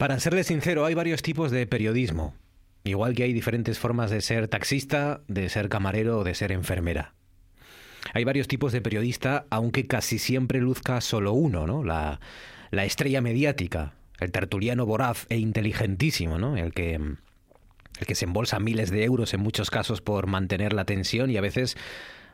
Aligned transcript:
Para 0.00 0.18
serle 0.18 0.44
sincero, 0.44 0.86
hay 0.86 0.94
varios 0.94 1.20
tipos 1.20 1.50
de 1.50 1.66
periodismo. 1.66 2.34
Igual 2.84 3.14
que 3.14 3.24
hay 3.24 3.34
diferentes 3.34 3.78
formas 3.78 4.10
de 4.10 4.22
ser 4.22 4.48
taxista, 4.48 5.20
de 5.28 5.50
ser 5.50 5.68
camarero 5.68 6.20
o 6.20 6.24
de 6.24 6.34
ser 6.34 6.52
enfermera. 6.52 7.12
Hay 8.14 8.24
varios 8.24 8.48
tipos 8.48 8.72
de 8.72 8.80
periodista, 8.80 9.44
aunque 9.50 9.86
casi 9.86 10.18
siempre 10.18 10.58
luzca 10.58 11.02
solo 11.02 11.34
uno, 11.34 11.66
¿no? 11.66 11.84
La, 11.84 12.18
la 12.70 12.86
estrella 12.86 13.20
mediática, 13.20 13.92
el 14.20 14.32
tertuliano 14.32 14.86
voraz 14.86 15.26
e 15.28 15.36
inteligentísimo, 15.36 16.38
¿no? 16.38 16.56
El 16.56 16.72
que, 16.72 16.94
el 16.94 18.06
que 18.06 18.14
se 18.14 18.24
embolsa 18.24 18.58
miles 18.58 18.90
de 18.90 19.04
euros 19.04 19.34
en 19.34 19.40
muchos 19.40 19.70
casos 19.70 20.00
por 20.00 20.26
mantener 20.26 20.72
la 20.72 20.86
tensión 20.86 21.28
y 21.28 21.36
a 21.36 21.42
veces 21.42 21.76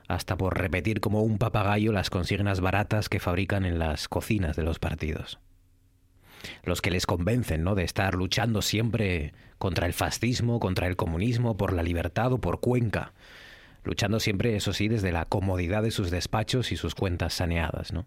hasta 0.06 0.36
por 0.36 0.56
repetir 0.56 1.00
como 1.00 1.22
un 1.22 1.38
papagayo 1.38 1.90
las 1.90 2.10
consignas 2.10 2.60
baratas 2.60 3.08
que 3.08 3.18
fabrican 3.18 3.64
en 3.64 3.80
las 3.80 4.06
cocinas 4.06 4.54
de 4.54 4.62
los 4.62 4.78
partidos 4.78 5.40
los 6.64 6.82
que 6.82 6.90
les 6.90 7.06
convencen, 7.06 7.62
¿no? 7.62 7.74
De 7.74 7.84
estar 7.84 8.14
luchando 8.14 8.62
siempre 8.62 9.32
contra 9.58 9.86
el 9.86 9.92
fascismo, 9.92 10.60
contra 10.60 10.86
el 10.86 10.96
comunismo, 10.96 11.56
por 11.56 11.72
la 11.72 11.82
libertad 11.82 12.32
o 12.32 12.38
por 12.38 12.60
Cuenca. 12.60 13.12
Luchando 13.84 14.20
siempre, 14.20 14.56
eso 14.56 14.72
sí, 14.72 14.88
desde 14.88 15.12
la 15.12 15.24
comodidad 15.24 15.82
de 15.82 15.90
sus 15.90 16.10
despachos 16.10 16.72
y 16.72 16.76
sus 16.76 16.94
cuentas 16.94 17.34
saneadas, 17.34 17.92
¿no? 17.92 18.06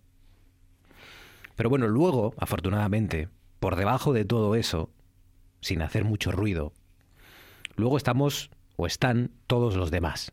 Pero 1.55 1.69
bueno, 1.69 1.87
luego, 1.87 2.33
afortunadamente, 2.37 3.29
por 3.59 3.75
debajo 3.75 4.13
de 4.13 4.25
todo 4.25 4.55
eso, 4.55 4.89
sin 5.61 5.81
hacer 5.81 6.05
mucho 6.05 6.31
ruido, 6.31 6.73
luego 7.75 7.97
estamos 7.97 8.49
o 8.75 8.87
están 8.87 9.31
todos 9.47 9.75
los 9.75 9.91
demás. 9.91 10.31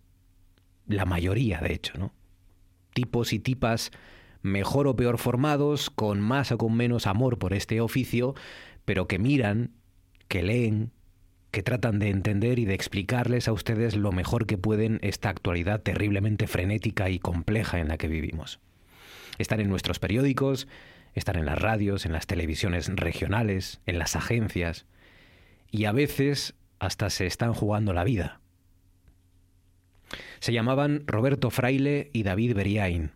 La 0.86 1.04
mayoría, 1.04 1.58
de 1.58 1.72
hecho, 1.72 1.98
¿no? 1.98 2.12
Tipos 2.94 3.32
y 3.32 3.40
tipas 3.40 3.90
mejor 4.46 4.86
o 4.86 4.96
peor 4.96 5.18
formados, 5.18 5.90
con 5.90 6.20
más 6.20 6.52
o 6.52 6.58
con 6.58 6.74
menos 6.74 7.06
amor 7.06 7.38
por 7.38 7.52
este 7.52 7.80
oficio, 7.80 8.34
pero 8.84 9.06
que 9.06 9.18
miran, 9.18 9.72
que 10.28 10.42
leen, 10.42 10.92
que 11.50 11.62
tratan 11.62 11.98
de 11.98 12.10
entender 12.10 12.58
y 12.58 12.64
de 12.64 12.74
explicarles 12.74 13.48
a 13.48 13.52
ustedes 13.52 13.96
lo 13.96 14.12
mejor 14.12 14.46
que 14.46 14.58
pueden 14.58 14.98
esta 15.02 15.28
actualidad 15.28 15.82
terriblemente 15.82 16.46
frenética 16.46 17.10
y 17.10 17.18
compleja 17.18 17.78
en 17.78 17.88
la 17.88 17.98
que 17.98 18.08
vivimos. 18.08 18.60
Están 19.38 19.60
en 19.60 19.68
nuestros 19.68 19.98
periódicos, 19.98 20.68
están 21.14 21.36
en 21.36 21.46
las 21.46 21.58
radios, 21.58 22.06
en 22.06 22.12
las 22.12 22.26
televisiones 22.26 22.88
regionales, 22.94 23.80
en 23.86 23.98
las 23.98 24.16
agencias, 24.16 24.86
y 25.70 25.84
a 25.86 25.92
veces 25.92 26.54
hasta 26.78 27.10
se 27.10 27.26
están 27.26 27.52
jugando 27.52 27.92
la 27.92 28.04
vida. 28.04 28.40
Se 30.38 30.52
llamaban 30.52 31.02
Roberto 31.06 31.50
Fraile 31.50 32.10
y 32.12 32.22
David 32.22 32.54
Beriain 32.54 33.15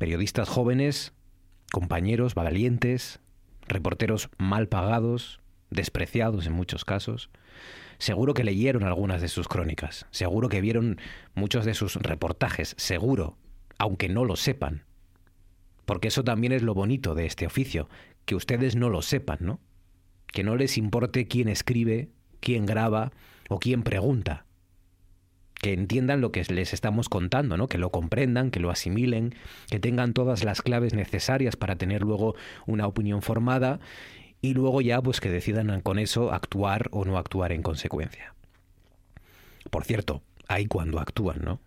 periodistas 0.00 0.48
jóvenes, 0.48 1.12
compañeros 1.70 2.34
valientes, 2.34 3.20
reporteros 3.68 4.30
mal 4.38 4.66
pagados, 4.66 5.40
despreciados 5.68 6.46
en 6.46 6.54
muchos 6.54 6.86
casos. 6.86 7.28
Seguro 7.98 8.32
que 8.32 8.42
leyeron 8.42 8.84
algunas 8.84 9.20
de 9.20 9.28
sus 9.28 9.46
crónicas, 9.46 10.06
seguro 10.10 10.48
que 10.48 10.62
vieron 10.62 10.98
muchos 11.34 11.66
de 11.66 11.74
sus 11.74 11.96
reportajes, 11.96 12.74
seguro, 12.78 13.36
aunque 13.76 14.08
no 14.08 14.24
lo 14.24 14.36
sepan. 14.36 14.86
Porque 15.84 16.08
eso 16.08 16.24
también 16.24 16.54
es 16.54 16.62
lo 16.62 16.72
bonito 16.72 17.14
de 17.14 17.26
este 17.26 17.44
oficio, 17.44 17.90
que 18.24 18.36
ustedes 18.36 18.76
no 18.76 18.88
lo 18.88 19.02
sepan, 19.02 19.40
¿no? 19.42 19.60
Que 20.28 20.44
no 20.44 20.56
les 20.56 20.78
importe 20.78 21.28
quién 21.28 21.46
escribe, 21.46 22.08
quién 22.40 22.64
graba 22.64 23.12
o 23.50 23.58
quién 23.58 23.82
pregunta 23.82 24.46
que 25.60 25.72
entiendan 25.74 26.20
lo 26.20 26.32
que 26.32 26.42
les 26.44 26.72
estamos 26.72 27.08
contando, 27.08 27.56
¿no? 27.56 27.68
que 27.68 27.78
lo 27.78 27.90
comprendan, 27.90 28.50
que 28.50 28.60
lo 28.60 28.70
asimilen, 28.70 29.34
que 29.68 29.78
tengan 29.78 30.14
todas 30.14 30.42
las 30.42 30.62
claves 30.62 30.94
necesarias 30.94 31.56
para 31.56 31.76
tener 31.76 32.02
luego 32.02 32.34
una 32.66 32.86
opinión 32.86 33.20
formada 33.20 33.78
y 34.40 34.54
luego 34.54 34.80
ya 34.80 35.02
pues 35.02 35.20
que 35.20 35.30
decidan 35.30 35.82
con 35.82 35.98
eso 35.98 36.32
actuar 36.32 36.88
o 36.92 37.04
no 37.04 37.18
actuar 37.18 37.52
en 37.52 37.62
consecuencia. 37.62 38.34
Por 39.70 39.84
cierto, 39.84 40.22
ahí 40.48 40.66
cuando 40.66 40.98
actúan, 40.98 41.42
¿no? 41.44 41.60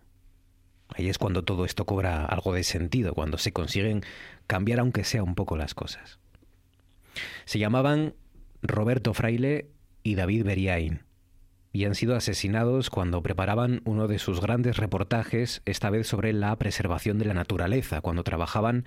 Ahí 0.88 1.08
es 1.08 1.18
cuando 1.18 1.44
todo 1.44 1.64
esto 1.64 1.86
cobra 1.86 2.24
algo 2.26 2.52
de 2.52 2.64
sentido, 2.64 3.14
cuando 3.14 3.38
se 3.38 3.52
consiguen 3.52 4.02
cambiar 4.46 4.80
aunque 4.80 5.04
sea 5.04 5.22
un 5.22 5.34
poco 5.34 5.56
las 5.56 5.74
cosas. 5.74 6.18
Se 7.44 7.60
llamaban 7.60 8.14
Roberto 8.60 9.14
Fraile 9.14 9.70
y 10.02 10.16
David 10.16 10.44
Beriain 10.44 11.02
y 11.74 11.86
han 11.86 11.96
sido 11.96 12.14
asesinados 12.14 12.88
cuando 12.88 13.20
preparaban 13.20 13.82
uno 13.84 14.06
de 14.06 14.20
sus 14.20 14.40
grandes 14.40 14.76
reportajes, 14.76 15.60
esta 15.64 15.90
vez 15.90 16.06
sobre 16.06 16.32
la 16.32 16.54
preservación 16.56 17.18
de 17.18 17.24
la 17.24 17.34
naturaleza, 17.34 18.00
cuando 18.00 18.22
trabajaban 18.22 18.84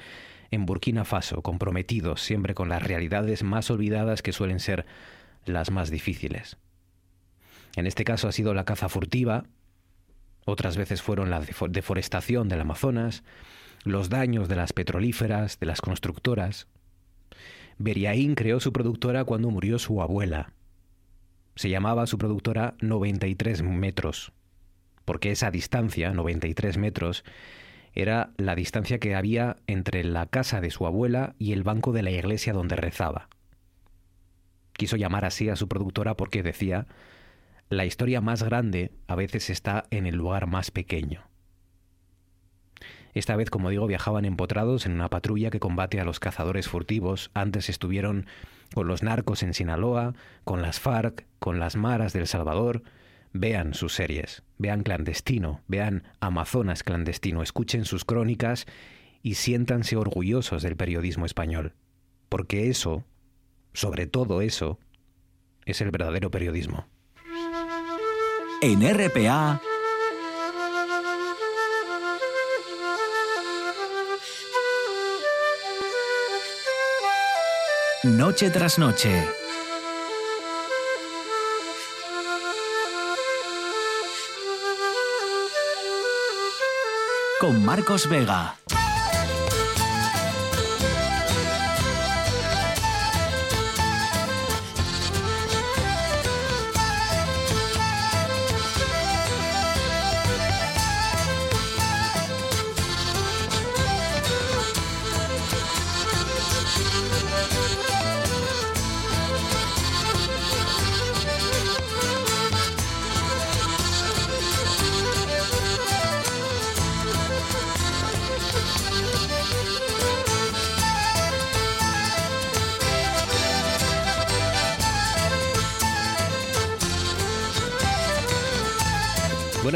en 0.51 0.65
Burkina 0.65 1.03
Faso, 1.03 1.41
comprometidos 1.41 2.21
siempre 2.21 2.53
con 2.53 2.69
las 2.69 2.81
realidades 2.81 3.43
más 3.43 3.69
olvidadas 3.69 4.21
que 4.21 4.31
suelen 4.31 4.61
ser 4.61 4.85
las 5.43 5.69
más 5.69 5.91
difíciles. 5.91 6.55
En 7.75 7.87
este 7.87 8.05
caso 8.05 8.29
ha 8.29 8.31
sido 8.31 8.53
la 8.53 8.63
caza 8.63 8.87
furtiva, 8.87 9.43
otras 10.45 10.77
veces 10.77 11.01
fueron 11.01 11.29
la 11.29 11.41
deforestación 11.41 12.47
del 12.47 12.61
Amazonas, 12.61 13.21
los 13.83 14.07
daños 14.07 14.47
de 14.47 14.55
las 14.55 14.71
petrolíferas, 14.71 15.59
de 15.59 15.65
las 15.65 15.81
constructoras. 15.81 16.67
Beriaín 17.79 18.33
creó 18.33 18.61
su 18.61 18.71
productora 18.71 19.25
cuando 19.25 19.51
murió 19.51 19.77
su 19.77 20.01
abuela, 20.01 20.53
se 21.57 21.69
llamaba 21.69 22.05
su 22.05 22.17
productora 22.17 22.75
93 22.81 23.63
metros, 23.63 24.31
porque 25.05 25.31
esa 25.31 25.49
distancia, 25.49 26.11
93 26.11 26.77
metros, 26.77 27.23
era 27.93 28.29
la 28.37 28.53
distancia 28.53 28.99
que 28.99 29.15
había 29.15 29.57
entre 29.65 30.03
la 30.03 30.27
casa 30.27 30.61
de 30.61 30.69
su 30.69 30.85
abuela 30.85 31.33
y 31.39 31.53
el 31.53 31.63
banco 31.63 31.93
de 31.93 32.03
la 32.03 32.11
iglesia 32.11 32.53
donde 32.53 32.75
rezaba. 32.75 33.27
Quiso 34.73 34.97
llamar 34.97 35.25
así 35.25 35.49
a 35.49 35.55
su 35.55 35.67
productora 35.67 36.15
porque 36.15 36.43
decía, 36.43 36.85
la 37.69 37.85
historia 37.85 38.21
más 38.21 38.43
grande 38.43 38.91
a 39.07 39.15
veces 39.15 39.49
está 39.49 39.85
en 39.89 40.05
el 40.05 40.15
lugar 40.15 40.45
más 40.45 40.69
pequeño. 40.69 41.23
Esta 43.15 43.35
vez, 43.35 43.49
como 43.49 43.71
digo, 43.71 43.87
viajaban 43.87 44.25
empotrados 44.25 44.85
en 44.85 44.91
una 44.91 45.09
patrulla 45.09 45.49
que 45.49 45.59
combate 45.59 45.99
a 45.99 46.05
los 46.05 46.19
cazadores 46.19 46.67
furtivos. 46.67 47.31
Antes 47.33 47.67
estuvieron 47.67 48.27
con 48.73 48.87
los 48.87 49.03
narcos 49.03 49.43
en 49.43 49.53
Sinaloa, 49.53 50.13
con 50.43 50.61
las 50.61 50.79
FARC, 50.79 51.25
con 51.39 51.59
las 51.59 51.75
maras 51.75 52.13
del 52.13 52.27
Salvador. 52.27 52.83
Vean 53.33 53.73
sus 53.73 53.93
series, 53.93 54.43
vean 54.57 54.83
Clandestino, 54.83 55.61
vean 55.67 56.03
Amazonas 56.19 56.83
Clandestino, 56.83 57.43
escuchen 57.43 57.85
sus 57.85 58.05
crónicas 58.05 58.65
y 59.21 59.35
siéntanse 59.35 59.97
orgullosos 59.97 60.63
del 60.63 60.75
periodismo 60.75 61.25
español. 61.25 61.73
Porque 62.29 62.69
eso, 62.69 63.03
sobre 63.73 64.07
todo 64.07 64.41
eso, 64.41 64.79
es 65.65 65.81
el 65.81 65.91
verdadero 65.91 66.31
periodismo. 66.31 66.87
En 68.61 68.81
RPA 68.81 69.61
Noche 78.15 78.49
tras 78.49 78.77
noche. 78.79 79.27
Con 87.41 87.65
Marcos 87.65 88.07
Vega. 88.07 88.55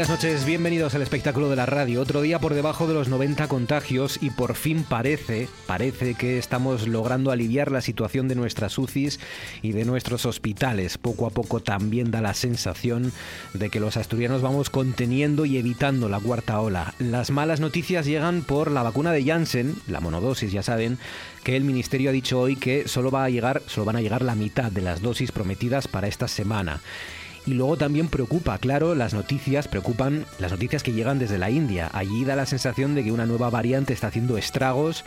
Buenas 0.02 0.20
noches, 0.20 0.44
bienvenidos 0.44 0.96
al 0.96 1.02
espectáculo 1.02 1.48
de 1.48 1.54
la 1.54 1.64
radio. 1.64 2.00
Otro 2.00 2.22
día 2.22 2.40
por 2.40 2.54
debajo 2.54 2.88
de 2.88 2.94
los 2.94 3.06
90 3.06 3.46
contagios 3.46 4.18
y 4.20 4.30
por 4.30 4.56
fin 4.56 4.82
parece, 4.82 5.46
parece 5.68 6.16
que 6.16 6.38
estamos 6.38 6.88
logrando 6.88 7.30
aliviar 7.30 7.70
la 7.70 7.80
situación 7.80 8.26
de 8.26 8.34
nuestras 8.34 8.76
UCIs 8.78 9.20
y 9.62 9.70
de 9.70 9.84
nuestros 9.84 10.26
hospitales. 10.26 10.98
Poco 10.98 11.24
a 11.24 11.30
poco 11.30 11.60
también 11.60 12.10
da 12.10 12.20
la 12.20 12.34
sensación 12.34 13.12
de 13.54 13.70
que 13.70 13.78
los 13.78 13.96
asturianos 13.96 14.42
vamos 14.42 14.70
conteniendo 14.70 15.44
y 15.44 15.56
evitando 15.56 16.08
la 16.08 16.18
cuarta 16.18 16.60
ola. 16.60 16.94
Las 16.98 17.30
malas 17.30 17.60
noticias 17.60 18.04
llegan 18.04 18.42
por 18.42 18.72
la 18.72 18.82
vacuna 18.82 19.12
de 19.12 19.22
Janssen, 19.22 19.76
la 19.86 20.00
monodosis, 20.00 20.50
ya 20.50 20.64
saben, 20.64 20.98
que 21.44 21.56
el 21.56 21.62
ministerio 21.62 22.10
ha 22.10 22.12
dicho 22.12 22.40
hoy 22.40 22.56
que 22.56 22.88
solo 22.88 23.12
va 23.12 23.22
a 23.22 23.30
llegar, 23.30 23.62
solo 23.68 23.84
van 23.84 23.96
a 23.96 24.00
llegar 24.00 24.22
la 24.22 24.34
mitad 24.34 24.72
de 24.72 24.82
las 24.82 25.00
dosis 25.00 25.30
prometidas 25.30 25.86
para 25.86 26.08
esta 26.08 26.26
semana. 26.26 26.80
Y 27.44 27.54
luego 27.54 27.76
también 27.76 28.08
preocupa, 28.08 28.56
claro, 28.58 28.94
las 28.94 29.14
noticias, 29.14 29.66
preocupan 29.66 30.26
las 30.38 30.52
noticias 30.52 30.82
que 30.82 30.92
llegan 30.92 31.18
desde 31.18 31.38
la 31.38 31.50
India. 31.50 31.90
Allí 31.92 32.24
da 32.24 32.36
la 32.36 32.46
sensación 32.46 32.94
de 32.94 33.02
que 33.02 33.12
una 33.12 33.26
nueva 33.26 33.50
variante 33.50 33.92
está 33.92 34.08
haciendo 34.08 34.38
estragos 34.38 35.04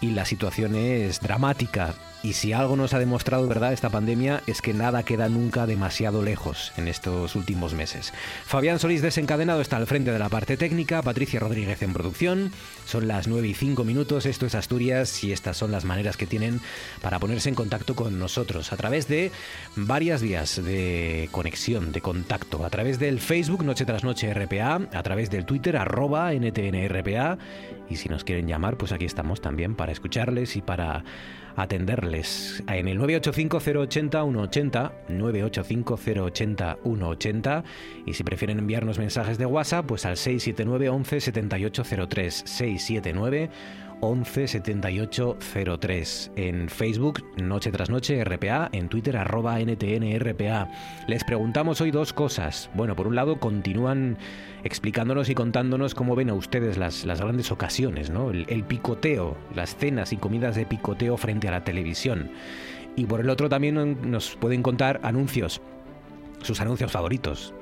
y 0.00 0.10
la 0.10 0.24
situación 0.24 0.76
es 0.76 1.20
dramática. 1.20 1.94
Y 2.22 2.34
si 2.34 2.52
algo 2.52 2.76
nos 2.76 2.94
ha 2.94 2.98
demostrado, 2.98 3.48
¿verdad?, 3.48 3.72
esta 3.72 3.90
pandemia 3.90 4.42
es 4.46 4.62
que 4.62 4.72
nada 4.72 5.02
queda 5.02 5.28
nunca 5.28 5.66
demasiado 5.66 6.22
lejos 6.22 6.72
en 6.76 6.86
estos 6.86 7.34
últimos 7.34 7.74
meses. 7.74 8.12
Fabián 8.44 8.78
Solís 8.78 9.02
desencadenado 9.02 9.60
está 9.60 9.76
al 9.76 9.88
frente 9.88 10.12
de 10.12 10.18
la 10.18 10.28
parte 10.28 10.56
técnica, 10.56 11.02
Patricia 11.02 11.40
Rodríguez 11.40 11.82
en 11.82 11.92
producción. 11.92 12.52
Son 12.86 13.08
las 13.08 13.26
9 13.26 13.48
y 13.48 13.54
5 13.54 13.84
minutos, 13.84 14.26
esto 14.26 14.46
es 14.46 14.54
Asturias 14.54 15.24
y 15.24 15.32
estas 15.32 15.56
son 15.56 15.72
las 15.72 15.84
maneras 15.84 16.16
que 16.16 16.26
tienen 16.26 16.60
para 17.00 17.18
ponerse 17.18 17.48
en 17.48 17.54
contacto 17.56 17.96
con 17.96 18.18
nosotros 18.18 18.72
a 18.72 18.76
través 18.76 19.08
de 19.08 19.32
varias 19.74 20.22
vías 20.22 20.62
de 20.62 21.28
conexión, 21.32 21.90
de 21.90 22.00
contacto, 22.00 22.64
a 22.64 22.70
través 22.70 22.98
del 22.98 23.18
Facebook 23.18 23.64
Noche 23.64 23.84
tras 23.84 24.04
Noche 24.04 24.32
RPA, 24.32 24.88
a 24.92 25.02
través 25.02 25.30
del 25.30 25.44
Twitter 25.44 25.76
arroba 25.76 26.32
NTNRPA 26.32 27.38
y 27.90 27.96
si 27.96 28.08
nos 28.08 28.24
quieren 28.24 28.46
llamar, 28.46 28.76
pues 28.76 28.92
aquí 28.92 29.04
estamos 29.04 29.40
también 29.40 29.74
para 29.74 29.92
escucharles 29.92 30.56
y 30.56 30.62
para 30.62 31.04
atenderles 31.56 32.62
en 32.68 32.88
el 32.88 32.98
985-080-180, 32.98 34.92
985-080-180 35.08 37.64
y 38.06 38.14
si 38.14 38.24
prefieren 38.24 38.58
enviarnos 38.58 38.98
mensajes 38.98 39.36
de 39.38 39.46
WhatsApp, 39.46 39.86
pues 39.86 40.04
al 40.06 40.16
679 40.16 40.88
11 40.88 41.20
7803, 41.20 42.42
679 42.46 43.50
11 44.02 44.48
78 44.48 45.38
03. 45.78 46.32
En 46.34 46.68
Facebook, 46.68 47.24
Noche 47.36 47.70
tras 47.70 47.88
Noche 47.88 48.22
RPA, 48.24 48.68
en 48.72 48.88
Twitter, 48.88 49.16
arroba 49.16 49.60
NTN 49.60 50.18
RPA. 50.18 50.68
Les 51.06 51.22
preguntamos 51.22 51.80
hoy 51.80 51.92
dos 51.92 52.12
cosas. 52.12 52.68
Bueno, 52.74 52.96
por 52.96 53.06
un 53.06 53.14
lado, 53.14 53.38
continúan 53.38 54.18
explicándonos 54.64 55.28
y 55.28 55.36
contándonos 55.36 55.94
cómo 55.94 56.16
ven 56.16 56.30
a 56.30 56.34
ustedes 56.34 56.78
las, 56.78 57.04
las 57.04 57.20
grandes 57.20 57.52
ocasiones, 57.52 58.10
¿no? 58.10 58.30
El, 58.30 58.44
el 58.48 58.64
picoteo, 58.64 59.36
las 59.54 59.76
cenas 59.76 60.12
y 60.12 60.16
comidas 60.16 60.56
de 60.56 60.66
picoteo 60.66 61.16
frente 61.16 61.46
a 61.46 61.52
la 61.52 61.62
televisión. 61.62 62.32
Y 62.96 63.06
por 63.06 63.20
el 63.20 63.30
otro 63.30 63.48
también 63.48 64.10
nos 64.10 64.34
pueden 64.34 64.64
contar 64.64 64.98
anuncios, 65.04 65.62
sus 66.42 66.60
anuncios 66.60 66.90
favoritos, 66.90 67.54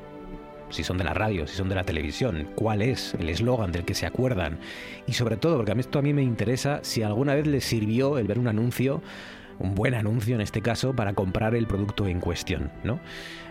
si 0.71 0.85
son 0.85 0.99
de 0.99 1.05
la 1.05 1.15
radio, 1.15 1.47
si 1.47 1.57
son 1.57 1.69
de 1.69 1.75
la 1.75 1.85
televisión, 1.85 2.49
cuál 2.55 2.83
es 2.83 3.15
el 3.15 3.29
eslogan 3.29 3.73
del 3.73 3.85
que 3.85 3.95
se 3.95 4.07
acuerdan 4.07 4.59
y 5.07 5.13
sobre 5.13 5.37
todo, 5.37 5.57
porque 5.57 5.73
a 5.73 5.75
mí 5.75 5.81
esto 5.81 5.99
a 5.99 6.03
mí 6.03 6.13
me 6.13 6.23
interesa, 6.23 6.81
si 6.83 7.03
alguna 7.03 7.35
vez 7.35 7.47
les 7.47 7.65
sirvió 7.65 8.19
el 8.19 8.27
ver 8.27 8.39
un 8.39 8.49
anuncio, 8.49 9.03
un 9.59 9.75
buen 9.75 9.95
anuncio 9.95 10.35
en 10.35 10.41
este 10.41 10.63
caso, 10.63 10.95
para 10.95 11.13
comprar 11.13 11.55
el 11.55 11.67
producto 11.67 12.07
en 12.07 12.21
cuestión, 12.21 12.71
¿no? 12.83 13.01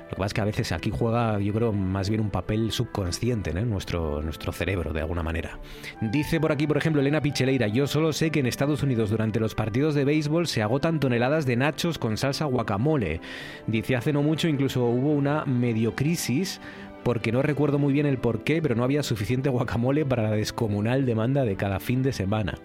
Lo 0.10 0.16
que 0.16 0.22
pasa 0.22 0.26
es 0.26 0.34
que 0.34 0.42
a 0.42 0.46
veces 0.46 0.72
aquí 0.72 0.90
juega, 0.92 1.38
yo 1.38 1.54
creo, 1.54 1.72
más 1.72 2.10
bien 2.10 2.22
un 2.22 2.32
papel 2.32 2.72
subconsciente 2.72 3.52
en 3.52 3.70
nuestro, 3.70 4.24
nuestro 4.24 4.52
cerebro, 4.52 4.92
de 4.92 5.02
alguna 5.02 5.22
manera. 5.22 5.60
Dice 6.02 6.40
por 6.40 6.52
aquí, 6.52 6.66
por 6.66 6.78
ejemplo, 6.78 7.00
Elena 7.00 7.22
Picheleira, 7.22 7.68
yo 7.68 7.86
solo 7.86 8.12
sé 8.12 8.32
que 8.32 8.40
en 8.40 8.48
Estados 8.48 8.82
Unidos 8.82 9.12
durante 9.12 9.40
los 9.40 9.54
partidos 9.54 9.94
de 9.94 10.06
béisbol 10.06 10.48
se 10.48 10.64
agotan 10.64 11.00
toneladas 11.00 11.46
de 11.46 11.58
nachos 11.58 12.00
con 12.00 12.18
salsa 12.18 12.46
guacamole. 12.46 13.22
Dice, 13.68 13.96
hace 13.96 14.12
no 14.12 14.24
mucho 14.24 14.48
incluso 14.48 14.84
hubo 14.86 15.12
una 15.12 15.46
medio 15.46 15.96
crisis 15.96 16.60
porque 17.04 17.32
no 17.32 17.42
recuerdo 17.42 17.80
muy 17.80 17.94
bien 17.94 18.06
el 18.06 18.18
por 18.18 18.44
qué, 18.44 18.62
pero 18.62 18.76
no 18.76 18.84
había 18.84 19.04
suficiente 19.04 19.50
guacamole 19.50 20.06
para 20.06 20.24
la 20.24 20.32
descomunal 20.32 21.06
demanda 21.06 21.44
de 21.44 21.56
cada 21.56 21.80
fin 21.80 22.04
de 22.04 22.14
semana. 22.14 22.56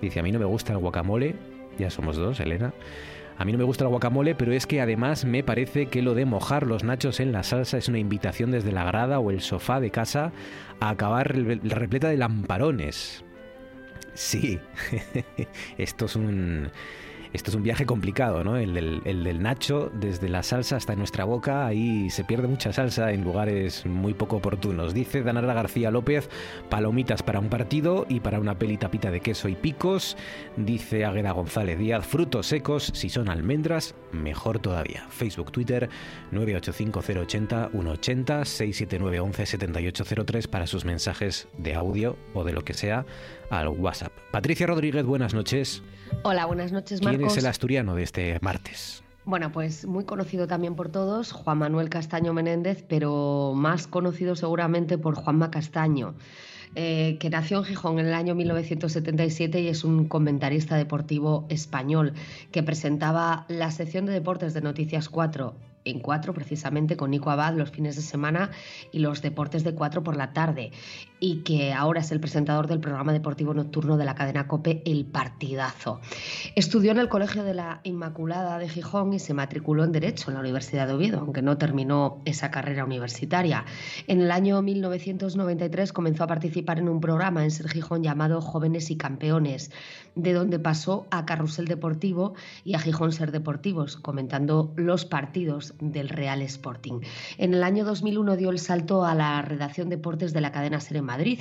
Dice, 0.00 0.20
a 0.20 0.22
mí 0.22 0.32
no 0.32 0.38
me 0.38 0.44
gusta 0.44 0.72
el 0.72 0.78
guacamole, 0.78 1.36
ya 1.78 1.90
somos 1.90 2.16
dos, 2.16 2.40
Elena. 2.40 2.74
A 3.38 3.44
mí 3.44 3.52
no 3.52 3.58
me 3.58 3.64
gusta 3.64 3.84
el 3.84 3.90
guacamole, 3.90 4.34
pero 4.34 4.52
es 4.52 4.66
que 4.66 4.80
además 4.80 5.24
me 5.24 5.42
parece 5.42 5.86
que 5.86 6.02
lo 6.02 6.14
de 6.14 6.26
mojar 6.26 6.66
los 6.66 6.84
nachos 6.84 7.18
en 7.18 7.32
la 7.32 7.42
salsa 7.42 7.78
es 7.78 7.88
una 7.88 7.98
invitación 7.98 8.50
desde 8.50 8.72
la 8.72 8.84
grada 8.84 9.18
o 9.18 9.30
el 9.30 9.40
sofá 9.40 9.80
de 9.80 9.90
casa 9.90 10.32
a 10.80 10.90
acabar 10.90 11.34
repleta 11.34 12.08
de 12.08 12.18
lamparones. 12.18 13.24
Sí, 14.14 14.60
esto 15.78 16.04
es 16.04 16.16
un 16.16 16.70
esto 17.32 17.50
es 17.50 17.56
un 17.56 17.62
viaje 17.62 17.86
complicado, 17.86 18.44
¿no? 18.44 18.58
El 18.58 18.74
del, 18.74 19.42
Nacho, 19.42 19.90
desde 19.94 20.28
la 20.28 20.42
salsa 20.42 20.76
hasta 20.76 20.94
nuestra 20.96 21.24
boca, 21.24 21.64
ahí 21.66 22.10
se 22.10 22.24
pierde 22.24 22.46
mucha 22.46 22.74
salsa 22.74 23.10
en 23.12 23.24
lugares 23.24 23.86
muy 23.86 24.12
poco 24.12 24.36
oportunos. 24.36 24.92
Dice 24.92 25.22
Danara 25.22 25.54
García 25.54 25.90
López, 25.90 26.28
palomitas 26.68 27.22
para 27.22 27.40
un 27.40 27.48
partido 27.48 28.04
y 28.08 28.20
para 28.20 28.38
una 28.38 28.58
peli 28.58 28.76
tapita 28.76 29.10
de 29.10 29.20
queso 29.20 29.48
y 29.48 29.54
picos. 29.54 30.18
Dice 30.56 31.06
Agueda 31.06 31.32
González 31.32 31.78
Díaz, 31.78 32.06
frutos 32.06 32.46
secos, 32.46 32.92
si 32.94 33.08
son 33.08 33.30
almendras, 33.30 33.94
mejor 34.12 34.58
todavía. 34.58 35.06
Facebook, 35.08 35.52
Twitter, 35.52 35.88
985-080-180, 36.32 37.70
679-11-7803 37.72 40.48
para 40.48 40.66
sus 40.66 40.84
mensajes 40.84 41.48
de 41.56 41.74
audio 41.74 42.18
o 42.34 42.44
de 42.44 42.52
lo 42.52 42.62
que 42.62 42.74
sea 42.74 43.06
al 43.48 43.68
WhatsApp. 43.68 44.12
Patricia 44.30 44.66
Rodríguez, 44.66 45.04
buenas 45.04 45.32
noches. 45.32 45.82
Hola, 46.22 46.46
buenas 46.46 46.72
noches, 46.72 47.02
Marcos. 47.02 47.18
¿Quién 47.18 47.30
es 47.30 47.36
el 47.36 47.46
asturiano 47.46 47.94
de 47.94 48.02
este 48.02 48.38
martes? 48.40 49.02
Bueno, 49.24 49.52
pues 49.52 49.86
muy 49.86 50.04
conocido 50.04 50.46
también 50.46 50.74
por 50.74 50.88
todos, 50.88 51.32
Juan 51.32 51.58
Manuel 51.58 51.88
Castaño 51.88 52.32
Menéndez, 52.32 52.84
pero 52.88 53.52
más 53.54 53.86
conocido 53.86 54.34
seguramente 54.34 54.98
por 54.98 55.14
Juanma 55.14 55.50
Castaño. 55.50 56.14
Eh, 56.74 57.18
que 57.20 57.28
nació 57.28 57.58
en 57.58 57.64
Gijón 57.64 57.98
en 57.98 58.06
el 58.06 58.14
año 58.14 58.34
1977 58.34 59.60
y 59.60 59.68
es 59.68 59.84
un 59.84 60.08
comentarista 60.08 60.74
deportivo 60.76 61.44
español 61.50 62.14
que 62.50 62.62
presentaba 62.62 63.44
la 63.48 63.70
sección 63.70 64.06
de 64.06 64.12
deportes 64.12 64.54
de 64.54 64.62
Noticias 64.62 65.10
4 65.10 65.54
en 65.84 65.98
cuatro 65.98 66.32
precisamente 66.32 66.96
con 66.96 67.10
Nico 67.10 67.30
Abad 67.30 67.54
los 67.54 67.70
fines 67.70 67.96
de 67.96 68.02
semana 68.02 68.50
y 68.90 69.00
los 69.00 69.20
deportes 69.20 69.64
de 69.64 69.74
cuatro 69.74 70.02
por 70.02 70.16
la 70.16 70.32
tarde 70.32 70.70
y 71.22 71.36
que 71.44 71.72
ahora 71.72 72.00
es 72.00 72.10
el 72.10 72.18
presentador 72.18 72.66
del 72.66 72.80
programa 72.80 73.12
deportivo 73.12 73.54
nocturno 73.54 73.96
de 73.96 74.04
la 74.04 74.16
cadena 74.16 74.48
Cope 74.48 74.82
El 74.84 75.04
Partidazo. 75.04 76.00
Estudió 76.56 76.90
en 76.90 76.98
el 76.98 77.08
Colegio 77.08 77.44
de 77.44 77.54
la 77.54 77.80
Inmaculada 77.84 78.58
de 78.58 78.68
Gijón 78.68 79.12
y 79.12 79.20
se 79.20 79.32
matriculó 79.32 79.84
en 79.84 79.92
Derecho 79.92 80.30
en 80.30 80.34
la 80.34 80.40
Universidad 80.40 80.88
de 80.88 80.94
Oviedo, 80.94 81.20
aunque 81.20 81.40
no 81.40 81.58
terminó 81.58 82.20
esa 82.24 82.50
carrera 82.50 82.84
universitaria. 82.84 83.64
En 84.08 84.20
el 84.20 84.32
año 84.32 84.60
1993 84.62 85.92
comenzó 85.92 86.24
a 86.24 86.26
participar 86.26 86.80
en 86.80 86.88
un 86.88 87.00
programa 87.00 87.44
en 87.44 87.52
Ser 87.52 87.68
Gijón 87.68 88.02
llamado 88.02 88.40
Jóvenes 88.40 88.90
y 88.90 88.96
Campeones, 88.96 89.70
de 90.16 90.32
donde 90.32 90.58
pasó 90.58 91.06
a 91.12 91.24
Carrusel 91.24 91.66
Deportivo 91.66 92.34
y 92.64 92.74
a 92.74 92.80
Gijón 92.80 93.12
Ser 93.12 93.30
Deportivos, 93.30 93.96
comentando 93.96 94.72
los 94.74 95.04
partidos 95.04 95.74
del 95.78 96.08
Real 96.08 96.42
Sporting. 96.42 96.98
En 97.38 97.54
el 97.54 97.62
año 97.62 97.84
2001 97.84 98.36
dio 98.36 98.50
el 98.50 98.58
salto 98.58 99.04
a 99.04 99.14
la 99.14 99.40
redacción 99.42 99.88
deportes 99.88 100.32
de 100.32 100.40
la 100.40 100.50
cadena 100.50 100.80
Ser 100.80 100.96
en 100.96 101.11
Madrid 101.12 101.40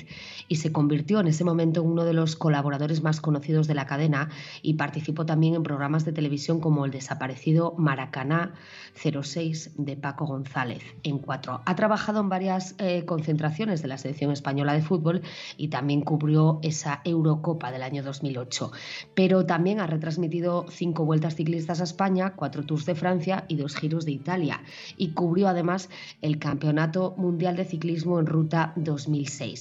y 0.49 0.57
se 0.57 0.73
convirtió 0.73 1.21
en 1.21 1.27
ese 1.27 1.45
momento 1.45 1.81
en 1.81 1.87
uno 1.87 2.03
de 2.03 2.13
los 2.13 2.35
colaboradores 2.35 3.01
más 3.01 3.21
conocidos 3.21 3.67
de 3.67 3.73
la 3.73 3.85
cadena 3.85 4.29
y 4.61 4.73
participó 4.73 5.25
también 5.25 5.55
en 5.55 5.63
programas 5.63 6.03
de 6.03 6.11
televisión 6.11 6.59
como 6.59 6.83
el 6.83 6.91
desaparecido 6.91 7.73
Maracaná 7.77 8.53
06 8.93 9.71
de 9.77 9.95
Paco 9.95 10.25
González 10.25 10.83
en 11.03 11.19
cuatro. 11.19 11.61
Ha 11.65 11.75
trabajado 11.75 12.19
en 12.19 12.27
varias 12.27 12.75
eh, 12.79 13.05
concentraciones 13.05 13.81
de 13.81 13.87
la 13.87 13.97
selección 13.97 14.31
española 14.31 14.73
de 14.73 14.81
fútbol 14.81 15.21
y 15.55 15.69
también 15.69 16.01
cubrió 16.01 16.59
esa 16.63 17.01
Eurocopa 17.05 17.71
del 17.71 17.83
año 17.83 18.03
2008. 18.03 18.71
Pero 19.15 19.45
también 19.45 19.79
ha 19.79 19.87
retransmitido 19.87 20.65
cinco 20.69 21.05
vueltas 21.05 21.35
ciclistas 21.35 21.79
a 21.79 21.85
España, 21.85 22.33
cuatro 22.35 22.65
tours 22.65 22.85
de 22.85 22.95
Francia 22.95 23.45
y 23.47 23.55
dos 23.55 23.75
giros 23.75 24.03
de 24.05 24.11
Italia 24.11 24.61
y 24.97 25.11
cubrió 25.13 25.47
además 25.47 25.89
el 26.21 26.39
Campeonato 26.39 27.15
Mundial 27.17 27.55
de 27.55 27.63
Ciclismo 27.63 28.19
en 28.19 28.25
Ruta 28.25 28.73
2006. 28.75 29.60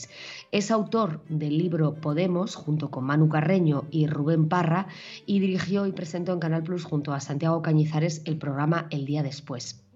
Es 0.52 0.70
autor 0.70 1.22
del 1.28 1.58
libro 1.58 1.94
Podemos 1.94 2.54
junto 2.54 2.90
con 2.90 3.04
Manu 3.04 3.28
Carreño 3.28 3.84
y 3.90 4.06
Rubén 4.06 4.48
Parra 4.48 4.86
y 5.26 5.40
dirigió 5.40 5.86
y 5.86 5.92
presentó 5.92 6.32
en 6.32 6.40
Canal 6.40 6.62
Plus 6.62 6.84
junto 6.84 7.12
a 7.12 7.20
Santiago 7.20 7.62
Cañizares 7.62 8.22
el 8.24 8.38
programa 8.38 8.86
El 8.90 9.04
Día 9.04 9.22
Después. 9.22 9.89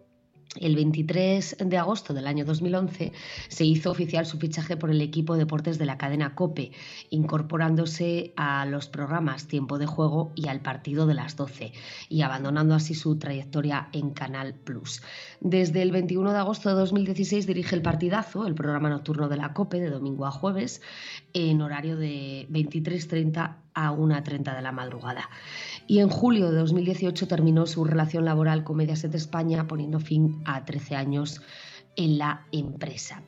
El 0.61 0.76
23 0.76 1.56
de 1.64 1.78
agosto 1.78 2.14
del 2.14 2.28
año 2.28 2.44
2011 2.44 3.12
se 3.49 3.64
hizo 3.64 3.90
oficial 3.90 4.25
su 4.25 4.38
fichaje 4.38 4.76
por 4.76 4.90
el 4.90 5.00
equipo 5.00 5.37
deportes 5.37 5.78
de 5.78 5.87
la 5.87 5.99
cadena 5.99 6.37
Cope, 6.37 6.70
incorporándose 7.11 8.32
a 8.37 8.64
los 8.64 8.87
programas 8.87 9.49
Tiempo 9.49 9.78
de 9.78 9.87
Juego 9.87 10.32
y 10.37 10.46
al 10.46 10.61
partido 10.61 11.06
de 11.06 11.14
las 11.14 11.37
12 11.37 11.73
y 12.08 12.23
abandonando 12.23 12.75
así 12.75 12.94
su 12.94 13.18
trayectoria 13.18 13.88
en 13.92 14.11
Canal 14.11 14.54
Plus. 14.54 15.02
Desde 15.40 15.82
el 15.82 15.90
21 15.90 16.32
de 16.32 16.38
agosto 16.38 16.68
de 16.68 16.76
2016 16.76 17.46
dirige 17.49 17.75
el 17.75 17.82
partidazo, 17.82 18.46
el 18.46 18.54
programa 18.54 18.88
nocturno 18.88 19.28
de 19.28 19.37
la 19.37 19.54
Cope 19.54 19.80
de 19.80 19.90
domingo 19.90 20.25
a 20.25 20.30
jueves, 20.30 20.82
en 21.32 21.62
horario 21.62 21.96
de 21.96 22.46
23.30 22.50 23.56
a 23.75 23.92
1.30 23.92 24.54
de 24.54 24.62
la 24.62 24.73
madrugada. 24.73 25.28
Y 25.86 25.98
en 25.98 26.08
julio 26.08 26.50
de 26.50 26.58
2018 26.58 27.28
terminó 27.28 27.66
su 27.66 27.84
relación 27.84 28.24
laboral 28.24 28.64
con 28.64 28.76
Mediaset 28.76 29.14
España, 29.14 29.66
poniendo 29.66 30.00
fin 30.00 30.42
a 30.44 30.64
13 30.64 30.96
años 30.96 31.42
en 31.96 32.18
la 32.18 32.46
empresa 32.52 33.22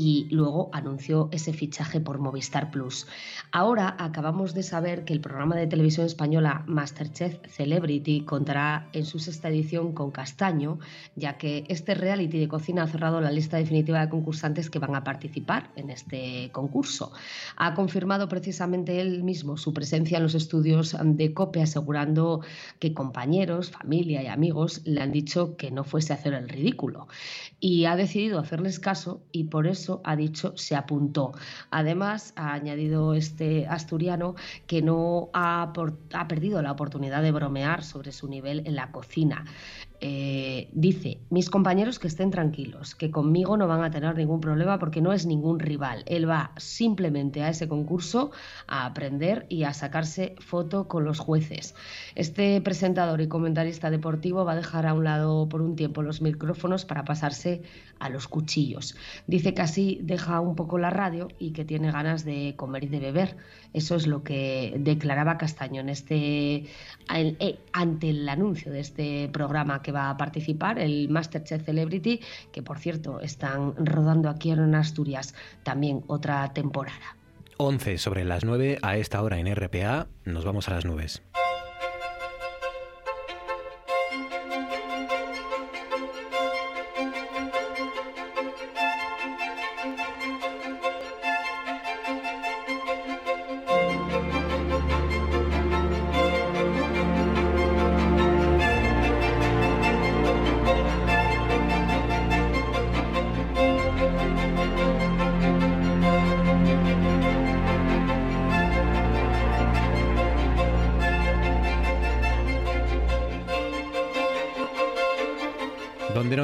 y 0.00 0.28
luego 0.30 0.70
anunció 0.72 1.28
ese 1.32 1.52
fichaje 1.52 1.98
por 1.98 2.20
Movistar 2.20 2.70
Plus. 2.70 3.08
Ahora 3.50 3.96
acabamos 3.98 4.54
de 4.54 4.62
saber 4.62 5.04
que 5.04 5.12
el 5.12 5.20
programa 5.20 5.56
de 5.56 5.66
televisión 5.66 6.06
española 6.06 6.62
Masterchef 6.68 7.40
Celebrity 7.48 8.20
contará 8.20 8.90
en 8.92 9.04
su 9.04 9.18
sexta 9.18 9.48
edición 9.48 9.94
con 9.94 10.12
Castaño, 10.12 10.78
ya 11.16 11.36
que 11.36 11.64
este 11.66 11.96
reality 11.96 12.38
de 12.38 12.46
cocina 12.46 12.84
ha 12.84 12.86
cerrado 12.86 13.20
la 13.20 13.32
lista 13.32 13.56
definitiva 13.56 14.00
de 14.00 14.08
concursantes 14.08 14.70
que 14.70 14.78
van 14.78 14.94
a 14.94 15.02
participar 15.02 15.72
en 15.74 15.90
este 15.90 16.50
concurso. 16.52 17.10
Ha 17.56 17.74
confirmado 17.74 18.28
precisamente 18.28 19.00
él 19.00 19.24
mismo 19.24 19.56
su 19.56 19.74
presencia 19.74 20.18
en 20.18 20.22
los 20.22 20.36
estudios 20.36 20.96
de 21.02 21.34
COPE, 21.34 21.62
asegurando 21.62 22.42
que 22.78 22.94
compañeros, 22.94 23.72
familia 23.72 24.22
y 24.22 24.28
amigos 24.28 24.80
le 24.84 25.00
han 25.00 25.10
dicho 25.10 25.56
que 25.56 25.72
no 25.72 25.82
fuese 25.82 26.12
a 26.12 26.16
hacer 26.16 26.34
el 26.34 26.48
ridículo. 26.48 27.08
Y 27.58 27.86
ha 27.86 27.96
decidido 27.96 28.38
hacerles 28.38 28.78
caso 28.78 29.22
y 29.32 29.44
por 29.44 29.66
eso 29.66 29.87
ha 30.04 30.16
dicho 30.16 30.52
se 30.56 30.76
apuntó. 30.76 31.32
Además, 31.70 32.32
ha 32.36 32.52
añadido 32.52 33.14
este 33.14 33.66
asturiano 33.66 34.34
que 34.66 34.82
no 34.82 35.30
ha, 35.32 35.72
perdido 36.28 36.62
la 36.62 36.72
oportunidad 36.72 37.22
de 37.22 37.32
bromear 37.32 37.84
sobre 37.84 38.12
su 38.12 38.28
nivel 38.28 38.66
en 38.66 38.76
la 38.76 38.90
cocina. 38.92 39.44
Eh, 40.00 40.68
dice, 40.72 41.18
mis 41.28 41.50
compañeros 41.50 41.98
que 41.98 42.06
estén 42.06 42.30
tranquilos, 42.30 42.94
que 42.94 43.10
conmigo 43.10 43.56
no 43.56 43.66
van 43.66 43.82
a 43.82 43.90
tener 43.90 44.16
ningún 44.16 44.40
problema 44.40 44.78
porque 44.78 45.00
no 45.00 45.12
es 45.12 45.26
ningún 45.26 45.58
rival. 45.58 46.04
Él 46.06 46.28
va 46.28 46.52
simplemente 46.56 47.42
a 47.42 47.48
ese 47.48 47.66
concurso 47.66 48.30
a 48.68 48.86
aprender 48.86 49.46
y 49.48 49.64
a 49.64 49.72
sacarse 49.74 50.36
foto 50.38 50.86
con 50.86 51.04
los 51.04 51.18
jueces. 51.18 51.74
Este 52.14 52.60
presentador 52.60 53.20
y 53.20 53.28
comentarista 53.28 53.90
deportivo 53.90 54.44
va 54.44 54.52
a 54.52 54.56
dejar 54.56 54.86
a 54.86 54.94
un 54.94 55.04
lado 55.04 55.48
por 55.48 55.62
un 55.62 55.74
tiempo 55.74 56.02
los 56.02 56.22
micrófonos 56.22 56.84
para 56.84 57.04
pasarse 57.04 57.62
a 57.98 58.08
los 58.08 58.28
cuchillos. 58.28 58.94
Dice 59.26 59.52
que 59.54 59.62
así 59.62 59.98
deja 60.02 60.40
un 60.40 60.54
poco 60.54 60.78
la 60.78 60.90
radio 60.90 61.28
y 61.40 61.50
que 61.50 61.64
tiene 61.64 61.90
ganas 61.90 62.24
de 62.24 62.54
comer 62.56 62.84
y 62.84 62.88
de 62.88 63.00
beber. 63.00 63.36
Eso 63.72 63.96
es 63.96 64.06
lo 64.06 64.22
que 64.22 64.74
declaraba 64.78 65.38
Castaño 65.38 65.80
en 65.80 65.88
este, 65.88 66.66
eh, 67.14 67.58
ante 67.72 68.10
el 68.10 68.28
anuncio 68.28 68.72
de 68.72 68.80
este 68.80 69.28
programa 69.32 69.82
va 69.92 70.10
a 70.10 70.16
participar, 70.16 70.78
el 70.78 71.08
Masterchef 71.08 71.64
Celebrity, 71.64 72.20
que 72.52 72.62
por 72.62 72.78
cierto 72.78 73.20
están 73.20 73.74
rodando 73.76 74.28
aquí 74.28 74.50
en 74.50 74.74
Asturias 74.74 75.34
también 75.62 76.04
otra 76.06 76.52
temporada. 76.52 77.16
11 77.58 77.98
sobre 77.98 78.24
las 78.24 78.44
9 78.44 78.78
a 78.82 78.96
esta 78.96 79.22
hora 79.22 79.38
en 79.38 79.54
RPA. 79.54 80.06
Nos 80.24 80.44
vamos 80.44 80.68
a 80.68 80.74
las 80.74 80.84
nubes. 80.84 81.22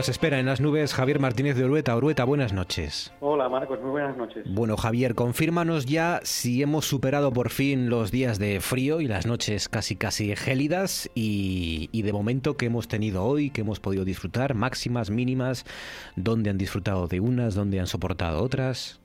Nos 0.05 0.11
espera 0.11 0.39
en 0.39 0.45
las 0.45 0.61
nubes 0.61 0.93
Javier 0.93 1.19
Martínez 1.19 1.57
de 1.57 1.65
Orueta. 1.65 1.97
Orueta, 1.97 2.25
buenas 2.25 2.53
noches. 2.53 3.11
Hola 3.21 3.49
Marcos, 3.49 3.81
muy 3.81 3.93
buenas 3.93 4.15
noches. 4.19 4.45
Bueno 4.47 4.77
Javier, 4.77 5.15
confírmanos 5.15 5.87
ya 5.87 6.21
si 6.25 6.61
hemos 6.61 6.85
superado 6.85 7.33
por 7.33 7.49
fin 7.49 7.89
los 7.89 8.11
días 8.11 8.39
de 8.39 8.61
frío 8.61 9.01
y 9.01 9.09
las 9.09 9.25
noches 9.25 9.71
casi 9.71 9.97
casi 9.97 10.37
gélidas 10.37 11.11
y, 11.15 11.89
y 11.91 12.03
de 12.03 12.13
momento 12.13 12.59
que 12.59 12.67
hemos 12.67 12.87
tenido 12.87 13.25
hoy, 13.25 13.49
que 13.49 13.63
hemos 13.63 13.81
podido 13.81 14.05
disfrutar, 14.05 14.53
máximas, 14.53 15.09
mínimas, 15.09 15.65
dónde 16.17 16.51
han 16.51 16.59
disfrutado 16.59 17.07
de 17.07 17.21
unas, 17.21 17.55
dónde 17.55 17.81
han 17.81 17.87
soportado 17.87 18.43
otras. 18.43 19.01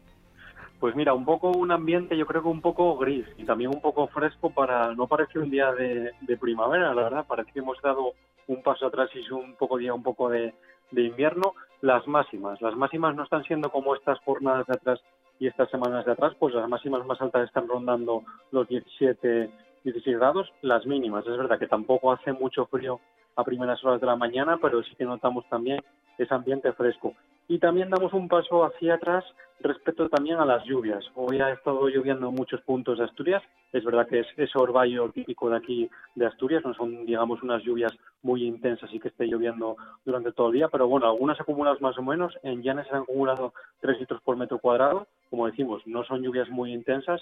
Pues 0.81 0.97
mira, 0.97 1.13
un 1.13 1.23
poco 1.23 1.49
un 1.51 1.71
ambiente, 1.71 2.17
yo 2.17 2.25
creo 2.25 2.41
que 2.41 2.49
un 2.49 2.59
poco 2.59 2.97
gris 2.97 3.25
y 3.37 3.45
también 3.45 3.69
un 3.73 3.79
poco 3.79 4.07
fresco 4.07 4.49
para 4.49 4.93
no 4.95 5.07
parece 5.07 5.39
un 5.39 5.49
día 5.49 5.71
de, 5.71 6.11
de 6.19 6.37
primavera, 6.37 6.93
la 6.93 7.03
verdad, 7.03 7.25
parece 7.25 7.53
que 7.53 7.59
hemos 7.59 7.81
dado 7.81 8.15
un 8.47 8.61
paso 8.63 8.87
atrás 8.87 9.09
y 9.15 9.19
es 9.19 9.31
un 9.31 9.55
poco 9.55 9.77
día 9.77 9.93
un 9.93 10.03
poco 10.03 10.27
de, 10.27 10.53
de 10.91 11.03
invierno, 11.03 11.53
las 11.81 12.07
máximas. 12.07 12.61
Las 12.61 12.75
máximas 12.75 13.15
no 13.15 13.23
están 13.23 13.43
siendo 13.43 13.71
como 13.71 13.95
estas 13.95 14.19
jornadas 14.19 14.67
de 14.67 14.73
atrás 14.73 14.99
y 15.39 15.47
estas 15.47 15.69
semanas 15.69 16.05
de 16.05 16.11
atrás, 16.11 16.33
pues 16.37 16.53
las 16.53 16.67
máximas 16.67 17.05
más 17.05 17.21
altas 17.21 17.47
están 17.47 17.67
rondando 17.67 18.23
los 18.51 18.67
17, 18.67 19.49
16 19.83 20.17
grados. 20.17 20.51
Las 20.61 20.85
mínimas, 20.85 21.25
es 21.25 21.37
verdad 21.37 21.57
que 21.57 21.67
tampoco 21.67 22.11
hace 22.11 22.33
mucho 22.33 22.65
frío 22.65 22.99
a 23.35 23.43
primeras 23.43 23.83
horas 23.85 24.01
de 24.01 24.07
la 24.07 24.17
mañana, 24.17 24.57
pero 24.61 24.83
sí 24.83 24.95
que 24.95 25.05
notamos 25.05 25.47
también 25.49 25.81
ese 26.17 26.33
ambiente 26.33 26.73
fresco. 26.73 27.13
Y 27.51 27.57
también 27.57 27.89
damos 27.89 28.13
un 28.13 28.27
paso 28.27 28.63
hacia 28.63 28.93
atrás 28.93 29.25
respecto 29.59 30.07
también 30.07 30.37
a 30.37 30.45
las 30.45 30.63
lluvias. 30.65 31.03
Hoy 31.15 31.41
ha 31.41 31.49
estado 31.49 31.87
lloviendo 31.87 32.29
en 32.29 32.35
muchos 32.35 32.61
puntos 32.61 32.99
de 32.99 33.05
Asturias. 33.05 33.41
Es 33.73 33.83
verdad 33.83 34.07
que 34.07 34.19
es 34.19 34.27
ese 34.37 34.55
orvallo 34.55 35.09
típico 35.09 35.49
de 35.49 35.57
aquí 35.57 35.89
de 36.13 36.27
Asturias, 36.27 36.63
no 36.63 36.75
son, 36.75 37.07
digamos, 37.07 37.41
unas 37.41 37.63
lluvias 37.63 37.91
muy 38.21 38.43
intensas 38.43 38.93
y 38.93 38.99
que 38.99 39.07
esté 39.07 39.25
lloviendo 39.25 39.77
durante 40.05 40.31
todo 40.31 40.49
el 40.49 40.53
día, 40.53 40.67
pero 40.67 40.87
bueno, 40.87 41.07
algunas 41.07 41.41
acumuladas 41.41 41.81
más 41.81 41.97
o 41.97 42.03
menos. 42.03 42.37
En 42.43 42.61
Llanes 42.61 42.87
se 42.87 42.95
han 42.95 43.01
acumulado 43.01 43.53
3 43.81 43.99
litros 43.99 44.21
por 44.21 44.37
metro 44.37 44.59
cuadrado. 44.59 45.07
Como 45.31 45.47
decimos, 45.47 45.81
no 45.87 46.03
son 46.03 46.21
lluvias 46.21 46.49
muy 46.49 46.71
intensas, 46.71 47.19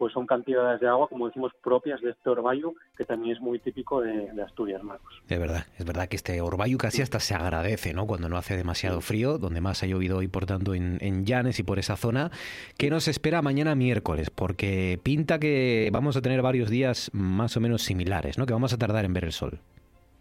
pues 0.00 0.14
son 0.14 0.26
cantidades 0.26 0.80
de 0.80 0.88
agua, 0.88 1.08
como 1.08 1.26
decimos, 1.26 1.52
propias 1.62 2.00
de 2.00 2.12
este 2.12 2.30
orvallo, 2.30 2.72
que 2.96 3.04
también 3.04 3.36
es 3.36 3.42
muy 3.42 3.58
típico 3.58 4.00
de, 4.00 4.30
Asturias, 4.42 4.82
Marcos. 4.82 5.22
Es 5.28 5.38
verdad, 5.38 5.66
es 5.78 5.84
verdad 5.84 6.08
que 6.08 6.16
este 6.16 6.40
orvallo 6.40 6.78
casi 6.78 7.02
hasta 7.02 7.20
se 7.20 7.34
agradece, 7.34 7.92
¿no? 7.92 8.06
Cuando 8.06 8.30
no 8.30 8.38
hace 8.38 8.56
demasiado 8.56 9.02
frío, 9.02 9.36
donde 9.36 9.60
más 9.60 9.82
ha 9.82 9.86
llovido 9.86 10.16
hoy, 10.16 10.28
por 10.28 10.46
tanto, 10.46 10.74
en, 10.74 10.96
en 11.02 11.26
Llanes 11.26 11.58
y 11.58 11.64
por 11.64 11.78
esa 11.78 11.98
zona. 11.98 12.30
¿Qué 12.78 12.88
nos 12.88 13.08
espera 13.08 13.42
mañana 13.42 13.74
miércoles? 13.74 14.30
Porque 14.30 14.98
pinta 15.02 15.38
que 15.38 15.90
vamos 15.92 16.16
a 16.16 16.22
tener 16.22 16.40
varios 16.40 16.70
días 16.70 17.10
más 17.12 17.58
o 17.58 17.60
menos 17.60 17.82
similares, 17.82 18.38
¿no? 18.38 18.46
Que 18.46 18.54
vamos 18.54 18.72
a 18.72 18.78
tardar 18.78 19.04
en 19.04 19.12
ver 19.12 19.24
el 19.24 19.32
sol. 19.32 19.58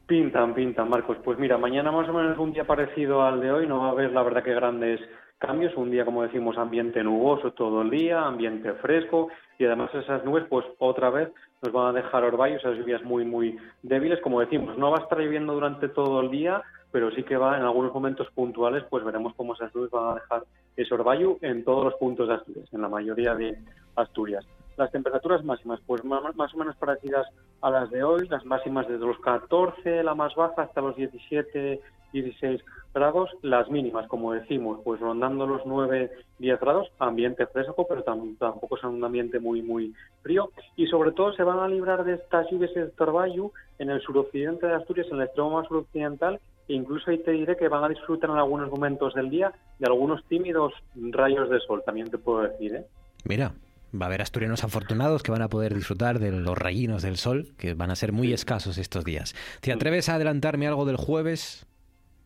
Pintan, 0.07 0.53
pintan, 0.53 0.89
Marcos. 0.89 1.19
Pues 1.23 1.39
mira, 1.39 1.57
mañana 1.57 1.89
más 1.89 2.09
o 2.09 2.13
menos 2.13 2.37
un 2.37 2.51
día 2.51 2.65
parecido 2.65 3.21
al 3.21 3.39
de 3.39 3.49
hoy, 3.49 3.65
no 3.65 3.79
va 3.79 3.87
a 3.87 3.91
haber, 3.91 4.11
la 4.11 4.23
verdad, 4.23 4.43
que 4.43 4.53
grandes 4.53 4.99
cambios. 5.39 5.75
Un 5.75 5.89
día, 5.89 6.05
como 6.05 6.21
decimos, 6.21 6.57
ambiente 6.57 7.03
nuboso 7.03 7.51
todo 7.53 7.81
el 7.81 7.89
día, 7.89 8.21
ambiente 8.21 8.73
fresco 8.73 9.29
y 9.57 9.65
además 9.65 9.89
esas 9.95 10.23
nubes, 10.23 10.45
pues 10.49 10.65
otra 10.77 11.09
vez 11.09 11.29
nos 11.61 11.73
van 11.73 11.87
a 11.87 12.01
dejar 12.01 12.23
orvallos, 12.23 12.59
esas 12.59 12.77
lluvias 12.77 13.03
muy, 13.03 13.25
muy 13.25 13.57
débiles. 13.81 14.21
Como 14.21 14.39
decimos, 14.39 14.77
no 14.77 14.91
va 14.91 14.97
a 14.99 15.01
estar 15.01 15.17
lloviendo 15.17 15.53
durante 15.53 15.89
todo 15.89 16.21
el 16.21 16.29
día, 16.29 16.61
pero 16.91 17.11
sí 17.11 17.23
que 17.23 17.37
va 17.37 17.57
en 17.57 17.63
algunos 17.63 17.93
momentos 17.93 18.27
puntuales, 18.31 18.83
pues 18.89 19.03
veremos 19.03 19.33
cómo 19.35 19.53
esas 19.53 19.73
nubes 19.73 19.91
van 19.91 20.11
a 20.11 20.15
dejar 20.15 20.43
ese 20.77 20.93
orvallo 20.93 21.37
en 21.41 21.63
todos 21.63 21.83
los 21.85 21.95
puntos 21.95 22.27
de 22.27 22.35
Asturias, 22.35 22.69
en 22.71 22.81
la 22.81 22.89
mayoría 22.89 23.35
de 23.35 23.57
Asturias. 23.95 24.45
Las 24.77 24.91
temperaturas 24.91 25.43
máximas, 25.43 25.81
pues 25.85 26.05
más 26.05 26.53
o 26.53 26.57
menos 26.57 26.75
parecidas 26.77 27.27
a 27.61 27.69
las 27.69 27.89
de 27.89 28.01
hoy, 28.01 28.29
las 28.29 28.45
máximas 28.45 28.87
desde 28.87 29.05
los 29.05 29.19
14, 29.19 30.03
la 30.03 30.15
más 30.15 30.33
baja, 30.35 30.61
hasta 30.61 30.79
los 30.79 30.95
17, 30.95 31.81
16 32.13 32.61
grados, 32.93 33.29
las 33.41 33.69
mínimas, 33.69 34.07
como 34.07 34.33
decimos, 34.33 34.79
pues 34.83 34.99
rondando 34.99 35.45
los 35.45 35.65
9, 35.65 36.11
10 36.39 36.59
grados, 36.59 36.87
ambiente 36.99 37.45
fresco, 37.47 37.85
pero 37.87 38.03
tampoco 38.03 38.77
es 38.77 38.83
un 38.83 39.03
ambiente 39.03 39.39
muy, 39.39 39.61
muy 39.61 39.93
frío, 40.21 40.51
y 40.75 40.87
sobre 40.87 41.11
todo 41.11 41.33
se 41.33 41.43
van 41.43 41.59
a 41.59 41.67
librar 41.67 42.03
de 42.03 42.15
estas 42.15 42.49
lluvias 42.49 42.73
de 42.73 42.87
Torbayu 42.87 43.51
en 43.77 43.89
el 43.89 44.01
suroccidente 44.01 44.67
de 44.67 44.75
Asturias, 44.75 45.07
en 45.11 45.17
el 45.17 45.23
extremo 45.23 45.51
más 45.51 45.67
suroccidental, 45.67 46.39
e 46.67 46.73
incluso 46.73 47.11
ahí 47.11 47.19
te 47.19 47.31
diré 47.31 47.57
que 47.57 47.67
van 47.67 47.83
a 47.83 47.89
disfrutar 47.89 48.29
en 48.29 48.37
algunos 48.37 48.69
momentos 48.69 49.13
del 49.13 49.29
día 49.29 49.53
de 49.79 49.85
algunos 49.85 50.23
tímidos 50.25 50.73
rayos 50.95 51.49
de 51.49 51.59
sol, 51.59 51.83
también 51.85 52.09
te 52.09 52.17
puedo 52.17 52.41
decir, 52.41 52.75
¿eh? 52.75 52.85
Mira, 53.25 53.51
Va 53.91 54.05
a 54.05 54.07
haber 54.07 54.21
asturianos 54.21 54.63
afortunados 54.63 55.23
que 55.23 55.31
van 55.31 55.41
a 55.41 55.47
poder 55.47 55.73
disfrutar 55.73 56.19
de 56.19 56.31
los 56.31 56.55
rayinos 56.55 57.01
del 57.01 57.17
sol, 57.17 57.55
que 57.57 57.73
van 57.73 57.89
a 57.89 57.95
ser 57.95 58.11
muy 58.11 58.33
escasos 58.33 58.77
estos 58.77 59.03
días. 59.03 59.33
¿Te 59.61 59.71
atreves 59.73 60.09
a 60.09 60.15
adelantarme 60.15 60.67
algo 60.67 60.85
del 60.85 60.97
jueves? 60.97 61.65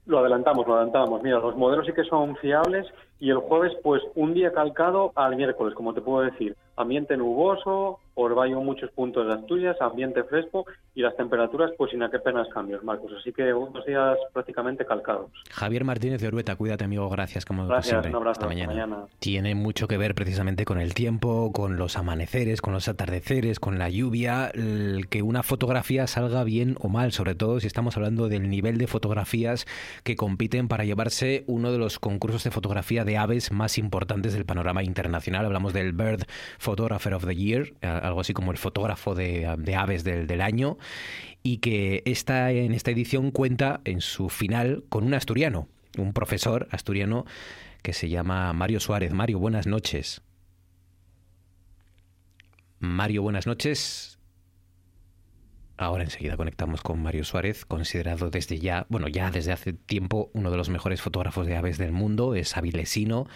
Lo 0.06 0.20
adelantamos, 0.20 0.68
lo 0.68 0.76
adelantamos. 0.76 1.24
Mira, 1.24 1.40
los 1.40 1.56
modelos 1.56 1.86
sí 1.86 1.94
que 1.94 2.04
son 2.04 2.36
fiables 2.38 2.86
y 3.20 3.30
el 3.30 3.38
jueves, 3.38 3.74
pues 3.84 4.02
un 4.16 4.34
día 4.34 4.52
calcado 4.52 5.12
al 5.16 5.36
miércoles, 5.36 5.74
como 5.76 5.94
te 5.94 6.02
puedo 6.02 6.26
decir. 6.26 6.56
Ambiente 6.76 7.18
nuboso, 7.18 8.00
Orvallo 8.16 8.62
muchos 8.62 8.92
puntos 8.92 9.26
de 9.26 9.34
Asturias, 9.34 9.76
ambiente 9.82 10.24
fresco 10.24 10.66
y 10.94 11.02
las 11.02 11.18
temperaturas, 11.18 11.72
pues 11.78 11.92
sin 11.92 12.04
apenas 12.04 12.48
cambios, 12.50 12.84
Marcos. 12.84 13.12
Así 13.20 13.34
que 13.34 13.52
unos 13.54 13.84
días 13.86 14.18
prácticamente 14.32 14.86
calcados. 14.86 15.32
Javier 15.50 15.84
Martínez 15.84 16.22
de 16.22 16.28
Orueta, 16.28 16.56
cuídate, 16.56 16.84
amigo. 16.84 17.10
Gracias, 17.10 17.44
como 17.44 17.66
Gracias, 17.66 17.90
siempre. 17.90 18.12
un 18.12 18.18
abrazo. 18.18 18.42
Hasta 18.42 18.48
mañana. 18.48 19.06
Tiene 19.18 19.56
mucho 19.56 19.88
que 19.88 19.98
ver 19.98 20.14
precisamente 20.14 20.64
con 20.64 20.80
el 20.80 20.94
tiempo, 20.94 21.52
con 21.52 21.78
los 21.78 21.98
amaneceres, 21.98 22.62
con 22.62 22.74
los 22.74 22.88
atardeceres, 22.88 23.60
con 23.60 23.80
la 23.80 23.90
lluvia, 23.90 24.52
el 24.54 25.08
que 25.10 25.24
una 25.24 25.42
fotografía 25.42 26.06
salga 26.06 26.44
bien 26.44 26.76
o 26.82 26.90
mal, 26.90 27.14
sobre 27.14 27.34
todo 27.34 27.60
si 27.60 27.68
estamos 27.68 27.98
hablando 27.98 28.30
del 28.30 28.48
nivel 28.50 28.78
de 28.78 28.86
fotografías 28.86 29.66
que 30.04 30.16
compiten 30.16 30.68
para 30.68 30.84
llevarse 30.86 31.44
uno 31.48 31.72
de 31.72 31.80
los 31.80 31.98
concursos 31.98 32.44
de 32.44 32.52
fotografía 32.52 33.04
de 33.06 33.18
aves 33.18 33.52
más 33.52 33.80
importantes 33.80 34.34
del 34.34 34.46
panorama 34.46 34.84
internacional. 34.84 35.46
Hablamos 35.46 35.74
del 35.74 35.94
Bird 35.94 36.26
Photographer 36.64 37.14
of 37.14 37.26
the 37.26 37.36
Year, 37.36 37.74
algo 37.82 38.22
así 38.22 38.34
como 38.34 38.52
el 38.52 38.58
fotógrafo 38.58 39.14
de, 39.14 39.54
de 39.58 39.76
aves 39.76 40.04
del, 40.04 40.42
año, 40.42 40.78
y 41.44 41.58
que 41.58 42.02
esta, 42.06 42.52
en 42.52 42.74
esta 42.74 42.92
edición 42.92 43.32
cuenta 43.32 43.82
en 43.84 44.02
su 44.02 44.30
final 44.30 44.84
con 44.90 45.04
un 45.04 45.14
asturiano, 45.14 45.68
un 45.98 46.14
profesor 46.14 46.68
asturiano 46.72 47.26
que 47.82 47.94
se 47.94 48.10
llama 48.10 48.54
Mario 48.54 48.80
Suárez. 48.80 49.14
Mario, 49.14 49.40
buenas 49.40 49.68
noches. 49.68 50.22
Mario, 52.80 53.22
buenas 53.22 53.46
noches. 53.46 54.18
Ahora 55.76 56.04
enseguida 56.04 56.38
conectamos 56.38 56.82
con 56.82 57.02
Mario 57.02 57.26
Suárez, 57.26 57.66
considerado 57.66 58.30
desde 58.30 58.60
ya, 58.60 58.86
bueno, 58.90 59.08
ya 59.08 59.32
desde 59.32 59.52
hace 59.52 59.74
tiempo 59.74 60.30
uno 60.34 60.52
de 60.52 60.58
los 60.58 60.70
mejores 60.70 61.02
fotógrafos 61.02 61.48
de 61.48 61.58
aves 61.58 61.78
del 61.78 61.92
mundo, 61.92 62.36
es 62.36 62.56
avilesino, 62.56 63.28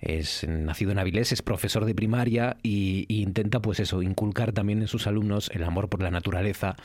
es 0.00 0.46
nacido 0.48 0.92
en 0.92 0.98
Avilés, 0.98 1.32
es 1.32 1.42
profesor 1.42 1.84
de 1.84 1.94
primaria 1.94 2.56
y, 2.62 3.06
y, 3.08 3.22
intenta 3.22 3.60
pues 3.60 3.80
eso, 3.80 4.02
inculcar 4.02 4.52
también 4.52 4.82
en 4.82 4.88
sus 4.88 5.06
alumnos 5.06 5.50
el 5.54 5.64
amor 5.64 5.88
por 5.88 6.02
la 6.02 6.10
naturaleza 6.10 6.76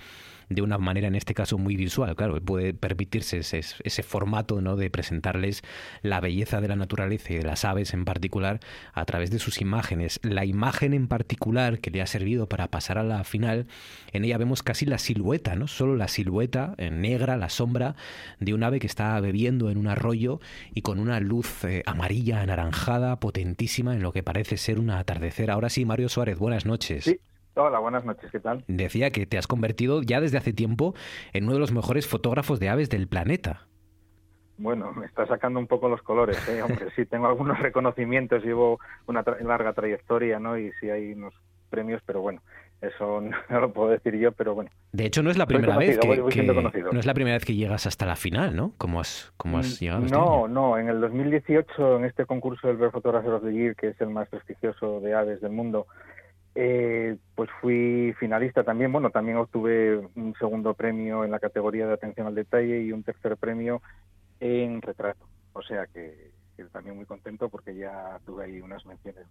de 0.53 0.61
una 0.61 0.77
manera 0.77 1.07
en 1.07 1.15
este 1.15 1.33
caso 1.33 1.57
muy 1.57 1.75
visual, 1.75 2.15
claro, 2.15 2.39
puede 2.41 2.73
permitirse 2.73 3.39
ese, 3.39 3.61
ese 3.83 4.03
formato 4.03 4.61
¿no? 4.61 4.75
de 4.75 4.89
presentarles 4.89 5.63
la 6.01 6.19
belleza 6.19 6.61
de 6.61 6.67
la 6.67 6.75
naturaleza 6.75 7.33
y 7.33 7.37
de 7.37 7.43
las 7.43 7.65
aves 7.65 7.93
en 7.93 8.05
particular 8.05 8.59
a 8.93 9.05
través 9.05 9.31
de 9.31 9.39
sus 9.39 9.61
imágenes. 9.61 10.19
La 10.23 10.45
imagen 10.45 10.93
en 10.93 11.07
particular 11.07 11.79
que 11.79 11.91
le 11.91 12.01
ha 12.01 12.07
servido 12.07 12.47
para 12.47 12.67
pasar 12.67 12.97
a 12.97 13.03
la 13.03 13.23
final, 13.23 13.67
en 14.11 14.25
ella 14.25 14.37
vemos 14.37 14.63
casi 14.63 14.85
la 14.85 14.97
silueta, 14.97 15.55
¿no? 15.55 15.67
Solo 15.67 15.95
la 15.95 16.07
silueta 16.07 16.75
en 16.77 17.01
negra, 17.01 17.37
la 17.37 17.49
sombra 17.49 17.95
de 18.39 18.53
un 18.53 18.63
ave 18.63 18.79
que 18.79 18.87
está 18.87 19.19
bebiendo 19.19 19.69
en 19.69 19.77
un 19.77 19.87
arroyo 19.87 20.39
y 20.73 20.81
con 20.81 20.99
una 20.99 21.19
luz 21.19 21.63
eh, 21.63 21.83
amarilla, 21.85 22.41
anaranjada, 22.41 23.19
potentísima 23.19 23.93
en 23.93 24.01
lo 24.01 24.11
que 24.11 24.23
parece 24.23 24.57
ser 24.57 24.79
un 24.79 24.89
atardecer. 24.89 25.51
Ahora 25.51 25.69
sí, 25.69 25.85
Mario 25.85 26.09
Suárez, 26.09 26.37
buenas 26.37 26.65
noches. 26.65 27.05
Hola, 27.53 27.79
buenas 27.79 28.05
noches, 28.05 28.31
¿qué 28.31 28.39
tal? 28.39 28.63
Decía 28.67 29.11
que 29.11 29.25
te 29.25 29.37
has 29.37 29.45
convertido 29.45 30.01
ya 30.01 30.21
desde 30.21 30.37
hace 30.37 30.53
tiempo 30.53 30.95
en 31.33 31.43
uno 31.43 31.53
de 31.53 31.59
los 31.59 31.73
mejores 31.73 32.07
fotógrafos 32.07 32.59
de 32.59 32.69
aves 32.69 32.89
del 32.89 33.07
planeta. 33.07 33.67
Bueno, 34.57 34.93
me 34.93 35.05
está 35.05 35.25
sacando 35.27 35.59
un 35.59 35.67
poco 35.67 35.89
los 35.89 36.01
colores, 36.01 36.37
¿eh? 36.47 36.61
hombre, 36.61 36.87
sí, 36.95 37.05
tengo 37.05 37.27
algunos 37.27 37.59
reconocimientos, 37.59 38.43
llevo 38.43 38.79
una 39.07 39.23
tra 39.23 39.37
larga 39.41 39.73
trayectoria, 39.73 40.39
¿no? 40.39 40.57
Y 40.57 40.71
sí 40.79 40.89
hay 40.89 41.11
unos 41.13 41.33
premios, 41.69 42.01
pero 42.05 42.21
bueno, 42.21 42.41
eso 42.81 43.21
no 43.49 43.59
lo 43.59 43.73
puedo 43.73 43.89
decir 43.89 44.15
yo, 44.15 44.31
pero 44.31 44.55
bueno. 44.55 44.69
De 44.93 45.05
hecho, 45.05 45.21
no 45.21 45.29
es 45.29 45.37
la 45.37 45.45
primera 45.45 45.77
vez 45.77 45.97
que, 45.97 46.07
voy, 46.07 46.19
voy 46.19 46.31
que 46.31 46.43
no 46.43 46.99
es 46.99 47.05
la 47.05 47.13
primera 47.13 47.35
vez 47.35 47.43
que 47.43 47.55
llegas 47.55 47.85
hasta 47.85 48.05
la 48.05 48.15
final, 48.15 48.55
¿no? 48.55 48.73
¿Cómo 48.77 49.01
has, 49.01 49.33
cómo 49.35 49.57
has 49.57 49.79
llegado? 49.79 50.05
Este 50.05 50.15
no, 50.15 50.45
año? 50.45 50.47
no. 50.47 50.77
En 50.77 50.87
el 50.87 51.01
2018, 51.01 51.97
en 51.97 52.05
este 52.05 52.25
concurso 52.25 52.67
del 52.67 52.91
Photographer 52.91 53.33
of 53.33 53.43
the 53.43 53.51
Year, 53.51 53.75
que 53.75 53.89
es 53.89 53.99
el 53.99 54.09
más 54.09 54.29
prestigioso 54.29 54.99
de 55.01 55.13
aves 55.13 55.41
del 55.41 55.51
mundo, 55.51 55.87
eh, 56.55 57.17
pues 57.35 57.49
fui 57.61 58.13
finalista 58.19 58.63
también. 58.63 58.91
Bueno, 58.91 59.09
también 59.09 59.37
obtuve 59.37 59.97
un 60.15 60.35
segundo 60.37 60.73
premio 60.73 61.23
en 61.23 61.31
la 61.31 61.39
categoría 61.39 61.87
de 61.87 61.93
atención 61.93 62.27
al 62.27 62.35
detalle 62.35 62.81
y 62.81 62.91
un 62.91 63.03
tercer 63.03 63.37
premio 63.37 63.81
en 64.39 64.81
retrato. 64.81 65.25
O 65.53 65.61
sea 65.61 65.87
que, 65.87 66.31
que 66.57 66.63
también 66.65 66.95
muy 66.95 67.05
contento 67.05 67.49
porque 67.49 67.75
ya 67.75 68.19
tuve 68.25 68.45
ahí 68.45 68.61
unas 68.61 68.85
menciones 68.85 69.25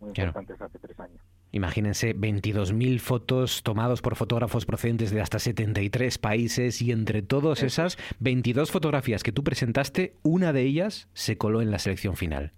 muy 0.00 0.10
importantes 0.10 0.60
hace 0.60 0.78
tres 0.78 0.98
años. 1.00 1.20
Imagínense 1.50 2.14
22.000 2.14 3.00
fotos 3.00 3.62
tomados 3.62 4.02
por 4.02 4.16
fotógrafos 4.16 4.66
procedentes 4.66 5.10
de 5.10 5.20
hasta 5.20 5.38
73 5.38 6.18
países 6.18 6.82
y 6.82 6.92
entre 6.92 7.22
todas 7.22 7.62
esas 7.62 7.96
22 8.20 8.70
fotografías 8.70 9.22
que 9.22 9.32
tú 9.32 9.42
presentaste, 9.42 10.14
una 10.22 10.52
de 10.52 10.62
ellas 10.62 11.08
se 11.14 11.38
coló 11.38 11.62
en 11.62 11.70
la 11.70 11.78
selección 11.78 12.16
final. 12.16 12.52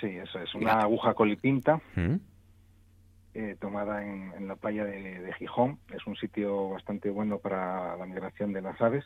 Sí, 0.00 0.08
eso 0.08 0.40
es 0.40 0.52
una 0.54 0.80
aguja 0.80 1.14
colipinta. 1.14 1.80
¿Mm? 1.94 2.16
Eh, 3.34 3.56
tomada 3.58 4.04
en, 4.04 4.46
la 4.46 4.56
playa 4.56 4.84
de, 4.84 5.20
de, 5.20 5.32
Gijón. 5.34 5.78
Es 5.94 6.06
un 6.06 6.16
sitio 6.16 6.68
bastante 6.68 7.08
bueno 7.08 7.38
para 7.38 7.96
la 7.96 8.04
migración 8.04 8.52
de 8.52 8.60
las 8.60 8.78
aves. 8.80 9.04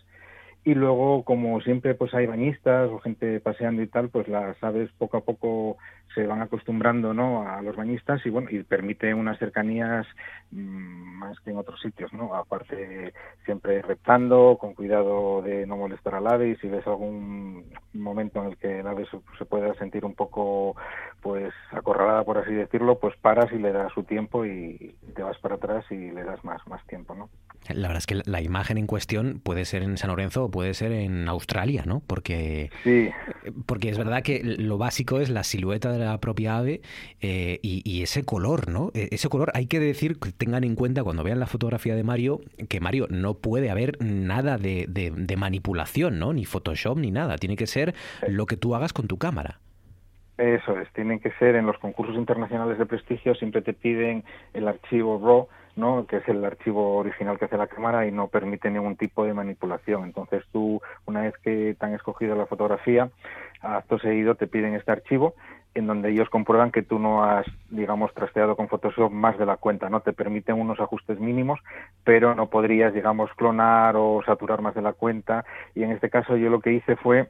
Y 0.65 0.75
luego, 0.75 1.23
como 1.23 1.61
siempre, 1.61 1.95
pues 1.95 2.13
hay 2.13 2.27
bañistas 2.27 2.91
o 2.91 2.99
gente 2.99 3.39
paseando 3.39 3.83
y 3.83 3.87
tal, 3.87 4.09
pues 4.09 4.27
las 4.27 4.61
aves 4.65 4.91
poco 4.99 5.19
a 5.19 5.21
poco 5.21 5.77
se 6.15 6.27
van 6.27 6.41
acostumbrando 6.41 7.13
¿no? 7.13 7.49
a 7.49 7.61
los 7.63 7.77
bañistas 7.77 8.25
y 8.25 8.31
bueno 8.31 8.49
y 8.51 8.63
permite 8.63 9.13
unas 9.13 9.39
cercanías 9.39 10.07
mmm, 10.51 11.19
más 11.19 11.39
que 11.41 11.51
en 11.51 11.59
otros 11.59 11.81
sitios 11.81 12.13
no 12.13 12.35
aparte 12.35 13.13
siempre 13.45 13.83
reptando 13.83 14.57
con 14.59 14.75
cuidado 14.75 15.43
de 15.43 15.67
no 15.67 15.77
molestar 15.77 16.15
al 16.15 16.27
ave 16.27 16.51
y 16.51 16.57
si 16.57 16.69
ves 16.69 16.87
algún 16.87 17.65
momento 17.93 18.43
en 18.43 18.51
el 18.51 18.57
que 18.57 18.81
el 18.81 18.87
ave 18.87 19.07
se, 19.11 19.19
se 19.39 19.45
pueda 19.45 19.75
sentir 19.75 20.05
un 20.05 20.15
poco 20.15 20.77
pues 21.21 21.53
acorralada 21.73 22.25
por 22.25 22.39
así 22.39 22.53
decirlo 22.53 22.99
pues 22.99 23.15
paras 23.17 23.53
y 23.53 23.59
le 23.59 23.73
das 23.73 23.93
su 23.93 24.05
tiempo 24.05 24.47
y 24.47 24.97
te 25.15 25.23
vas 25.23 25.39
para 25.39 25.57
atrás 25.57 25.85
y 25.91 26.11
le 26.11 26.25
das 26.25 26.43
más 26.45 26.67
más 26.67 26.85
tiempo 26.87 27.15
no 27.15 27.29
la 27.69 27.89
verdad 27.89 27.99
es 27.99 28.07
que 28.07 28.23
la 28.25 28.41
imagen 28.41 28.79
en 28.79 28.87
cuestión 28.87 29.41
puede 29.43 29.65
ser 29.65 29.83
en 29.83 29.97
San 29.97 30.09
Lorenzo 30.09 30.45
o 30.45 30.51
puede 30.51 30.73
ser 30.75 30.93
en 30.93 31.29
Australia 31.29 31.83
no 31.87 32.01
porque 32.07 32.71
sí. 32.85 33.11
porque 33.67 33.89
es 33.89 33.99
verdad 33.99 34.23
que 34.23 34.41
lo 34.43 34.79
básico 34.79 35.21
es 35.21 35.31
la 35.31 35.43
silueta 35.43 35.91
de 35.91 35.96
la 35.99 36.07
la 36.07 36.19
propia 36.19 36.59
ave 36.59 36.81
eh, 37.21 37.59
y, 37.63 37.83
y, 37.85 38.03
ese 38.03 38.25
color, 38.25 38.69
¿no? 38.69 38.91
Ese 38.95 39.29
color 39.29 39.51
hay 39.55 39.67
que 39.67 39.81
decir, 39.81 40.19
que 40.19 40.33
tengan 40.33 40.65
en 40.65 40.75
cuenta 40.75 41.03
cuando 41.05 41.23
vean 41.23 41.41
la 41.41 41.47
fotografía 41.47 41.95
de 41.95 42.05
Mario, 42.05 42.41
que 42.69 42.81
Mario 42.81 43.07
no 43.11 43.35
puede 43.35 43.71
haber 43.71 43.97
nada 44.01 44.57
de, 44.57 44.87
de, 44.89 45.11
de 45.11 45.37
manipulación, 45.37 46.19
¿no? 46.19 46.33
Ni 46.33 46.45
Photoshop 46.45 46.99
ni 46.99 47.11
nada. 47.11 47.37
Tiene 47.37 47.57
que 47.57 47.67
ser 47.67 47.95
lo 48.29 48.47
que 48.47 48.57
tú 48.57 48.75
hagas 48.75 48.93
con 48.93 49.09
tu 49.09 49.19
cámara. 49.19 49.59
Eso 50.39 50.79
es, 50.79 50.93
tienen 50.93 51.19
que 51.19 51.31
ser 51.33 51.57
en 51.57 51.65
los 51.65 51.79
concursos 51.79 52.15
internacionales 52.17 52.79
de 52.79 52.85
prestigio, 52.85 53.35
siempre 53.35 53.63
te 53.63 53.73
piden 53.73 54.23
el 54.53 54.69
archivo 54.69 55.19
RAW, 55.19 55.49
¿no? 55.77 56.07
que 56.07 56.19
es 56.19 56.29
el 56.29 56.45
archivo 56.45 56.97
original 56.97 57.39
que 57.39 57.47
hace 57.47 57.57
la 57.57 57.69
cámara 57.69 58.07
y 58.07 58.13
no 58.13 58.29
permite 58.29 58.71
ningún 58.71 58.97
tipo 58.97 59.25
de 59.25 59.33
manipulación. 59.33 60.05
Entonces 60.05 60.45
tú, 60.53 60.83
una 61.07 61.23
vez 61.23 61.35
que 61.43 61.75
te 61.79 61.87
han 61.87 61.95
escogido 61.95 62.37
la 62.37 62.45
fotografía, 62.45 63.09
acto 63.63 63.99
seguido 63.99 64.35
te 64.35 64.47
piden 64.47 64.75
este 64.75 64.93
archivo 64.93 65.35
en 65.77 65.87
donde 65.87 66.11
ellos 66.11 66.31
comprueban 66.31 66.73
que 66.73 66.83
tú 66.83 66.99
no 66.99 67.23
has, 67.23 67.47
digamos, 67.71 68.13
trasteado 68.15 68.57
con 68.57 68.69
Photoshop 68.69 69.13
más 69.13 69.39
de 69.39 69.45
la 69.45 69.59
cuenta, 69.59 69.91
¿no? 69.91 70.01
Te 70.01 70.15
permiten 70.15 70.59
unos 70.59 70.81
ajustes 70.81 71.21
mínimos, 71.21 71.61
pero 72.03 72.35
no 72.35 72.49
podrías, 72.49 72.95
digamos, 72.95 73.31
clonar 73.37 73.95
o 73.97 74.23
saturar 74.25 74.63
más 74.63 74.75
de 74.75 74.81
la 74.81 74.95
cuenta. 74.95 75.45
Y 75.75 75.83
en 75.83 75.93
este 75.93 76.09
caso 76.09 76.37
yo 76.37 76.49
lo 76.49 76.61
que 76.61 76.73
hice 76.73 76.97
fue 76.97 77.29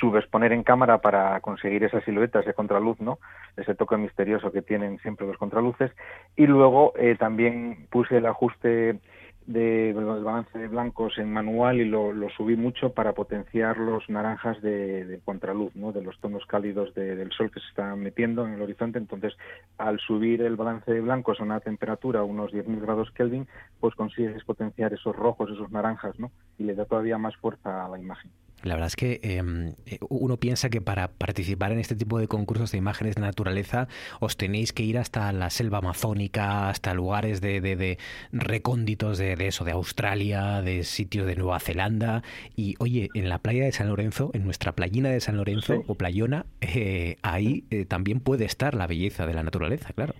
subexponer 0.00 0.52
en 0.52 0.62
cámara 0.62 0.98
para 0.98 1.38
conseguir 1.40 1.84
esas 1.84 2.02
siluetas 2.04 2.46
de 2.46 2.54
contraluz, 2.54 2.98
¿no? 3.00 3.18
Ese 3.58 3.74
toque 3.74 3.98
misterioso 3.98 4.50
que 4.52 4.62
tienen 4.62 4.98
siempre 5.00 5.26
los 5.26 5.36
contraluces. 5.36 5.92
Y 6.34 6.46
luego 6.46 6.94
eh, 6.96 7.14
también 7.18 7.86
puse 7.90 8.16
el 8.16 8.26
ajuste 8.26 9.00
de, 9.46 9.92
balance 9.92 10.58
de 10.58 10.68
blancos 10.68 11.18
en 11.18 11.32
manual 11.32 11.80
y 11.80 11.84
lo, 11.84 12.12
subí 12.36 12.56
mucho 12.56 12.92
para 12.92 13.12
potenciar 13.12 13.78
los 13.78 14.08
naranjas 14.08 14.60
de, 14.60 15.04
de 15.04 15.20
contraluz, 15.20 15.74
¿no? 15.76 15.92
de 15.92 16.02
los 16.02 16.18
tonos 16.20 16.44
cálidos 16.46 16.94
de, 16.94 17.14
del 17.14 17.30
sol 17.32 17.50
que 17.50 17.60
se 17.60 17.68
están 17.68 18.00
metiendo 18.00 18.46
en 18.46 18.54
el 18.54 18.62
horizonte. 18.62 18.98
Entonces, 18.98 19.34
al 19.78 19.98
subir 20.00 20.42
el 20.42 20.56
balance 20.56 20.92
de 20.92 21.00
blancos 21.00 21.40
a 21.40 21.44
una 21.44 21.60
temperatura, 21.60 22.24
unos 22.24 22.52
10.000 22.52 22.80
grados 22.80 23.10
Kelvin, 23.12 23.46
pues 23.80 23.94
consigues 23.94 24.44
potenciar 24.44 24.92
esos 24.92 25.14
rojos, 25.14 25.50
esos 25.50 25.70
naranjas, 25.70 26.18
¿no? 26.18 26.30
y 26.58 26.64
le 26.64 26.74
da 26.74 26.84
todavía 26.84 27.18
más 27.18 27.36
fuerza 27.36 27.84
a 27.84 27.88
la 27.88 27.98
imagen. 27.98 28.30
La 28.62 28.74
verdad 28.74 28.88
es 28.88 28.96
que 28.96 29.20
eh, 29.22 30.00
uno 30.08 30.38
piensa 30.38 30.70
que 30.70 30.80
para 30.80 31.08
participar 31.08 31.72
en 31.72 31.78
este 31.78 31.94
tipo 31.94 32.18
de 32.18 32.26
concursos 32.26 32.72
de 32.72 32.78
imágenes 32.78 33.14
de 33.14 33.20
naturaleza 33.20 33.86
os 34.18 34.36
tenéis 34.36 34.72
que 34.72 34.82
ir 34.82 34.98
hasta 34.98 35.30
la 35.32 35.50
selva 35.50 35.78
amazónica, 35.78 36.68
hasta 36.68 36.94
lugares 36.94 37.40
de, 37.40 37.60
de, 37.60 37.76
de 37.76 37.98
recónditos 38.32 39.18
de, 39.18 39.36
de, 39.36 39.48
eso, 39.48 39.64
de 39.64 39.72
Australia, 39.72 40.62
de 40.62 40.84
sitios 40.84 41.26
de 41.26 41.36
Nueva 41.36 41.60
Zelanda. 41.60 42.22
Y 42.56 42.74
oye, 42.78 43.10
en 43.14 43.28
la 43.28 43.38
playa 43.38 43.64
de 43.64 43.72
San 43.72 43.88
Lorenzo, 43.88 44.30
en 44.32 44.44
nuestra 44.44 44.72
playina 44.72 45.10
de 45.10 45.20
San 45.20 45.36
Lorenzo 45.36 45.74
sí. 45.74 45.82
o 45.86 45.94
playona, 45.94 46.46
eh, 46.60 47.16
ahí 47.22 47.64
eh, 47.70 47.84
también 47.84 48.20
puede 48.20 48.46
estar 48.46 48.74
la 48.74 48.86
belleza 48.86 49.26
de 49.26 49.34
la 49.34 49.42
naturaleza, 49.42 49.92
claro. 49.92 50.14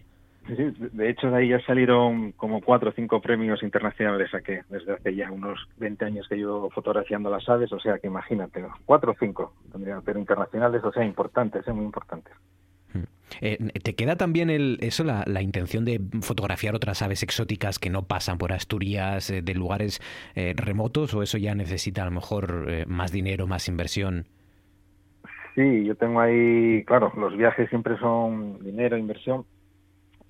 De 0.49 1.11
hecho 1.11 1.31
de 1.31 1.37
ahí 1.37 1.49
ya 1.49 1.61
salieron 1.67 2.33
como 2.33 2.61
cuatro 2.61 2.91
o 2.91 2.93
cinco 2.93 3.21
premios 3.21 3.63
internacionales 3.63 4.31
desde 4.69 4.93
hace 4.93 5.15
ya 5.15 5.31
unos 5.31 5.59
20 5.79 6.05
años 6.05 6.29
que 6.29 6.39
yo 6.39 6.69
fotografiando 6.73 7.31
las 7.31 7.49
aves, 7.49 7.73
o 7.73 7.81
sea 7.81 7.99
que 7.99 8.07
imagínate, 8.07 8.65
cuatro 8.85 9.13
o 9.13 9.17
cinco 9.19 9.55
tendría, 9.73 10.01
pero 10.05 10.19
internacionales, 10.21 10.83
o 10.85 10.93
sea, 10.93 11.05
importantes, 11.05 11.67
¿eh? 11.67 11.73
muy 11.73 11.85
importantes. 11.85 12.33
Hmm. 12.93 13.05
Eh, 13.41 13.59
¿Te 13.83 13.95
queda 13.95 14.17
también 14.17 14.51
el, 14.51 14.79
eso, 14.81 15.05
la, 15.05 15.43
intención 15.43 15.85
de 15.85 16.01
fotografiar 16.23 16.75
otras 16.75 17.03
aves 17.03 17.23
exóticas 17.23 17.79
que 17.79 17.91
no 17.91 18.03
pasan 18.03 18.39
por 18.39 18.53
Asturias, 18.53 19.31
eh, 19.31 19.43
de 19.43 19.55
lugares 19.55 20.01
remotos, 20.35 21.13
o 21.15 21.23
eso 21.23 21.39
ya 21.39 21.55
necesita 21.55 22.03
a 22.03 22.07
lo 22.07 22.13
mejor 22.13 22.87
más 22.87 23.11
dinero, 23.11 23.47
más 23.47 23.69
inversión? 23.69 24.27
Sí, 25.57 25.85
yo 25.85 25.95
tengo 25.95 26.21
ahí, 26.21 26.85
claro, 26.85 27.11
los 27.17 27.35
viajes 27.37 27.69
siempre 27.71 27.99
son 27.99 28.63
dinero, 28.63 28.99
inversión, 28.99 29.47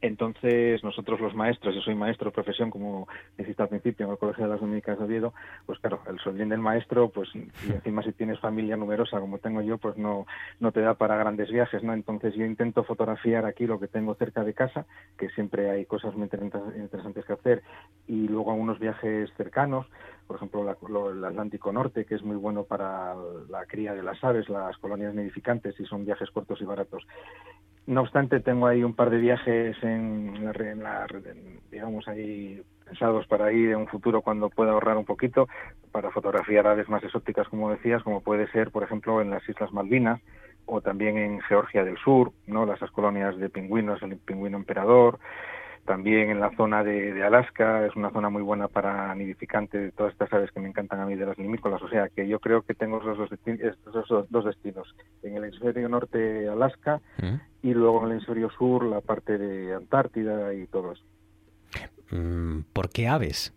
entonces, 0.01 0.85
nosotros 0.85 1.21
los 1.21 1.35
maestros, 1.35 1.75
yo 1.75 1.81
soy 1.81 1.95
maestro 1.95 2.31
de 2.31 2.35
profesión, 2.35 2.71
como 2.71 3.09
dijiste 3.37 3.63
al 3.63 3.69
principio, 3.69 4.07
en 4.07 4.13
el 4.13 4.19
Colegio 4.19 4.45
de 4.45 4.51
las 4.51 4.61
Dominicas 4.61 4.99
de 4.99 5.05
Oviedo, 5.05 5.35
pues 5.65 5.79
claro, 5.79 6.01
el 6.09 6.19
sueldo 6.19 6.45
del 6.45 6.59
maestro, 6.59 7.09
pues 7.09 7.29
y 7.35 7.49
encima 7.71 8.03
si 8.03 8.13
tienes 8.13 8.39
familia 8.39 8.77
numerosa 8.77 9.19
como 9.21 9.39
tengo 9.39 9.63
yo, 9.63 9.79
pues 9.79 9.97
no, 9.97 10.27
no 10.61 10.71
te 10.71 10.81
da 10.81 10.95
para 10.95 11.17
grandes 11.17 11.51
viajes, 11.51 11.83
¿no? 11.83 11.95
Entonces 11.95 12.35
yo 12.35 12.45
intento 12.45 12.85
fotografiar 12.85 13.47
aquí 13.47 13.67
lo 13.67 13.81
que 13.81 13.89
tengo 13.89 14.15
cerca 14.15 14.45
de 14.45 14.53
casa, 14.53 14.87
que 15.17 15.31
siempre 15.31 15.71
hay 15.71 15.87
cosas 15.87 16.15
muy 16.15 16.29
interesantes 16.77 17.25
que 17.25 17.33
hacer, 17.33 17.63
y 18.07 18.29
luego 18.29 18.51
algunos 18.51 18.79
viajes 18.79 19.31
cercanos, 19.37 19.87
por 20.27 20.37
ejemplo, 20.37 20.63
el 21.11 21.25
Atlántico 21.25 21.73
Norte, 21.73 22.05
que 22.05 22.17
es 22.17 22.23
muy 22.23 22.37
bueno 22.37 22.65
para 22.65 23.15
la 23.49 23.65
cría 23.67 23.95
de 23.95 24.03
las 24.03 24.23
aves, 24.23 24.49
las 24.49 24.77
colonias 24.79 25.15
nidificantes, 25.15 25.79
y 25.81 25.87
son 25.87 26.05
viajes 26.05 26.31
cortos 26.31 26.61
y 26.61 26.65
baratos. 26.65 27.07
No 27.87 28.01
obstante, 28.01 28.40
tengo 28.40 28.66
ahí 28.66 28.83
un 28.83 28.94
par 28.94 29.11
de 29.11 29.18
viajes 29.18 29.77
en 29.83 30.44
la, 30.83 31.07
digamos 31.70 32.09
ahí 32.09 32.61
pensados 32.85 33.27
para 33.29 33.53
ir 33.53 33.70
en 33.70 33.77
un 33.77 33.87
futuro 33.87 34.22
cuando 34.22 34.51
pueda 34.51 34.72
ahorrar 34.72 34.96
un 34.96 35.05
poquito 35.05 35.49
para 35.92 36.11
fotografiar 36.11 36.66
aves 36.66 36.88
más 36.88 37.03
exóticas, 37.05 37.49
como 37.49 37.70
decías, 37.70 38.03
como 38.03 38.22
puede 38.22 38.49
ser, 38.49 38.70
por 38.72 38.83
ejemplo, 38.83 39.20
en 39.20 39.31
las 39.31 39.49
Islas 39.49 39.72
Malvinas 39.72 40.20
o 40.64 40.81
también 40.81 41.16
en 41.16 41.40
Georgia 41.42 41.85
del 41.85 41.96
Sur, 41.99 42.33
no 42.46 42.66
las 42.66 42.81
colonias 42.90 43.37
de 43.38 43.49
pingüinos, 43.49 44.03
el 44.03 44.16
pingüino 44.18 44.57
emperador, 44.57 45.20
también 45.87 46.31
en 46.31 46.40
la 46.40 46.55
zona 46.57 46.85
de, 46.85 47.22
Alaska, 47.25 47.87
es 47.87 47.96
una 47.96 48.11
zona 48.11 48.29
muy 48.29 48.42
buena 48.42 48.68
para 48.68 49.14
nidificante 49.14 49.79
de 49.79 49.92
todas 49.92 50.12
estas 50.12 50.31
aves 50.33 50.51
que 50.53 50.61
me 50.61 50.68
encantan 50.68 51.01
a 51.01 51.07
mí 51.07 51.14
de 51.14 51.25
las 51.25 51.38
limícolas. 51.38 51.81
O 51.83 51.88
sea 51.88 52.09
que 52.09 52.29
yo 52.29 52.40
creo 52.40 52.62
que 52.62 52.75
tengo 52.75 52.99
esos 52.99 53.16
dos, 53.16 53.31
destinos, 53.31 53.79
dos 54.29 54.44
destinos. 54.44 54.94
En 55.22 55.37
el 55.37 55.44
hemisferio 55.44 55.88
norte, 55.88 56.49
Alaska, 56.49 57.01
y 57.62 57.72
luego 57.72 58.01
en 58.01 58.07
el 58.07 58.12
hemisferio 58.12 58.51
sur, 58.51 58.85
la 58.85 59.01
parte 59.01 59.38
de 59.38 59.75
Antártida 59.75 60.53
y 60.53 60.66
todo 60.66 60.92
eso. 60.92 61.05
Mm, 62.11 62.61
¿Por 62.72 62.90
qué 62.90 63.09
aves? 63.09 63.55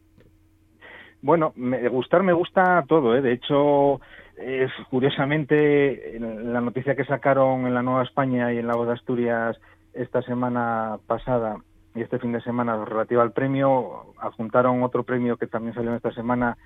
Bueno, 1.22 1.52
me, 1.56 1.88
gustar 1.90 2.24
me 2.24 2.34
gusta 2.34 2.86
todo. 2.88 3.16
¿eh? 3.16 3.22
De 3.22 3.34
hecho, 3.34 4.00
es 4.38 4.72
curiosamente 4.90 6.18
la 6.20 6.62
noticia 6.62 6.96
que 6.96 7.04
sacaron 7.04 7.68
en 7.68 7.74
la 7.74 7.84
Nueva 7.84 8.04
España 8.04 8.54
y 8.54 8.58
en 8.58 8.68
la 8.68 8.76
Voz 8.76 8.88
de 8.88 8.94
Asturias 8.94 9.60
esta 9.94 10.22
semana 10.22 10.98
pasada 11.08 11.58
y 11.96 12.02
este 12.02 12.20
fin 12.20 12.32
de 12.32 12.42
semana 12.42 12.86
relativo 12.86 13.22
al 13.22 13.32
premio, 13.32 14.14
adjuntaron 14.20 14.84
otro 14.84 15.04
premio 15.04 15.38
que 15.38 15.48
también 15.48 15.74
salió 15.74 15.96
esta 15.96 16.12
semana 16.12 16.58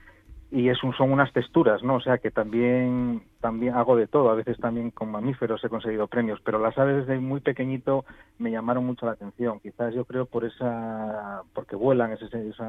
y 0.54 0.70
es 0.70 0.84
un, 0.84 0.94
son 0.94 1.12
unas 1.12 1.34
texturas, 1.34 1.82
¿no? 1.82 1.96
O 1.96 2.00
sea 2.00 2.20
que 2.20 2.30
también 2.30 3.24
también 3.42 3.74
hago 3.74 3.96
de 3.96 4.06
todo, 4.06 4.30
a 4.30 4.36
veces 4.36 4.56
también 4.60 4.92
con 4.92 5.10
mamíferos 5.10 5.64
he 5.64 5.70
conseguido 5.70 6.06
premios, 6.06 6.40
pero 6.46 6.60
las 6.60 6.78
aves 6.78 7.08
desde 7.08 7.20
muy 7.20 7.40
pequeñito 7.40 8.06
me 8.38 8.52
llamaron 8.52 8.86
mucho 8.86 9.08
la 9.08 9.14
atención, 9.14 9.60
quizás 9.62 9.96
yo 9.96 10.06
creo 10.06 10.28
por 10.28 10.46
esa 10.46 11.42
porque 11.56 11.76
vuelan, 11.76 12.12
ese, 12.12 12.26
ese 12.26 12.64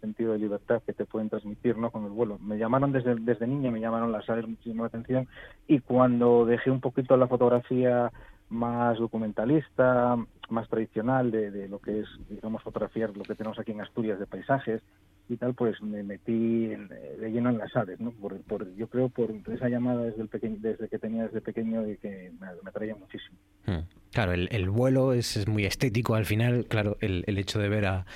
sentido 0.00 0.34
de 0.34 0.38
libertad 0.38 0.80
que 0.86 0.92
te 0.92 1.04
pueden 1.04 1.28
transmitir, 1.28 1.76
¿no? 1.76 1.90
Con 1.90 2.04
el 2.04 2.10
vuelo. 2.10 2.38
Me 2.38 2.58
llamaron 2.58 2.92
desde 2.92 3.16
desde 3.16 3.48
niña, 3.48 3.72
me 3.72 3.80
llamaron 3.80 4.12
las 4.12 4.30
aves 4.30 4.46
muchísimo 4.46 4.84
la 4.84 4.88
atención 4.88 5.26
y 5.66 5.80
cuando 5.80 6.46
dejé 6.46 6.70
un 6.70 6.80
poquito 6.80 7.16
la 7.16 7.26
fotografía 7.26 8.12
más 8.50 8.98
documentalista, 8.98 10.16
más 10.50 10.68
tradicional 10.68 11.30
de, 11.30 11.50
de, 11.50 11.68
lo 11.68 11.78
que 11.78 12.00
es, 12.00 12.06
digamos, 12.28 12.62
fotografiar 12.62 13.16
lo 13.16 13.24
que 13.24 13.34
tenemos 13.34 13.58
aquí 13.58 13.72
en 13.72 13.80
Asturias 13.80 14.18
de 14.18 14.26
paisajes 14.26 14.82
y 15.28 15.36
tal, 15.36 15.54
pues 15.54 15.82
me 15.82 16.02
metí 16.02 16.66
de 16.66 17.30
lleno 17.32 17.50
en 17.50 17.58
las 17.58 17.74
aves, 17.74 17.98
¿no? 17.98 18.12
Por, 18.12 18.40
por, 18.42 18.72
yo 18.76 18.88
creo 18.88 19.08
por 19.08 19.32
esa 19.52 19.68
llamada 19.68 20.04
desde, 20.04 20.22
el 20.22 20.28
pequeño, 20.28 20.56
desde 20.60 20.88
que 20.88 20.98
tenía 20.98 21.24
desde 21.24 21.40
pequeño 21.40 21.88
y 21.88 21.96
que 21.96 22.30
me, 22.38 22.46
me 22.62 22.70
atraía 22.70 22.94
muchísimo. 22.94 23.36
Hmm. 23.66 23.80
Claro, 24.12 24.32
el, 24.32 24.48
el 24.52 24.70
vuelo 24.70 25.12
es, 25.12 25.36
es, 25.36 25.48
muy 25.48 25.64
estético 25.64 26.14
al 26.14 26.26
final, 26.26 26.66
claro, 26.66 26.96
el, 27.00 27.24
el 27.26 27.38
hecho 27.38 27.58
de 27.58 27.68
ver 27.68 27.86
a, 27.86 28.06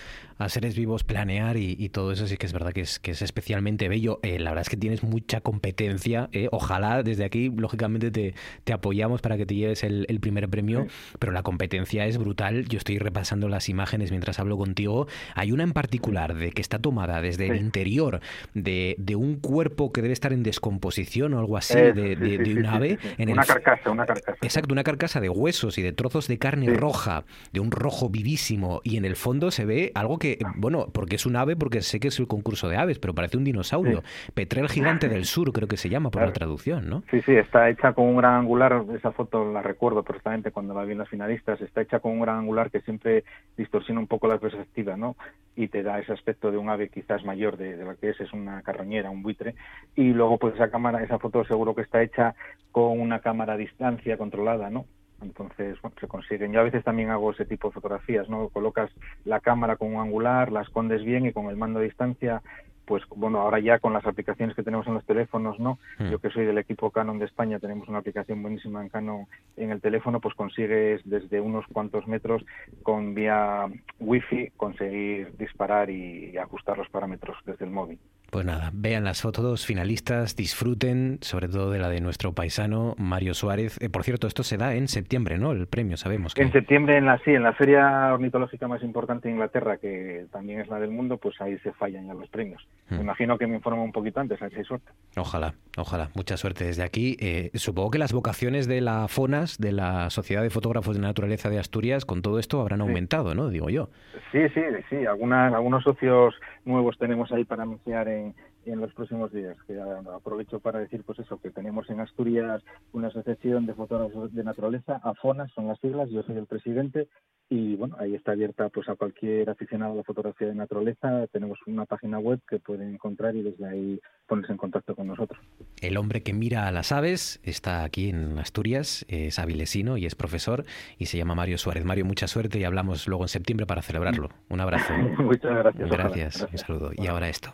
a 0.40 0.48
seres 0.48 0.74
vivos 0.74 1.04
planear 1.04 1.58
y, 1.58 1.90
todo 1.90 2.12
eso 2.12 2.26
sí 2.26 2.38
que 2.38 2.46
es 2.46 2.52
verdad 2.54 2.72
que 2.72 2.80
es, 2.80 2.98
que 2.98 3.10
es 3.10 3.20
especialmente 3.20 3.88
bello. 3.88 4.20
Eh, 4.22 4.38
la 4.38 4.50
verdad 4.50 4.62
es 4.62 4.70
que 4.70 4.76
tienes 4.78 5.02
mucha 5.02 5.42
competencia. 5.42 6.30
Eh. 6.32 6.48
Ojalá 6.50 7.02
desde 7.02 7.24
aquí, 7.24 7.50
lógicamente, 7.54 8.10
te, 8.10 8.34
te, 8.64 8.72
apoyamos 8.72 9.20
para 9.20 9.36
que 9.36 9.44
te 9.44 9.54
lleves 9.54 9.84
el, 9.84 10.06
el 10.08 10.18
primer 10.20 10.48
premio, 10.48 10.86
pero 11.18 11.32
la 11.32 11.42
competencia 11.42 12.06
es 12.06 12.16
brutal. 12.20 12.66
Yo 12.68 12.78
estoy 12.78 12.98
repasando 12.98 13.48
las 13.48 13.68
imágenes 13.68 14.10
mientras 14.10 14.38
hablo 14.38 14.56
contigo. 14.56 15.08
Hay 15.34 15.50
una 15.50 15.64
en 15.64 15.72
particular 15.72 16.34
de 16.34 16.52
que 16.52 16.60
está 16.60 16.78
tomada 16.78 17.20
desde 17.20 17.48
el 17.48 17.56
interior 17.56 18.20
de, 18.54 18.94
de, 18.98 19.16
un 19.16 19.40
cuerpo 19.40 19.92
que 19.92 20.02
debe 20.02 20.12
estar 20.12 20.32
en 20.32 20.42
descomposición 20.42 21.34
o 21.34 21.40
algo 21.40 21.56
así, 21.56 21.74
de, 21.74 22.16
de, 22.16 22.54
un 22.54 22.66
ave. 22.66 22.98
En 23.18 23.30
una 23.30 23.44
carcasa, 23.44 23.90
una 23.90 24.06
carcasa. 24.06 24.38
Exacto, 24.42 24.72
una 24.72 24.84
carcasa 24.84 25.20
de 25.20 25.28
huesos 25.28 25.78
y 25.78 25.82
de 25.82 25.92
trozos 25.92 26.28
de 26.28 26.38
carne 26.38 26.72
roja, 26.74 27.24
de 27.52 27.60
un 27.60 27.70
rojo 27.70 28.08
vivísimo, 28.08 28.80
y 28.84 28.96
en 28.96 29.04
el 29.04 29.16
fondo 29.16 29.50
se 29.50 29.64
ve 29.64 29.92
algo 29.94 30.18
que 30.18 30.38
bueno, 30.56 30.88
porque 30.92 31.16
es 31.16 31.26
un 31.26 31.36
ave, 31.36 31.56
porque 31.56 31.80
sé 31.82 32.00
que 32.00 32.08
es 32.08 32.18
el 32.18 32.26
concurso 32.26 32.68
de 32.68 32.76
aves, 32.76 32.98
pero 32.98 33.14
parece 33.14 33.36
un 33.36 33.44
dinosaurio. 33.44 34.02
Petrel 34.34 34.68
gigante 34.68 35.08
del 35.08 35.24
sur, 35.24 35.52
creo 35.52 35.68
que 35.68 35.76
se 35.76 35.88
llama 35.88 36.10
por 36.10 36.22
la 36.22 36.32
traducción, 36.32 36.88
¿no? 36.88 37.02
Sí, 37.10 37.20
sí, 37.22 37.34
está 37.34 37.68
hecha 37.68 37.92
con 37.92 38.06
un 38.06 38.16
gran 38.16 38.34
angular, 38.34 38.84
esa 38.94 39.12
foto 39.12 39.50
la 39.52 39.62
recuerdo 39.62 40.02
perfectamente 40.02 40.50
cuando 40.50 40.74
la 40.74 40.84
vi 40.84 40.92
en 40.92 40.98
las 40.98 41.08
finalistas, 41.08 41.60
está 41.60 41.82
hecha 41.82 42.00
con 42.00 42.09
un 42.10 42.20
gran 42.20 42.38
angular 42.38 42.70
que 42.70 42.80
siempre 42.80 43.24
distorsiona 43.56 44.00
un 44.00 44.06
poco 44.06 44.28
la 44.28 44.38
perspectiva, 44.38 44.96
¿no? 44.96 45.16
Y 45.56 45.68
te 45.68 45.82
da 45.82 45.98
ese 45.98 46.12
aspecto 46.12 46.50
de 46.50 46.58
un 46.58 46.70
ave 46.70 46.88
quizás 46.88 47.24
mayor 47.24 47.56
de, 47.56 47.76
de 47.76 47.84
lo 47.84 47.96
que 47.96 48.10
es, 48.10 48.20
es 48.20 48.32
una 48.32 48.62
carroñera, 48.62 49.10
un 49.10 49.22
buitre. 49.22 49.54
Y 49.96 50.12
luego, 50.12 50.38
pues 50.38 50.54
esa 50.54 50.70
cámara, 50.70 51.02
esa 51.02 51.18
foto 51.18 51.44
seguro 51.44 51.74
que 51.74 51.82
está 51.82 52.02
hecha 52.02 52.34
con 52.72 53.00
una 53.00 53.20
cámara 53.20 53.54
a 53.54 53.56
distancia 53.56 54.16
controlada, 54.16 54.70
¿no? 54.70 54.86
Entonces, 55.22 55.80
bueno, 55.82 55.96
se 56.00 56.08
consiguen. 56.08 56.52
Yo 56.52 56.60
a 56.60 56.64
veces 56.64 56.82
también 56.82 57.10
hago 57.10 57.32
ese 57.32 57.44
tipo 57.44 57.68
de 57.68 57.74
fotografías, 57.74 58.28
¿no? 58.28 58.48
Colocas 58.48 58.90
la 59.24 59.40
cámara 59.40 59.76
con 59.76 59.94
un 59.94 60.00
angular, 60.00 60.50
la 60.50 60.62
escondes 60.62 61.04
bien 61.04 61.26
y 61.26 61.32
con 61.32 61.46
el 61.46 61.56
mando 61.56 61.80
a 61.80 61.82
distancia 61.82 62.42
pues 62.90 63.04
bueno, 63.14 63.38
ahora 63.38 63.60
ya 63.60 63.78
con 63.78 63.92
las 63.92 64.04
aplicaciones 64.04 64.56
que 64.56 64.64
tenemos 64.64 64.84
en 64.88 64.94
los 64.94 65.04
teléfonos, 65.04 65.60
¿no? 65.60 65.78
Hmm. 65.96 66.10
Yo 66.10 66.18
que 66.18 66.28
soy 66.30 66.44
del 66.44 66.58
equipo 66.58 66.90
Canon 66.90 67.20
de 67.20 67.26
España, 67.26 67.60
tenemos 67.60 67.86
una 67.86 67.98
aplicación 67.98 68.42
buenísima 68.42 68.82
en 68.82 68.88
Canon 68.88 69.26
en 69.56 69.70
el 69.70 69.80
teléfono, 69.80 70.18
pues 70.18 70.34
consigues 70.34 71.00
desde 71.04 71.40
unos 71.40 71.64
cuantos 71.72 72.08
metros 72.08 72.44
con 72.82 73.14
vía 73.14 73.66
wifi 74.00 74.50
conseguir 74.56 75.36
disparar 75.36 75.88
y 75.88 76.36
ajustar 76.36 76.78
los 76.78 76.88
parámetros 76.88 77.36
desde 77.46 77.64
el 77.64 77.70
móvil. 77.70 78.00
Pues 78.30 78.46
nada, 78.46 78.70
vean 78.72 79.02
las 79.02 79.22
fotos 79.22 79.66
finalistas, 79.66 80.36
disfruten, 80.36 81.18
sobre 81.20 81.48
todo 81.48 81.72
de 81.72 81.80
la 81.80 81.88
de 81.88 82.00
nuestro 82.00 82.32
paisano 82.32 82.94
Mario 82.96 83.34
Suárez. 83.34 83.76
Eh, 83.82 83.88
por 83.88 84.04
cierto, 84.04 84.28
esto 84.28 84.44
se 84.44 84.56
da 84.56 84.74
en 84.74 84.86
septiembre, 84.86 85.36
¿no? 85.36 85.50
El 85.50 85.66
premio, 85.66 85.96
sabemos. 85.96 86.34
Que... 86.34 86.42
En 86.42 86.52
septiembre, 86.52 86.96
en 86.96 87.06
la 87.06 87.18
sí, 87.18 87.32
en 87.32 87.42
la 87.42 87.54
feria 87.54 88.14
ornitológica 88.14 88.68
más 88.68 88.84
importante 88.84 89.26
de 89.26 89.34
Inglaterra, 89.34 89.78
que 89.78 90.26
también 90.30 90.60
es 90.60 90.68
la 90.68 90.78
del 90.78 90.90
mundo, 90.90 91.16
pues 91.16 91.40
ahí 91.40 91.58
se 91.58 91.72
fallan 91.72 92.06
ya 92.06 92.14
los 92.14 92.28
premios. 92.28 92.64
Me 92.90 92.98
hmm. 92.98 93.00
imagino 93.00 93.38
que 93.38 93.46
me 93.46 93.56
informo 93.56 93.84
un 93.84 93.92
poquito 93.92 94.20
antes, 94.20 94.40
a 94.40 94.44
ver 94.44 94.52
si 94.52 94.58
hay 94.58 94.64
suerte. 94.64 94.90
Ojalá, 95.16 95.54
ojalá, 95.76 96.10
mucha 96.14 96.36
suerte 96.36 96.64
desde 96.64 96.82
aquí. 96.82 97.16
Eh, 97.20 97.50
supongo 97.54 97.90
que 97.90 97.98
las 97.98 98.12
vocaciones 98.12 98.66
de 98.66 98.80
la 98.80 99.08
FONAS, 99.08 99.58
de 99.58 99.72
la 99.72 100.10
Sociedad 100.10 100.42
de 100.42 100.50
Fotógrafos 100.50 100.96
de 100.96 101.02
Naturaleza 101.02 101.50
de 101.50 101.58
Asturias, 101.58 102.04
con 102.04 102.22
todo 102.22 102.38
esto 102.38 102.60
habrán 102.60 102.80
aumentado, 102.80 103.34
¿no? 103.34 103.48
Digo 103.48 103.70
yo. 103.70 103.90
Sí, 104.32 104.40
sí, 104.54 104.60
sí. 104.88 105.06
Algunas, 105.06 105.52
algunos 105.54 105.84
socios 105.84 106.34
nuevos 106.64 106.98
tenemos 106.98 107.32
ahí 107.32 107.44
para 107.44 107.62
anunciar 107.62 108.08
en 108.08 108.34
en, 108.66 108.80
los 108.80 108.92
próximos 108.94 109.32
días. 109.32 109.56
Que 109.66 109.78
aprovecho 110.14 110.60
para 110.60 110.80
decir, 110.80 111.02
pues 111.04 111.18
eso, 111.18 111.40
que 111.40 111.50
tenemos 111.50 111.88
en 111.90 112.00
Asturias 112.00 112.62
una 112.92 113.08
asociación 113.08 113.66
de 113.66 113.74
fotógrafos 113.74 114.34
de 114.34 114.44
naturaleza, 114.44 115.00
AFONA 115.02 115.48
son 115.48 115.68
las 115.68 115.78
siglas, 115.80 116.10
yo 116.10 116.22
soy 116.22 116.36
el 116.36 116.46
presidente, 116.46 117.08
y 117.52 117.74
bueno, 117.74 117.96
ahí 117.98 118.14
está 118.14 118.30
abierta 118.30 118.68
pues 118.68 118.88
a 118.88 118.94
cualquier 118.94 119.50
aficionado 119.50 119.94
a 119.94 119.96
la 119.96 120.04
fotografía 120.04 120.46
de 120.46 120.54
naturaleza. 120.54 121.26
Tenemos 121.32 121.58
una 121.66 121.84
página 121.84 122.20
web 122.20 122.38
que 122.48 122.60
pueden 122.60 122.94
encontrar 122.94 123.34
y 123.34 123.42
desde 123.42 123.66
ahí 123.66 124.00
ponerse 124.28 124.52
en 124.52 124.58
contacto 124.58 124.94
con 124.94 125.08
nosotros. 125.08 125.40
El 125.80 125.96
hombre 125.96 126.22
que 126.22 126.32
mira 126.32 126.68
a 126.68 126.70
las 126.70 126.92
aves 126.92 127.40
está 127.42 127.82
aquí 127.82 128.08
en 128.08 128.38
Asturias, 128.38 129.04
es 129.08 129.40
avilesino 129.40 129.96
y 129.96 130.06
es 130.06 130.14
profesor 130.14 130.64
y 130.96 131.06
se 131.06 131.18
llama 131.18 131.34
Mario 131.34 131.58
Suárez. 131.58 131.84
Mario, 131.84 132.04
mucha 132.04 132.28
suerte 132.28 132.60
y 132.60 132.64
hablamos 132.64 133.08
luego 133.08 133.24
en 133.24 133.28
septiembre 133.28 133.66
para 133.66 133.82
celebrarlo. 133.82 134.28
Un 134.48 134.60
abrazo. 134.60 134.94
Muchas 135.18 135.50
gracias. 135.50 135.90
Gracias, 135.90 136.48
un 136.52 136.58
saludo. 136.58 136.92
Y 136.96 137.08
ahora 137.08 137.28
esto. 137.28 137.52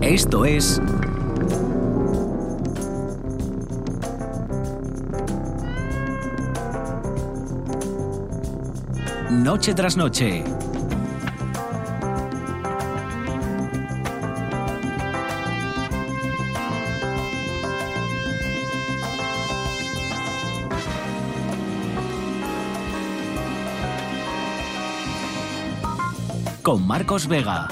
Esto 0.00 0.44
es 0.44 0.80
Noche 9.30 9.74
tras 9.74 9.96
noche. 9.96 10.42
Con 26.62 26.86
Marcos 26.86 27.28
Vega. 27.28 27.68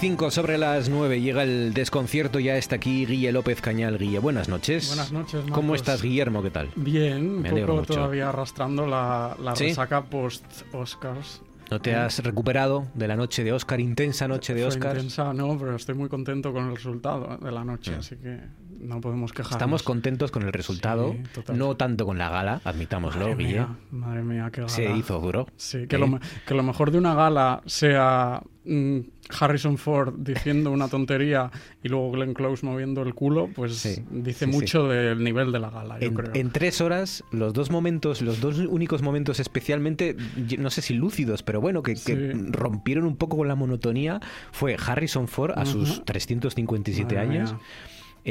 25 0.00 0.30
sobre 0.30 0.58
las 0.58 0.88
9 0.88 1.20
llega 1.20 1.42
el 1.42 1.74
desconcierto, 1.74 2.38
ya 2.38 2.56
está 2.56 2.76
aquí 2.76 3.04
Guille 3.04 3.32
López 3.32 3.60
Cañal. 3.60 3.98
Guille, 3.98 4.20
buenas 4.20 4.48
noches. 4.48 4.86
Buenas 4.86 5.10
noches, 5.10 5.34
Marcos. 5.40 5.50
¿Cómo 5.52 5.74
estás, 5.74 6.02
Guillermo? 6.02 6.40
¿Qué 6.40 6.50
tal? 6.50 6.70
Bien, 6.76 7.40
Me 7.42 7.52
un 7.52 7.60
poco 7.62 7.78
mucho. 7.80 7.94
todavía 7.94 8.28
arrastrando 8.28 8.86
la, 8.86 9.36
la 9.42 9.56
¿Sí? 9.56 9.64
resaca 9.64 10.04
post-Oscars. 10.04 11.42
¿No 11.72 11.80
te 11.80 11.96
has 11.96 12.22
recuperado 12.22 12.86
de 12.94 13.08
la 13.08 13.16
noche 13.16 13.42
de 13.42 13.52
Oscar, 13.52 13.80
intensa 13.80 14.28
noche 14.28 14.54
de 14.54 14.66
Oscar? 14.66 14.94
intensa, 14.94 15.34
no, 15.34 15.58
pero 15.58 15.74
estoy 15.74 15.96
muy 15.96 16.08
contento 16.08 16.52
con 16.52 16.68
el 16.68 16.76
resultado 16.76 17.36
de 17.36 17.50
la 17.50 17.64
noche, 17.64 17.90
Mm. 17.90 17.98
así 17.98 18.16
que 18.16 18.38
no 18.78 19.00
podemos 19.00 19.32
quejarnos. 19.32 19.52
Estamos 19.52 19.82
contentos 19.82 20.30
con 20.30 20.42
el 20.42 20.52
resultado, 20.52 21.14
Sí, 21.34 21.52
no 21.54 21.76
tanto 21.76 22.06
con 22.06 22.18
la 22.18 22.28
gala, 22.30 22.60
admitámoslo, 22.64 23.28
Madre 23.28 23.34
Guille. 23.36 23.52
mía, 23.58 23.76
madre 23.90 24.22
mía, 24.22 24.50
qué 24.52 24.60
gala. 24.62 24.72
Se 24.72 24.90
hizo 24.96 25.18
duro. 25.20 25.46
Sí, 25.56 25.86
que, 25.86 25.96
¿eh? 25.96 25.98
lo, 25.98 26.18
que 26.46 26.54
lo 26.54 26.62
mejor 26.62 26.90
de 26.90 26.98
una 26.98 27.14
gala 27.14 27.62
sea 27.66 28.42
mm, 28.64 28.98
Harrison 29.40 29.76
Ford 29.78 30.14
diciendo 30.18 30.70
una 30.70 30.88
tontería 30.88 31.50
y 31.82 31.88
luego 31.88 32.10
Glenn 32.12 32.34
Close 32.34 32.64
moviendo 32.64 33.02
el 33.02 33.14
culo, 33.14 33.48
pues 33.54 33.76
Sí, 33.76 34.02
dice 34.10 34.46
sí, 34.46 34.50
mucho 34.50 34.88
del 34.88 35.22
nivel 35.22 35.52
de 35.52 35.58
la 35.58 35.70
gala, 35.70 35.98
yo 36.00 36.06
En, 36.06 36.14
creo. 36.14 36.30
en 36.34 36.50
tres 36.50 36.80
horas, 36.80 37.24
los 37.30 37.52
dos 37.52 37.70
momentos, 37.70 38.22
los 38.22 38.40
dos 38.40 38.58
únicos 38.58 39.02
momentos 39.02 39.40
especialmente, 39.40 40.16
no 40.58 40.70
sé 40.70 40.82
si 40.82 40.94
lúcidos, 40.94 41.42
pero 41.42 41.60
bueno, 41.60 41.82
que, 41.82 41.94
que 41.94 42.32
rompieron 42.50 43.04
un 43.04 43.16
poco 43.16 43.36
con 43.38 43.48
la 43.48 43.54
monotonía, 43.54 44.20
fue 44.52 44.76
Harrison 44.84 45.28
Ford 45.28 45.52
a 45.56 45.66
sus 45.66 45.90
Ujú. 45.98 46.04
357 46.04 47.14
Madre 47.14 47.28
años, 47.28 47.52
mía. 47.52 47.60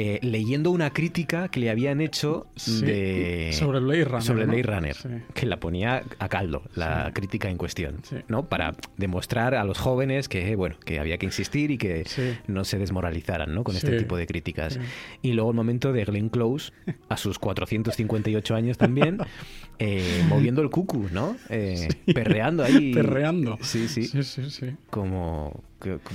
Eh, 0.00 0.20
leyendo 0.22 0.70
una 0.70 0.90
crítica 0.90 1.48
que 1.48 1.58
le 1.58 1.70
habían 1.70 2.00
hecho 2.00 2.46
Sí, 2.54 2.82
de... 2.84 3.50
sobre 3.52 3.80
Blade 3.80 4.04
Runner. 4.04 4.22
sobre 4.22 4.46
¿no? 4.46 4.52
Blade 4.52 4.62
Runner, 4.62 4.94
Sí. 4.94 5.08
que 5.34 5.44
la 5.44 5.58
ponía 5.58 6.04
a 6.20 6.28
caldo, 6.28 6.62
la 6.76 7.06
Sí. 7.06 7.12
crítica 7.14 7.50
en 7.50 7.56
cuestión. 7.56 7.96
¿no? 8.28 8.48
Para 8.48 8.76
demostrar 8.96 9.56
a 9.56 9.64
los 9.64 9.78
jóvenes 9.78 10.28
que, 10.28 10.54
bueno, 10.54 10.76
que 10.84 11.00
había 11.00 11.18
que 11.18 11.26
insistir 11.26 11.72
y 11.72 11.78
que 11.78 12.04
no 12.46 12.64
se 12.64 12.78
desmoralizaran, 12.78 13.52
¿no? 13.52 13.64
Con 13.64 13.74
este 13.74 13.98
tipo 13.98 14.16
de 14.16 14.28
críticas. 14.28 14.78
Y 15.20 15.32
luego 15.32 15.50
el 15.50 15.56
momento 15.56 15.92
de 15.92 16.04
Glenn 16.04 16.28
Close, 16.28 16.72
a 17.08 17.16
sus 17.16 17.40
458 17.40 18.54
años 18.54 18.78
también, 18.78 19.18
eh, 19.80 20.22
moviendo 20.28 20.62
el 20.62 20.70
cucu, 20.70 21.08
¿no? 21.12 21.36
Eh, 21.48 21.88
Perreando 22.14 22.62
ahí. 22.62 22.94
Perreando. 22.94 23.58
Sí, 23.62 23.88
sí. 23.88 24.04
Sí, 24.04 24.22
sí, 24.22 24.48
sí. 24.50 24.76
Como 24.90 25.64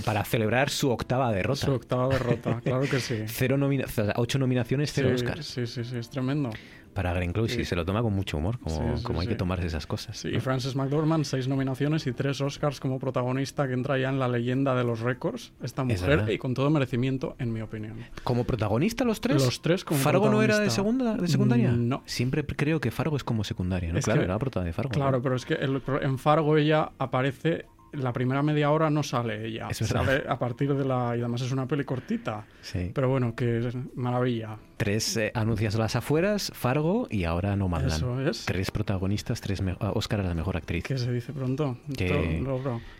para 0.04 0.26
celebrar 0.26 0.70
su 0.70 0.90
octava 0.90 1.32
derrota. 1.32 1.66
Su 1.66 1.72
octava 1.72 2.10
derrota, 2.10 2.60
claro 2.64 2.82
que 2.82 3.00
sí. 3.00 3.24
Cero 3.28 3.58
nomina- 3.78 4.14
ocho 4.18 4.40
nominaciones, 4.40 4.92
cero 4.94 5.10
sí, 5.10 5.16
Oscars. 5.16 5.46
Sí, 5.46 5.68
sí, 5.68 5.84
sí, 5.84 5.98
es 5.98 6.10
tremendo. 6.10 6.50
Para 6.94 7.12
Glenn 7.12 7.34
Close, 7.34 7.60
y 7.60 7.66
se 7.66 7.76
lo 7.76 7.84
toma 7.86 8.04
con 8.04 8.14
mucho 8.14 8.38
humor, 8.38 8.60
como, 8.60 9.20
hay 9.20 9.26
que 9.26 9.34
tomarse 9.34 9.66
esas 9.66 9.88
cosas. 9.88 10.24
Y 10.26 10.40
Frances 10.40 10.76
McDormand, 10.76 11.24
seis 11.26 11.48
nominaciones 11.48 12.06
y 12.06 12.12
tres 12.14 12.40
Oscars 12.40 12.80
como 12.80 13.00
protagonista 13.00 13.68
que 13.68 13.74
entra 13.74 13.98
ya 13.98 14.10
en 14.10 14.20
la 14.20 14.28
leyenda 14.28 14.76
de 14.76 14.84
los 14.84 15.00
récords, 15.00 15.54
esta 15.64 15.82
Es 15.90 16.02
mujer, 16.02 16.30
y 16.32 16.38
con 16.38 16.54
todo 16.54 16.70
merecimiento, 16.70 17.36
en 17.40 17.52
mi 17.52 17.62
opinión. 17.62 17.98
¿Como 18.24 18.44
protagonista 18.44 19.06
los 19.06 19.22
tres? 19.22 19.44
Los 19.44 19.64
tres 19.64 19.84
como 19.84 20.00
¿Fargo 20.02 20.30
no 20.30 20.44
era 20.44 20.60
de, 20.60 20.70
segunda, 20.70 21.16
de 21.18 21.28
secundaria? 21.28 21.72
No. 21.72 22.04
Siempre 22.06 22.46
creo 22.46 22.80
que 22.80 22.92
Fargo 22.92 23.18
es 23.18 23.24
como 23.24 23.44
secundaria, 23.44 23.92
¿no? 23.92 23.98
Es 23.98 24.06
claro, 24.06 24.20
que- 24.20 24.26
era 24.26 24.36
la 24.36 24.40
prota 24.40 24.64
de 24.64 24.72
Fargo. 24.72 24.90
¿no? 24.92 24.94
Claro, 24.94 25.20
pero 25.24 25.36
es 25.36 25.46
que 25.48 25.56
el- 25.56 25.82
en 26.00 26.20
Fargo 26.20 26.58
ella 26.58 26.92
aparece, 27.00 27.66
la 27.94 28.12
primera 28.14 28.42
media 28.44 28.72
hora 28.72 28.90
no 28.90 29.04
sale 29.04 29.46
ella, 29.48 29.68
sale 29.74 30.24
a 30.28 30.38
partir 30.40 30.74
de 30.76 30.86
la... 30.86 31.16
y 31.16 31.20
además 31.20 31.42
es 31.42 31.52
una 31.52 31.68
peli 31.68 31.84
cortita, 31.86 32.46
Sí. 32.62 32.92
pero 32.94 33.10
bueno, 33.10 33.36
que 33.36 33.60
es 33.68 33.76
maravilla. 33.96 34.58
Tres 34.78 35.16
eh, 35.18 35.32
anuncias 35.36 35.76
a 35.76 35.80
las 35.80 35.96
afueras, 35.96 36.52
Fargo 36.54 37.08
y 37.10 37.24
ahora 37.24 37.56
No 37.56 37.68
Mandan. 37.70 37.92
Eso 37.92 38.20
es. 38.22 38.46
Tres 38.46 38.72
protagonistas, 38.72 39.40
tres 39.40 39.62
me- 39.62 39.78
ah, 39.80 39.92
Oscar 39.96 40.20
a 40.20 40.24
la 40.24 40.34
mejor 40.34 40.58
actriz. 40.58 40.84
Que 40.84 40.98
se 40.98 41.12
dice 41.12 41.32
pronto. 41.32 41.78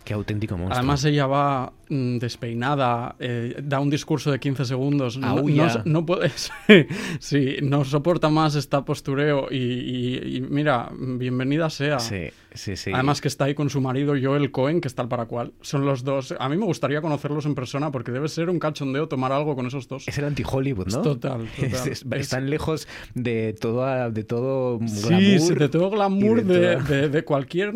Qué 0.04 0.14
auténtico 0.14 0.58
monstruo. 0.58 0.78
Además 0.78 1.04
ella 1.06 1.28
va 1.28 1.72
mm, 1.90 2.18
despeinada, 2.20 3.16
eh, 3.20 3.56
da 3.64 3.80
un 3.80 3.90
discurso 3.90 4.32
de 4.32 4.40
15 4.40 4.66
segundos, 4.66 5.18
no, 5.18 5.28
Aúlla. 5.28 5.82
no, 5.86 6.00
no 6.02 6.06
puede, 6.06 6.30
sí, 6.36 6.88
sí, 7.20 7.56
no 7.64 7.84
soporta 7.84 8.30
más 8.30 8.56
esta 8.56 8.84
postureo 8.86 9.48
y, 9.52 9.58
y- 9.58 10.38
y 10.38 10.42
mira, 10.42 10.90
bienvenida 10.98 11.70
sea. 11.70 12.00
sí, 12.00 12.30
sí, 12.54 12.76
sí. 12.76 12.92
Además 12.94 13.22
que 13.22 13.28
está 13.28 13.46
ahí 13.46 13.56
con 13.56 13.70
su 13.70 13.82
marido 13.82 14.14
Joel 14.22 14.52
Cohen, 14.52 14.82
que 14.82 14.88
está 14.88 15.02
al 15.02 15.08
para 15.08 15.26
cual. 15.26 15.54
Son 15.62 15.86
los 15.86 16.04
dos. 16.04 16.34
A 16.40 16.50
mí 16.50 16.58
me 16.58 16.66
gustaría 16.66 17.02
conocerlos 17.02 17.46
en 17.46 17.56
persona 17.56 17.92
porque 17.92 18.12
debe 18.12 18.28
ser 18.30 18.50
un 18.50 18.60
cachondeo 18.60 19.08
tomar 19.08 19.32
algo 19.32 19.56
con 19.56 19.66
esos 19.68 19.88
dos. 19.88 20.08
es 20.08 20.18
el 20.18 20.26
anti-Hollywood, 20.26 20.88
¿no? 20.88 20.98
Es 20.98 21.02
total, 21.04 21.48
total. 21.56 21.70
Es- 21.74 21.88
es- 21.88 22.06
Es- 22.10 22.20
están 22.22 22.50
lejos 22.50 22.88
de 23.16 23.54
todo, 23.60 24.12
de 24.12 24.24
todo 24.24 24.80
glamour. 24.80 25.40
sí, 25.40 25.54
de 25.56 25.70
todo 25.70 25.90
glamour 25.90 26.44
de 26.44 26.60
de, 26.60 26.76
toda- 26.78 26.84
de- 26.84 27.10
de 27.10 27.24
cualquier 27.24 27.74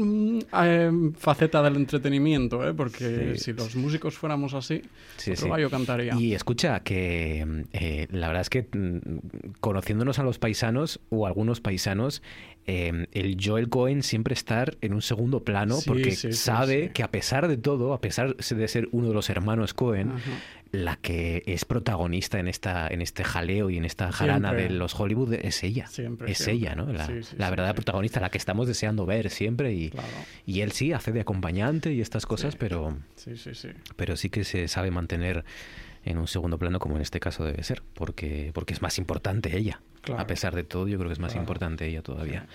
eh, 0.63 0.91
faceta 1.17 1.61
del 1.63 1.75
entretenimiento, 1.75 2.67
¿eh? 2.67 2.73
porque 2.73 3.33
Sí, 3.35 3.43
si 3.45 3.53
los 3.53 3.75
músicos 3.75 4.17
fuéramos 4.17 4.53
así, 4.53 4.81
gallo 5.47 5.69
cantaría. 5.69 6.15
Y 6.15 6.33
escucha, 6.33 6.79
que 6.81 7.65
eh, 7.73 8.07
la 8.11 8.27
verdad 8.27 8.41
es 8.41 8.49
que 8.49 8.67
mm, 8.71 9.53
conociéndonos 9.59 10.19
a 10.19 10.23
los 10.23 10.39
paisanos 10.39 10.99
o 11.09 11.25
algunos 11.27 11.61
paisanos, 11.61 12.21
eh, 12.67 13.07
el 13.13 13.37
Joel 13.43 13.69
Cohen 13.69 14.03
siempre 14.03 14.33
estar 14.33 14.77
en 14.81 14.93
un 14.93 15.01
segundo 15.01 15.43
plano 15.43 15.77
Sí, 15.77 15.87
porque 15.89 16.11
sí, 16.11 16.33
sabe 16.33 16.87
sí. 16.87 16.89
que 16.93 17.01
a 17.03 17.09
pesar 17.11 17.47
de 17.47 17.57
todo, 17.57 17.93
a 17.93 18.01
pesar 18.01 18.35
de 18.35 18.67
ser 18.67 18.89
uno 18.91 19.07
de 19.07 19.13
los 19.13 19.29
hermanos 19.29 19.73
Cohen, 19.73 20.11
Ajá. 20.11 20.31
la 20.73 20.97
que 20.97 21.43
es 21.45 21.63
protagonista 21.63 22.39
en 22.39 22.49
esta 22.49 22.87
en 22.89 23.01
este 23.01 23.23
jaleo 23.23 23.69
y 23.69 23.77
en 23.77 23.85
esta 23.85 24.11
jarana 24.11 24.49
Siempre. 24.49 24.67
de 24.67 24.75
los 24.77 24.99
Hollywood 24.99 25.33
es 25.33 25.63
ella. 25.63 25.87
Siempre, 25.87 26.29
es 26.31 26.39
siempre. 26.39 26.55
ella, 26.67 26.75
¿no? 26.75 26.91
La, 26.91 27.07
la 27.37 27.49
verdadera 27.49 27.73
protagonista, 27.73 28.19
la 28.19 28.29
que 28.29 28.37
estamos 28.37 28.67
deseando 28.67 29.05
ver 29.05 29.29
siempre 29.29 29.73
y, 29.73 29.89
Claro. 29.89 30.07
y 30.45 30.59
él 30.59 30.73
sí 30.73 30.91
hace 30.91 31.13
de 31.13 31.21
acompañante 31.21 31.93
y 31.93 32.01
estas 32.01 32.25
cosas, 32.25 32.57
pero 32.57 32.97
pero 33.95 34.17
sí 34.17 34.29
que 34.29 34.43
se 34.43 34.67
sabe 34.67 34.91
mantener 34.91 35.45
en 36.05 36.17
un 36.17 36.27
segundo 36.27 36.57
plano 36.57 36.79
como 36.79 36.95
en 36.95 37.01
este 37.01 37.19
caso 37.19 37.43
debe 37.43 37.63
ser, 37.63 37.81
porque, 37.93 38.51
porque 38.53 38.73
es 38.73 38.81
más 38.81 38.97
importante 38.97 39.57
ella. 39.57 39.81
Claro. 40.07 40.21
A 40.21 40.27
pesar 40.27 40.55
de 40.55 40.63
todo, 40.63 40.87
yo 40.87 40.97
creo 40.97 41.09
que 41.09 41.13
es 41.13 41.19
más 41.19 41.31
Claro. 41.31 41.43
importante 41.43 41.87
ella 41.87 42.01
todavía. 42.01 42.45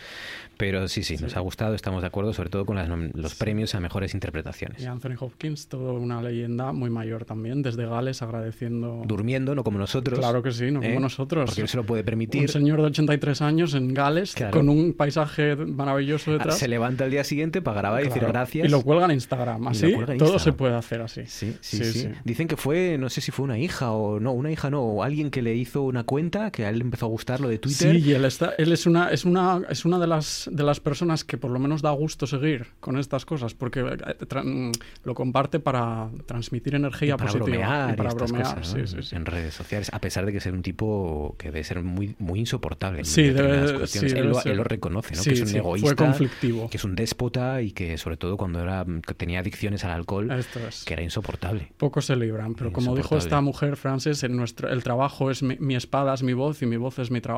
Pero 0.56 0.86
sí, 0.86 1.02
sí, 1.02 1.16
Sí. 1.16 1.22
nos 1.24 1.36
ha 1.36 1.40
gustado, 1.40 1.74
estamos 1.74 2.02
de 2.02 2.06
acuerdo, 2.08 2.32
sobre 2.32 2.50
todo 2.50 2.64
con 2.66 2.76
las 2.76 2.88
los 2.88 3.32
Sí. 3.32 3.36
premios 3.38 3.74
a 3.74 3.80
mejores 3.80 4.14
interpretaciones. 4.14 4.82
Y 4.82 4.86
Anthony 4.86 5.14
Hopkins, 5.18 5.66
toda 5.68 5.92
una 5.92 6.20
leyenda 6.22 6.72
muy 6.72 6.90
mayor 6.90 7.24
también, 7.24 7.62
desde 7.62 7.86
Gales 7.86 8.22
agradeciendo. 8.22 9.02
Durmiendo, 9.06 9.54
no 9.54 9.64
como 9.64 9.78
nosotros. 9.78 10.18
Claro 10.18 10.42
que 10.42 10.52
sí, 10.52 10.70
no 10.70 10.82
¿eh? 10.82 10.88
como 10.88 11.00
nosotros. 11.00 11.46
Porque 11.46 11.62
él 11.62 11.68
se 11.68 11.76
lo 11.76 11.84
puede 11.84 12.04
permitir. 12.04 12.42
Un 12.42 12.48
señor 12.48 12.80
de 12.80 12.86
83 12.88 13.40
años 13.42 13.74
en 13.74 13.92
Gales, 13.94 14.34
Claro. 14.34 14.52
con 14.52 14.68
un 14.68 14.92
paisaje 14.92 15.56
maravilloso 15.56 16.30
Ah, 16.30 16.34
detrás. 16.34 16.58
Se 16.58 16.68
levanta 16.68 17.04
el 17.06 17.10
día 17.10 17.24
siguiente 17.24 17.60
para 17.62 17.78
grabar 17.78 18.02
y 18.02 18.08
decir 18.08 18.22
gracias. 18.24 18.66
Y 18.66 18.70
lo 18.70 18.82
cuelga 18.82 19.06
en 19.06 19.12
Instagram. 19.12 19.66
Así, 19.68 19.86
en 19.86 19.92
todo 20.00 20.12
Instagram. 20.12 20.38
se 20.38 20.52
puede 20.52 20.74
hacer 20.74 21.00
así. 21.02 21.22
Sí, 21.26 21.56
sí, 21.60 21.84
sí, 21.84 22.08
Dicen 22.24 22.46
que 22.48 22.56
fue, 22.56 22.96
no 22.98 23.08
sé 23.08 23.20
si 23.20 23.32
fue 23.32 23.44
una 23.44 23.58
hija 23.58 23.90
o 23.92 24.20
no, 24.20 24.32
una 24.32 24.50
hija 24.52 24.70
no, 24.70 24.82
o 24.82 25.02
alguien 25.02 25.30
que 25.30 25.42
le 25.42 25.54
hizo 25.54 25.82
una 25.82 26.04
cuenta 26.04 26.50
que 26.50 26.64
a 26.66 26.70
él 26.70 26.80
empezó 26.80 27.06
a 27.06 27.08
gustar 27.08 27.40
lo 27.42 27.48
de 27.48 27.58
Twitter. 27.58 27.92
Sí, 27.96 28.08
y 28.08 28.12
él, 28.12 28.24
está, 28.24 28.54
él 28.56 28.72
es 28.72 28.86
una, 28.86 29.10
es 29.10 29.24
una, 29.24 29.60
es 29.68 29.84
una 29.84 29.98
de, 29.98 30.06
las, 30.06 30.48
de 30.50 30.62
las 30.62 30.80
personas 30.80 31.24
que 31.24 31.36
por 31.36 31.50
lo 31.50 31.58
menos 31.58 31.82
da 31.82 31.90
gusto 31.90 32.26
seguir 32.26 32.68
con 32.80 32.98
estas 32.98 33.24
cosas, 33.26 33.54
porque 33.54 33.80
eh, 33.80 34.42
mm, 34.44 34.72
lo 35.04 35.14
comparte 35.14 35.60
para 35.60 36.08
transmitir 36.26 36.74
energía 36.74 37.14
y 37.14 37.16
para 37.18 37.24
positiva. 37.32 37.46
bromear, 37.46 37.94
y 37.94 37.96
para 37.96 38.10
y 38.12 38.14
bromear, 38.14 38.42
cosas, 38.56 38.74
¿no? 38.76 38.86
sí, 38.86 38.96
sí, 38.96 39.02
sí. 39.02 39.16
en 39.16 39.26
redes 39.26 39.54
sociales, 39.54 39.90
a 39.92 40.00
pesar 40.00 40.24
de 40.26 40.32
que 40.32 40.40
ser 40.40 40.52
un 40.54 40.62
tipo 40.62 41.34
que 41.38 41.50
debe 41.50 41.64
ser 41.64 41.82
muy, 41.82 42.14
muy 42.18 42.40
insoportable. 42.40 43.00
en 43.00 43.04
Sí, 43.04 43.22
debe- 43.22 43.32
determinadas 43.32 43.70
sí, 43.70 43.76
cuestiones. 43.76 44.12
él, 44.12 44.18
debe 44.18 44.28
lo, 44.28 44.42
él 44.44 44.56
lo 44.56 44.64
reconoce, 44.64 45.14
¿no? 45.16 45.22
Que 45.22 45.30
es 45.32 45.40
un 45.40 45.46
sí, 45.46 45.52
fue 45.52 45.60
egoísta, 45.60 45.94
conflictivo. 45.96 46.70
que 46.70 46.76
es 46.76 46.84
un 46.84 46.94
déspota 46.94 47.60
y 47.62 47.72
que 47.72 47.98
sobre 47.98 48.16
todo 48.16 48.36
cuando 48.36 48.60
era 48.60 48.84
que 49.06 49.14
tenía 49.14 49.40
adicciones 49.40 49.84
al 49.84 49.90
alcohol, 49.92 50.30
es. 50.30 50.84
que 50.84 50.92
era 50.94 51.02
insoportable. 51.02 51.72
Pocos 51.76 52.06
se 52.06 52.16
libran, 52.16 52.54
pero 52.54 52.72
como 52.72 52.94
dijo 52.94 53.16
esta 53.16 53.40
mujer, 53.40 53.76
Frances, 53.76 54.22
el, 54.22 54.36
nuestro, 54.36 54.68
el 54.68 54.82
trabajo 54.82 55.30
es 55.30 55.42
mi, 55.42 55.56
mi 55.58 55.74
espada, 55.74 56.14
es 56.14 56.22
mi 56.22 56.32
voz 56.32 56.62
y 56.62 56.66
mi 56.66 56.76
voz 56.76 56.98
es 56.98 57.10
mi 57.10 57.20
trabajo 57.20 57.31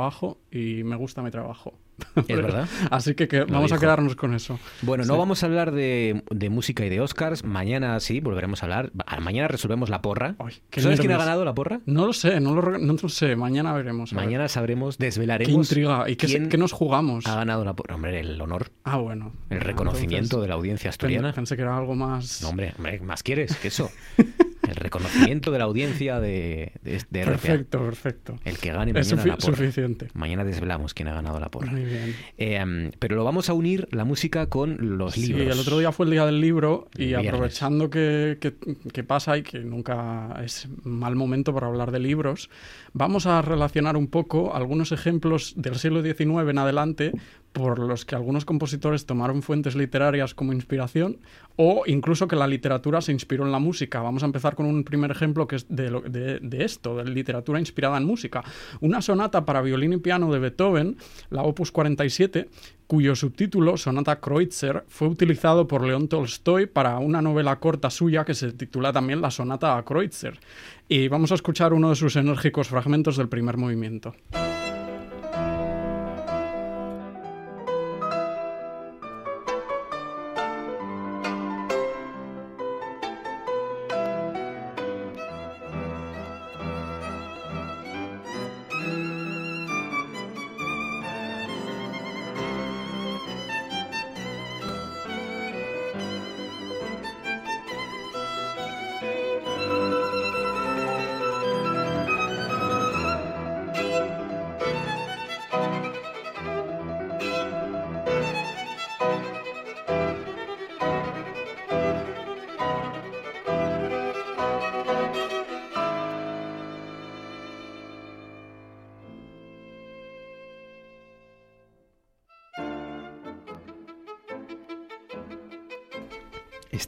y 0.51 0.83
me 0.85 0.97
gusta 0.97 1.23
mi 1.23 1.31
trabajo. 1.31 1.75
Es 2.17 2.27
verdad. 2.37 2.69
Así 2.91 3.15
que, 3.15 3.29
que 3.29 3.45
vamos 3.45 3.71
a 3.71 3.77
dijo. 3.77 3.81
quedarnos 3.81 4.17
con 4.17 4.35
eso. 4.35 4.59
Bueno, 4.83 5.05
no 5.05 5.15
Sí. 5.15 5.19
vamos 5.19 5.43
a 5.43 5.47
hablar 5.47 5.71
de, 5.71 6.25
de 6.31 6.51
música 6.51 6.85
y 6.85 6.89
de 6.89 7.01
Oscars. 7.01 7.45
Mañana 7.45 8.01
sí, 8.01 8.19
volveremos 8.21 8.63
a 8.63 8.67
hablar. 8.67 8.91
Mañana 9.21 9.47
resolvemos 9.47 9.91
la 9.91 10.03
porra. 10.03 10.35
Ay, 10.41 10.55
qué 10.71 10.81
¿Sabes 10.81 10.99
quién 10.99 11.13
ha 11.13 11.19
ganado 11.19 11.45
la 11.45 11.55
porra? 11.55 11.81
No 11.87 12.07
lo 12.07 12.13
sé, 12.13 12.41
no 12.41 12.55
lo, 12.55 12.79
no 12.79 12.97
lo 13.01 13.09
sé. 13.09 13.37
Mañana 13.37 13.73
veremos. 13.73 14.13
a 14.13 14.17
ver. 14.17 14.25
Mañana 14.25 14.49
sabremos, 14.49 14.97
Qué 14.97 15.05
desvelaremos 15.05 15.53
intriga. 15.71 16.11
¿Y 16.11 16.17
qué, 16.17 16.27
quién 16.27 16.49
qué 16.49 16.59
nos 16.59 16.73
jugamos? 16.73 17.27
ha 17.29 17.37
ganado 17.37 17.65
la 17.65 17.75
porra. 17.75 17.95
Hombre, 17.95 18.19
el 18.19 18.41
honor, 18.41 18.73
Ah, 18.83 18.97
bueno. 18.97 19.33
el 19.51 19.61
reconocimiento 19.61 20.41
de 20.41 20.49
la 20.49 20.55
audiencia 20.55 20.91
asturiana. 20.91 21.33
Pensé 21.33 21.55
que 21.55 21.63
era 21.63 21.77
algo 21.77 21.95
más... 21.95 22.43
No, 22.43 22.49
hombre, 22.49 22.73
hombre, 22.77 22.99
¿más 23.01 23.23
quieres 23.23 23.57
que 23.57 23.69
eso? 23.69 23.91
El 24.69 24.77
reconocimiento 24.77 25.51
de 25.51 25.59
la 25.59 25.65
audiencia 25.65 26.21
de, 26.21 26.73
de, 26.83 27.03
de 27.11 27.23
RPA. 27.25 27.31
perfecto, 27.33 27.79
perfecto. 27.79 28.37
El 28.45 28.59
que 28.59 28.71
gane 28.73 28.93
Es 28.99 29.13
mañana 29.13 29.23
sufi- 29.23 29.29
la 29.29 29.37
porra. 29.37 29.57
suficiente. 29.57 30.09
Mañana 30.15 30.45
desvelamos 30.45 30.95
quién 30.95 31.09
ha 31.09 31.15
ganado 31.15 31.39
la 31.41 31.51
porra. 31.51 31.71
Muy 31.73 31.85
bien. 31.85 32.15
Eh, 32.39 32.91
pero 32.99 33.17
lo 33.17 33.25
vamos 33.25 33.49
a 33.49 33.53
unir 33.55 33.89
la 33.91 34.05
música 34.05 34.47
con 34.49 34.97
los 34.99 35.15
Sí, 35.15 35.27
libros. 35.33 35.55
el 35.55 35.61
otro 35.61 35.79
día 35.79 35.93
fue 35.93 36.07
el 36.07 36.13
día 36.13 36.27
del 36.27 36.41
libro 36.41 36.89
y 36.97 37.07
viernes. 37.07 37.29
aprovechando 37.29 37.91
que, 37.91 38.39
que- 38.41 38.55
que 38.93 39.05
pasa 39.05 39.37
y 39.39 39.43
que 39.43 39.59
nunca 39.61 40.41
es 40.45 40.69
mal 40.83 41.17
momento 41.17 41.53
para 41.55 41.67
hablar 41.67 41.91
de 41.91 41.99
libros, 41.99 42.51
vamos 42.93 43.27
a 43.27 43.43
relacionar 43.43 43.97
un 43.97 44.07
poco 44.09 44.55
algunos 44.55 44.93
ejemplos 44.93 45.55
del 45.57 45.77
siglo 45.77 46.03
XIX 46.03 46.49
en 46.51 46.59
adelante 46.59 47.13
por 47.55 47.79
los 47.79 48.05
que 48.05 48.17
algunos 48.17 48.45
compositores 48.45 49.07
tomaron 49.07 49.41
fuentes 49.41 49.77
literarias 49.77 50.35
como 50.35 50.53
inspiración 50.53 51.19
o 51.57 51.85
incluso 51.87 52.27
que 52.27 52.35
la 52.35 52.49
literatura 52.49 53.01
se 53.01 53.13
inspiró 53.13 53.47
en 53.47 53.53
la 53.53 53.61
música. 53.61 54.03
Vamos 54.03 54.25
a 54.25 54.27
empezar 54.27 54.57
con 54.57 54.67
un 54.67 54.83
primer 54.83 55.13
ejemplo 55.13 55.47
que 55.47 55.55
es 55.57 55.67
de, 55.69 55.89
lo- 55.89 56.01
de- 56.01 56.41
de 56.41 56.65
esto, 56.65 56.97
de 56.97 57.05
literatura 57.05 57.61
inspirada 57.61 57.97
en 57.97 58.05
música. 58.07 58.43
Una 58.81 59.01
sonata 59.01 59.45
para 59.45 59.63
violín 59.63 59.93
y 59.93 59.99
piano 59.99 60.33
de 60.33 60.41
Beethoven, 60.41 60.97
la 61.31 61.43
Opus 61.45 61.71
47, 61.71 62.49
cuyo 62.89 63.15
subtítulo, 63.15 63.77
Sonata 63.77 64.19
Kreutzer, 64.21 64.85
fue 64.89 65.07
utilizado 65.07 65.69
por 65.69 65.87
León 65.87 66.09
Tolstoy 66.09 66.67
para 66.67 66.99
una 66.99 67.23
novela 67.23 67.61
corta 67.61 67.89
suya 67.89 68.25
que 68.25 68.35
se 68.35 68.53
titula 68.53 68.93
también 68.93 69.21
La 69.21 69.31
Sonata 69.31 69.79
a 69.79 69.85
Kreutzer. 69.85 70.41
Y 70.89 71.07
vamos 71.07 71.31
a 71.31 71.37
escuchar 71.37 71.73
uno 71.73 71.91
de 71.91 71.95
sus 71.97 72.17
enérgicos 72.17 72.67
fragmentos 72.69 73.17
del 73.17 73.29
primer 73.29 73.57
movimiento. 73.59 74.13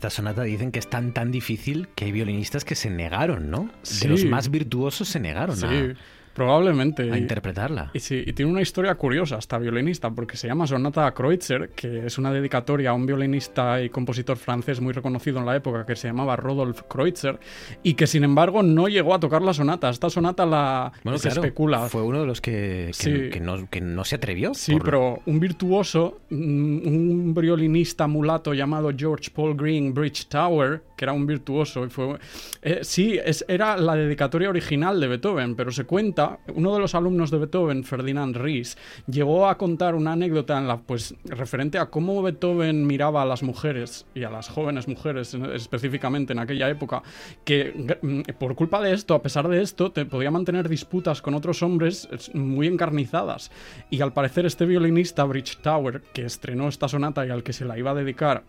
Esta 0.07 0.19
sonata 0.19 0.45
dicen 0.45 0.71
que 0.71 0.79
es 0.79 0.89
tan 0.89 1.13
tan 1.13 1.33
difícil 1.33 1.89
que 1.97 2.05
hay 2.05 2.13
violinistas 2.13 2.65
que 2.65 2.77
se 2.77 2.91
negaron, 2.91 3.51
¿no? 3.51 3.69
Sí. 3.83 4.05
De 4.05 4.09
los 4.09 4.25
más 4.25 4.53
virtuosos 4.53 5.09
se 5.09 5.19
negaron 5.19 5.57
Sí, 5.57 5.67
a, 5.67 5.97
probablemente. 6.37 7.11
a 7.11 7.19
interpretarla. 7.19 7.91
Y 7.95 8.01
sí, 8.01 8.23
y 8.25 8.33
tiene 8.33 8.53
una 8.53 8.61
historia 8.61 8.95
curiosa, 8.95 9.37
hasta 9.37 9.59
violinista, 9.59 10.11
porque 10.11 10.37
se 10.37 10.47
llama 10.47 10.67
Sonata 10.67 11.07
a 11.07 11.15
Kreutzer, 11.15 11.71
que 11.71 12.07
es 12.07 12.19
una 12.19 12.31
dedicatoria 12.33 12.91
a 12.91 12.93
un 12.93 13.07
violinista 13.07 13.83
y 13.83 13.89
compositor 13.89 14.37
francés 14.37 14.81
muy 14.81 14.93
reconocido 14.93 15.39
en 15.41 15.47
la 15.47 15.57
época, 15.57 15.85
que 15.87 15.97
se 15.97 16.09
llamaba 16.09 16.37
Rodolphe 16.37 16.83
Kreutzer, 16.89 17.41
y 17.83 17.95
que 17.95 18.07
sin 18.07 18.23
embargo 18.23 18.63
no 18.63 18.87
llegó 18.89 19.15
a 19.15 19.19
tocar 19.21 19.43
la 19.43 19.53
sonata. 19.55 19.89
Esta 19.91 20.11
sonata 20.11 20.45
la 20.47 20.93
Bueno, 21.03 21.19
se 21.19 21.29
claro, 21.29 21.41
especula. 21.43 21.89
fue 21.89 22.03
uno 22.03 22.21
de 22.21 22.27
los 22.27 22.41
que, 22.41 22.89
que, 22.89 22.93
Sí. 22.93 23.31
que 23.31 23.41
no, 23.41 23.69
que 23.71 23.81
no 23.81 24.05
se 24.05 24.17
atrevió. 24.17 24.53
Sí, 24.55 24.73
por- 24.73 24.85
pero 24.85 25.19
un 25.27 25.41
virtuoso, 25.41 26.21
un 26.31 27.35
violinista 27.35 28.07
mulato 28.07 28.53
llamado 28.55 28.91
George 28.97 29.31
Paul 29.35 29.57
Green 29.57 29.95
Bridge 29.95 30.27
Tower, 30.29 30.83
que 30.97 31.05
era 31.05 31.13
un 31.13 31.27
virtuoso, 31.27 31.85
y 31.85 31.91
fue, 31.91 32.19
eh, 32.63 32.81
sí, 32.83 33.19
es, 33.23 33.45
era 33.49 33.77
la 33.77 33.95
dedicatoria 33.95 34.49
original 34.49 34.99
de 35.01 35.09
Beethoven, 35.09 35.55
pero 35.55 35.71
se 35.71 35.85
cuenta, 35.85 36.39
uno 36.55 36.73
de 36.75 36.81
los 36.81 36.95
alumnos 36.95 37.31
de 37.31 37.39
Beethoven, 37.39 37.85
Ferdinand 37.85 38.37
Ries, 38.37 38.77
llegó 39.07 39.47
a 39.49 39.59
contar 39.59 39.95
una 39.95 40.13
anécdota 40.13 40.59
en 40.59 40.67
la, 40.69 40.79
pues, 40.79 41.15
referente 41.25 41.79
a 41.79 41.87
cómo 41.87 42.23
Beethoven 42.23 42.87
miraba 42.87 43.23
a 43.23 43.27
las 43.27 43.43
mujeres 43.43 44.07
y 44.15 44.25
a 44.25 44.31
las 44.31 44.49
jóvenes 44.49 44.89
mujeres 44.89 45.35
en- 45.35 45.45
específicamente 45.53 46.33
en 46.33 46.39
aquella 46.39 46.69
época, 46.69 47.03
que 47.45 47.97
mm, 48.03 48.33
por 48.39 48.55
culpa 48.55 48.81
de 48.81 48.93
esto, 48.95 49.15
a 49.15 49.23
pesar 49.23 49.49
de 49.49 49.63
esto, 49.63 49.93
te 49.93 50.07
podía 50.07 50.31
mantener 50.31 50.69
disputas 50.69 51.21
con 51.21 51.35
otros 51.35 51.63
hombres 51.63 52.09
muy 52.33 52.67
encarnizadas. 52.67 53.51
Y 53.91 54.01
al 54.01 54.13
parecer 54.13 54.47
este 54.47 54.65
violinista, 54.67 55.25
Bridge 55.25 55.59
Tower, 55.59 56.03
que 56.15 56.25
estrenó 56.25 56.69
esta 56.69 56.89
sonata 56.89 57.27
y 57.27 57.31
al 57.31 57.43
que 57.43 57.53
se 57.53 57.65
la 57.65 57.79
iba 57.79 57.91
a 57.91 57.95
dedicar, 57.95 58.45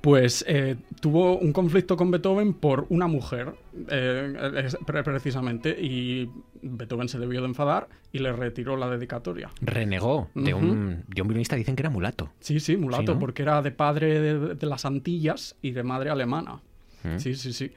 pues 0.00 0.44
eh, 0.48 0.76
tuvo 1.00 1.36
un 1.38 1.52
conflicto 1.52 1.96
con 1.96 2.10
Beethoven 2.10 2.54
por 2.54 2.86
una 2.88 3.06
mujer, 3.06 3.54
eh, 3.88 4.68
precisamente, 5.04 5.70
y 5.80 6.30
Beethoven 6.62 7.08
se 7.08 7.18
debió 7.18 7.40
de 7.40 7.46
enfadar 7.48 7.88
y 8.12 8.18
le 8.18 8.32
retiró 8.32 8.76
la 8.76 8.88
dedicatoria. 8.88 9.50
renegó 9.60 10.30
de, 10.34 10.54
un, 10.54 11.04
de 11.08 11.22
un 11.22 11.28
violinista, 11.28 11.56
dicen 11.56 11.76
que 11.76 11.82
era 11.82 11.90
mulato. 11.90 12.30
Sí, 12.40 12.60
sí, 12.60 12.76
mulato, 12.76 13.02
Sí, 13.02 13.08
¿no? 13.08 13.18
porque 13.18 13.42
era 13.42 13.62
de 13.62 13.70
padre 13.70 14.20
de, 14.20 14.54
de 14.54 14.66
las 14.66 14.84
Antillas 14.84 15.56
y 15.62 15.72
de 15.72 15.82
madre 15.82 16.10
alemana. 16.10 16.60
Mm. 17.04 17.18
Sí, 17.18 17.34
sí, 17.34 17.52
sí. 17.52 17.70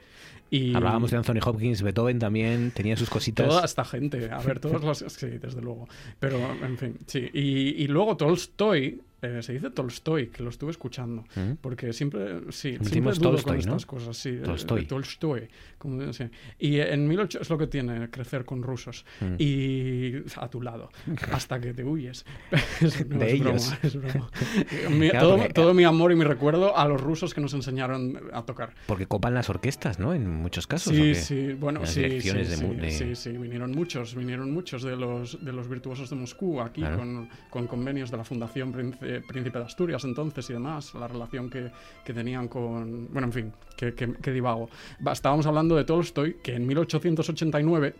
Y 0.50 0.74
Hablábamos 0.74 1.10
de 1.10 1.16
Anthony 1.16 1.38
Hopkins, 1.42 1.80
Beethoven 1.80 2.18
también 2.18 2.72
tenía 2.72 2.94
sus 2.96 3.08
cositas. 3.08 3.48
Toda 3.48 3.64
esta 3.64 3.86
gente, 3.86 4.30
a 4.30 4.38
ver, 4.40 4.60
todos 4.60 4.82
los... 4.84 4.98
Sí, 4.98 5.26
desde 5.28 5.62
luego. 5.62 5.88
Pero, 6.20 6.36
en 6.62 6.76
fin, 6.76 6.98
sí. 7.06 7.30
Y, 7.32 7.82
y 7.82 7.86
luego 7.86 8.18
Tolstoy, 8.18 9.00
eh, 9.22 9.42
se 9.42 9.52
dice 9.54 9.70
Tolstoy, 9.70 10.26
que 10.28 10.42
lo 10.42 10.50
estuve 10.50 10.70
escuchando. 10.72 11.24
¿Mm? 11.36 11.52
Porque 11.60 11.92
siempre, 11.92 12.40
sí, 12.50 12.76
siempre 12.82 13.14
dudo 13.14 13.30
Tolstoy, 13.30 13.42
con 13.44 13.54
¿no? 13.54 13.60
estas 13.60 13.86
cosas, 13.86 14.16
sí. 14.16 14.30
eh, 14.30 14.40
Tolstoy. 14.44 14.84
Tolstoy. 14.86 15.48
como- 15.78 16.12
sí. 16.12 16.24
Y 16.58 16.78
en 16.80 17.06
1800 17.08 17.40
es 17.46 17.50
lo 17.50 17.58
que 17.58 17.66
tiene 17.66 18.10
crecer 18.10 18.44
con 18.44 18.62
rusos. 18.62 19.04
Mm. 19.20 19.34
Y 19.38 20.14
a 20.36 20.48
tu 20.48 20.60
lado, 20.60 20.90
hasta 21.32 21.60
que 21.60 21.72
te 21.74 21.84
huyes. 21.84 22.24
Es- 22.80 23.06
no, 23.08 23.18
De 23.18 23.32
es 23.32 23.40
broma, 23.40 23.56
ellos. 23.58 23.74
es 23.82 23.96
broma. 23.96 24.30
Mi- 24.90 25.10
Claro, 25.10 25.26
todo, 25.28 25.36
porque- 25.38 25.52
todo 25.54 25.74
mi 25.74 25.84
amor 25.84 26.12
y 26.12 26.16
mi 26.16 26.24
recuerdo 26.24 26.76
a 26.76 26.86
los 26.88 27.00
rusos 27.00 27.34
que 27.34 27.40
nos 27.40 27.54
enseñaron 27.54 28.18
a 28.32 28.42
tocar. 28.42 28.74
Porque 28.86 29.06
copan 29.06 29.34
las 29.34 29.48
orquestas, 29.50 29.98
¿no? 29.98 30.14
En 30.14 30.28
muchos 30.28 30.66
casos. 30.66 30.92
¿o 30.92 30.96
Sí, 30.96 31.14
sí, 31.14 31.52
bueno, 31.52 31.80
Las 31.80 31.90
sí, 31.90 32.20
sí, 32.20 32.30
de 32.30 32.44
sí, 32.44 32.64
mu- 32.64 32.74
de- 32.74 32.90
sí, 32.90 33.14
sí, 33.14 33.30
vinieron 33.30 33.70
muchos, 33.72 34.14
vinieron 34.14 34.50
muchos 34.52 34.82
de 34.82 34.96
los, 34.96 35.44
de 35.44 35.52
los 35.52 35.68
virtuosos 35.68 36.10
de 36.10 36.16
Moscú 36.16 36.60
aquí 36.60 36.80
Claro. 36.80 36.98
con, 36.98 37.28
con 37.50 37.66
convenios 37.66 38.10
de 38.10 38.16
la 38.16 38.24
Fundación 38.24 38.72
Príncipe, 38.72 39.11
Príncipe 39.20 39.58
de 39.58 39.64
Asturias 39.64 40.04
entonces 40.04 40.48
y 40.50 40.52
demás, 40.54 40.94
la 40.94 41.06
relación 41.08 41.50
que, 41.50 41.70
que 42.04 42.12
tenían 42.14 42.48
con... 42.48 43.08
Bueno, 43.12 43.26
en 43.28 43.32
fin, 43.32 43.52
que, 43.76 43.92
que- 43.94 44.32
divago. 44.32 44.68
Va, 45.06 45.12
Estábamos 45.12 45.46
hablando 45.46 45.76
de 45.76 45.84
Tolstoy, 45.84 46.38
que 46.42 46.54
en 46.54 46.66
1889 46.66 47.94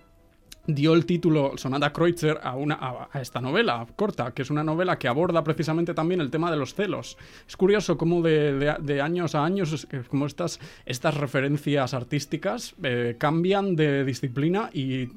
dio 0.64 0.94
el 0.94 1.04
título 1.06 1.56
Sonata 1.56 1.92
Kreutzer 1.92 2.38
a, 2.40 2.54
una, 2.54 2.78
a, 3.12 3.20
esta 3.20 3.40
novela 3.40 3.84
corta, 3.96 4.32
que 4.32 4.42
es 4.42 4.50
una 4.50 4.62
novela 4.62 4.96
que 4.96 5.08
aborda 5.08 5.42
precisamente 5.42 5.92
también 5.92 6.20
el 6.20 6.30
tema 6.30 6.50
de 6.52 6.56
los 6.56 6.74
celos. 6.74 7.18
Es 7.48 7.56
curioso 7.56 7.98
cómo 7.98 8.22
de, 8.22 8.76
de- 8.80 9.00
años 9.02 9.34
a 9.34 9.44
años, 9.44 9.86
estas, 10.26 10.60
estas 10.86 11.16
referencias 11.16 11.94
artísticas 11.94 12.76
eh, 12.84 13.16
cambian 13.18 13.74
de 13.74 14.04
disciplina 14.04 14.70
y 14.72 15.08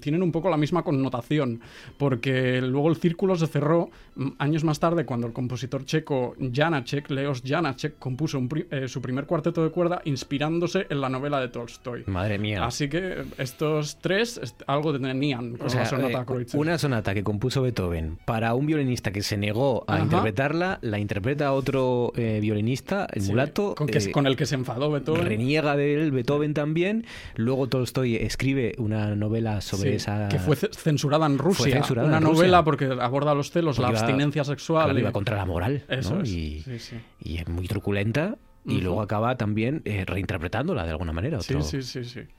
tienen 0.00 0.22
un 0.22 0.32
poco 0.32 0.48
la 0.50 0.56
misma 0.56 0.82
connotación, 0.82 1.60
porque 1.98 2.60
luego 2.62 2.88
el 2.88 2.96
círculo 2.96 3.36
se 3.36 3.46
cerró 3.46 3.90
mm, 4.14 4.28
años 4.38 4.64
más 4.64 4.80
tarde 4.80 5.04
cuando 5.04 5.26
el 5.26 5.32
compositor 5.32 5.84
checo 5.84 6.34
Janacek, 6.52 7.10
Leos 7.10 7.42
Janacek, 7.44 7.98
compuso 7.98 8.38
un 8.38 8.48
pri- 8.48 8.66
eh, 8.70 8.88
su 8.88 9.00
primer 9.02 9.26
cuarteto 9.26 9.62
de 9.62 9.70
cuerda 9.70 10.00
inspirándose 10.04 10.86
en 10.90 11.00
la 11.00 11.08
novela 11.08 11.40
de 11.40 11.48
Tolstoy. 11.48 12.04
Madre 12.06 12.38
mía. 12.38 12.64
Así 12.64 12.88
que 12.88 13.24
estos 13.38 13.98
tres 14.00 14.38
est- 14.42 14.62
algo 14.66 14.98
tenían 14.98 15.56
con 15.56 15.66
O 15.66 15.70
sea, 15.70 15.80
la 15.80 15.86
sonata 15.86 16.26
eh, 16.28 16.46
una 16.54 16.78
sonata 16.78 17.14
que 17.14 17.22
compuso 17.22 17.62
Beethoven 17.62 18.18
para 18.24 18.54
un 18.54 18.66
violinista 18.66 19.12
que 19.12 19.22
se 19.22 19.36
negó 19.36 19.84
a 19.86 19.94
Ajá. 19.94 20.04
interpretarla, 20.04 20.78
la 20.82 20.98
interpreta 20.98 21.52
otro 21.52 22.12
eh, 22.16 22.38
violinista, 22.40 23.06
el 23.12 23.22
Sí, 23.22 23.30
mulato, 23.30 23.74
con, 23.74 23.86
que- 23.86 23.98
eh, 23.98 24.10
con 24.12 24.26
el 24.26 24.36
que 24.36 24.46
se 24.46 24.54
enfadó 24.54 24.90
Beethoven. 24.90 25.26
reniega 25.26 25.76
de 25.76 25.94
él, 25.94 26.10
Beethoven 26.12 26.54
también. 26.54 27.04
Luego 27.34 27.68
Tolstoy 27.68 28.16
escribe 28.16 28.74
una 28.78 29.14
novela 29.16 29.60
sobre 29.66 29.90
Sí, 29.90 29.96
esa... 29.96 30.28
que 30.28 30.38
fue 30.38 30.56
ce- 30.56 30.70
censurada 30.72 31.26
en 31.26 31.38
Rusia. 31.38 31.72
censurada 31.76 32.08
una 32.08 32.18
en 32.18 32.22
Rusia. 32.22 32.34
novela 32.36 32.64
porque 32.64 32.86
aborda 32.86 33.34
los 33.34 33.50
celos, 33.50 33.78
la 33.78 33.90
iba- 33.90 33.98
abstinencia 33.98 34.44
sexual. 34.44 34.84
claro, 34.84 34.98
y- 34.98 35.02
iba 35.02 35.12
contra 35.12 35.36
la 35.36 35.44
moral, 35.44 35.84
Eso 35.88 36.14
¿no? 36.16 36.22
es. 36.22 36.30
Y, 36.30 36.62
Sí, 36.62 36.78
sí. 36.78 36.96
y 37.22 37.38
es 37.38 37.48
muy 37.48 37.66
truculenta. 37.68 38.36
Y 38.68 38.80
luego 38.80 39.00
acaba 39.00 39.36
también 39.36 39.80
eh, 39.84 40.04
reinterpretándola 40.04 40.82
de 40.84 40.90
alguna 40.90 41.12
manera, 41.12 41.38
otro, 41.38 41.60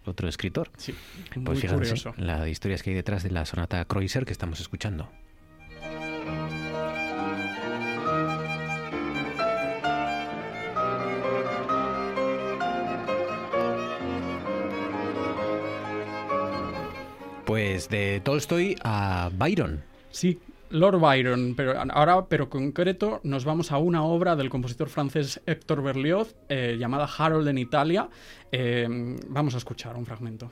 otro 0.05 0.28
escritor. 0.28 0.69
Sí, 0.75 0.93
Pues 1.34 1.38
muy 1.45 1.55
fíjate, 1.55 1.86
sí, 1.86 1.91
curioso. 2.03 2.13
la 2.17 2.49
historias 2.49 2.84
que 2.84 2.89
hay 2.89 2.97
detrás 2.97 3.23
de 3.23 3.32
la 3.32 3.45
sonata 3.45 3.86
Kreutzer 3.86 4.25
que 4.25 4.34
estamos 4.34 4.59
escuchando. 4.59 5.09
Pues 17.48 17.88
de 17.88 18.20
Tolstoy 18.26 18.76
a 18.84 19.30
Byron. 19.34 19.82
Sí, 20.12 20.38
Lord 20.70 21.00
Byron, 21.00 21.54
pero 21.56 21.76
ahora, 21.93 22.26
pero 22.26 22.50
concreto, 22.50 23.22
nos 23.24 23.45
vamos 23.45 23.72
a 23.72 23.78
una 23.78 24.04
obra 24.04 24.36
del 24.36 24.50
compositor 24.50 24.89
francés 24.89 25.39
Héctor 25.45 25.82
Berlioz 25.82 26.36
eh, 26.50 26.76
llamada 26.78 27.08
Harold 27.18 27.48
en 27.48 27.58
Italia. 27.58 28.10
Eh, 28.52 28.86
vamos 29.30 29.56
a 29.56 29.60
escuchar 29.60 29.95
un 29.95 30.06
fragmento. 30.06 30.52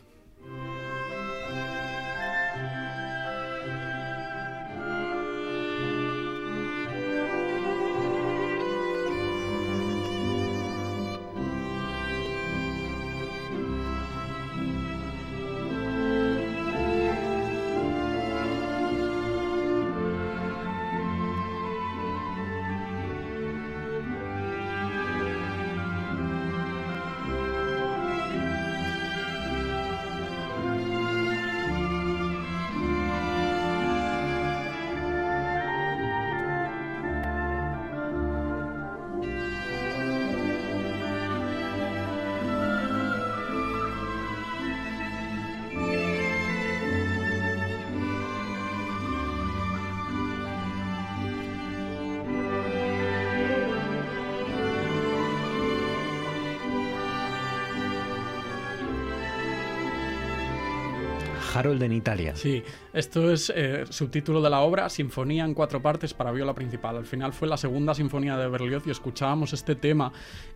Harold 61.66 61.82
en 61.82 61.94
Italia. 61.94 62.36
Sí, 62.36 62.64
esto 62.94 63.32
es 63.32 63.52
eh, 63.56 63.86
subtítulo 63.90 64.40
de 64.40 64.50
la 64.52 64.62
obra, 64.62 64.88
Sinfonía 64.88 65.46
en 65.46 65.56
cuatro 65.56 65.82
partes 65.82 66.14
para 66.14 66.32
viola 66.32 66.54
principal. 66.54 66.96
Al 66.98 67.06
final 67.06 67.34
fue 67.34 67.48
la 67.48 67.58
segunda 67.58 67.96
sinfonía 67.96 68.38
de 68.38 68.48
Berlioz 68.48 68.86
y 68.86 68.92
escuchábamos 68.92 69.52
este 69.54 69.76
tema 69.76 70.12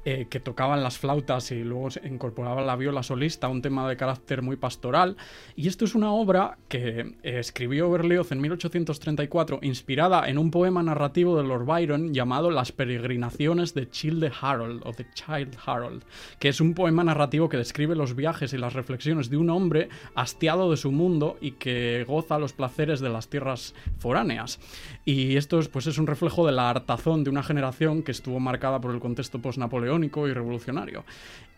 eh, 0.06 0.28
que 0.30 0.40
tocaban 0.40 0.84
las 0.84 1.00
flautas 1.00 1.52
y 1.52 1.64
luego 1.64 1.90
se 1.90 2.08
incorporaba 2.08 2.62
la 2.62 2.76
viola 2.76 3.02
solista, 3.02 3.48
un 3.48 3.62
tema 3.62 3.90
de 3.90 3.98
carácter 3.98 4.42
muy 4.44 4.56
pastoral. 4.56 5.18
Y 5.56 5.68
esto 5.68 5.86
es 5.86 5.96
una 5.96 6.12
obra 6.12 6.58
que 6.68 7.16
eh, 7.24 7.40
escribió 7.40 7.90
Berlioz 7.90 8.32
en 8.32 8.42
1834, 8.42 9.60
inspirada 9.64 10.30
en 10.30 10.38
un 10.38 10.52
poema 10.52 10.84
narrativo 10.84 11.38
de 11.38 11.44
Lord 11.44 11.66
Byron 11.66 12.14
llamado 12.14 12.52
Las 12.52 12.72
peregrinaciones 12.72 13.74
de 13.74 13.90
Childe 13.90 14.32
Harold 14.40 14.84
o 14.86 14.92
de 14.92 15.08
Child 15.14 15.58
Harold, 15.66 16.04
que 16.40 16.50
es 16.50 16.62
un 16.62 16.76
poema 16.76 17.04
narrativo 17.04 17.50
que 17.50 17.58
describe 17.58 17.96
los 17.96 18.16
viajes 18.16 18.54
y 18.54 18.58
las 18.58 18.74
reflexiones 18.74 19.30
de 19.30 19.38
un 19.38 19.50
hombre 19.50 19.90
hastiado 20.16 20.70
de 20.72 20.78
su 20.78 20.92
mundo 21.00 21.38
y 21.42 21.52
que 21.52 22.06
goza 22.08 22.38
los 22.38 22.54
placeres 22.54 23.00
de 23.00 23.10
las 23.10 23.30
tierras 23.30 23.74
foráneas. 23.98 24.60
Y 25.06 25.38
esto 25.38 25.60
es, 25.60 25.68
pues, 25.68 25.88
es 25.88 25.98
un 25.98 26.06
reflejo 26.06 26.46
de 26.46 26.52
la 26.52 26.70
hartazón 26.70 27.24
de 27.24 27.30
una 27.30 27.42
generación 27.42 28.04
que 28.04 28.12
estuvo 28.12 28.40
marcada 28.40 28.80
por 28.80 28.94
el 28.94 29.00
contexto 29.00 29.40
postnapoleónico 29.40 30.28
y 30.28 30.34
revolucionario. 30.34 31.06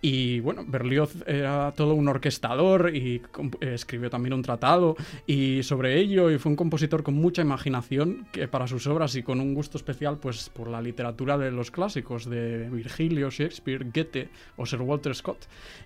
Y 0.04 0.40
bueno, 0.40 0.64
Berlioz 0.68 1.14
era 1.28 1.72
todo 1.76 1.94
un 1.94 2.08
orquestador 2.08 2.96
y 2.96 3.22
escribió 3.60 4.10
también 4.10 4.34
un 4.34 4.42
tratado 4.42 4.96
y 5.28 5.62
sobre 5.62 6.00
ello 6.00 6.32
y 6.32 6.40
fue 6.40 6.50
un 6.50 6.56
compositor 6.56 7.04
con 7.04 7.14
mucha 7.14 7.44
imaginación 7.44 8.26
que 8.32 8.48
para 8.48 8.66
sus 8.66 8.88
obras 8.88 9.16
y 9.16 9.22
con 9.22 9.40
un 9.40 9.54
gusto 9.54 9.78
especial 9.78 10.18
pues 10.18 10.50
por 10.50 10.68
la 10.70 10.82
literatura 10.82 11.38
de 11.38 11.52
los 11.52 11.70
clásicos 11.70 12.28
de 12.28 12.68
Virgilio, 12.72 13.30
Shakespeare, 13.30 13.86
Goethe 13.94 14.30
o 14.58 14.66
Sir 14.66 14.82
Walter 14.82 15.14
Scott. 15.14 15.46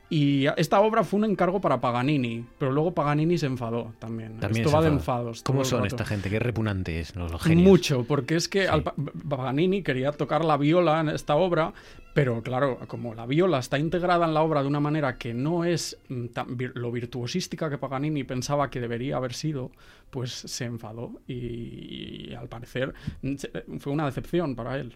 Y 0.09 0.45
esta 0.55 0.79
obra 0.79 1.03
fue 1.03 1.19
un 1.19 1.25
encargo 1.25 1.59
para 1.59 1.81
Paganini, 1.81 2.45
pero 2.57 2.71
luego 2.71 2.93
Paganini 2.93 3.37
se 3.37 3.47
enfadó 3.47 3.95
también. 3.99 4.37
También 4.39 4.65
Esto 4.65 4.77
va 4.77 4.81
de 4.83 4.89
enfados. 4.89 5.43
¿Cómo 5.43 5.65
son 5.65 5.85
esta 5.85 6.05
gente? 6.05 6.29
Qué 6.29 6.39
repugnantes 6.39 7.15
los, 7.17 7.31
los 7.31 7.41
genios. 7.41 7.67
Mucho, 7.67 8.05
porque 8.07 8.35
es 8.35 8.47
que 8.47 8.67
al 8.67 8.83
Pa- 8.83 8.93
Paganini 9.27 9.83
quería 9.83 10.11
tocar 10.13 10.45
la 10.45 10.55
viola 10.57 11.01
en 11.01 11.09
esta 11.09 11.35
obra, 11.35 11.73
pero 12.15 12.41
claro, 12.41 12.79
como 12.87 13.13
la 13.13 13.25
viola 13.27 13.59
está 13.59 13.77
integrada 13.77 14.25
en 14.25 14.33
la 14.33 14.41
obra 14.41 14.61
de 14.63 14.67
una 14.69 14.79
manera 14.79 15.17
que 15.17 15.33
no 15.33 15.65
es 15.65 15.97
mm, 16.07 16.27
tan 16.27 16.47
vir- 16.57 16.71
lo 16.73 16.89
virtuosística 16.91 17.69
que 17.69 17.77
Paganini 17.77 18.23
pensaba 18.23 18.69
que 18.69 18.79
debería 18.79 19.17
haber 19.17 19.33
sido, 19.33 19.71
pues 20.09 20.31
se 20.31 20.63
enfadó 20.65 21.19
y, 21.27 22.29
y 22.29 22.33
al 22.33 22.47
parecer 22.47 22.93
mm, 23.21 23.35
se- 23.35 23.51
fue 23.79 23.91
una 23.93 24.05
decepción 24.05 24.55
para 24.55 24.79
él. 24.79 24.95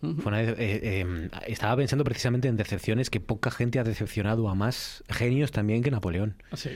Eh, 0.00 0.56
eh, 0.58 1.28
estaba 1.48 1.76
pensando 1.76 2.04
precisamente 2.04 2.46
en 2.48 2.56
decepciones 2.56 3.10
que 3.10 3.18
poca 3.20 3.50
gente 3.50 3.78
ha 3.80 3.84
decepcionado 3.84 4.48
a 4.48 4.54
más 4.54 5.02
genios 5.08 5.50
también 5.50 5.82
que 5.82 5.90
Napoleón. 5.90 6.36
Sí. 6.54 6.70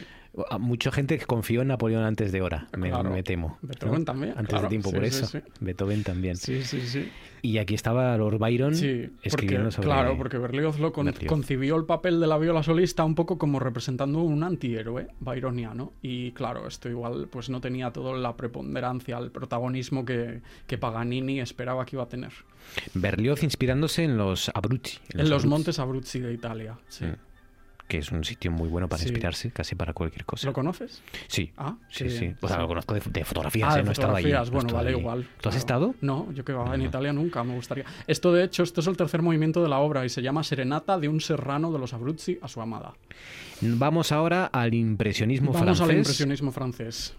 Mucha 0.58 0.90
gente 0.90 1.18
confió 1.18 1.60
en 1.60 1.68
Napoleón 1.68 2.04
antes 2.04 2.32
de 2.32 2.40
hora, 2.40 2.66
me, 2.76 2.88
Claro. 2.88 3.10
me 3.10 3.22
temo. 3.22 3.58
Beethoven 3.60 4.06
también, 4.06 4.32
Antes 4.32 4.48
claro. 4.48 4.62
de 4.62 4.68
tiempo, 4.70 4.88
Sí, 4.88 4.94
por 4.94 5.04
sí, 5.04 5.08
eso. 5.08 5.26
sí. 5.26 5.38
Beethoven 5.60 6.02
también. 6.04 6.36
Sí, 6.36 6.62
sí, 6.62 6.80
sí. 6.80 7.10
Y 7.42 7.58
aquí 7.58 7.74
estaba 7.74 8.16
Lord 8.16 8.38
Byron 8.38 8.74
Sí, 8.74 9.08
porque, 9.12 9.28
escribiendo 9.28 9.70
sobre... 9.70 9.86
claro, 9.88 10.16
porque 10.16 10.38
Berlioz 10.38 10.78
lo 10.78 10.90
con- 10.92 11.12
concibió 11.26 11.76
el 11.76 11.84
papel 11.84 12.18
de 12.18 12.26
la 12.28 12.38
viola 12.38 12.62
solista 12.62 13.04
un 13.04 13.14
poco 13.14 13.36
como 13.36 13.58
representando 13.58 14.20
un 14.22 14.42
antihéroe 14.42 15.08
byroniano. 15.20 15.92
Y 16.00 16.30
claro, 16.32 16.66
esto 16.66 16.88
igual 16.88 17.28
pues 17.30 17.50
no 17.50 17.60
tenía 17.60 17.90
toda 17.92 18.16
la 18.16 18.34
preponderancia, 18.34 19.18
el 19.18 19.30
protagonismo 19.32 20.06
que, 20.06 20.40
que 20.66 20.78
Paganini 20.78 21.40
esperaba 21.40 21.84
que 21.84 21.96
iba 21.96 22.04
a 22.04 22.08
tener. 22.08 22.32
Berlioz 22.94 23.42
inspirándose 23.42 24.04
en 24.04 24.16
los 24.16 24.50
Abruzzi. 24.54 24.98
En 25.10 25.18
los 25.18 25.30
Abruzzi, 25.30 25.48
montes 25.48 25.78
Abruzzi 25.78 26.20
de 26.20 26.32
Italia. 26.32 26.78
Sí. 26.88 27.04
Mm. 27.04 27.16
Que 27.92 27.98
es 27.98 28.10
un 28.10 28.24
sitio 28.24 28.50
muy 28.50 28.70
bueno 28.70 28.88
para 28.88 29.02
Sí. 29.02 29.08
inspirarse 29.10 29.50
casi 29.50 29.74
para 29.74 29.92
cualquier 29.92 30.24
cosa. 30.24 30.46
¿Lo 30.46 30.54
conoces? 30.54 31.02
Sí. 31.28 31.52
Ah, 31.58 31.76
Sí, 31.90 32.08
sí. 32.08 32.20
bien. 32.20 32.38
O 32.40 32.48
sea, 32.48 32.56
lo 32.56 32.66
conozco 32.66 32.94
de, 32.94 33.02
de 33.04 33.22
fotografías, 33.22 33.68
Ah, 33.70 33.74
¿eh? 33.74 33.78
de 33.80 33.84
no 33.84 33.92
estado 33.92 34.16
allí. 34.16 34.24
fotografías, 34.30 34.50
no 34.50 34.58
he 34.58 34.62
bueno, 34.62 34.76
vale, 34.78 34.88
allí. 34.90 34.98
igual. 34.98 35.28
¿Tú 35.42 35.48
has 35.50 35.56
estado? 35.56 35.94
No, 36.00 36.32
yo 36.32 36.42
que 36.42 36.54
va 36.54 36.74
en 36.74 36.80
No. 36.80 36.86
Italia 36.88 37.12
nunca, 37.12 37.44
me 37.44 37.54
gustaría. 37.54 37.84
Esto, 38.06 38.32
de 38.32 38.44
hecho, 38.44 38.62
esto 38.62 38.80
es 38.80 38.86
el 38.86 38.96
tercer 38.96 39.20
movimiento 39.20 39.62
de 39.62 39.68
la 39.68 39.78
obra 39.80 40.06
y 40.06 40.08
se 40.08 40.22
llama 40.22 40.42
Serenata 40.42 40.98
de 40.98 41.08
un 41.08 41.20
serrano 41.20 41.70
de 41.70 41.78
los 41.80 41.92
Abruzzi 41.92 42.38
a 42.40 42.48
su 42.48 42.62
amada. 42.62 42.94
Vamos 43.60 44.10
ahora 44.10 44.46
al 44.46 44.72
impresionismo 44.72 45.52
Vamos 45.52 45.62
francés. 45.66 45.82
al 45.90 45.96
impresionismo 45.98 46.50
francés. 46.50 47.14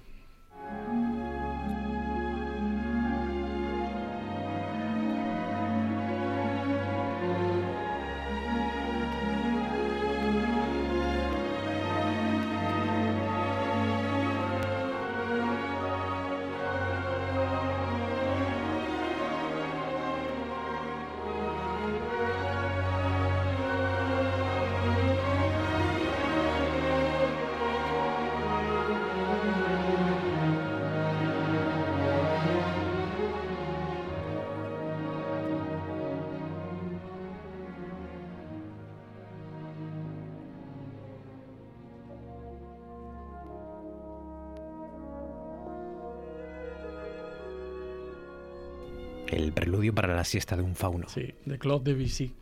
El 49.83 49.93
preludio 49.93 49.95
para 49.95 50.15
la 50.15 50.23
siesta 50.23 50.55
de 50.55 50.63
un 50.63 50.75
fauno. 50.75 51.07
Sí, 51.09 51.33
de 51.45 51.59
Claude 51.59 51.93
Debussy. 51.93 52.33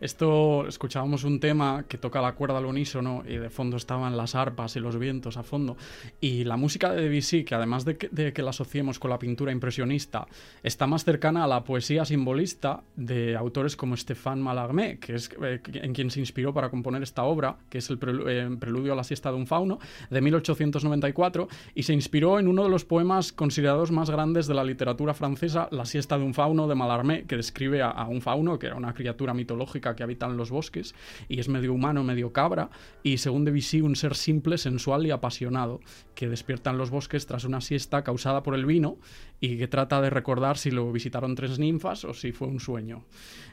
Esto 0.00 0.66
escuchábamos 0.66 1.24
un 1.24 1.40
tema 1.40 1.86
que 1.88 1.96
toca 1.96 2.20
la 2.20 2.34
cuerda 2.34 2.58
al 2.58 2.66
unísono 2.66 3.22
y 3.26 3.36
de 3.36 3.48
fondo 3.48 3.76
estaban 3.76 4.16
las 4.16 4.34
arpas 4.34 4.76
y 4.76 4.80
los 4.80 4.98
vientos 4.98 5.36
a 5.36 5.42
fondo. 5.42 5.76
Y 6.20 6.44
la 6.44 6.58
música 6.58 6.92
de 6.92 7.08
Debussy, 7.08 7.44
que 7.44 7.54
además 7.54 7.84
de 7.86 7.96
que, 7.96 8.42
la 8.42 8.50
asociemos 8.50 8.98
con 8.98 9.10
la 9.10 9.18
pintura 9.18 9.50
impresionista, 9.52 10.26
está 10.62 10.86
más 10.86 11.04
cercana 11.04 11.44
a 11.44 11.46
la 11.46 11.64
poesía 11.64 12.04
simbolista 12.04 12.82
de 12.96 13.34
autores 13.36 13.76
como 13.76 13.96
Stéphane 13.96 14.42
Mallarmé, 14.42 14.98
que 14.98 15.14
es 15.14 15.30
eh, 15.42 15.60
en 15.72 15.94
quien 15.94 16.10
se 16.10 16.20
inspiró 16.20 16.52
para 16.52 16.68
componer 16.68 17.02
esta 17.02 17.24
obra, 17.24 17.56
que 17.70 17.78
es 17.78 17.88
el 17.88 17.98
eh, 18.28 18.56
preludio 18.58 18.92
a 18.92 18.96
la 18.96 19.04
siesta 19.04 19.30
de 19.30 19.36
un 19.36 19.46
fauno, 19.46 19.78
de 20.10 20.20
1894, 20.20 21.48
y 21.74 21.84
se 21.84 21.94
inspiró 21.94 22.38
en 22.38 22.48
uno 22.48 22.64
de 22.64 22.68
los 22.68 22.84
poemas 22.84 23.32
considerados 23.32 23.90
más 23.90 24.10
grandes 24.10 24.46
de 24.46 24.54
la 24.54 24.64
literatura 24.64 25.14
francesa, 25.14 25.68
La 25.70 25.86
siesta 25.86 26.18
de 26.18 26.24
un 26.24 26.34
fauno 26.34 26.68
de 26.68 26.74
Mallarmé, 26.84 27.24
que 27.24 27.36
describe 27.36 27.82
a, 27.82 27.90
a 27.90 28.06
un 28.08 28.20
fauno, 28.20 28.58
que 28.58 28.66
era 28.66 28.76
una 28.76 28.94
criatura 28.94 29.34
mitológica 29.34 29.96
que 29.96 30.02
habitan 30.02 30.36
los 30.36 30.50
bosques 30.50 30.94
y 31.28 31.40
es 31.40 31.48
medio 31.48 31.72
humano, 31.72 32.04
medio 32.04 32.32
cabra, 32.32 32.70
y 33.02 33.18
según 33.18 33.44
Debussy 33.44 33.80
un 33.80 33.96
ser 33.96 34.14
simple, 34.14 34.58
sensual 34.58 35.06
y 35.06 35.10
apasionado, 35.10 35.80
que 36.14 36.28
despierta 36.28 36.70
en 36.70 36.78
los 36.78 36.90
bosques 36.90 37.26
tras 37.26 37.44
una 37.44 37.60
siesta 37.60 38.04
causada 38.04 38.42
por 38.42 38.54
el 38.54 38.66
vino 38.66 38.98
y 39.44 39.58
que 39.58 39.68
trata 39.68 40.00
de 40.00 40.10
recordar 40.10 40.56
si 40.56 40.70
lo 40.70 40.90
visitaron 40.90 41.34
tres 41.34 41.58
ninfas 41.58 42.04
o 42.04 42.14
si 42.14 42.32
fue 42.32 42.48
un 42.48 42.60
sueño. 42.60 43.04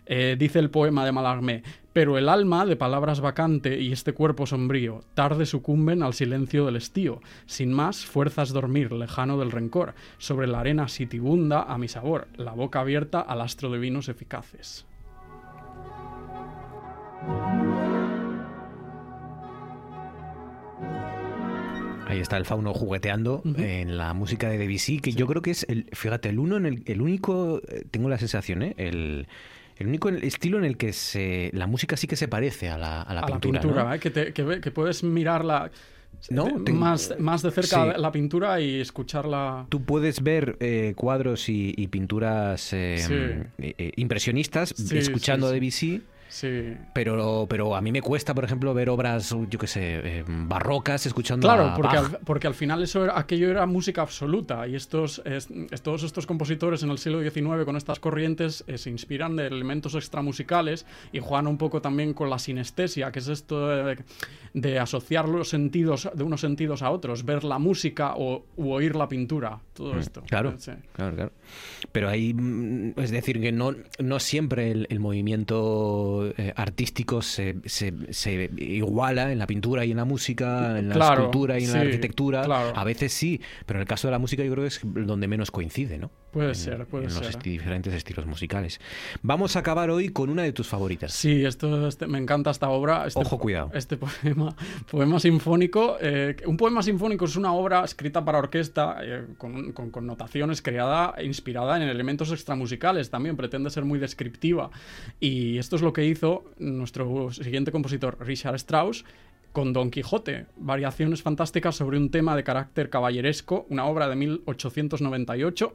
Eh, 0.06 0.36
dice 0.38 0.60
el 0.60 0.70
poema 0.70 1.06
de 1.06 1.12
Mallarmé, 1.12 1.64
pero 1.94 2.18
el 2.18 2.30
alma 2.30 2.66
de 2.66 2.76
palabras 2.76 3.20
vacante 3.20 3.80
y 3.80 3.92
este 3.92 4.14
cuerpo 4.14 4.46
sombrío, 4.46 5.02
tarde 5.14 5.46
sucumben 5.46 6.04
al 6.04 6.14
silencio 6.14 6.66
del 6.66 6.78
estío, 6.78 7.22
sin 7.46 7.72
más 7.74 8.06
fuerzas 8.06 8.52
dormir, 8.52 8.92
lejano 8.92 9.38
del 9.38 9.52
rencor, 9.52 9.94
sobre 10.18 10.48
la 10.48 10.62
arena 10.62 10.88
sitibunda 10.88 11.64
a 11.64 11.78
mi 11.78 11.88
sabor, 11.88 12.28
la 12.36 12.54
boca 12.54 12.80
abierta 12.80 13.20
al 13.22 13.42
astro 13.42 13.70
de 13.70 13.80
vinos 13.80 14.10
eficaces. 14.10 14.86
Ahí 22.12 22.20
está 22.20 22.36
el 22.36 22.44
fauno 22.44 22.74
jugueteando 22.74 23.42
en 23.58 23.98
la 23.98 24.14
música 24.14 24.50
de 24.50 24.58
Debussy, 24.58 25.00
que 25.00 25.14
yo 25.14 25.28
creo 25.28 25.42
que 25.42 25.52
es, 25.52 25.66
el, 25.70 25.86
fíjate, 25.94 26.28
el 26.28 26.40
uno 26.40 26.58
en 26.58 26.66
el, 26.66 26.84
el 26.86 27.02
único, 27.02 27.62
eh, 27.70 27.86
tengo 27.90 28.10
la 28.10 28.18
sensación, 28.18 28.64
¿eh? 28.64 28.74
el, 28.76 29.28
el 29.78 29.88
único 29.88 30.10
estilo 30.10 30.58
en 30.58 30.66
el 30.66 30.76
que 30.76 30.92
se, 30.92 31.52
la 31.54 31.68
música 31.68 31.96
sí 31.96 32.08
que 32.08 32.18
se 32.18 32.28
parece 32.28 32.68
a 32.68 32.78
la, 32.78 33.02
a 33.02 33.14
la 33.14 33.26
pintura. 33.26 33.62
¿no? 33.64 33.94
¿eh? 33.94 34.00
que, 34.00 34.34
que, 34.34 34.72
puedes 34.72 35.06
mirarla 35.06 35.72
¿No? 36.30 36.48
más, 36.74 37.16
más 37.18 37.44
de 37.44 37.52
cerca 37.52 37.98
la 37.98 38.12
pintura 38.12 38.60
y 38.60 38.82
escucharla. 38.82 39.68
Tú 39.70 39.82
puedes 39.84 40.22
ver 40.22 40.58
eh, 40.60 40.92
cuadros 40.98 41.48
y, 41.48 41.88
pinturas 41.88 42.76
impresionistas 43.96 44.78
escuchando 44.92 45.48
a 45.48 45.52
Debussy 45.52 46.02
Sí. 46.32 46.78
Pero, 46.94 47.46
pero 47.50 47.76
a 47.76 47.82
mí 47.82 47.92
me 47.92 48.02
cuesta, 48.02 48.34
por 48.34 48.46
ejemplo, 48.46 48.74
ver 48.74 48.90
obras, 48.90 49.36
yo 49.50 49.60
qué 49.60 49.68
sé, 49.68 50.20
eh, 50.20 50.24
barrocas 50.26 51.06
escuchando 51.06 51.46
Claro, 51.46 51.74
porque, 51.76 51.98
Al, 51.98 52.20
porque 52.24 52.48
al 52.48 52.54
final 52.54 52.82
eso 52.82 53.06
aquello 53.14 53.50
era 53.50 53.66
música 53.66 54.02
absoluta 54.02 54.66
y 54.66 54.76
estos, 54.76 55.22
todos 55.84 56.04
estos 56.04 56.26
compositores 56.26 56.84
en 56.84 56.90
el 56.92 57.00
siglo 57.00 57.22
XIX 57.22 57.66
con 57.66 57.76
estas 57.76 58.00
corrientes 58.00 58.64
eh, 58.68 58.78
se 58.78 58.90
inspiran 58.90 59.36
de 59.36 59.48
elementos 59.48 59.94
extramusicales 59.94 60.86
y 61.12 61.20
juegan 61.20 61.48
un 61.48 61.58
poco 61.58 61.82
también 61.82 62.14
con 62.14 62.30
la 62.30 62.40
sinestesia, 62.40 63.12
que 63.12 63.20
es 63.20 63.28
esto 63.28 63.68
de, 64.54 64.80
asociar 64.80 65.28
los 65.28 65.50
sentidos 65.50 66.10
de 66.14 66.24
unos 66.24 66.40
sentidos 66.40 66.82
a 66.82 66.92
otros, 66.92 67.26
ver 67.26 67.44
la 67.44 67.60
música 67.60 68.14
o 68.16 68.46
u 68.56 68.72
oír 68.72 68.96
la 68.96 69.10
pintura, 69.10 69.60
todo 69.74 69.96
mm, 69.96 70.00
esto. 70.00 70.24
Claro, 70.30 70.56
claro, 70.94 71.16
claro. 71.16 71.32
Pero 71.92 72.08
hay, 72.08 72.34
mm, 72.34 72.94
es 72.96 73.12
decir, 73.12 73.42
que 73.42 73.52
no, 73.52 73.76
no 74.00 74.20
siempre 74.20 74.72
el 74.72 75.00
movimiento 75.02 76.21
eh, 76.28 76.54
artístico 76.56 77.22
se, 77.22 77.56
se, 77.66 78.50
iguala 78.58 79.32
en 79.32 79.40
la 79.40 79.48
pintura 79.48 79.86
y 79.86 79.92
en 79.92 79.98
la 79.98 80.06
música, 80.06 80.78
en 80.78 80.90
la 80.90 81.14
escultura 81.14 81.60
y 81.60 81.66
en 81.66 81.74
la 81.74 81.82
arquitectura. 81.82 82.42
A 82.42 82.84
veces 82.84 83.14
sí, 83.14 83.42
pero 83.66 83.80
en 83.80 83.82
el 83.82 83.88
caso 83.88 84.08
de 84.08 84.12
la 84.12 84.20
música 84.20 84.44
yo 84.44 84.52
creo 84.52 84.64
que 84.64 84.70
es 84.70 84.82
donde 84.84 85.28
menos 85.28 85.52
coincide, 85.52 85.98
¿no? 85.98 86.12
Puede 86.32 86.56
ser, 86.56 86.86
puede 86.86 87.06
en 87.06 87.12
ser. 87.12 87.26
los 87.26 87.40
diferentes 87.44 87.94
estilos 87.94 88.26
musicales. 88.26 88.80
Vamos 89.22 89.58
a 89.58 89.60
acabar 89.60 89.90
hoy 89.90 90.10
con 90.10 90.30
una 90.30 90.44
de 90.44 90.54
tus 90.54 90.66
favoritas. 90.66 91.12
Sí, 91.12 91.44
esto 91.44 91.90
este, 91.90 92.08
me 92.08 92.20
encanta 92.20 92.52
esta 92.52 92.70
obra. 92.70 93.06
Este, 93.06 93.20
Ojo, 93.20 93.38
cuidado. 93.38 93.70
Este 93.74 93.98
poema, 94.24 94.56
poema 94.90 95.20
sinfónico. 95.20 95.98
Eh, 96.00 96.38
un 96.46 96.56
poema 96.56 96.84
sinfónico 96.84 97.26
es 97.26 97.36
una 97.36 97.52
obra 97.52 97.84
escrita 97.84 98.24
para 98.24 98.38
orquesta 98.38 98.98
eh, 99.04 99.26
con, 99.38 99.74
con 99.74 99.92
connotaciones 99.92 100.62
creada 100.62 101.14
e 101.18 101.26
inspirada 101.26 101.76
en 101.76 101.84
elementos 101.84 102.32
extramusicales. 102.32 103.10
También 103.10 103.36
pretende 103.36 103.70
ser 103.70 103.84
muy 103.84 104.00
descriptiva. 104.00 104.72
Y 105.20 105.58
esto 105.58 105.76
es 105.76 105.82
lo 105.82 105.92
que 105.92 106.06
hizo 106.12 106.46
nuestro 106.60 107.32
siguiente 107.32 107.72
compositor, 107.72 108.18
Richard 108.20 108.56
Strauss, 108.56 109.04
con 109.52 109.74
Don 109.74 109.92
Quijote, 109.92 110.46
variaciones 110.58 111.22
fantásticas 111.22 111.76
sobre 111.76 111.98
un 111.98 112.10
tema 112.10 112.36
de 112.36 112.44
carácter 112.44 112.90
caballeresco, 112.90 113.66
una 113.70 113.86
obra 113.86 114.08
de 114.08 114.16
1898 114.16 115.74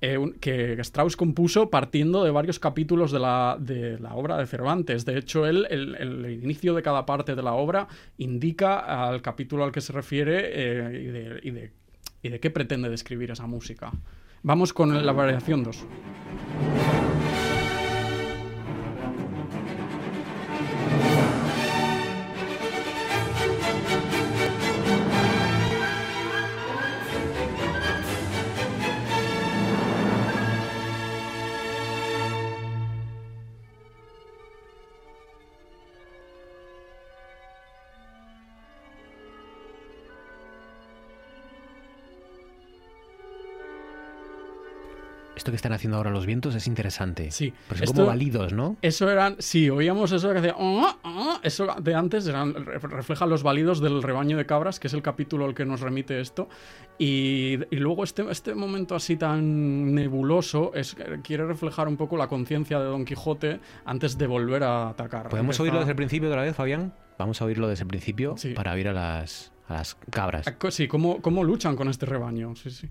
eh, 0.00 0.18
que 0.40 0.72
Strauss 0.80 1.16
compuso 1.16 1.70
partiendo 1.70 2.24
de 2.24 2.30
varios 2.30 2.58
capítulos 2.58 3.12
de 3.12 3.18
la, 3.18 3.56
de 3.60 3.98
la 3.98 4.14
obra 4.14 4.38
de 4.38 4.46
Cervantes. 4.46 5.04
De 5.04 5.18
hecho, 5.18 5.46
él, 5.46 5.66
el, 5.68 6.40
inicio 6.42 6.74
de 6.74 6.82
cada 6.82 7.04
parte 7.04 7.34
de 7.34 7.42
la 7.42 7.52
obra 7.52 7.88
indica 8.16 8.78
al 8.78 9.20
capítulo 9.20 9.64
al 9.64 9.72
que 9.72 9.80
se 9.80 9.92
refiere 9.92 10.40
eh, 10.44 11.02
y, 11.02 11.06
de, 11.06 11.40
y, 11.42 11.50
de, 11.50 11.72
y 12.22 12.28
de 12.30 12.40
qué 12.40 12.50
pretende 12.50 12.88
describir 12.88 13.30
esa 13.30 13.46
música. 13.46 13.92
Vamos 14.42 14.72
con 14.72 15.04
la 15.04 15.12
variación 15.12 15.64
2. 15.64 15.84
Que 45.50 45.56
están 45.56 45.72
haciendo 45.72 45.96
ahora 45.96 46.10
los 46.10 46.26
vientos 46.26 46.54
es 46.54 46.66
interesante. 46.66 47.30
Sí. 47.30 47.52
Pero 47.68 47.86
son 47.86 47.96
como 47.96 48.06
válidos, 48.08 48.52
¿no? 48.52 48.76
Eso 48.82 49.10
eran, 49.10 49.36
sí, 49.38 49.70
oíamos 49.70 50.12
eso 50.12 50.32
que 50.32 50.38
hacía, 50.38 50.54
ah, 50.58 50.96
ah", 51.04 51.40
eso 51.42 51.66
de 51.80 51.94
antes 51.94 52.26
eran, 52.26 52.54
refleja 52.54 53.26
los 53.26 53.42
válidos 53.42 53.80
del 53.80 54.02
rebaño 54.02 54.36
de 54.36 54.46
cabras, 54.46 54.80
que 54.80 54.88
es 54.88 54.94
el 54.94 55.02
capítulo 55.02 55.44
al 55.44 55.54
que 55.54 55.64
nos 55.64 55.80
remite 55.80 56.20
esto. 56.20 56.48
Y, 56.98 57.58
luego 57.70 58.04
este, 58.04 58.28
este 58.30 58.54
momento 58.54 58.94
así 58.94 59.16
tan 59.16 59.94
nebuloso 59.94 60.72
es, 60.74 60.96
quiere 61.22 61.46
reflejar 61.46 61.88
un 61.88 61.96
poco 61.96 62.16
la 62.16 62.26
conciencia 62.26 62.78
de 62.78 62.86
Don 62.86 63.04
Quijote 63.04 63.60
antes 63.84 64.18
de 64.18 64.26
volver 64.26 64.64
a 64.64 64.90
atacar. 64.90 65.28
¿Podemos 65.28 65.58
oírlo 65.60 65.78
desde 65.78 65.92
el 65.92 65.96
principio 65.96 66.28
otra 66.28 66.42
vez, 66.42 66.56
Fabián? 66.56 66.92
Vamos 67.18 67.40
a 67.42 67.44
oírlo 67.44 67.68
desde 67.68 67.82
el 67.82 67.88
principio 67.88 68.36
para 68.54 68.72
oír 68.72 68.88
a 68.88 68.92
las, 68.92 69.52
a 69.68 69.74
las 69.74 69.94
cabras. 70.10 70.46
Sí, 70.70 70.88
cómo, 70.88 71.20
cómo 71.20 71.44
luchan 71.44 71.76
con 71.76 71.88
este 71.88 72.06
rebaño. 72.06 72.54
Sí, 72.56 72.70
sí. 72.70 72.88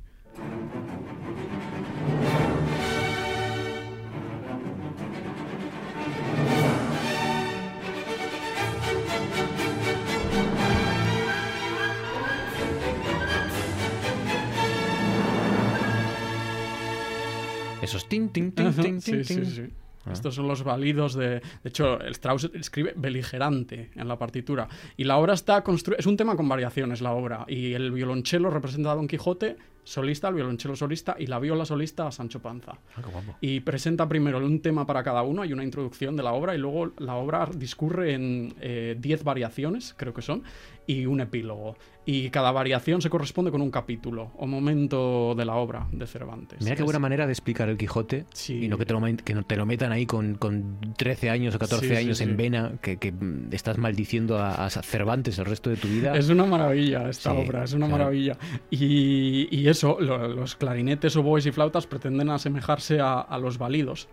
Esos 17.88 18.10
tin, 18.10 18.28
tin, 18.30 18.52
tin, 18.52 18.74
tin, 18.74 19.02
sí, 19.02 19.24
sí, 19.24 19.46
sí. 19.46 19.62
Ah. 20.06 20.12
Estos 20.12 20.36
son 20.36 20.46
los 20.50 20.62
válidos 20.62 21.14
de... 21.14 21.40
De 21.40 21.70
hecho, 21.70 22.02
Strauss 22.02 22.52
escribe 22.54 22.94
beligerante 22.98 23.92
en 23.96 24.10
la 24.10 24.20
partitura. 24.20 24.68
Y 24.98 25.06
la 25.06 25.16
obra 25.16 25.34
está 25.34 25.64
construida... 25.64 25.98
Es 25.98 26.06
un 26.06 26.18
tema 26.18 26.36
con 26.36 26.50
variaciones, 26.50 27.00
la 27.00 27.14
obra. 27.14 27.46
Y 27.48 27.72
el 27.76 27.94
violonchelo 27.94 28.50
representa 28.50 28.92
a 28.92 28.96
Don 28.96 29.08
Quijote 29.08 29.56
solista, 29.88 30.28
el 30.28 30.36
violonchelo 30.36 30.76
solista 30.76 31.16
y 31.18 31.28
la 31.28 31.40
viola 31.40 31.66
solista 31.66 32.08
a 32.08 32.12
Sancho 32.12 32.42
Panza. 32.42 32.74
Ah, 32.96 33.02
y 33.40 33.62
presenta 33.62 34.08
primero 34.08 34.38
un 34.38 34.62
tema 34.62 34.86
para 34.86 35.02
cada 35.04 35.22
uno, 35.24 35.42
hay 35.42 35.54
una 35.54 35.64
introducción 35.64 36.16
de 36.16 36.24
la 36.24 36.34
obra 36.34 36.56
y 36.56 36.58
luego 36.58 36.92
la 36.98 37.16
obra 37.16 37.50
discurre 37.56 38.14
en 38.14 38.50
10 38.50 38.60
eh, 38.62 39.24
variaciones, 39.24 39.96
creo 39.98 40.14
que 40.14 40.22
son, 40.22 40.44
y 40.88 41.06
un 41.06 41.22
epílogo. 41.22 41.78
Y 42.06 42.30
cada 42.30 42.54
variación 42.54 43.02
se 43.02 43.10
corresponde 43.10 43.52
con 43.52 43.62
un 43.62 43.70
capítulo 43.70 44.32
o 44.38 44.48
momento 44.48 45.36
de 45.36 45.44
la 45.44 45.56
obra 45.56 45.88
de 45.92 46.08
Cervantes. 46.08 46.62
Mira 46.62 46.78
qué 46.78 46.84
buena 46.84 47.00
manera 47.00 47.26
de 47.26 47.34
explicar 47.34 47.68
el 47.68 47.78
Quijote 47.78 48.26
y 48.48 48.70
no 48.70 48.78
que 48.78 48.86
te 48.86 48.94
lo, 48.94 49.02
que 49.02 49.34
no 49.34 49.44
te 49.44 49.58
lo 49.58 49.66
metan 49.66 49.92
ahí 49.92 50.06
con, 50.06 50.36
con 50.36 50.80
13 50.96 51.30
años 51.30 51.56
o 51.56 51.60
14 51.60 51.98
años 51.98 52.22
en 52.22 52.38
vena, 52.38 52.76
que, 52.82 52.96
que, 52.96 53.14
estás 53.52 53.78
maldiciendo 53.78 54.40
a, 54.40 54.70
Cervantes 54.70 55.38
el 55.40 55.46
resto 55.46 55.70
de 55.70 55.76
tu 55.76 55.90
vida. 55.90 56.16
Es 56.16 56.30
una 56.30 56.46
maravilla 56.46 57.10
esta 57.10 57.34
obra, 57.34 57.66
es 57.66 57.74
una 57.74 57.88
maravilla. 57.88 58.38
Y, 58.70 59.50
y 59.52 59.68
es 59.68 59.77
los 59.84 60.56
clarinetes, 60.56 61.16
oboes 61.16 61.46
y 61.46 61.52
flautas 61.52 61.88
pretenden 61.88 62.30
asemejarse 62.30 63.00
a, 63.00 63.38
los 63.40 63.58
balidos. 63.58 64.08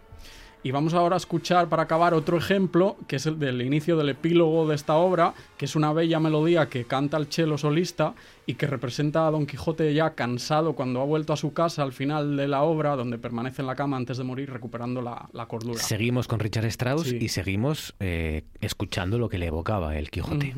Y 0.62 0.71
vamos 0.71 0.95
ahora 0.95 1.17
a 1.17 1.19
escuchar 1.19 1.69
para 1.69 1.83
acabar 1.83 2.15
otro 2.15 2.39
ejemplo, 2.39 2.97
que 3.07 3.17
es 3.17 3.27
el 3.27 3.39
del 3.39 3.61
inicio 3.61 3.99
del 3.99 4.09
epílogo 4.09 4.67
de 4.67 4.75
esta 4.75 4.95
obra, 4.95 5.35
que 5.59 5.67
es 5.67 5.77
una 5.77 5.93
bella 5.93 6.21
melodía 6.21 6.71
que 6.71 6.85
canta 6.85 7.19
el 7.19 7.27
cello 7.27 7.59
solista 7.59 8.15
y 8.47 8.55
que 8.55 8.67
representa 8.67 9.27
a 9.27 9.31
Don 9.31 9.45
Quijote 9.45 9.93
ya 9.93 10.15
cansado 10.15 10.73
cuando 10.73 11.03
ha 11.03 11.05
vuelto 11.05 11.35
a 11.35 11.37
su 11.37 11.53
casa 11.53 11.83
al 11.83 11.93
final 11.93 12.39
de 12.39 12.49
la 12.49 12.62
obra, 12.62 12.97
donde 12.97 13.19
permanece 13.19 13.61
en 13.61 13.67
la 13.67 13.77
cama 13.77 13.99
antes 13.99 14.17
de 14.17 14.25
morir 14.25 14.51
recuperando 14.51 15.03
la, 15.03 15.47
cordura. 15.47 15.79
Seguimos 15.81 16.29
con 16.29 16.41
Richard 16.41 16.65
Strauss 16.67 17.12
y 17.12 17.29
seguimos 17.29 17.95
eh, 18.01 18.45
escuchando 18.62 19.19
lo 19.19 19.29
que 19.29 19.37
le 19.37 19.47
evocaba 19.47 19.99
el 19.99 20.11
Quijote. 20.11 20.55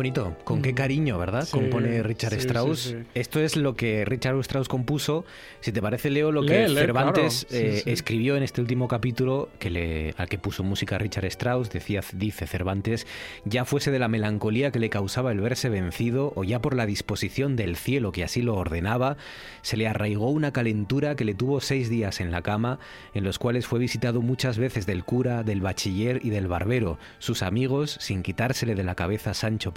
Bonito, 0.00 0.34
con 0.44 0.62
qué 0.62 0.72
mm. 0.72 0.76
cariño, 0.76 1.18
¿verdad? 1.18 1.46
Compone 1.50 2.02
Richard 2.02 2.32
Strauss. 2.38 2.96
Esto 3.12 3.38
es 3.38 3.56
lo 3.56 3.76
que 3.76 4.06
Richard 4.06 4.38
Strauss 4.40 4.66
compuso. 4.66 5.26
Si 5.60 5.72
te 5.72 5.82
parece, 5.82 6.08
Leo, 6.08 6.32
lo 6.32 6.42
que 6.42 6.68
Cervantes 6.68 7.46
eh, 7.50 7.82
escribió 7.84 8.34
en 8.34 8.42
este 8.42 8.62
último 8.62 8.88
capítulo 8.88 9.50
que 9.58 9.68
le, 9.68 10.14
al 10.16 10.30
que 10.30 10.38
puso 10.38 10.64
música 10.64 10.96
Richard 10.96 11.26
Strauss, 11.26 11.68
decía, 11.68 12.00
dice 12.14 12.46
Cervantes, 12.46 13.06
ya 13.44 13.66
fuese 13.66 13.90
de 13.90 13.98
la 13.98 14.08
melancolía 14.08 14.70
que 14.70 14.78
le 14.78 14.88
causaba 14.88 15.32
el 15.32 15.40
verse 15.42 15.68
vencido 15.68 16.32
o 16.34 16.44
ya 16.44 16.62
por 16.62 16.74
la 16.74 16.86
disposición 16.86 17.54
del 17.54 17.76
cielo 17.76 18.10
que 18.10 18.24
así 18.24 18.40
lo 18.40 18.54
ordenaba, 18.54 19.18
se 19.60 19.76
le 19.76 19.86
arraigó 19.86 20.30
una 20.30 20.50
calentura 20.50 21.14
que 21.14 21.26
le 21.26 21.34
tuvo 21.34 21.60
seis 21.60 21.90
días 21.90 22.20
en 22.20 22.30
la 22.30 22.40
cama, 22.40 22.78
en 23.12 23.22
los 23.22 23.38
cuales 23.38 23.66
fue 23.66 23.78
visitado 23.78 24.22
muchas 24.22 24.56
veces 24.56 24.86
del 24.86 25.04
cura, 25.04 25.42
del 25.42 25.60
bachiller 25.60 26.24
y 26.24 26.30
del 26.30 26.48
barbero, 26.48 26.98
sus 27.18 27.42
amigos, 27.42 27.98
sin 28.00 28.22
quitársele 28.22 28.74
de 28.74 28.84
la 28.84 28.94
cabeza 28.94 29.34
Sancho 29.34 29.74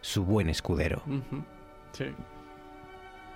su 0.00 0.24
buen 0.24 0.48
escudero. 0.48 1.02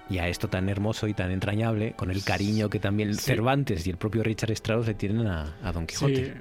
Y 0.09 0.19
a 0.19 0.29
esto 0.29 0.49
tan 0.49 0.69
hermoso 0.69 1.09
y 1.09 1.15
tan 1.15 1.31
entrañable, 1.33 1.95
con 1.95 2.11
el 2.11 2.23
cariño 2.23 2.71
que 2.71 2.79
también 2.79 3.15
Cervantes 3.15 3.87
y 3.87 3.91
el 3.91 3.97
propio 3.97 4.23
Richard 4.23 4.53
Strauss 4.53 4.87
le 4.87 4.95
tienen 4.95 5.27
a, 5.27 5.57
a 5.63 5.73
Don 5.73 5.87
Quijote. 5.87 6.41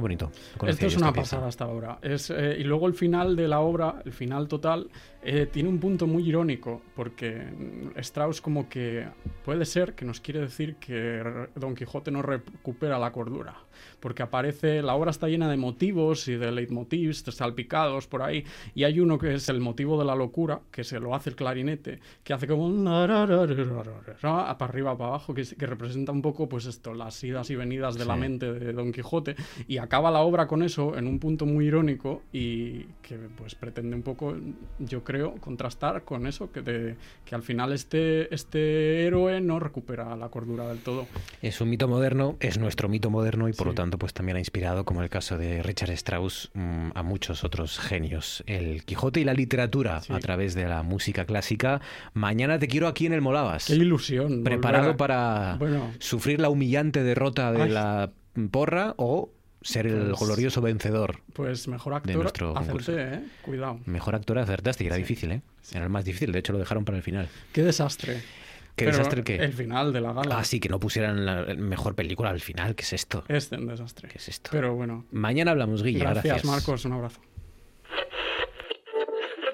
Bonito. 0.00 0.30
Esto 0.66 0.86
es 0.86 0.96
una 0.96 1.12
pasada 1.12 1.48
hasta 1.48 1.64
ahora. 1.64 1.98
Es, 2.02 2.30
eh, 2.30 2.56
y 2.58 2.64
luego 2.64 2.86
el 2.86 2.94
final 2.94 3.36
de 3.36 3.48
la 3.48 3.60
obra, 3.60 4.02
el 4.04 4.12
final 4.12 4.48
total, 4.48 4.88
eh, 5.22 5.46
tiene 5.52 5.68
un 5.68 5.78
punto 5.78 6.06
muy 6.06 6.26
irónico, 6.26 6.80
porque 6.94 7.46
Strauss 7.96 8.40
como 8.40 8.68
que 8.68 9.06
puede 9.44 9.66
ser 9.66 9.94
que 9.94 10.06
nos 10.06 10.20
quiere 10.20 10.40
decir 10.40 10.76
que 10.76 11.22
Don 11.54 11.74
Quijote 11.74 12.10
no 12.10 12.22
recupera 12.22 12.98
la 12.98 13.12
cordura, 13.12 13.54
porque 14.00 14.22
aparece, 14.22 14.80
la 14.80 14.94
obra 14.94 15.10
está 15.10 15.28
llena 15.28 15.50
de 15.50 15.58
motivos 15.58 16.26
y 16.28 16.36
de 16.36 16.50
leitmotivs 16.50 17.24
salpicados 17.30 18.06
por 18.06 18.22
ahí, 18.22 18.44
y 18.74 18.84
hay 18.84 18.98
uno 18.98 19.18
que 19.18 19.34
es 19.34 19.48
el 19.50 19.60
motivo 19.60 19.98
de 19.98 20.06
la 20.06 20.14
locura, 20.14 20.60
que 20.70 20.84
se 20.84 20.98
lo 20.98 21.14
hace 21.14 21.30
el 21.30 21.36
clarinete, 21.36 22.00
que 22.24 22.32
hace 22.32 22.46
como 22.46 22.70
para 22.82 24.64
arriba, 24.64 24.96
para 24.96 25.08
abajo, 25.10 25.34
que, 25.34 25.44
que 25.44 25.66
representa 25.66 26.12
un 26.12 26.22
poco 26.22 26.48
pues 26.48 26.64
esto, 26.64 26.94
las 26.94 27.22
idas 27.22 27.50
y 27.50 27.56
venidas 27.56 27.96
de 27.96 28.06
la 28.06 28.16
mente 28.16 28.52
de 28.54 28.72
Don 28.72 28.90
Quijote, 28.90 29.36
y 29.68 29.76
acaba 29.90 30.12
la 30.12 30.20
obra 30.20 30.46
con 30.46 30.62
eso 30.62 30.96
en 30.96 31.08
un 31.08 31.18
punto 31.18 31.46
muy 31.46 31.66
irónico 31.66 32.22
y 32.32 32.84
que 33.02 33.16
pues 33.36 33.56
pretende 33.56 33.96
un 33.96 34.02
poco, 34.02 34.36
yo 34.78 35.02
creo, 35.02 35.34
contrastar 35.40 36.04
con 36.04 36.28
eso, 36.28 36.52
que, 36.52 36.94
que 37.24 37.34
al 37.34 37.42
final 37.42 37.72
este, 37.72 38.32
este 38.32 39.04
héroe 39.04 39.40
no 39.40 39.58
recupera 39.58 40.14
la 40.14 40.28
cordura 40.28 40.68
del 40.68 40.78
todo. 40.78 41.08
Es 41.42 41.60
un 41.60 41.70
mito 41.70 41.88
moderno, 41.88 42.36
es 42.38 42.56
nuestro 42.56 42.88
mito 42.88 43.10
moderno 43.10 43.48
y 43.48 43.52
por 43.52 43.66
lo 43.66 43.74
tanto 43.74 43.98
pues 43.98 44.14
también 44.14 44.36
ha 44.36 44.38
inspirado, 44.38 44.84
como 44.84 45.02
el 45.02 45.08
caso 45.08 45.36
de 45.36 45.60
Richard 45.60 45.90
Strauss, 45.90 46.52
mm, 46.54 46.90
a 46.94 47.02
muchos 47.02 47.42
otros 47.42 47.80
genios. 47.80 48.44
El 48.46 48.84
Quijote 48.84 49.18
y 49.18 49.24
la 49.24 49.34
literatura 49.34 50.02
a 50.08 50.18
través 50.20 50.54
de 50.54 50.66
la 50.66 50.84
música 50.84 51.24
clásica. 51.24 51.80
Mañana 52.14 52.60
te 52.60 52.68
quiero 52.68 52.86
aquí 52.86 53.06
en 53.06 53.12
el 53.12 53.22
Molavas. 53.22 53.66
Qué 53.66 53.74
ilusión. 53.74 54.44
Preparado 54.44 54.96
para 54.96 55.58
sufrir 55.98 56.40
la 56.40 56.48
humillante 56.48 57.02
derrota 57.02 57.50
de 57.50 57.68
la 57.68 58.12
porra 58.52 58.94
o 58.96 59.32
ser 59.62 59.86
el 59.86 60.08
pues 60.10 60.20
glorioso 60.20 60.60
vencedor. 60.60 61.20
Pues 61.32 61.68
mejor 61.68 61.94
actor 61.94 62.12
de 62.12 62.18
nuestro 62.18 62.54
¿eh? 62.98 63.24
Cuidado. 63.42 63.80
Mejor 63.86 64.14
actor 64.14 64.38
acertaste, 64.38 64.84
y 64.84 64.86
era 64.86 64.96
difícil, 64.96 65.32
¿eh? 65.32 65.42
Era 65.72 65.84
el 65.84 65.90
más 65.90 66.04
difícil, 66.04 66.32
de 66.32 66.38
hecho 66.38 66.52
lo 66.52 66.58
dejaron 66.58 66.84
para 66.84 66.98
el 66.98 67.02
final. 67.02 67.28
Qué 67.52 67.62
desastre. 67.62 68.22
¿Qué 68.76 68.86
desastre 68.86 69.22
qué? 69.22 69.36
El 69.36 69.52
final 69.52 69.92
de 69.92 70.00
la 70.00 70.12
gala. 70.12 70.38
Ah, 70.38 70.44
sí, 70.44 70.58
que 70.58 70.68
no 70.68 70.80
pusieran 70.80 71.26
la 71.26 71.54
mejor 71.54 71.94
película 71.94 72.30
al 72.30 72.40
final. 72.40 72.74
¿Qué 72.74 72.82
es 72.82 72.92
esto? 72.94 73.24
Es 73.28 73.52
un 73.52 73.66
desastre. 73.66 74.08
¿Qué 74.08 74.18
es 74.18 74.28
esto? 74.28 74.50
Pero 74.52 74.74
bueno. 74.74 75.04
Mañana 75.10 75.50
hablamos, 75.50 75.82
Guilla. 75.82 76.10
Gracias, 76.10 76.24
gracias. 76.24 76.44
Marcos. 76.46 76.84
Un 76.86 76.92
abrazo. 76.92 77.20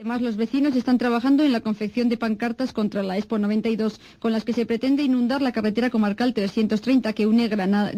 Además, 0.07 0.23
los 0.23 0.37
vecinos 0.37 0.77
están 0.77 0.99
trabajando 0.99 1.43
en 1.43 1.51
la 1.51 1.63
confección 1.63 2.09
de 2.09 2.17
pancartas 2.17 2.73
contra 2.73 3.03
la 3.03 3.19
Expo 3.19 3.41
92, 3.41 4.01
con 4.21 4.31
las 4.31 4.45
que 4.45 4.53
se 4.53 4.65
pretende 4.65 5.03
inundar 5.03 5.43
la 5.43 5.51
carretera 5.51 5.91
comarcal 5.91 6.33
330 6.33 7.13
que 7.13 7.27
une 7.27 7.49
Granada, 7.49 7.91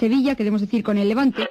Sevilla, 0.00 0.36
queremos 0.36 0.62
decir, 0.62 0.82
con 0.82 0.96
el 0.96 1.10
Levante. 1.10 1.50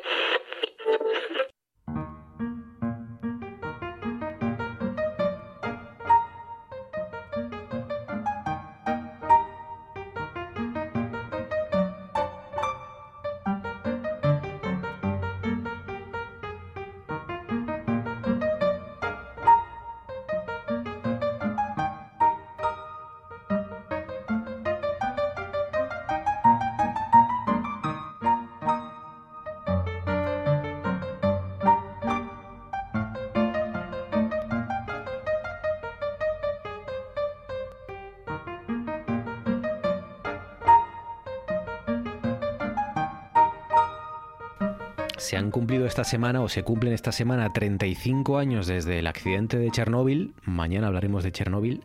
Se 45.32 45.38
han 45.38 45.50
cumplido 45.50 45.86
esta 45.86 46.04
semana 46.04 46.42
o 46.42 46.50
se 46.50 46.64
cumplen 46.64 46.92
esta 46.92 47.14
semana 47.14 47.54
35 47.54 48.38
años 48.38 48.68
desde 48.68 49.00
el 49.00 49.08
accidente 49.08 49.58
de 49.58 49.72
Chernóbil. 49.72 50.34
Mañana 50.44 50.88
hablaremos 50.88 51.24
de 51.24 51.32
Chernóbil. 51.32 51.84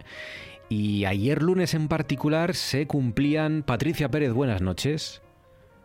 Y 0.69 1.05
ayer 1.05 1.41
lunes 1.45 1.73
en 1.75 1.87
particular 1.87 2.57
se 2.57 2.89
cumplían. 2.89 3.63
Patricia 3.63 4.09
Pérez, 4.09 4.33
buenas 4.33 4.63
noches. 4.63 5.23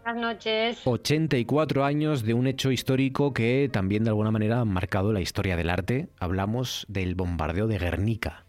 Buenas 0.04 0.22
noches. 0.24 0.82
84 0.86 1.86
años 1.86 2.24
de 2.24 2.34
un 2.34 2.48
hecho 2.48 2.72
histórico 2.72 3.32
que 3.32 3.70
también 3.72 4.06
de 4.06 4.10
alguna 4.10 4.32
manera 4.32 4.62
ha 4.62 4.66
marcado 4.66 5.14
la 5.14 5.22
historia 5.22 5.56
del 5.56 5.70
arte. 5.70 6.10
Hablamos 6.18 6.88
del 6.90 7.14
bombardeo 7.14 7.68
de 7.68 7.78
Guernica. 7.78 8.44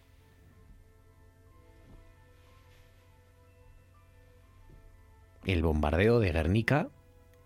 El 5.44 5.62
bombardeo 5.62 6.18
de 6.18 6.32
Guernica 6.32 6.88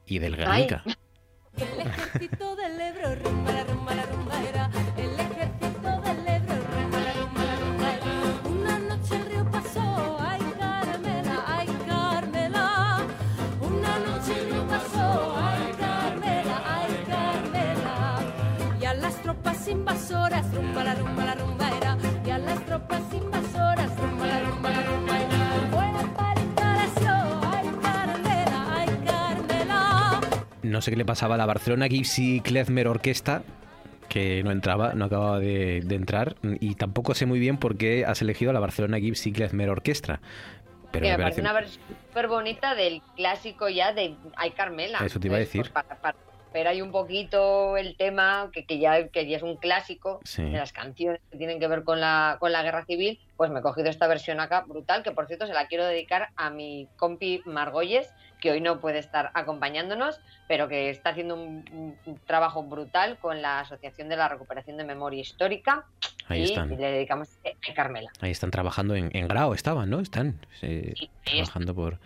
y 0.07 0.21
del 0.21 0.37
Guernica. 0.37 0.85
El 1.57 1.81
ejército 1.81 2.55
del 2.55 2.79
Ebro, 2.81 3.15
rumba 3.15 3.65
rumba 3.65 3.65
rumba 3.65 4.16
no 30.67 30.81
sé 30.83 30.91
qué 30.91 30.97
le 30.97 31.05
pasaba 31.05 31.35
a 31.37 31.39
la 31.39 31.47
Barcelona 31.47 31.87
Gypsy 31.87 32.41
Klezmer 32.41 32.89
Orquesta, 32.89 33.43
que 34.09 34.43
no 34.45 34.51
entraba, 34.53 34.93
no 34.95 35.07
acababa 35.07 35.39
de, 35.41 35.81
de 35.85 35.95
entrar, 35.95 36.37
y 36.43 36.75
tampoco 36.77 37.15
sé 37.15 37.27
muy 37.27 37.39
bien 37.41 37.57
por 37.59 37.77
qué 37.77 38.05
has 38.05 38.23
elegido 38.23 38.51
a 38.51 38.55
la 38.55 38.61
Barcelona 38.61 38.99
Gypsy 38.99 39.33
Klezmer 39.33 39.69
Orquestra. 39.71 40.21
Pero 40.93 41.05
que 41.05 41.11
me 41.13 41.17
me 41.19 41.23
parece 41.25 41.41
una 41.41 41.53
versión 41.53 41.83
súper 42.09 42.29
bonita 42.29 42.75
del 42.75 43.03
clásico 43.17 43.69
ya 43.69 43.93
de 43.93 44.15
Ay 44.37 44.53
Carmela. 44.53 44.99
Eso 45.05 45.19
te 45.19 45.27
iba 45.27 45.37
a 45.37 45.41
decir. 45.41 45.71
Para, 45.73 45.97
para 46.01 46.17
ver 46.55 46.69
ahí 46.69 46.81
un 46.81 46.93
poquito 46.93 47.77
el 47.77 47.97
tema, 47.97 48.49
que, 48.53 48.65
que, 48.65 48.79
ya, 48.79 49.09
que 49.09 49.27
ya 49.29 49.37
es 49.37 49.43
un 49.43 49.57
clásico 49.57 50.21
Sí. 50.25 50.43
de 50.43 50.53
las 50.57 50.73
canciones 50.73 51.21
que 51.31 51.37
tienen 51.37 51.61
que 51.61 51.69
ver 51.69 51.83
con 51.83 52.01
la, 52.01 52.37
con 52.41 52.51
la 52.53 52.63
guerra 52.63 52.85
civil, 52.87 53.19
pues 53.37 53.51
me 53.51 53.59
he 53.59 53.63
cogido 53.63 53.91
esta 53.91 54.07
versión 54.07 54.41
acá 54.41 54.63
brutal, 54.67 55.03
que 55.03 55.11
por 55.11 55.27
cierto 55.27 55.47
se 55.47 55.53
la 55.53 55.67
quiero 55.67 55.85
dedicar 55.85 56.29
a 56.37 56.49
mi 56.49 56.89
compi 56.97 57.43
Margolles, 57.45 58.09
que 58.41 58.51
hoy 58.51 58.61
no 58.61 58.81
puede 58.81 58.99
estar 58.99 59.31
acompañándonos, 59.35 60.21
pero 60.49 60.69
que 60.69 60.91
está 60.91 61.11
haciendo 61.11 61.35
un, 61.35 61.99
trabajo 62.27 62.63
brutal 62.63 63.19
con 63.19 63.43
la 63.43 63.61
Asociación 63.61 64.09
de 64.09 64.17
la 64.17 64.29
Recuperación 64.29 64.77
de 64.77 64.85
Memoria 64.85 65.21
Histórica. 65.21 65.85
Ahí 66.29 66.41
y 66.41 66.45
están. 66.45 66.69
le 66.71 66.77
dedicamos 66.77 67.39
a 67.45 67.75
Carmela. 67.75 68.11
Ahí 68.21 68.31
están 68.31 68.51
trabajando 68.51 68.95
en, 68.95 69.11
en 69.15 69.29
Grau, 69.29 69.53
estaban, 69.55 69.91
¿no? 69.91 70.01
Están 70.01 70.41
eh, 70.63 70.95
Sí, 70.97 71.11
trabajando 71.25 71.75
por, 71.75 71.99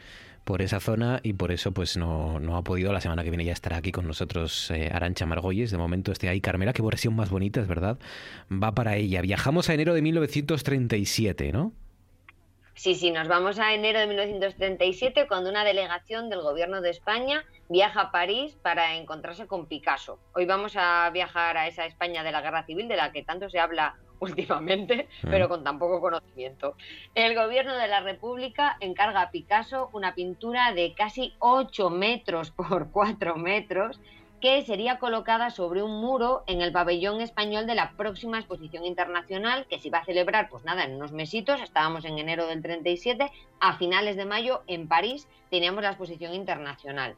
por 0.45 0.63
esa 0.63 0.81
zona 0.81 1.21
y 1.23 1.33
por 1.33 1.53
eso 1.53 1.73
pues 1.73 1.97
no, 1.97 2.41
no 2.41 2.57
ha 2.57 2.63
podido. 2.63 2.93
La 2.93 3.01
semana 3.01 3.25
que 3.25 3.31
viene 3.31 3.45
ya 3.45 3.53
estará 3.53 3.77
aquí 3.77 3.93
con 3.93 4.07
nosotros 4.07 4.71
eh, 4.71 4.91
Arancha 4.93 5.27
Margolles. 5.27 5.71
De 5.71 5.79
momento 5.79 6.13
este 6.13 6.29
ahí 6.29 6.41
Carmela, 6.41 6.73
qué 6.73 6.83
versión 6.83 7.15
más 7.15 7.31
bonita, 7.31 7.61
es 7.61 7.69
verdad. 7.69 7.99
Va 8.51 8.73
para 8.73 8.97
ella. 8.97 9.23
Viajamos 9.23 9.69
a 9.69 9.75
enero 9.75 9.95
de 9.95 10.03
1937, 10.03 11.53
¿no? 11.53 11.73
Sí, 12.81 12.95
sí, 12.95 13.11
nos 13.11 13.29
vamos 13.29 13.59
a 13.59 13.75
enero 13.75 13.99
de 13.99 14.07
1937 14.07 15.29
cuando 15.29 15.51
una 15.51 15.65
delegación 15.65 16.31
del 16.31 16.41
gobierno 16.41 16.81
de 16.81 16.89
España 16.89 17.45
viaja 17.69 18.01
a 18.01 18.11
París 18.11 18.57
para 18.63 18.95
encontrarse 18.97 19.47
con 19.47 19.67
Picasso. 19.67 20.19
Hoy 20.33 20.47
vamos 20.47 20.77
a 20.77 21.11
viajar 21.11 21.59
a 21.59 21.69
esa 21.69 21.85
España 21.85 22.23
de 22.23 22.33
la 22.33 22.41
Guerra 22.41 22.65
Civil 22.65 22.89
de 22.89 22.97
la 22.97 23.13
que 23.13 23.23
tanto 23.23 23.51
se 23.51 23.59
habla 23.61 23.97
últimamente, 24.21 25.09
Mm. 25.23 25.31
pero 25.31 25.51
con 25.51 25.63
tan 25.63 25.79
poco 25.79 26.01
conocimiento. 26.01 26.75
El 27.15 27.35
gobierno 27.35 27.77
de 27.77 27.87
la 27.87 28.01
República 28.01 28.79
encarga 28.81 29.21
a 29.21 29.31
Picasso 29.31 29.91
una 29.93 30.15
pintura 30.15 30.73
de 30.73 30.95
casi 30.95 31.35
8 31.39 31.91
metros 31.91 32.51
por 32.57 32.91
4 32.91 33.37
metros 33.37 34.01
que 34.41 34.63
sería 34.65 34.99
colocada 34.99 35.51
sobre 35.51 35.83
un 35.83 36.01
muro 36.01 36.43
en 36.47 36.61
el 36.63 36.73
pabellón 36.73 37.21
español 37.21 37.67
de 37.67 37.75
la 37.75 37.93
próxima 37.93 38.39
exposición 38.39 38.85
internacional 38.85 39.67
que 39.69 39.79
se 39.79 39.89
iba 39.89 39.99
a 39.99 40.05
celebrar, 40.05 40.49
pues 40.49 40.65
nada, 40.65 40.85
en 40.85 40.95
unos 40.95 41.13
mesitos, 41.13 41.61
estábamos 41.61 42.05
en 42.05 42.19
enero 42.19 42.47
del 42.47 42.63
37, 42.63 43.31
a 43.61 43.77
finales 43.77 44.17
de 44.17 44.25
mayo 44.25 44.63
en 44.67 44.89
París 44.89 45.29
teníamos 45.51 45.83
la 45.83 45.91
exposición 45.91 46.33
internacional. 46.35 47.17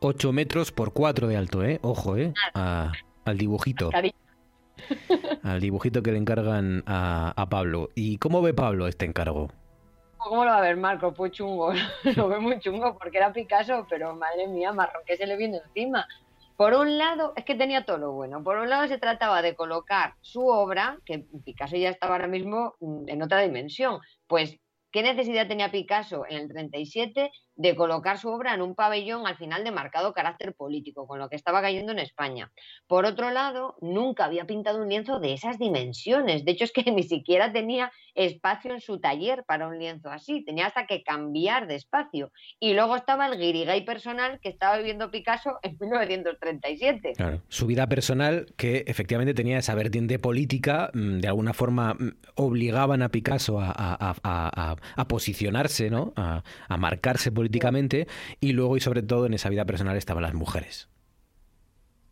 8 0.00 0.32
metros 0.32 0.72
por 0.72 0.92
4 0.92 1.28
de 1.28 1.36
alto, 1.36 1.62
¿eh? 1.64 1.78
Ojo, 1.82 2.16
¿eh? 2.16 2.32
A- 2.54 2.90
al 3.24 3.38
dibujito. 3.38 3.90
Al 5.42 5.60
dibujito 5.60 6.02
que 6.02 6.12
le 6.12 6.18
encargan 6.18 6.82
a, 6.86 7.32
a 7.40 7.48
Pablo. 7.48 7.90
¿Y 7.94 8.18
cómo 8.18 8.42
ve 8.42 8.52
Pablo 8.54 8.86
este 8.88 9.04
encargo? 9.06 9.48
¿Cómo 10.18 10.44
lo 10.44 10.50
va 10.50 10.58
a 10.58 10.62
ver 10.62 10.76
Marco? 10.76 11.12
Pues 11.14 11.32
chungo, 11.32 11.72
lo 12.16 12.28
ve 12.28 12.38
muy 12.40 12.58
chungo 12.60 12.96
porque 12.98 13.18
era 13.18 13.32
Picasso, 13.32 13.86
pero 13.88 14.14
madre 14.16 14.46
mía, 14.48 14.72
marrón 14.72 15.02
que 15.06 15.16
se 15.16 15.26
le 15.26 15.36
vino 15.36 15.58
encima. 15.66 16.06
Por 16.56 16.74
un 16.74 16.98
lado, 16.98 17.32
es 17.36 17.44
que 17.44 17.56
tenía 17.56 17.84
todo 17.84 17.98
lo 17.98 18.12
bueno. 18.12 18.42
Por 18.44 18.58
un 18.58 18.70
lado, 18.70 18.86
se 18.86 18.98
trataba 18.98 19.42
de 19.42 19.56
colocar 19.56 20.14
su 20.20 20.46
obra, 20.46 20.98
que 21.04 21.26
Picasso 21.44 21.76
ya 21.76 21.90
estaba 21.90 22.14
ahora 22.14 22.28
mismo 22.28 22.76
mm, 22.80 23.08
en 23.08 23.22
otra 23.22 23.40
dimensión. 23.40 24.00
Pues, 24.28 24.56
¿qué 24.92 25.02
necesidad 25.02 25.48
tenía 25.48 25.72
Picasso 25.72 26.24
en 26.28 26.42
el 26.42 26.48
37 26.48 27.30
de 27.56 27.74
colocar 27.76 28.18
su 28.18 28.28
obra 28.28 28.54
en 28.54 28.62
un 28.62 28.74
pabellón 28.74 29.26
al 29.26 29.36
final 29.36 29.62
de 29.64 29.70
marcado 29.70 30.12
carácter 30.12 30.54
político, 30.54 31.06
con 31.06 31.18
lo 31.18 31.28
que 31.28 31.36
estaba 31.36 31.60
cayendo 31.62 31.92
en 31.92 31.98
España? 32.00 32.50
Por 32.86 33.04
otro 33.06 33.30
lado, 33.30 33.76
nunca 33.80 34.24
había 34.24 34.44
pintado 34.46 34.82
un 34.82 34.88
lienzo 34.88 35.20
de 35.20 35.32
esas 35.34 35.58
dimensiones. 35.58 36.44
De 36.44 36.52
hecho, 36.52 36.64
es 36.64 36.72
que 36.72 36.82
ni 36.92 37.02
siquiera 37.04 37.52
tenía 37.52 37.92
espacio 38.14 38.72
en 38.72 38.80
su 38.80 39.00
taller 39.00 39.44
para 39.46 39.66
un 39.68 39.78
lienzo 39.78 40.08
así. 40.10 40.44
Tenía 40.44 40.66
hasta 40.66 40.86
que 40.86 41.02
cambiar 41.02 41.66
de 41.66 41.74
espacio. 41.76 42.30
Y 42.60 42.74
luego 42.74 42.96
estaba 42.96 43.26
el 43.26 43.38
guirigay 43.38 43.84
personal 43.84 44.38
que 44.40 44.48
estaba 44.48 44.76
viviendo 44.78 45.10
Picasso 45.10 45.58
en 45.62 45.76
1937. 45.80 47.12
Claro. 47.16 47.40
Su 47.48 47.66
vida 47.66 47.86
personal, 47.88 48.46
que 48.56 48.84
efectivamente 48.86 49.34
tenía 49.34 49.58
esa 49.58 49.74
vertiente 49.74 50.18
política, 50.18 50.90
mm, 50.94 51.18
de 51.18 51.28
alguna 51.28 51.52
forma 51.52 51.94
mm, 51.94 52.08
obligaban 52.36 53.02
a 53.02 53.08
Picasso 53.08 53.60
a, 53.60 53.70
a- 53.70 54.14
a- 54.22 54.76
a- 54.96 55.04
posicionarse, 55.08 55.90
¿no? 55.90 56.12
A 56.16 56.42
marcarse 56.78 57.30
políticamente, 57.30 57.43
y 58.40 58.52
luego 58.52 58.76
y 58.76 58.80
sobre 58.80 59.02
todo 59.02 59.26
en 59.26 59.34
esa 59.34 59.48
vida 59.48 59.64
personal 59.64 59.96
estaban 59.96 60.22
las 60.22 60.34
mujeres. 60.34 60.88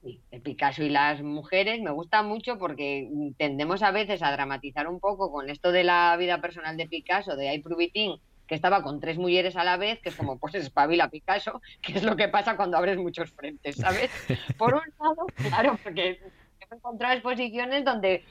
Sí, 0.03 0.21
el 0.33 0.41
Picasso 0.41 0.83
y 0.83 0.89
las 0.89 1.23
mujeres 1.23 1.81
me 1.81 1.93
gusta 1.93 2.23
mucho 2.23 2.59
porque 2.59 3.09
tendemos 3.37 3.83
a 3.83 3.93
veces 3.93 4.23
a 4.23 4.33
dramatizar 4.33 4.89
un 4.89 4.99
poco 4.99 5.31
con 5.31 5.49
esto 5.49 5.71
de 5.71 5.85
la 5.85 6.17
vida 6.17 6.41
personal 6.41 6.77
de 6.77 6.89
Picasso, 6.89 7.37
de 7.37 7.49
Ay 7.49 7.61
Prubitín, 7.61 8.21
que 8.49 8.57
estaba 8.57 8.83
con 8.83 8.99
tres 9.01 9.17
mujeres 9.17 9.57
a 9.57 9.65
la 9.65 9.77
vez, 9.77 10.01
que 10.01 10.09
es 10.09 10.17
como, 10.17 10.39
pues 10.39 10.55
espabila 10.57 11.09
Picasso, 11.09 11.63
que 11.81 11.93
es 11.93 12.03
lo 12.03 12.17
que 12.17 12.29
pasa 12.29 12.57
cuando 12.57 12.77
abres 12.77 12.99
muchos 12.99 13.31
frentes, 13.31 13.77
¿sabes? 13.77 14.11
Por 14.59 14.75
un 14.75 14.83
lado, 15.01 15.27
claro, 15.37 15.79
porque 15.83 16.21
he 16.61 16.75
encontrado 16.75 17.15
exposiciones 17.15 17.85
donde 17.85 18.25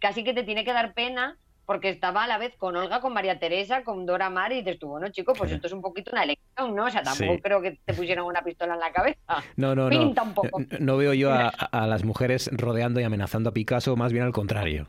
casi 0.00 0.22
que 0.22 0.32
te 0.32 0.44
tiene 0.44 0.64
que 0.64 0.72
dar 0.72 0.94
pena 0.94 1.36
porque 1.66 1.90
estaba 1.90 2.24
a 2.24 2.26
la 2.28 2.38
vez 2.38 2.54
con 2.56 2.76
Olga, 2.76 3.00
con 3.00 3.12
María 3.12 3.38
Teresa, 3.38 3.82
con 3.84 4.06
Dora 4.06 4.30
Maar 4.30 4.52
y 4.52 4.62
dices 4.62 4.78
tú, 4.78 4.88
bueno, 4.88 5.08
chico, 5.10 5.32
pues 5.34 5.50
esto 5.52 5.66
es 5.66 5.72
un 5.72 5.82
poquito 5.82 6.12
una 6.12 6.22
elección, 6.22 6.74
¿no? 6.74 6.84
O 6.84 6.90
sea, 6.90 7.02
tampoco 7.02 7.34
Sí. 7.34 7.40
creo 7.42 7.60
que 7.60 7.72
te 7.84 7.92
pusieran 7.92 8.24
una 8.24 8.42
pistola 8.42 8.74
en 8.74 8.80
la 8.80 8.92
cabeza. 8.92 9.42
No, 9.56 9.74
no, 9.74 9.84
no. 9.84 9.90
Pinta 9.90 10.22
un 10.22 10.32
poco. 10.34 10.60
No, 10.60 10.66
no 10.78 10.96
veo 10.96 11.12
yo 11.12 11.32
a, 11.32 11.48
a 11.48 11.86
las 11.86 12.04
mujeres 12.04 12.48
rodeando 12.52 13.00
y 13.00 13.04
amenazando 13.04 13.50
a 13.50 13.52
Picasso, 13.52 13.96
más 13.96 14.12
bien 14.12 14.24
al 14.24 14.32
contrario. 14.32 14.88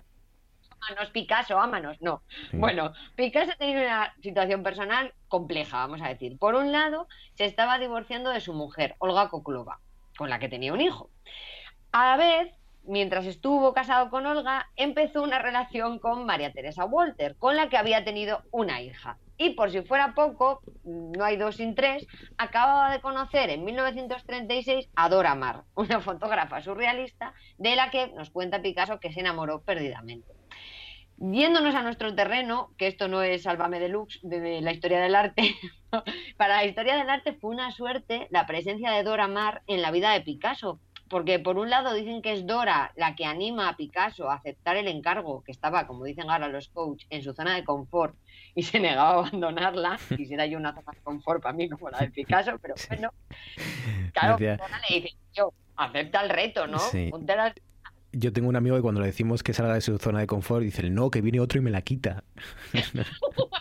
Ámanos, 0.89 1.09
Picasso, 1.11 1.59
ámanos, 1.59 1.97
no. 2.01 2.21
Sí. 2.51 2.57
Bueno, 2.57 2.93
Picasso 3.15 3.51
tenía 3.57 3.81
una 3.81 4.13
situación 4.21 4.61
personal 4.63 5.13
compleja, 5.27 5.77
vamos 5.77 6.01
a 6.01 6.07
decir. 6.09 6.37
Por 6.37 6.55
un 6.55 6.71
lado, 6.71 7.07
se 7.33 7.45
estaba 7.45 7.79
divorciando 7.79 8.29
de 8.29 8.39
su 8.39 8.53
mujer, 8.53 8.95
Olga 8.99 9.27
Koklova, 9.29 9.79
con 10.17 10.29
la 10.29 10.39
que 10.39 10.47
tenía 10.47 10.71
un 10.73 10.79
hijo. 10.81 11.09
A 11.91 12.05
la 12.11 12.17
vez, 12.17 12.53
mientras 12.87 13.25
estuvo 13.25 13.73
casado 13.73 14.09
con 14.09 14.25
Olga, 14.25 14.69
empezó 14.75 15.21
una 15.21 15.39
relación 15.39 15.99
con 15.99 16.25
María 16.25 16.51
Teresa 16.51 16.85
Walter, 16.85 17.35
con 17.37 17.55
la 17.55 17.69
que 17.69 17.77
había 17.77 18.03
tenido 18.03 18.43
una 18.51 18.81
hija. 18.81 19.17
Y 19.37 19.51
por 19.51 19.71
si 19.71 19.81
fuera 19.81 20.15
poco, 20.15 20.61
no 20.83 21.23
hay 21.23 21.37
dos 21.37 21.57
sin 21.57 21.75
tres, 21.75 22.07
acababa 22.37 22.91
de 22.91 23.01
conocer 23.01 23.51
en 23.51 23.63
1936 23.63 24.89
a 24.95 25.09
Dora 25.09 25.35
Maar, 25.35 25.63
una 25.75 26.01
fotógrafa 26.01 26.61
surrealista 26.61 27.33
de 27.57 27.75
la 27.75 27.91
que 27.91 28.07
nos 28.07 28.31
cuenta 28.31 28.61
Picasso 28.61 28.99
que 28.99 29.13
se 29.13 29.19
enamoró 29.19 29.61
perdidamente. 29.61 30.33
Yéndonos 31.19 31.73
a 31.73 31.81
nuestro 31.81 32.13
terreno, 32.13 32.71
que 32.77 32.87
esto 32.87 33.07
no 33.07 33.23
es 33.23 33.43
Sálvame 33.43 33.79
Deluxe 33.79 34.19
de 34.21 34.61
la 34.61 34.71
historia 34.71 35.01
del 35.01 35.15
arte, 35.15 35.55
para 36.37 36.57
la 36.57 36.65
historia 36.65 36.95
del 36.95 37.09
arte 37.09 37.33
fue 37.33 37.51
una 37.51 37.71
suerte 37.71 38.27
la 38.29 38.45
presencia 38.45 38.91
de 38.91 39.03
Dora 39.03 39.27
Maar 39.27 39.63
en 39.65 39.81
la 39.81 39.91
vida 39.91 40.11
de 40.13 40.21
Picasso, 40.21 40.79
porque 41.09 41.39
por 41.39 41.57
un 41.57 41.69
lado 41.69 41.93
dicen 41.93 42.21
que 42.21 42.33
es 42.33 42.45
Dora 42.45 42.91
la 42.95 43.15
que 43.15 43.25
anima 43.25 43.69
a 43.69 43.75
Picasso 43.75 44.29
a 44.29 44.35
aceptar 44.35 44.75
el 44.77 44.87
encargo 44.87 45.43
que 45.43 45.51
estaba, 45.51 45.87
como 45.87 46.03
dicen 46.05 46.29
ahora 46.29 46.47
los 46.47 46.69
coach, 46.69 47.05
en 47.09 47.23
su 47.23 47.33
zona 47.33 47.55
de 47.55 47.63
confort 47.63 48.15
y 48.55 48.63
se 48.63 48.79
negaba 48.79 49.09
a 49.09 49.13
abandonarla. 49.13 49.99
Quisiera 50.15 50.45
yo 50.45 50.57
una 50.57 50.73
zona 50.73 50.91
de 50.93 51.01
confort 51.01 51.41
para 51.41 51.53
mí 51.53 51.69
como 51.69 51.89
la 51.89 51.99
de 51.99 52.09
Picasso, 52.09 52.57
pero 52.61 52.75
bueno. 52.89 53.11
Claro, 54.13 54.37
Dora 54.37 54.81
le 54.89 54.95
dice, 54.95 55.15
yo, 55.33 55.53
acepta 55.75 56.21
el 56.21 56.29
reto, 56.29 56.65
¿no? 56.65 56.79
Sí. 56.79 57.09
Ponte 57.11 57.35
las 57.35 57.53
Yo 58.13 58.31
tengo 58.33 58.47
un 58.49 58.55
amigo 58.55 58.75
que 58.75 58.81
cuando 58.81 59.01
le 59.01 59.07
decimos 59.07 59.43
que 59.43 59.53
salga 59.53 59.73
de 59.73 59.81
su 59.81 59.97
zona 59.97 60.19
de 60.19 60.27
confort, 60.27 60.63
dice, 60.63 60.89
no, 60.89 61.11
que 61.11 61.21
viene 61.21 61.39
otro 61.39 61.59
y 61.59 61.63
me 61.63 61.71
la 61.71 61.81
quita. 61.81 62.23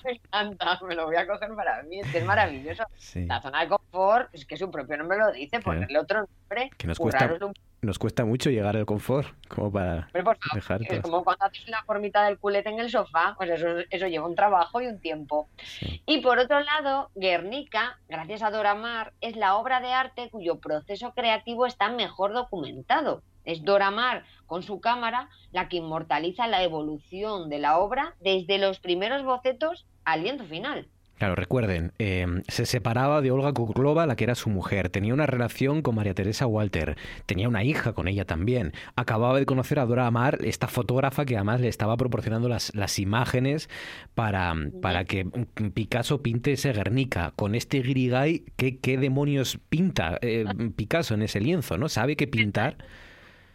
me 0.04 0.12
encanta, 0.12 0.78
me 0.88 0.94
lo 0.94 1.06
voy 1.06 1.16
a 1.16 1.26
coger 1.26 1.50
para 1.54 1.82
mí, 1.82 2.00
es 2.00 2.10
que 2.12 2.18
es 2.18 2.24
maravilloso. 2.24 2.84
Sí. 2.96 3.26
La 3.26 3.40
zona 3.42 3.60
de 3.62 3.68
confort, 3.68 4.28
es 4.32 4.44
que 4.46 4.56
su 4.56 4.70
propio 4.70 4.96
nombre 4.96 5.18
lo 5.18 5.32
dice, 5.32 5.58
Claro. 5.60 5.64
ponerle 5.64 5.98
otro 5.98 6.18
nombre, 6.20 6.70
Que 6.78 6.86
nos 6.86 6.98
cuesta- 6.98 7.26
curraros 7.26 7.42
un 7.48 7.54
Nos 7.82 7.98
cuesta 7.98 8.24
mucho 8.24 8.48
llegar 8.50 8.76
al 8.76 8.86
confort, 8.86 9.28
como 9.48 9.70
para 9.70 10.06
hombre, 10.06 10.22
por 10.24 10.36
favor, 10.38 10.54
dejar 10.54 10.82
es 10.88 11.00
como 11.02 11.22
cuando 11.24 11.44
haces 11.44 11.68
una 11.68 11.82
formita 11.84 12.24
del 12.24 12.38
culete 12.38 12.70
en 12.70 12.78
el 12.80 12.90
sofá, 12.90 13.34
pues 13.36 13.50
eso, 13.50 13.66
eso 13.90 14.06
lleva 14.06 14.26
un 14.26 14.34
trabajo 14.34 14.80
y 14.80 14.86
un 14.86 14.98
tiempo. 15.00 15.48
Sí. 15.62 16.02
Y 16.06 16.20
por 16.20 16.38
otro 16.38 16.60
lado, 16.60 17.10
Guernica, 17.14 17.98
gracias 18.08 18.42
a 18.42 18.50
Dora 18.50 18.74
Maar, 18.74 19.12
es 19.20 19.36
la 19.36 19.56
obra 19.56 19.80
de 19.80 19.92
arte 19.92 20.30
cuyo 20.30 20.58
proceso 20.58 21.12
creativo 21.14 21.66
está 21.66 21.90
mejor 21.90 22.32
documentado. 22.32 23.22
Es 23.46 23.64
Dora 23.64 23.90
Maar, 23.90 24.24
con 24.46 24.62
su 24.62 24.80
cámara, 24.80 25.30
la 25.52 25.68
que 25.70 25.78
inmortaliza 25.78 26.46
la 26.46 26.62
evolución 26.62 27.48
de 27.48 27.58
la 27.58 27.78
obra 27.78 28.14
desde 28.20 28.58
los 28.58 28.78
primeros 28.78 29.22
bocetos 29.22 29.86
al 30.04 30.24
lienzo 30.24 30.44
final. 30.44 30.86
Claro, 31.18 31.34
recuerden, 31.34 31.92
eh, 31.98 32.26
se 32.46 32.66
separaba 32.66 33.22
de 33.22 33.30
Olga 33.30 33.54
Kuklova, 33.54 34.04
la 34.04 34.16
que 34.16 34.24
era 34.24 34.34
su 34.34 34.50
mujer, 34.50 34.90
tenía 34.90 35.14
una 35.14 35.24
relación 35.24 35.80
con 35.80 35.94
María 35.94 36.12
Teresa 36.12 36.46
Walter, 36.46 36.98
tenía 37.24 37.48
una 37.48 37.64
hija 37.64 37.94
con 37.94 38.06
ella 38.06 38.26
también, 38.26 38.74
acababa 38.96 39.38
de 39.38 39.46
conocer 39.46 39.78
a 39.78 39.86
Dora 39.86 40.06
Amar, 40.06 40.40
esta 40.44 40.68
fotógrafa 40.68 41.24
que 41.24 41.36
además 41.36 41.62
le 41.62 41.68
estaba 41.68 41.96
proporcionando 41.96 42.50
las, 42.50 42.74
las 42.74 42.98
imágenes 42.98 43.70
para, 44.14 44.54
para 44.82 45.06
que 45.06 45.24
Picasso 45.72 46.20
pinte 46.20 46.52
ese 46.52 46.74
Guernica. 46.74 47.32
Con 47.34 47.54
este 47.54 47.80
grigay, 47.80 48.44
¿qué, 48.56 48.76
qué 48.78 48.98
demonios 48.98 49.58
pinta 49.70 50.18
eh, 50.20 50.44
Picasso 50.76 51.14
en 51.14 51.22
ese 51.22 51.40
lienzo? 51.40 51.78
¿No? 51.78 51.88
¿Sabe 51.88 52.16
qué 52.16 52.26
pintar? 52.26 52.76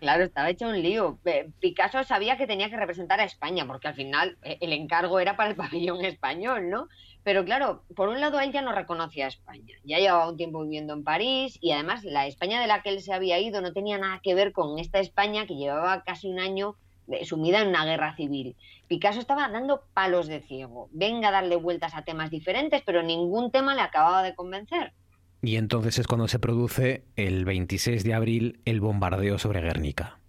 Claro, 0.02 0.24
estaba 0.24 0.49
hecho 0.49 0.68
un 0.68 0.82
lío. 0.82 1.20
Eh, 1.26 1.52
Picasso 1.60 2.04
sabía 2.04 2.36
que 2.36 2.47
tenía 2.47 2.72
que 2.72 2.76
representar 2.76 3.20
a 3.20 3.24
España, 3.24 3.68
porque 3.68 3.88
al 3.88 3.93
final 3.93 4.36
eh, 4.41 4.58
el 4.60 4.74
encargo 4.74 5.20
era 5.20 5.38
para 5.38 5.52
el 5.52 5.56
pabellón 5.64 6.04
español, 6.04 6.72
¿no? 6.72 6.88
Pero 7.24 7.45
claro, 7.45 7.84
por 7.95 8.10
un 8.10 8.20
lado 8.20 8.39
él 8.39 8.52
ya 8.52 8.64
no 8.64 8.72
reconocía 8.72 9.26
a 9.26 9.28
España, 9.28 9.76
ya 9.84 9.99
llevaba 9.99 10.28
un 10.28 10.38
tiempo 10.38 10.64
viviendo 10.64 10.93
en 10.93 11.04
París 11.04 11.60
y 11.62 11.72
además 11.72 12.04
la 12.04 12.26
España 12.26 12.60
de 12.60 12.66
la 12.66 12.82
que 12.82 12.89
él 12.89 13.02
se 13.04 13.14
había 13.14 13.38
ido 13.39 13.62
no 13.62 13.74
tenía 13.74 13.99
nada 13.99 14.20
que 14.24 14.34
ver 14.34 14.54
con 14.54 14.80
esta 14.80 14.97
España 14.99 15.45
que 15.45 15.54
llevaba 15.56 16.04
casi 16.04 16.28
un 16.28 16.39
año 16.39 16.78
sumida 17.24 17.62
en 17.62 17.68
una 17.68 17.86
guerra 17.86 18.16
civil. 18.16 18.56
Picasso 18.88 19.20
estaba 19.20 19.49
dando 19.49 19.84
palos 19.93 20.26
de 20.26 20.41
ciego, 20.41 20.89
venga 20.91 21.28
a 21.28 21.32
darle 21.32 21.58
vueltas 21.58 21.93
a 21.93 22.02
temas 22.02 22.32
diferentes, 22.32 22.82
pero 22.84 23.04
ningún 23.04 23.52
tema 23.52 23.76
le 23.76 23.82
acababa 23.82 24.24
de 24.24 24.34
convencer. 24.34 24.93
Y 25.42 25.56
entonces 25.56 25.98
es 25.98 26.08
cuando 26.08 26.28
se 26.28 26.39
produce 26.39 27.04
el 27.16 27.46
26 27.46 28.04
de 28.04 28.14
abril 28.14 28.62
el 28.66 28.80
bombardeo 28.80 29.39
sobre 29.39 29.62
Guernica. 29.62 30.20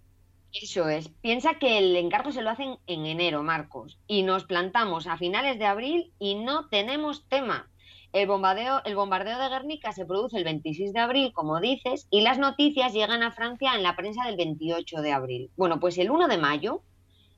Eso 0.51 0.87
es. 0.89 1.09
Piensa 1.09 1.55
que 1.59 1.77
el 1.79 1.95
encargo 1.95 2.31
se 2.31 2.41
lo 2.41 2.49
hacen 2.49 2.77
en 2.87 3.05
enero, 3.05 3.43
Marcos, 3.43 3.99
y 4.07 4.23
nos 4.23 4.45
plantamos 4.45 5.07
a 5.07 5.17
finales 5.17 5.57
de 5.59 5.65
abril 5.65 6.13
y 6.19 6.35
no 6.35 6.67
tenemos 6.69 7.27
tema. 7.27 7.69
El 8.11 8.27
bombardeo, 8.27 8.81
el 8.85 8.95
bombardeo 8.95 9.39
de 9.39 9.49
Guernica 9.49 9.91
se 9.91 10.05
produce 10.05 10.37
el 10.37 10.43
26 10.43 10.93
de 10.93 10.99
abril, 10.99 11.33
como 11.33 11.59
dices, 11.59 12.07
y 12.11 12.21
las 12.21 12.37
noticias 12.37 12.93
llegan 12.93 13.23
a 13.23 13.31
Francia 13.31 13.73
en 13.75 13.81
la 13.81 13.95
prensa 13.95 14.25
del 14.25 14.37
28 14.37 15.01
de 15.01 15.11
abril. 15.11 15.49
Bueno, 15.57 15.79
pues 15.79 15.97
el 15.97 16.11
1 16.11 16.27
de 16.27 16.37
mayo, 16.37 16.83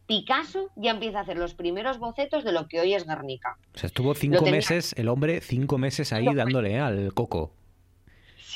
Picasso 0.06 0.70
ya 0.76 0.92
empieza 0.92 1.20
a 1.20 1.22
hacer 1.22 1.38
los 1.38 1.56
primeros 1.56 1.98
bocetos 1.98 2.44
de 2.44 2.52
lo 2.52 2.68
que 2.68 2.82
hoy 2.82 2.94
es 2.94 3.08
Guernica. 3.08 3.58
O 3.74 3.78
sea, 3.78 3.88
estuvo 3.88 4.14
cinco 4.14 4.46
meses, 4.46 4.94
el 4.98 5.08
hombre, 5.08 5.40
cinco 5.40 5.78
meses 5.78 6.12
ahí 6.12 6.34
dándole 6.34 6.80
al 6.80 7.14
coco. 7.14 7.54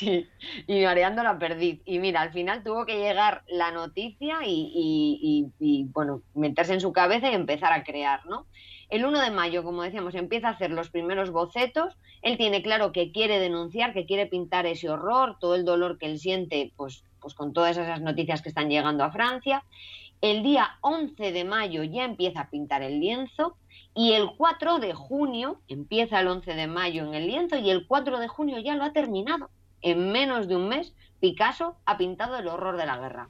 Sí, 0.00 0.26
y 0.66 0.84
mareando 0.84 1.22
la 1.22 1.38
perdiz. 1.38 1.82
Y 1.84 1.98
mira, 1.98 2.22
al 2.22 2.32
final 2.32 2.62
tuvo 2.62 2.86
que 2.86 2.98
llegar 2.98 3.42
la 3.48 3.70
noticia 3.70 4.38
y, 4.46 5.46
bueno, 5.92 6.22
meterse 6.34 6.72
en 6.72 6.80
su 6.80 6.92
cabeza 6.92 7.30
y 7.30 7.34
empezar 7.34 7.72
a 7.74 7.84
crear, 7.84 8.24
¿no? 8.24 8.46
El 8.88 9.04
1 9.04 9.20
de 9.20 9.30
mayo, 9.30 9.62
como 9.62 9.82
decíamos, 9.82 10.14
empieza 10.14 10.48
a 10.48 10.52
hacer 10.52 10.70
los 10.70 10.88
primeros 10.88 11.30
bocetos. 11.30 11.98
Él 12.22 12.38
tiene 12.38 12.62
claro 12.62 12.92
que 12.92 13.12
quiere 13.12 13.38
denunciar, 13.38 13.92
que 13.92 14.06
quiere 14.06 14.26
pintar 14.26 14.64
ese 14.64 14.88
horror, 14.88 15.36
todo 15.38 15.54
el 15.54 15.66
dolor 15.66 15.98
que 15.98 16.06
él 16.06 16.18
siente, 16.18 16.72
pues, 16.76 17.04
pues 17.20 17.34
con 17.34 17.52
todas 17.52 17.76
esas 17.76 18.00
noticias 18.00 18.40
que 18.40 18.48
están 18.48 18.70
llegando 18.70 19.04
a 19.04 19.12
Francia. 19.12 19.64
El 20.22 20.42
día 20.42 20.78
11 20.80 21.30
de 21.30 21.44
mayo 21.44 21.84
ya 21.84 22.04
empieza 22.04 22.40
a 22.40 22.50
pintar 22.50 22.82
el 22.82 23.00
lienzo 23.00 23.56
y 23.94 24.12
el 24.12 24.30
4 24.36 24.78
de 24.78 24.94
junio, 24.94 25.60
empieza 25.68 26.20
el 26.20 26.28
11 26.28 26.54
de 26.54 26.66
mayo 26.66 27.06
en 27.06 27.14
el 27.14 27.26
lienzo 27.26 27.58
y 27.58 27.70
el 27.70 27.86
4 27.86 28.18
de 28.18 28.28
junio 28.28 28.58
ya 28.60 28.74
lo 28.76 28.84
ha 28.84 28.92
terminado 28.92 29.50
en 29.82 30.12
menos 30.12 30.48
de 30.48 30.56
un 30.56 30.68
mes, 30.68 30.94
Picasso 31.20 31.76
ha 31.84 31.98
pintado 31.98 32.36
el 32.38 32.48
horror 32.48 32.76
de 32.76 32.86
la 32.86 32.96
guerra. 32.96 33.28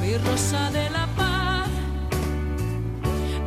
Mi 0.00 0.16
rosa 0.18 0.70
de 0.70 0.90
la 0.90 1.06
paz, 1.16 1.68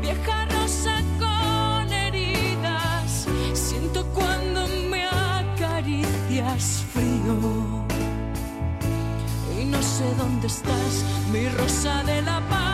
vieja 0.02 0.46
rosa 0.46 1.02
con 1.20 1.94
heridas, 1.94 3.28
siento 3.54 4.06
cuando 4.14 4.68
me 4.90 5.06
acaricias 5.06 6.86
frío. 6.92 7.86
Y 9.60 9.66
no 9.66 9.82
sé 9.82 10.14
dónde 10.16 10.48
estás, 10.48 11.06
mi 11.32 11.48
rosa 11.50 12.04
de 12.04 12.22
la 12.24 12.40
paz. 12.50 12.69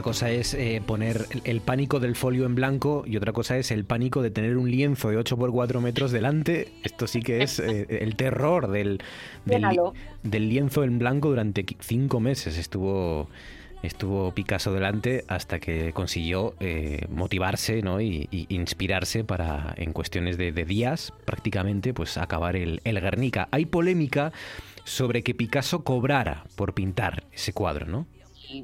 Una 0.00 0.04
cosa 0.04 0.30
es 0.30 0.54
eh, 0.54 0.80
poner 0.86 1.26
el 1.44 1.60
pánico 1.60 2.00
del 2.00 2.16
folio 2.16 2.46
en 2.46 2.54
blanco 2.54 3.04
y 3.06 3.18
otra 3.18 3.34
cosa 3.34 3.58
es 3.58 3.70
el 3.70 3.84
pánico 3.84 4.22
de 4.22 4.30
tener 4.30 4.56
un 4.56 4.70
lienzo 4.70 5.10
de 5.10 5.18
8 5.18 5.36
por 5.36 5.52
4 5.52 5.82
metros 5.82 6.10
delante. 6.10 6.72
Esto 6.82 7.06
sí 7.06 7.20
que 7.20 7.42
es 7.42 7.58
eh, 7.58 7.86
el 8.00 8.16
terror 8.16 8.70
del, 8.70 9.02
del, 9.44 10.48
lienzo 10.48 10.84
en 10.84 10.98
blanco 10.98 11.28
durante 11.28 11.66
cinco 11.80 12.18
meses. 12.18 12.56
Estuvo 12.56 13.28
estuvo 13.82 14.32
Picasso 14.32 14.72
delante 14.72 15.26
hasta 15.28 15.60
que 15.60 15.92
consiguió 15.92 16.54
eh, 16.60 17.04
motivarse 17.10 17.82
¿no? 17.82 18.00
y, 18.00 18.26
inspirarse 18.48 19.22
para, 19.22 19.74
en 19.76 19.92
cuestiones 19.92 20.38
de, 20.38 20.52
días, 20.64 21.12
prácticamente, 21.26 21.92
pues 21.92 22.16
acabar 22.16 22.56
el, 22.56 22.80
el, 22.84 22.98
Guernica. 23.02 23.48
Hay 23.50 23.66
polémica 23.66 24.32
sobre 24.84 25.22
que 25.22 25.34
Picasso 25.34 25.84
cobrara 25.84 26.44
por 26.56 26.72
pintar 26.72 27.24
ese 27.34 27.52
cuadro, 27.52 27.84
¿no? 27.84 28.06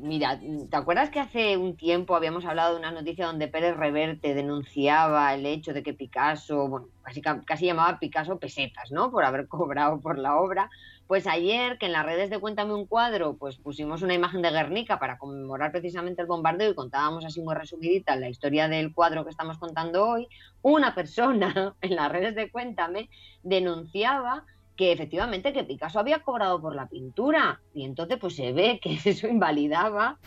Mira, 0.03 0.41
¿te 0.71 0.77
acuerdas 0.77 1.11
que 1.11 1.21
hace 1.21 1.57
un 1.57 1.77
tiempo 1.77 2.17
habíamos 2.17 2.45
hablado 2.45 2.75
de 2.75 2.81
una 2.81 2.91
noticia 2.91 3.27
donde 3.27 3.49
Pérez 3.49 3.77
Reverte 3.77 4.35
denunciaba 4.35 5.33
el 5.35 5.47
hecho 5.47 5.73
de 5.73 5.83
que 5.83 5.95
Picasso, 5.95 6.69
bueno, 6.69 6.89
casi, 7.03 7.21
casi 7.23 7.67
llamaba 7.67 7.99
Picasso 7.99 8.39
pesetas, 8.39 8.91
¿no? 8.91 9.11
Por 9.11 9.25
haber 9.25 9.47
cobrado 9.49 10.01
por 10.01 10.19
la 10.19 10.37
obra. 10.37 10.71
Pues 11.07 11.29
ayer, 11.29 11.79
que 11.79 11.87
en 11.87 11.93
las 11.93 12.05
redes 12.05 12.31
de 12.31 12.41
Cuéntame 12.41 12.75
un 12.75 12.87
cuadro, 12.87 13.37
pues 13.37 13.59
pusimos 13.59 14.03
una 14.03 14.15
imagen 14.15 14.43
de 14.43 14.51
Guernica 14.51 14.99
para 14.99 15.19
conmemorar 15.19 15.71
precisamente 15.71 16.21
el 16.21 16.27
bombardeo 16.27 16.73
y 16.73 16.75
contábamos 16.75 17.25
así 17.25 17.41
muy 17.41 17.55
resumidita 17.55 18.17
la 18.17 18.29
historia 18.29 18.67
del 18.69 18.93
cuadro 18.93 19.25
que 19.25 19.31
estamos 19.31 19.57
contando 19.59 20.05
hoy, 20.05 20.27
una 20.63 20.97
persona 20.97 21.75
en 21.81 21.95
las 21.95 22.11
redes 22.11 22.35
de 22.35 22.51
Cuéntame 22.51 23.09
denunciaba 23.45 24.45
que 24.77 24.93
efectivamente 24.93 25.53
que 25.53 25.65
Picasso 25.65 25.99
había 25.99 26.21
cobrado 26.21 26.61
por 26.61 26.75
la 26.75 26.89
pintura 26.89 27.61
y 27.75 27.85
entonces 27.85 28.19
pues 28.21 28.37
se 28.37 28.53
ve 28.53 28.79
que 28.81 28.99
eso 29.05 29.27
invalidaba 29.29 30.19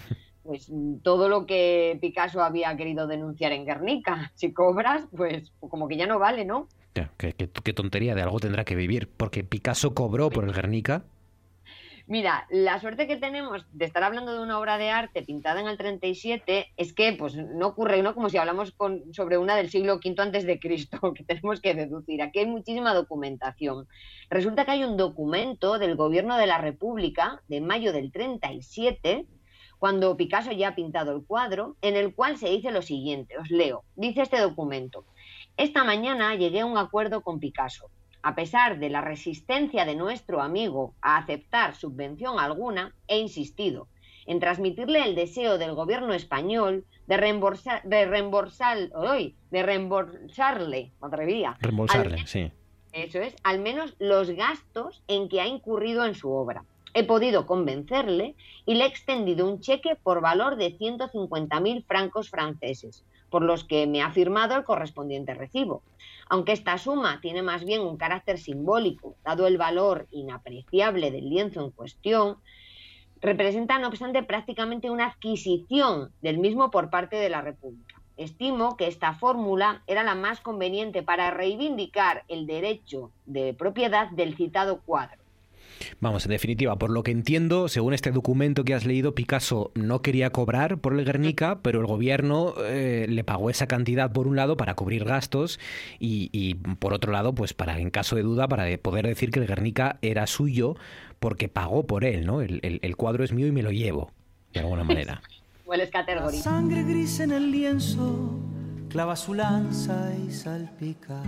pues 0.43 0.72
todo 1.04 1.30
lo 1.30 1.45
que 1.45 1.97
Picasso 2.02 2.41
había 2.41 2.76
querido 2.76 3.06
denunciar 3.06 3.52
en 3.52 3.66
Guernica. 3.66 4.32
Si 4.36 4.52
cobras, 4.52 5.04
pues 5.16 5.54
como 5.60 5.88
que 5.88 5.97
ya 5.97 6.08
no 6.08 6.18
vale, 6.18 6.43
¿no? 6.45 6.68
qué, 7.18 7.34
qué 7.34 7.74
tontería, 7.74 8.16
de 8.16 8.24
algo 8.24 8.39
tendrá 8.39 8.66
que 8.66 8.76
vivir, 8.76 9.10
porque 9.16 9.43
Picasso 9.43 9.93
cobró 9.93 10.30
por 10.30 10.45
el 10.45 10.54
Guernica. 10.54 11.04
Mira, 12.10 12.47
la 12.49 12.80
suerte 12.80 13.05
que 13.05 13.18
tenemos 13.18 13.68
de 13.72 13.86
estar 13.86 14.03
hablando 14.03 14.34
de 14.34 14.41
una 14.41 14.57
obra 14.57 14.80
de 14.80 14.89
arte 14.89 15.22
pintada 15.22 15.62
en 15.62 15.68
el 15.68 15.78
37 15.78 16.74
es 16.76 16.91
que 16.91 17.14
pues 17.14 17.36
no 17.36 17.68
ocurre 17.68 18.01
¿no? 18.01 18.16
como 18.16 18.30
si 18.30 18.38
hablamos 18.38 18.72
con, 18.72 19.14
sobre 19.14 19.38
una 19.38 19.55
del 19.55 19.70
siglo 19.70 19.97
V 20.03 20.16
antes 20.18 20.43
de 20.43 20.60
Cristo, 20.60 20.97
que 21.14 21.24
tenemos 21.24 21.62
que 21.62 21.76
deducir. 21.76 22.24
Aquí 22.24 22.39
hay 22.39 22.47
muchísima 22.47 22.95
documentación. 22.95 23.88
Resulta 24.28 24.66
que 24.66 24.72
hay 24.72 24.84
un 24.86 24.97
documento 24.97 25.78
del 25.78 25.95
gobierno 25.95 26.36
de 26.38 26.47
la 26.47 26.57
República 26.57 27.43
de 27.47 27.62
mayo 27.62 27.93
del 27.93 28.12
37 28.12 29.28
cuando 29.78 30.18
Picasso 30.18 30.51
ya 30.51 30.70
ha 30.70 30.76
pintado 30.76 31.16
el 31.16 31.24
cuadro, 31.24 31.76
en 31.84 31.95
el 31.95 32.16
cual 32.16 32.38
se 32.38 32.49
dice 32.49 32.72
lo 32.72 32.82
siguiente, 32.82 33.38
os 33.38 33.51
leo, 33.51 33.84
dice 33.95 34.24
este 34.24 34.39
documento, 34.39 35.05
esta 35.57 35.84
mañana 35.84 36.34
llegué 36.34 36.62
a 36.62 36.66
un 36.66 36.80
acuerdo 36.80 37.22
con 37.22 37.39
Picasso 37.39 37.91
a 38.22 38.36
pesar 38.36 38.80
de 38.80 38.89
la 38.89 39.01
resistencia 39.01 39.86
de 39.86 39.95
nuestro 39.95 40.41
amigo 40.41 40.93
a 41.01 41.17
aceptar 41.17 41.76
subvención 41.76 42.39
alguna, 42.39 42.93
he 43.07 43.20
insistido 43.20 43.88
en 44.26 44.39
transmitirle 44.39 45.03
el 45.03 45.15
deseo 45.15 45.57
del 45.57 45.74
gobierno 45.74 46.13
español 46.13 46.86
de 47.07 47.17
reembolsar, 47.17 47.82
de 47.84 48.05
reembolsar, 48.05 48.78
hoy, 48.93 49.36
de 49.49 49.63
reembolsarle, 49.63 50.91
Reembolsarle, 51.59 52.28
sí. 52.28 52.51
Eso 52.91 53.20
es, 53.20 53.36
al 53.43 53.59
menos 53.59 53.95
los 53.99 54.30
gastos 54.32 55.01
en 55.07 55.30
que 55.30 55.41
ha 55.41 55.47
incurrido 55.47 56.05
en 56.05 56.15
su 56.15 56.32
obra. 56.32 56.63
He 56.93 57.03
podido 57.03 57.45
convencerle 57.45 58.36
y 58.65 58.76
le 58.76 58.84
he 58.84 58.88
extendido 58.88 59.47
un 59.47 59.61
cheque 59.61 59.95
por 59.95 60.22
valor 60.22 60.55
de 60.57 60.78
150.000 60.78 61.84
francos 61.86 62.30
franceses, 62.30 63.03
por 63.30 63.43
los 63.43 63.63
que 63.63 63.88
me 63.88 64.01
ha 64.01 64.11
firmado 64.11 64.55
el 64.55 64.63
correspondiente 64.63 65.34
recibo. 65.34 65.82
Aunque 66.27 66.51
esta 66.51 66.77
suma 66.77 67.19
tiene 67.21 67.41
más 67.41 67.65
bien 67.65 67.82
un 67.82 67.97
carácter 67.97 68.38
simbólico, 68.38 69.15
dado 69.23 69.47
el 69.47 69.57
valor 69.57 70.07
inapreciable 70.11 71.11
del 71.11 71.30
lienzo 71.30 71.63
en 71.63 71.71
cuestión, 71.71 72.38
representa, 73.21 73.80
no 73.80 73.88
obstante, 73.88 74.23
prácticamente 74.23 74.89
una 74.89 75.07
adquisición 75.07 76.11
del 76.21 76.38
mismo 76.38 76.71
por 76.71 76.89
parte 76.89 77.15
de 77.15 77.30
la 77.30 77.41
República. 77.41 78.01
Estimo 78.17 78.75
que 78.75 78.88
esta 78.88 79.13
fórmula 79.13 79.82
era 79.88 80.03
la 80.03 80.13
más 80.13 80.41
conveniente 80.41 81.03
para 81.03 81.32
reivindicar 81.32 82.25
el 82.27 82.47
derecho 82.47 83.11
de 83.25 83.53
propiedad 83.53 84.09
del 84.09 84.36
citado 84.36 84.82
cuadro. 84.82 85.18
Vamos, 85.99 86.25
en 86.25 86.32
definitiva, 86.32 86.77
por 86.77 86.89
lo 86.89 87.03
que 87.03 87.11
entiendo, 87.11 87.67
según 87.67 87.93
este 87.93 88.11
documento 88.11 88.63
que 88.63 88.73
has 88.73 88.86
leído, 88.86 89.15
Picasso 89.15 89.71
no 89.75 90.01
quería 90.01 90.32
cobrar 90.32 90.77
por 90.80 90.93
el 90.97 91.05
Guernica, 91.05 91.59
pero 91.61 91.80
el 91.80 91.86
gobierno 91.88 92.53
eh, 92.63 93.05
le 93.09 93.23
pagó 93.23 93.49
esa 93.49 93.67
cantidad 93.67 94.11
por 94.11 94.27
un 94.27 94.36
lado 94.36 94.57
para 94.57 94.75
cubrir 94.75 95.05
gastos 95.05 95.59
y, 95.99 96.30
y, 96.32 96.55
por 96.55 96.93
otro 96.93 97.11
lado, 97.11 97.34
pues 97.34 97.53
para, 97.53 97.80
en 97.80 97.89
caso 97.89 98.15
de 98.15 98.23
duda, 98.23 98.47
para 98.47 98.65
poder 98.77 99.07
decir 99.07 99.32
que 99.32 99.39
el 99.39 99.47
Guernica 99.47 99.97
era 100.01 100.27
suyo 100.27 100.75
porque 101.19 101.49
pagó 101.49 101.86
por 101.86 102.05
él, 102.05 102.25
¿no? 102.25 102.41
El, 102.41 102.59
el- 102.63 102.80
el 102.82 102.95
cuadro 102.95 103.23
es 103.23 103.32
mío 103.34 103.47
y 103.47 103.51
me 103.51 103.61
lo 103.63 103.71
llevo, 103.71 104.11
de 104.53 104.59
alguna 104.61 104.84
manera. 104.84 105.21
Hueles 105.65 105.89
categoría. 105.91 106.41
Sangre 106.41 106.84
gris 106.84 107.19
en 107.19 107.32
el 107.32 107.51
lienzo, 107.51 108.39
clava 108.89 109.15
su 109.15 109.34
lanza 109.36 110.11
y 110.27 110.32
salpica. 110.32 111.21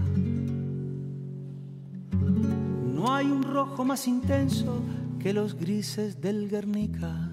No 3.01 3.15
hay 3.15 3.25
un 3.25 3.41
rojo 3.41 3.83
más 3.83 4.07
intenso 4.07 4.79
que 5.19 5.33
los 5.33 5.55
grises 5.55 6.21
del 6.21 6.47
Guernica. 6.47 7.31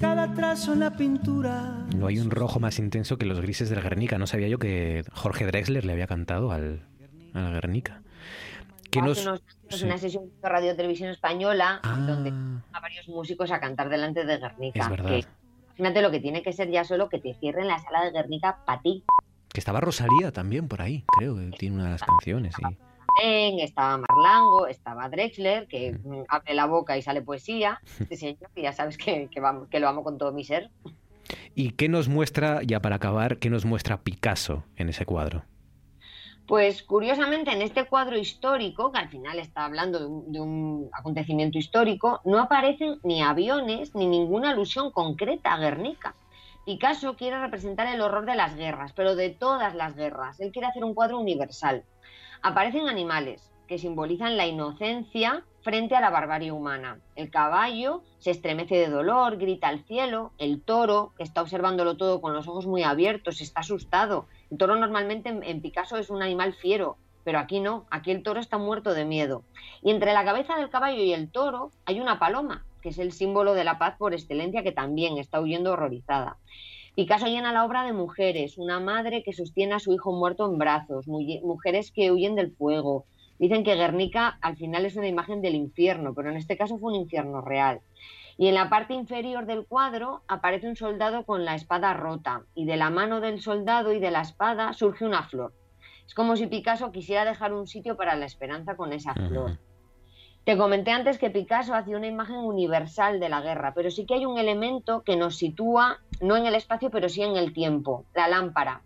Cada 0.00 0.32
trazo 0.34 0.72
en 0.74 0.80
la 0.80 0.96
pintura. 0.96 1.86
No 1.96 2.06
hay 2.06 2.18
un 2.18 2.30
rojo 2.30 2.60
más 2.60 2.78
intenso 2.78 3.16
que 3.16 3.24
los 3.26 3.40
grises 3.40 3.70
del 3.70 3.80
Guernica. 3.82 4.18
No 4.18 4.26
sabía 4.26 4.48
yo 4.48 4.58
que 4.58 5.04
Jorge 5.12 5.46
Drexler 5.46 5.84
le 5.84 5.92
había 5.92 6.06
cantado 6.06 6.52
al, 6.52 6.82
al 7.32 7.52
Guernica. 7.52 8.02
¿Qué 8.90 9.00
Hace 9.00 9.08
nos... 9.08 9.22
unos 9.26 9.40
años 9.40 9.78
sí. 9.80 9.84
una 9.86 9.98
sesión 9.98 10.24
de 10.42 10.48
Radio 10.48 10.76
Televisión 10.76 11.10
Española 11.10 11.80
Ah. 11.82 11.96
donde 12.06 12.30
a 12.72 12.80
varios 12.80 13.08
músicos 13.08 13.50
a 13.50 13.60
cantar 13.60 13.88
delante 13.88 14.24
de 14.24 14.38
Guernica. 14.38 14.80
Es 14.80 14.88
verdad. 14.90 15.08
Que, 15.08 15.24
imagínate 15.76 16.02
lo 16.02 16.10
que 16.10 16.20
tiene 16.20 16.42
que 16.42 16.52
ser 16.52 16.70
ya 16.70 16.84
solo 16.84 17.08
que 17.08 17.18
te 17.20 17.34
cierren 17.34 17.68
la 17.68 17.78
sala 17.78 18.04
de 18.04 18.10
Guernica 18.12 18.58
para 18.64 18.80
ti. 18.82 19.02
Que 19.52 19.60
estaba 19.60 19.80
Rosalía 19.80 20.32
también 20.32 20.68
por 20.68 20.82
ahí, 20.82 21.04
creo 21.18 21.36
que 21.36 21.50
tiene 21.58 21.76
una 21.76 21.84
de 21.84 21.90
las 21.92 22.02
canciones. 22.02 22.54
Sí. 22.56 22.76
En, 23.22 23.60
estaba 23.60 23.98
Marlango, 23.98 24.66
estaba 24.66 25.08
Drexler, 25.08 25.68
que 25.68 25.92
Mm. 25.92 26.08
mm, 26.20 26.24
abre 26.28 26.54
la 26.54 26.66
boca 26.66 26.96
y 26.96 27.02
sale 27.02 27.22
poesía. 27.22 27.80
Este 28.00 28.16
señor, 28.16 28.50
ya 28.56 28.72
sabes 28.72 28.98
que, 28.98 29.28
que, 29.30 29.40
vamos- 29.40 29.68
que 29.68 29.78
lo 29.78 29.88
amo 29.88 30.02
con 30.02 30.18
todo 30.18 30.32
mi 30.32 30.42
ser. 30.44 30.70
¿Y 31.54 31.70
qué 31.72 31.88
nos 31.88 32.08
muestra, 32.08 32.60
ya 32.64 32.80
para 32.80 32.96
acabar, 32.96 33.38
qué 33.38 33.48
nos 33.50 33.64
muestra 33.64 33.98
Picasso 34.02 34.64
en 34.76 34.88
ese 34.88 35.06
cuadro? 35.06 35.44
Pues 36.46 36.82
curiosamente 36.82 37.52
en 37.52 37.62
este 37.62 37.86
cuadro 37.86 38.18
histórico, 38.18 38.92
que 38.92 38.98
al 38.98 39.08
final 39.08 39.38
está 39.38 39.64
hablando 39.64 39.98
de 39.98 40.40
un, 40.40 40.90
acontecimiento 40.92 41.56
histórico, 41.56 42.20
no 42.24 42.38
aparecen 42.38 42.98
ni 43.02 43.22
aviones 43.22 43.94
ni 43.94 44.06
ninguna 44.06 44.50
alusión 44.50 44.90
concreta 44.90 45.54
a 45.54 45.58
Guernica. 45.58 46.14
Picasso 46.66 47.16
quiere 47.16 47.38
representar 47.38 47.86
el 47.86 48.02
horror 48.02 48.26
de 48.26 48.34
las 48.34 48.56
guerras, 48.56 48.92
pero 48.92 49.16
de 49.16 49.30
todas 49.30 49.74
las 49.74 49.96
guerras. 49.96 50.38
Él 50.38 50.52
quiere 50.52 50.68
hacer 50.68 50.84
un 50.84 50.94
cuadro 50.94 51.18
universal. 51.18 51.82
Aparecen 52.42 52.88
animales 52.88 53.50
que 53.66 53.78
simbolizan 53.78 54.36
la 54.36 54.46
inocencia 54.46 55.44
frente 55.62 55.96
a 55.96 56.00
la 56.00 56.10
barbarie 56.10 56.52
humana. 56.52 57.00
El 57.16 57.30
caballo 57.30 58.02
se 58.18 58.30
estremece 58.30 58.76
de 58.76 58.88
dolor, 58.88 59.38
grita 59.38 59.68
al 59.68 59.82
cielo. 59.84 60.32
El 60.36 60.60
toro, 60.60 61.14
que 61.16 61.22
está 61.22 61.40
observándolo 61.40 61.96
todo 61.96 62.20
con 62.20 62.34
los 62.34 62.46
ojos 62.46 62.66
muy 62.66 62.82
abiertos, 62.82 63.40
está 63.40 63.60
asustado. 63.60 64.26
El 64.50 64.58
toro 64.58 64.76
normalmente 64.76 65.28
en, 65.28 65.60
Picasso 65.60 65.96
es 65.96 66.10
un 66.10 66.22
animal 66.22 66.54
fiero, 66.54 66.96
pero 67.24 67.38
aquí 67.38 67.60
no, 67.60 67.86
aquí 67.90 68.10
el 68.10 68.22
toro 68.22 68.40
está 68.40 68.58
muerto 68.58 68.92
de 68.94 69.04
miedo. 69.04 69.42
Y 69.82 69.90
entre 69.90 70.12
la 70.12 70.24
cabeza 70.24 70.56
del 70.56 70.70
caballo 70.70 71.02
y 71.02 71.12
el 71.12 71.30
toro 71.30 71.70
hay 71.86 72.00
una 72.00 72.18
paloma, 72.18 72.64
que 72.82 72.90
es 72.90 72.98
el 72.98 73.12
símbolo 73.12 73.54
de 73.54 73.64
la 73.64 73.78
paz 73.78 73.96
por 73.98 74.12
excelencia, 74.12 74.62
que 74.62 74.72
también 74.72 75.18
está 75.18 75.40
huyendo 75.40 75.72
horrorizada. 75.72 76.36
Picasso 76.94 77.26
llena 77.26 77.52
la 77.52 77.64
obra 77.64 77.82
de 77.84 77.92
mujeres, 77.92 78.56
una 78.58 78.78
madre 78.78 79.22
que 79.24 79.32
sostiene 79.32 79.74
a 79.74 79.80
su 79.80 79.92
hijo 79.92 80.12
muerto 80.12 80.46
en 80.46 80.58
brazos, 80.58 81.08
mu- 81.08 81.40
mujeres 81.42 81.90
que 81.90 82.12
huyen 82.12 82.36
del 82.36 82.52
fuego. 82.52 83.06
Dicen 83.38 83.64
que 83.64 83.74
Guernica 83.74 84.38
al 84.42 84.56
final 84.56 84.84
es 84.84 84.94
una 84.94 85.08
imagen 85.08 85.42
del 85.42 85.56
infierno, 85.56 86.14
pero 86.14 86.30
en 86.30 86.36
este 86.36 86.56
caso 86.56 86.78
fue 86.78 86.92
un 86.92 87.00
infierno 87.00 87.40
real. 87.40 87.80
Y 88.36 88.48
en 88.48 88.54
la 88.54 88.68
parte 88.68 88.94
inferior 88.94 89.46
del 89.46 89.66
cuadro 89.66 90.22
aparece 90.26 90.68
un 90.68 90.76
soldado 90.76 91.24
con 91.24 91.44
la 91.44 91.54
espada 91.54 91.94
rota, 91.94 92.42
y 92.54 92.64
de 92.64 92.76
la 92.76 92.90
mano 92.90 93.20
del 93.20 93.40
soldado 93.40 93.92
y 93.92 94.00
de 94.00 94.10
la 94.10 94.22
espada 94.22 94.72
surge 94.72 95.04
una 95.04 95.22
flor. 95.22 95.52
Es 96.06 96.14
como 96.14 96.36
si 96.36 96.46
Picasso 96.46 96.92
quisiera 96.92 97.24
dejar 97.24 97.52
un 97.52 97.66
sitio 97.66 97.96
para 97.96 98.16
la 98.16 98.26
esperanza 98.26 98.76
con 98.76 98.92
esa 98.92 99.14
flor. 99.14 99.58
Te 100.44 100.58
comenté 100.58 100.90
antes 100.90 101.16
que 101.16 101.30
Picasso 101.30 101.74
hacía 101.74 101.96
una 101.96 102.06
imagen 102.06 102.36
universal 102.36 103.18
de 103.18 103.30
la 103.30 103.40
guerra, 103.40 103.72
pero 103.74 103.90
sí 103.90 104.04
que 104.04 104.14
hay 104.14 104.26
un 104.26 104.36
elemento 104.36 105.02
que 105.02 105.16
nos 105.16 105.36
sitúa 105.36 106.00
no 106.20 106.36
en 106.36 106.44
el 106.44 106.54
espacio, 106.54 106.90
pero 106.90 107.08
sí 107.08 107.22
en 107.22 107.36
el 107.36 107.54
tiempo, 107.54 108.04
la 108.14 108.28
lámpara. 108.28 108.82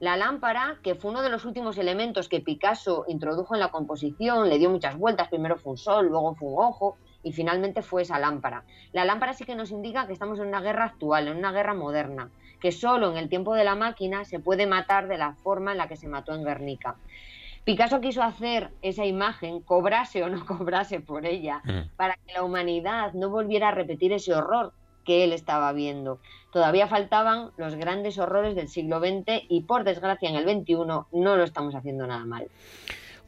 La 0.00 0.16
lámpara, 0.16 0.78
que 0.82 0.94
fue 0.94 1.12
uno 1.12 1.22
de 1.22 1.30
los 1.30 1.44
últimos 1.44 1.78
elementos 1.78 2.28
que 2.28 2.40
Picasso 2.40 3.04
introdujo 3.06 3.54
en 3.54 3.60
la 3.60 3.70
composición, 3.70 4.48
le 4.48 4.58
dio 4.58 4.68
muchas 4.68 4.98
vueltas, 4.98 5.28
primero 5.28 5.56
fue 5.56 5.72
un 5.72 5.78
sol, 5.78 6.08
luego 6.08 6.34
fue 6.34 6.48
un 6.48 6.58
ojo 6.58 6.96
y 7.26 7.32
finalmente 7.32 7.82
fue 7.82 8.02
esa 8.02 8.20
lámpara. 8.20 8.62
La 8.92 9.04
lámpara 9.04 9.34
sí 9.34 9.44
que 9.44 9.56
nos 9.56 9.72
indica 9.72 10.06
que 10.06 10.12
estamos 10.12 10.38
en 10.38 10.46
una 10.46 10.60
guerra 10.60 10.84
actual, 10.84 11.26
en 11.26 11.36
una 11.36 11.50
guerra 11.50 11.74
moderna, 11.74 12.30
que 12.60 12.70
solo 12.70 13.10
en 13.10 13.16
el 13.16 13.28
tiempo 13.28 13.56
de 13.56 13.64
la 13.64 13.74
máquina 13.74 14.24
se 14.24 14.38
puede 14.38 14.68
matar 14.68 15.08
de 15.08 15.18
la 15.18 15.32
forma 15.32 15.72
en 15.72 15.78
la 15.78 15.88
que 15.88 15.96
se 15.96 16.06
mató 16.06 16.36
en 16.36 16.44
Guernica. 16.44 16.94
Picasso 17.64 18.00
quiso 18.00 18.22
hacer 18.22 18.70
esa 18.80 19.04
imagen, 19.04 19.60
cobrase 19.60 20.22
o 20.22 20.28
no 20.28 20.46
cobrase 20.46 21.00
por 21.00 21.26
ella, 21.26 21.62
para 21.96 22.14
que 22.14 22.32
la 22.32 22.44
humanidad 22.44 23.12
no 23.12 23.28
volviera 23.28 23.70
a 23.70 23.72
repetir 23.72 24.12
ese 24.12 24.32
horror 24.32 24.72
que 25.04 25.24
él 25.24 25.32
estaba 25.32 25.72
viendo. 25.72 26.20
Todavía 26.52 26.86
faltaban 26.86 27.50
los 27.56 27.74
grandes 27.74 28.18
horrores 28.18 28.54
del 28.54 28.68
siglo 28.68 29.00
XX 29.00 29.42
y 29.48 29.62
por 29.62 29.82
desgracia 29.82 30.28
en 30.28 30.36
el 30.36 30.44
XXI 30.44 30.76
no 30.76 31.36
lo 31.36 31.42
estamos 31.42 31.74
haciendo 31.74 32.06
nada 32.06 32.24
mal. 32.24 32.46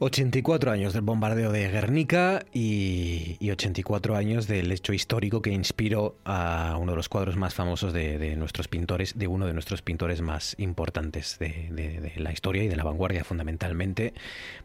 84 0.01 0.71
años 0.71 0.93
del 0.93 1.01
bombardeo 1.01 1.51
de 1.51 1.69
Guernica 1.69 2.45
y, 2.53 3.35
y 3.41 3.51
84 3.51 4.15
años 4.15 4.47
del 4.47 4.71
hecho 4.71 4.93
histórico 4.93 5.41
que 5.41 5.51
inspiró 5.51 6.15
a 6.23 6.77
uno 6.79 6.93
de 6.93 6.95
los 6.95 7.09
cuadros 7.09 7.35
más 7.35 7.53
famosos 7.53 7.91
de, 7.91 8.35
nuestros 8.37 8.69
pintores, 8.69 9.17
de 9.17 9.27
uno 9.27 9.45
de 9.45 9.51
nuestros 9.51 9.81
pintores 9.81 10.21
más 10.21 10.55
importantes 10.57 11.37
de, 11.37 12.13
la 12.15 12.31
historia 12.31 12.63
y 12.63 12.69
de 12.69 12.77
la 12.77 12.85
vanguardia 12.85 13.25
fundamentalmente, 13.25 14.13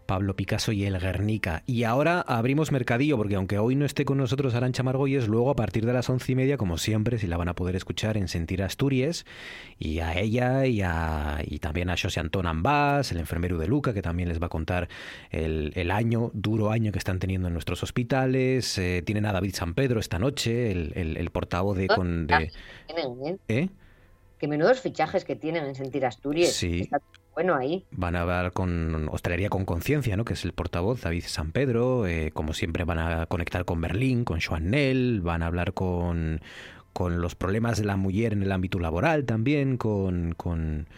Pablo 0.06 0.36
Picasso 0.36 0.70
y 0.70 0.84
el 0.84 1.00
Guernica. 1.00 1.64
Y 1.66 1.82
ahora 1.82 2.20
abrimos 2.20 2.70
mercadillo 2.70 3.16
porque 3.16 3.34
aunque 3.34 3.58
hoy 3.58 3.74
no 3.74 3.86
esté 3.86 4.04
con 4.04 4.18
nosotros 4.18 4.54
Arancha 4.54 4.84
Margolles, 4.84 5.26
luego 5.26 5.50
a 5.50 5.56
partir 5.56 5.84
de 5.84 5.94
las 5.94 6.08
once 6.08 6.30
y 6.30 6.36
media, 6.36 6.56
como 6.58 6.78
siempre, 6.78 7.18
si 7.18 7.26
la 7.26 7.36
van 7.36 7.48
a 7.48 7.54
poder 7.54 7.74
escuchar 7.74 8.16
en 8.16 8.28
Sentir 8.28 8.62
Asturias, 8.62 9.26
y 9.80 9.98
a 9.98 10.16
ella 10.16 10.66
y, 10.66 10.80
a, 10.82 11.42
y 11.44 11.58
también 11.58 11.90
a 11.90 11.96
José 11.96 12.20
Antón 12.20 12.46
Ambás, 12.46 13.10
el 13.10 13.18
enfermero 13.18 13.58
de 13.58 13.66
Luca, 13.66 13.92
que 13.92 14.02
también 14.02 14.28
les 14.28 14.40
va 14.40 14.46
a 14.46 14.50
contar 14.50 14.88
el, 15.30 15.72
el 15.74 15.90
año, 15.90 16.30
duro 16.34 16.70
año 16.70 16.92
que 16.92 16.98
están 16.98 17.18
teniendo 17.18 17.48
en 17.48 17.54
nuestros 17.54 17.82
hospitales. 17.82 18.78
Eh, 18.78 19.02
tienen 19.04 19.26
a 19.26 19.32
David 19.32 19.54
San 19.54 19.74
Pedro 19.74 20.00
esta 20.00 20.18
noche, 20.18 20.70
el, 20.70 20.92
el- 20.94 21.16
el 21.16 21.30
portavoz 21.30 21.76
de... 21.76 21.88
Con, 21.88 22.26
de 22.26 22.50
Tienen, 22.86 23.26
¿eh? 23.26 23.38
¿eh? 23.48 23.68
Que 24.38 24.48
menudos 24.48 24.80
fichajes 24.80 25.24
que 25.24 25.36
tienen 25.36 25.64
en 25.64 25.74
Sentir 25.74 26.04
Asturias. 26.04 26.50
Sí. 26.52 26.80
Está 26.82 27.00
bueno 27.34 27.54
ahí. 27.54 27.84
Van 27.92 28.14
a 28.16 28.22
hablar 28.22 28.52
con 28.52 29.08
Hostelería 29.10 29.48
con 29.48 29.64
Conciencia, 29.64 30.16
¿no? 30.16 30.24
que 30.24 30.34
es 30.34 30.44
el 30.44 30.52
portavoz 30.52 31.00
David 31.02 31.24
San 31.26 31.52
Pedro. 31.52 32.06
eh, 32.06 32.30
como 32.32 32.52
siempre 32.52 32.84
van 32.84 32.98
a 32.98 33.26
conectar 33.26 33.64
con 33.64 33.80
Berlín, 33.80 34.24
con 34.24 34.40
Joan 34.40 34.70
Nel, 34.70 35.20
van 35.22 35.42
a 35.42 35.46
hablar 35.46 35.72
con, 35.72 36.40
con 36.92 37.20
los 37.20 37.34
problemas 37.34 37.78
de 37.78 37.84
la 37.84 37.96
mujer 37.96 38.32
en 38.34 38.42
el 38.42 38.52
ámbito 38.52 38.78
laboral 38.78 39.24
también, 39.24 39.76
con, 39.78 40.34
con, 40.36 40.88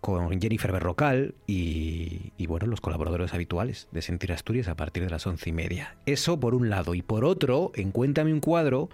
con 0.00 0.40
Jennifer 0.40 0.72
Berrocal 0.72 1.34
y, 1.46 2.32
y, 2.36 2.46
bueno, 2.46 2.66
los 2.66 2.80
colaboradores 2.80 3.34
habituales 3.34 3.88
de 3.92 4.02
Sentir 4.02 4.32
Asturias 4.32 4.68
a 4.68 4.76
partir 4.76 5.04
de 5.04 5.10
las 5.10 5.26
once 5.26 5.50
y 5.50 5.52
media. 5.52 5.96
Eso 6.06 6.40
por 6.40 6.54
un 6.54 6.70
lado. 6.70 6.94
Y 6.94 7.02
por 7.02 7.24
otro, 7.24 7.72
en 7.74 7.92
Cuéntame 7.92 8.32
un 8.32 8.40
cuadro, 8.40 8.88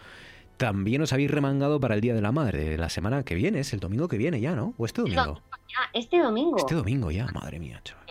también 0.56 1.02
os 1.02 1.12
habéis 1.12 1.30
remangado 1.30 1.80
para 1.80 1.94
el 1.94 2.00
Día 2.00 2.14
de 2.14 2.22
la 2.22 2.32
Madre, 2.32 2.64
de 2.64 2.78
la 2.78 2.88
semana 2.88 3.22
que 3.24 3.34
viene, 3.34 3.60
es 3.60 3.72
el 3.72 3.80
domingo 3.80 4.08
que 4.08 4.16
viene 4.16 4.40
ya, 4.40 4.54
¿no? 4.54 4.74
¿O 4.78 4.86
este 4.86 5.02
domingo? 5.02 5.40
Este 5.92 6.18
domingo. 6.18 6.56
Este 6.56 6.74
domingo 6.74 7.10
ya, 7.10 7.26
madre 7.26 7.58
mía, 7.58 7.80
chaval. 7.84 8.06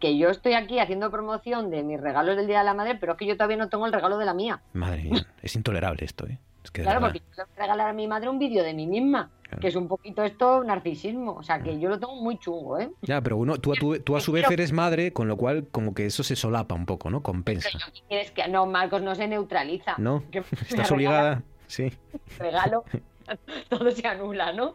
Que 0.00 0.18
yo 0.18 0.28
estoy 0.30 0.52
aquí 0.54 0.78
haciendo 0.78 1.10
promoción 1.10 1.70
de 1.70 1.82
mis 1.82 2.00
regalos 2.00 2.36
del 2.36 2.46
Día 2.46 2.58
de 2.58 2.64
la 2.64 2.74
Madre, 2.74 2.96
pero 2.96 3.12
es 3.12 3.18
que 3.18 3.26
yo 3.26 3.36
todavía 3.36 3.56
no 3.56 3.68
tengo 3.68 3.86
el 3.86 3.92
regalo 3.92 4.18
de 4.18 4.24
la 4.26 4.34
mía. 4.34 4.60
Madre 4.72 5.04
mía, 5.04 5.26
es 5.42 5.56
intolerable 5.56 6.04
esto, 6.04 6.26
¿eh? 6.26 6.38
Es 6.64 6.70
que 6.70 6.82
Claro, 6.82 7.00
porque 7.00 7.20
yo 7.20 7.24
le 7.36 7.44
voy 7.44 7.52
a 7.56 7.60
regalar 7.62 7.88
a 7.88 7.92
mi 7.92 8.06
madre 8.08 8.28
un 8.28 8.38
vídeo 8.40 8.64
de 8.64 8.74
mí 8.74 8.86
misma, 8.88 9.30
que 9.60 9.68
es 9.68 9.76
un 9.76 9.86
poquito 9.86 10.24
esto 10.24 10.64
narcisismo. 10.64 11.34
O 11.34 11.42
sea, 11.44 11.60
que 11.62 11.78
yo 11.78 11.88
lo 11.88 11.98
tengo 12.00 12.16
muy 12.20 12.38
chungo, 12.38 12.78
¿eh? 12.80 12.90
Ya, 13.02 13.20
pero 13.20 13.36
uno, 13.36 13.56
tú, 13.58 13.72
a 13.72 13.76
tu- 13.76 13.98
tú 14.00 14.16
a 14.16 14.20
su 14.20 14.32
vez 14.32 14.50
eres 14.50 14.72
madre, 14.72 15.12
con 15.12 15.28
lo 15.28 15.36
cual 15.36 15.68
como 15.70 15.94
que 15.94 16.06
eso 16.06 16.24
se 16.24 16.34
solapa 16.34 16.74
un 16.74 16.84
poco, 16.84 17.08
¿no? 17.08 17.22
Compensa. 17.22 17.68
Es 18.08 18.32
que 18.32 18.48
no, 18.48 18.66
Marcos 18.66 19.00
no 19.00 19.14
se 19.14 19.28
neutraliza. 19.28 19.94
¿No? 19.98 20.24
Estás 20.68 20.90
obligada, 20.90 21.44
sí. 21.68 21.92
regalo, 22.38 22.84
todo 23.68 23.90
se 23.92 24.06
anula, 24.08 24.52
¿no? 24.52 24.74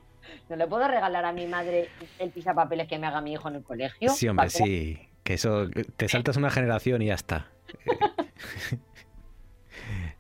No 0.50 0.56
le 0.56 0.68
puedo 0.68 0.88
regalar 0.88 1.26
a 1.26 1.32
mi 1.32 1.48
madre 1.48 1.90
el 2.20 2.30
pisapapeles 2.32 2.88
que 2.88 3.00
me 3.00 3.08
haga 3.08 3.22
mi 3.22 3.34
hijo 3.34 3.48
en 3.50 3.56
el 3.56 3.64
colegio. 3.64 4.10
Sí, 4.10 4.28
hombre, 4.28 4.50
sí. 4.50 5.00
Que 5.24 5.36
eso, 5.36 5.68
te 5.98 6.08
saltas 6.08 6.38
una 6.38 6.50
generación 6.50 7.02
y 7.02 7.08
ya 7.08 7.16
está. 7.16 7.48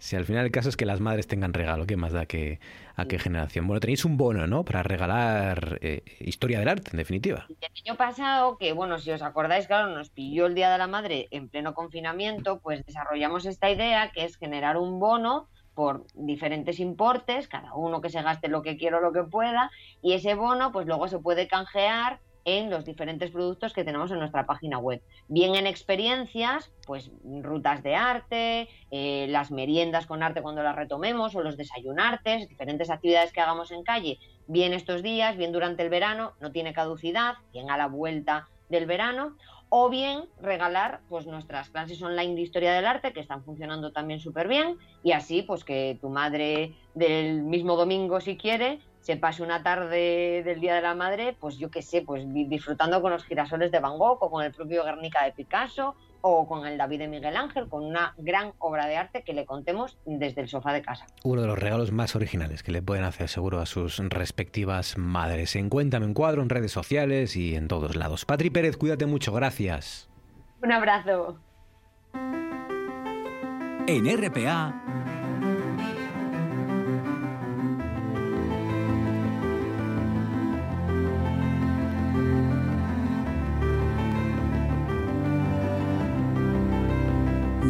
Si 0.01 0.16
al 0.16 0.26
final 0.26 0.45
el 0.45 0.51
caso 0.51 0.68
es 0.68 0.78
que 0.78 0.88
las 0.88 0.99
madres 0.99 1.28
tengan 1.28 1.53
regalo, 1.53 1.86
¿qué 1.86 1.95
más 1.95 2.12
da 2.12 2.26
que 2.26 2.59
a 2.95 3.05
qué 3.05 3.20
generación? 3.20 3.68
Bueno, 3.68 3.80
tenéis 3.80 4.03
un 4.03 4.18
bono, 4.18 4.47
¿no? 4.47 4.66
Para 4.66 4.82
regalar 4.82 5.78
eh, 5.82 6.01
historia 6.20 6.57
del 6.57 6.70
arte, 6.70 6.89
en 6.91 6.97
definitiva. 6.97 7.45
El 7.49 7.72
año 7.86 7.95
pasado, 7.97 8.57
que 8.57 8.74
bueno, 8.74 8.97
si 8.97 9.12
os 9.12 9.22
acordáis, 9.22 9.68
claro, 9.68 9.93
nos 9.93 10.09
pilló 10.09 10.47
el 10.47 10.55
Día 10.55 10.72
de 10.72 10.80
la 10.80 10.88
Madre 10.88 11.28
en 11.30 11.49
pleno 11.49 11.76
confinamiento, 11.76 12.59
pues 12.59 12.84
desarrollamos 12.84 13.45
esta 13.45 13.70
idea 13.70 14.12
que 14.12 14.26
es 14.26 14.38
generar 14.38 14.76
un 14.76 14.99
bono 14.99 15.49
por 15.82 16.05
diferentes 16.13 16.79
importes, 16.79 17.47
cada 17.47 17.73
uno 17.73 18.01
que 18.01 18.11
se 18.11 18.21
gaste 18.21 18.49
lo 18.49 18.61
que 18.61 18.77
quiera 18.77 18.99
o 18.99 19.01
lo 19.01 19.11
que 19.11 19.23
pueda, 19.23 19.71
y 20.03 20.13
ese 20.13 20.36
bono 20.36 20.71
pues 20.71 20.86
luego 20.86 21.07
se 21.07 21.17
puede 21.17 21.47
canjear 21.47 22.19
en 22.45 22.69
los 22.69 22.86
diferentes 22.86 23.32
productos 23.32 23.73
que 23.73 23.84
tenemos 23.84 24.11
en 24.11 24.19
nuestra 24.19 24.45
página 24.45 24.77
web. 24.77 25.01
Bien 25.27 25.55
en 25.55 25.65
experiencias, 25.65 26.71
pues 26.86 27.09
rutas 27.41 27.82
de 27.82 27.95
arte, 27.95 28.69
eh, 28.91 29.25
las 29.29 29.49
meriendas 29.49 30.05
con 30.05 30.21
arte 30.21 30.43
cuando 30.43 30.61
las 30.61 30.75
retomemos 30.75 31.34
o 31.34 31.41
los 31.41 31.57
desayunartes, 31.57 32.47
diferentes 32.47 32.91
actividades 32.91 33.34
que 33.34 33.41
hagamos 33.41 33.71
en 33.71 33.82
calle, 33.82 34.19
bien 34.45 34.73
estos 34.73 35.01
días, 35.01 35.36
bien 35.36 35.51
durante 35.51 35.82
el 35.82 35.89
verano, 35.89 36.34
no 36.39 36.51
tiene 36.51 36.73
caducidad, 36.73 37.38
bien 37.51 37.71
a 37.71 37.77
la 37.77 37.88
vuelta 37.88 38.49
del 38.69 38.86
verano, 38.86 39.36
o 39.74 39.89
bien 39.89 40.26
regalar 40.41 40.99
pues 41.07 41.26
nuestras 41.26 41.69
clases 41.69 42.01
online 42.01 42.36
de 42.36 42.41
historia 42.41 42.74
del 42.74 42.86
arte 42.86 43.13
que 43.13 43.22
están 43.22 43.43
funcionando 43.45 43.93
también 43.93 44.19
súper 44.19 44.49
bien 44.49 44.78
y 45.01 45.13
así 45.13 45.43
pues 45.43 45.63
que 45.63 45.97
tu 46.01 46.09
madre 46.09 46.76
del 46.93 47.41
mismo 47.43 47.78
domingo 47.78 48.19
si 48.19 48.36
quiere 48.36 48.82
se 48.99 49.15
pase 49.15 49.43
una 49.43 49.63
tarde 49.63 50.43
del 50.43 50.59
Día 50.59 50.76
de 50.76 50.82
la 50.82 50.93
Madre, 50.93 51.36
pues 51.39 51.57
yo 51.57 51.72
qué 51.72 51.82
sé, 51.82 52.03
pues 52.03 52.24
disfrutando 52.28 53.01
con 53.01 53.11
los 53.11 53.24
girasoles 53.24 53.72
de 53.72 53.80
Van 53.80 53.97
Gogh 53.97 54.22
o 54.22 54.30
con 54.30 54.45
el 54.45 54.53
propio 54.53 54.84
Guernica 54.84 55.26
de 55.26 55.32
Picasso 55.32 55.95
o 56.22 56.47
con 56.47 56.65
el 56.65 56.78
David 56.78 56.99
de 56.99 57.07
Miguel 57.07 57.36
Ángel, 57.36 57.67
con 57.67 57.84
una 57.84 58.13
gran 58.17 58.53
obra 58.59 58.88
de 58.88 58.97
arte 58.97 59.24
que 59.24 59.34
le 59.34 59.45
contemos 59.45 59.97
desde 60.05 60.41
el 60.41 60.47
sofá 60.47 60.74
de 60.74 60.82
casa. 60.82 61.05
Uno 61.24 61.41
de 61.41 61.47
los 61.47 61.59
regalos 61.59 61.91
más 61.91 62.15
originales 62.15 62.63
que 62.63 62.72
le 62.72 62.82
pueden 62.82 63.03
hacer 63.03 63.28
seguro 63.28 63.59
a 63.59 63.65
sus 63.65 63.97
respectivas 64.09 64.97
madres. 64.97 65.55
En 65.55 65.69
Cuéntame 65.69 66.05
un 66.05 66.13
cuadro, 66.13 66.41
en 66.41 66.49
redes 66.49 66.72
sociales 66.72 67.36
y 67.36 67.55
en 67.55 67.67
todos 67.67 67.95
lados. 67.95 68.26
Patri 68.26 68.49
Pérez, 68.49 68.78
cuídate 68.78 69.05
mucho, 69.05 69.34
gracias. 69.34 70.09
Un 70.61 70.72
abrazo. 70.72 71.39
En 73.88 74.05
RPA. 74.05 75.11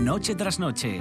Noche 0.04 0.34
tras 0.34 0.58
noche. 0.58 1.00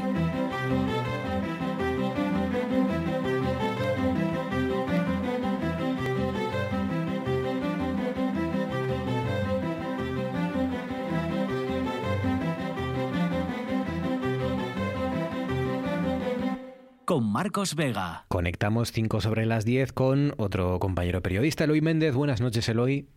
Con 17.07 17.33
Marcos 17.33 17.75
Vega. 17.75 18.27
Conectamos 18.29 18.93
5 18.93 19.23
sobre 19.23 19.47
las 19.47 19.65
10 19.65 19.93
con 19.95 20.35
otro 20.37 20.79
compañero 20.79 21.23
periodista, 21.23 21.65
Eloy 21.65 21.81
Méndez. 21.81 22.15
Buenas 22.15 22.43
noches, 22.43 22.69
Eloy. 22.69 23.09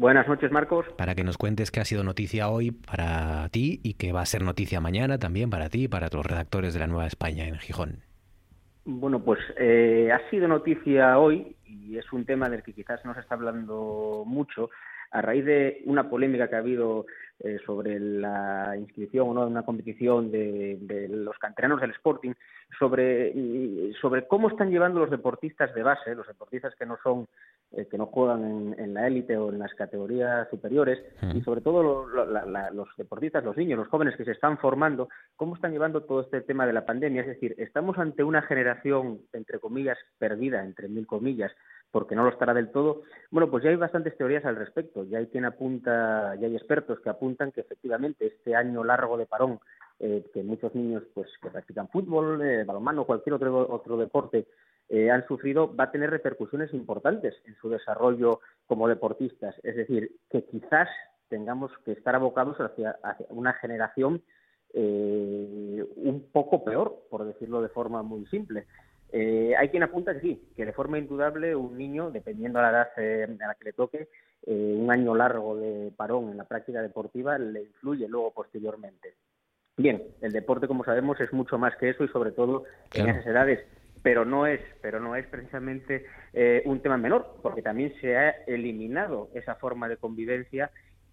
Buenas 0.00 0.26
noches, 0.26 0.50
Marcos. 0.50 0.86
Para 0.96 1.14
que 1.14 1.24
nos 1.24 1.36
cuentes 1.36 1.70
qué 1.70 1.78
ha 1.78 1.84
sido 1.84 2.02
noticia 2.02 2.48
hoy 2.48 2.70
para 2.70 3.46
ti 3.50 3.80
y 3.82 3.98
qué 3.98 4.12
va 4.12 4.22
a 4.22 4.24
ser 4.24 4.40
noticia 4.40 4.80
mañana 4.80 5.18
también 5.18 5.50
para 5.50 5.68
ti 5.68 5.84
y 5.84 5.88
para 5.88 6.08
los 6.10 6.24
redactores 6.24 6.72
de 6.72 6.80
la 6.80 6.86
Nueva 6.86 7.06
España 7.06 7.46
en 7.46 7.58
Gijón. 7.58 7.98
Bueno, 8.86 9.22
pues 9.22 9.40
eh, 9.58 10.10
ha 10.10 10.30
sido 10.30 10.48
noticia 10.48 11.18
hoy 11.18 11.54
y 11.66 11.98
es 11.98 12.10
un 12.14 12.24
tema 12.24 12.48
del 12.48 12.62
que 12.62 12.72
quizás 12.72 13.04
no 13.04 13.12
se 13.12 13.20
está 13.20 13.34
hablando 13.34 14.22
mucho 14.26 14.70
a 15.10 15.20
raíz 15.20 15.44
de 15.44 15.82
una 15.84 16.08
polémica 16.08 16.48
que 16.48 16.56
ha 16.56 16.60
habido 16.60 17.04
eh, 17.42 17.58
sobre 17.64 17.98
la 17.98 18.74
inscripción 18.78 19.28
o 19.28 19.34
no 19.34 19.44
de 19.44 19.50
una 19.50 19.64
competición 19.64 20.30
de, 20.30 20.78
de, 20.80 21.08
los 21.08 21.38
canteranos 21.38 21.80
del 21.80 21.90
Sporting, 21.92 22.32
sobre, 22.78 23.32
sobre 24.00 24.26
cómo 24.26 24.48
están 24.48 24.70
llevando 24.70 25.00
los 25.00 25.10
deportistas 25.10 25.74
de 25.74 25.82
base, 25.82 26.14
los 26.14 26.26
deportistas 26.26 26.74
que 26.76 26.86
no 26.86 26.96
son 27.02 27.26
eh, 27.72 27.86
que 27.88 27.96
no 27.98 28.06
juegan 28.06 28.42
en, 28.44 28.80
en 28.80 28.94
la 28.94 29.06
élite 29.06 29.36
o 29.36 29.50
en 29.50 29.60
las 29.60 29.72
categorías 29.74 30.48
superiores 30.50 30.98
Mm. 31.22 31.36
y 31.36 31.42
sobre 31.42 31.60
todo 31.60 31.82
lo- 31.84 32.06
lo- 32.08 32.24
la- 32.26 32.44
la- 32.44 32.70
los 32.72 32.88
deportistas, 32.96 33.44
los 33.44 33.56
niños, 33.56 33.78
los 33.78 33.86
jóvenes 33.88 34.16
que 34.16 34.24
se 34.24 34.32
están 34.32 34.58
formando, 34.58 35.08
cómo 35.36 35.54
están 35.54 35.70
llevando 35.70 36.02
todo 36.02 36.22
este 36.22 36.40
tema 36.40 36.66
de 36.66 36.72
la 36.72 36.84
pandemia. 36.84 37.20
Es 37.22 37.28
decir, 37.28 37.54
estamos 37.58 37.96
ante 37.98 38.24
una 38.24 38.42
generación, 38.42 39.20
entre 39.32 39.60
comillas, 39.60 39.96
perdida, 40.18 40.64
entre 40.64 40.88
mil 40.88 41.06
comillas, 41.06 41.52
porque 41.90 42.14
no 42.14 42.24
lo 42.24 42.30
estará 42.30 42.54
del 42.54 42.70
todo. 42.70 43.02
Bueno, 43.30 43.50
pues 43.50 43.64
ya 43.64 43.70
hay 43.70 43.76
bastantes 43.76 44.16
teorías 44.16 44.44
al 44.44 44.56
respecto. 44.56 45.04
Ya 45.04 45.18
hay 45.18 45.26
quien 45.26 45.44
apunta, 45.44 46.34
ya 46.36 46.46
hay 46.46 46.56
expertos 46.56 47.00
que 47.00 47.10
apuntan 47.10 47.52
que 47.52 47.62
efectivamente 47.62 48.26
este 48.26 48.54
año 48.54 48.84
largo 48.84 49.16
de 49.16 49.26
parón 49.26 49.60
eh, 49.98 50.24
que 50.32 50.42
muchos 50.42 50.74
niños 50.74 51.02
pues 51.14 51.28
que 51.42 51.50
practican 51.50 51.88
fútbol, 51.88 52.40
eh, 52.42 52.64
balonmano, 52.64 53.04
cualquier 53.04 53.34
otro 53.34 53.66
otro 53.70 53.96
deporte 53.96 54.46
eh, 54.88 55.08
han 55.08 55.26
sufrido 55.26 55.74
va 55.74 55.84
a 55.84 55.90
tener 55.92 56.10
repercusiones 56.10 56.74
importantes 56.74 57.34
en 57.46 57.54
su 57.56 57.68
desarrollo 57.68 58.40
como 58.66 58.88
deportistas. 58.88 59.54
Es 59.62 59.76
decir, 59.76 60.16
que 60.28 60.44
quizás 60.44 60.88
tengamos 61.28 61.70
que 61.84 61.92
estar 61.92 62.16
abocados 62.16 62.56
hacia, 62.58 62.98
hacia 63.02 63.26
una 63.30 63.52
generación 63.54 64.22
eh, 64.72 65.84
un 65.96 66.30
poco 66.32 66.64
peor, 66.64 67.04
por 67.08 67.24
decirlo 67.24 67.62
de 67.62 67.68
forma 67.68 68.02
muy 68.02 68.26
simple. 68.26 68.66
Eh, 69.12 69.54
hay 69.58 69.68
quien 69.68 69.82
apunta 69.82 70.14
que 70.14 70.20
sí, 70.20 70.48
que 70.56 70.64
de 70.64 70.72
forma 70.72 70.98
indudable 70.98 71.54
un 71.56 71.76
niño, 71.76 72.10
dependiendo 72.10 72.58
de 72.58 72.62
la 72.62 72.70
edad 72.70 72.88
eh, 72.96 73.26
a 73.42 73.46
la 73.48 73.54
que 73.54 73.64
le 73.64 73.72
toque, 73.72 74.08
eh, 74.46 74.74
un 74.76 74.90
año 74.90 75.14
largo 75.14 75.56
de 75.56 75.92
parón 75.96 76.30
en 76.30 76.36
la 76.36 76.44
práctica 76.44 76.80
deportiva 76.80 77.38
le 77.38 77.62
influye 77.62 78.08
luego 78.08 78.32
posteriormente. 78.32 79.14
Bien, 79.76 80.02
el 80.20 80.32
deporte, 80.32 80.68
como 80.68 80.84
sabemos, 80.84 81.20
es 81.20 81.32
mucho 81.32 81.58
más 81.58 81.76
que 81.76 81.90
eso 81.90 82.04
y 82.04 82.08
sobre 82.08 82.32
todo 82.32 82.64
en 82.94 83.08
esas 83.08 83.26
edades, 83.26 83.60
pero 84.02 84.24
no 84.24 84.46
es, 84.46 84.60
pero 84.82 85.00
no 85.00 85.16
es 85.16 85.26
precisamente 85.26 86.04
eh, 86.32 86.62
un 86.66 86.80
tema 86.80 86.96
menor, 86.96 87.36
porque 87.42 87.62
también 87.62 87.94
se 88.00 88.16
ha 88.16 88.30
eliminado 88.46 89.30
esa 89.34 89.54
forma 89.56 89.88
de 89.88 89.96
convivencia 89.96 90.70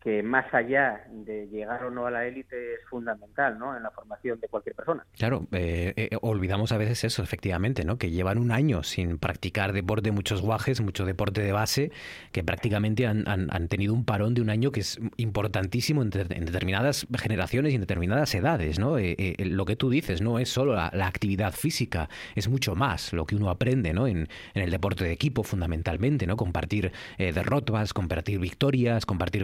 que 0.08 0.24
más 0.24 0.46
allá 0.54 1.02
de 1.12 1.48
llegar 1.48 1.84
o 1.84 1.92
no 1.92 2.06
a 2.06 2.12
la 2.12 2.26
élite 2.26 2.76
es 2.76 2.80
fundamental, 2.90 3.60
¿no? 3.60 3.76
En 3.76 3.84
la 3.84 3.92
formación 3.92 4.40
de 4.40 4.48
cualquier 4.48 4.74
persona. 4.74 5.06
Claro, 5.18 5.48
eh, 5.52 5.92
eh, 5.98 6.18
olvidamos 6.22 6.72
a 6.72 6.78
veces 6.78 7.04
eso, 7.04 7.24
efectivamente, 7.24 7.84
¿no? 7.84 7.98
Que 7.98 8.10
llevan 8.10 8.38
un 8.38 8.54
año 8.54 8.84
sin 8.84 9.18
practicar 9.18 9.74
deporte, 9.74 10.14
muchos 10.14 10.42
guajes, 10.42 10.80
mucho 10.80 11.04
deporte 11.04 11.42
de 11.42 11.52
base, 11.52 11.92
que 12.32 12.42
prácticamente 12.42 13.06
han, 13.06 13.28
han- 13.28 13.68
tenido 13.68 13.94
un 13.94 14.06
parón 14.06 14.34
de 14.34 14.40
un 14.42 14.50
año 14.50 14.72
que 14.72 14.80
es 14.80 14.98
importantísimo 15.18 16.02
en, 16.04 16.10
de- 16.10 16.22
en 16.22 16.46
determinadas 16.46 17.06
generaciones 17.18 17.74
y 17.74 17.76
en 17.76 17.82
determinadas 17.82 18.34
edades, 18.34 18.80
¿no? 18.80 18.98
Eh, 18.98 19.14
eh, 19.18 19.44
lo 19.46 19.66
que 19.66 19.76
tú 19.76 19.90
dices 19.90 20.22
no 20.22 20.40
es 20.40 20.48
solo 20.48 20.74
la, 20.74 20.88
actividad 21.06 21.52
física, 21.52 22.08
es 22.34 22.48
mucho 22.48 22.76
más 22.76 23.12
lo 23.12 23.26
que 23.26 23.36
uno 23.36 23.50
aprende, 23.50 23.92
¿no? 23.92 24.08
En, 24.08 24.30
en 24.54 24.62
el 24.64 24.72
deporte 24.72 25.04
de 25.04 25.12
equipo, 25.12 25.44
fundamentalmente, 25.44 26.26
¿no? 26.28 26.38
Compartir 26.38 26.94
derrotas, 27.18 27.94
compartir 27.94 28.40
victorias, 28.40 29.06
compartir 29.06 29.44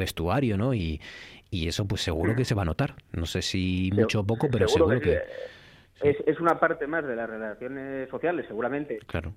Y, 0.73 0.99
y 1.49 1.67
eso, 1.67 1.87
pues 1.87 2.01
seguro 2.01 2.35
que 2.35 2.45
se 2.45 2.55
va 2.55 2.63
a 2.63 2.65
notar. 2.65 2.95
No 3.11 3.25
sé 3.25 3.41
si 3.41 3.91
mucho 3.93 4.21
o 4.21 4.25
poco, 4.25 4.47
pero 4.51 4.67
seguro 4.67 4.99
que... 4.99 5.21
Es, 6.01 6.17
es 6.25 6.39
una 6.39 6.59
parte 6.59 6.85
más 6.87 7.05
de 7.05 7.15
las 7.15 7.29
relaciones 7.29 8.09
sociales, 8.09 8.45
seguramente, 8.47 8.99
Claro. 9.07 9.33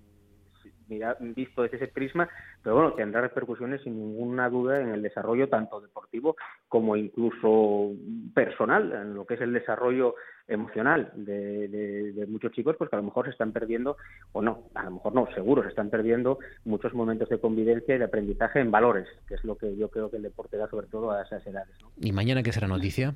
mira, 0.89 1.17
visto 1.21 1.63
desde 1.63 1.77
ese 1.77 1.89
prisma, 1.89 2.29
pero 2.63 2.75
bueno, 2.77 2.93
tendrá 2.95 3.21
repercusiones 3.21 3.83
sin 3.83 3.97
ninguna 3.99 4.49
duda 4.49 4.81
en 4.81 4.89
el 4.89 5.03
desarrollo 5.03 5.49
tanto 5.49 5.81
deportivo 5.81 6.37
como 6.69 6.97
incluso 6.97 7.93
personal, 8.35 8.93
en 8.93 9.15
lo 9.15 9.27
que 9.27 9.35
es 9.35 9.41
el 9.43 9.53
desarrollo 9.53 10.17
emocional 10.49 11.11
de, 11.15 11.69
de- 11.69 12.13
de 12.13 12.27
muchos 12.27 12.53
chicos, 12.53 12.77
pues 12.79 12.89
que 12.91 12.97
a 12.97 12.99
lo 13.01 13.05
mejor 13.05 13.25
se 13.27 13.33
están 13.33 13.53
perdiendo, 13.53 13.97
o 14.33 14.43
no, 14.43 14.65
a 14.75 14.85
lo 14.85 14.93
mejor 14.93 15.15
no, 15.15 15.27
seguro 15.35 15.63
se 15.63 15.69
están 15.69 15.91
perdiendo 15.91 16.39
muchos 16.65 16.95
momentos 16.95 17.29
de 17.29 17.39
convivencia 17.41 17.95
y 17.95 17.99
de 17.99 18.05
aprendizaje 18.05 18.61
en 18.61 18.71
valores, 18.71 19.09
que 19.29 19.35
es 19.35 19.45
lo 19.45 19.57
que 19.57 19.77
yo 19.77 19.89
creo 19.91 20.11
que 20.11 20.17
el 20.19 20.23
deporte 20.23 20.57
da 20.57 20.69
sobre 20.69 20.87
todo 20.87 21.11
a 21.11 21.23
esas 21.23 21.47
edades. 21.47 21.75
¿no? 21.83 21.91
¿Y 22.01 22.13
mañana 22.13 22.43
qué 22.43 22.53
será 22.53 22.69
noticia? 22.69 23.15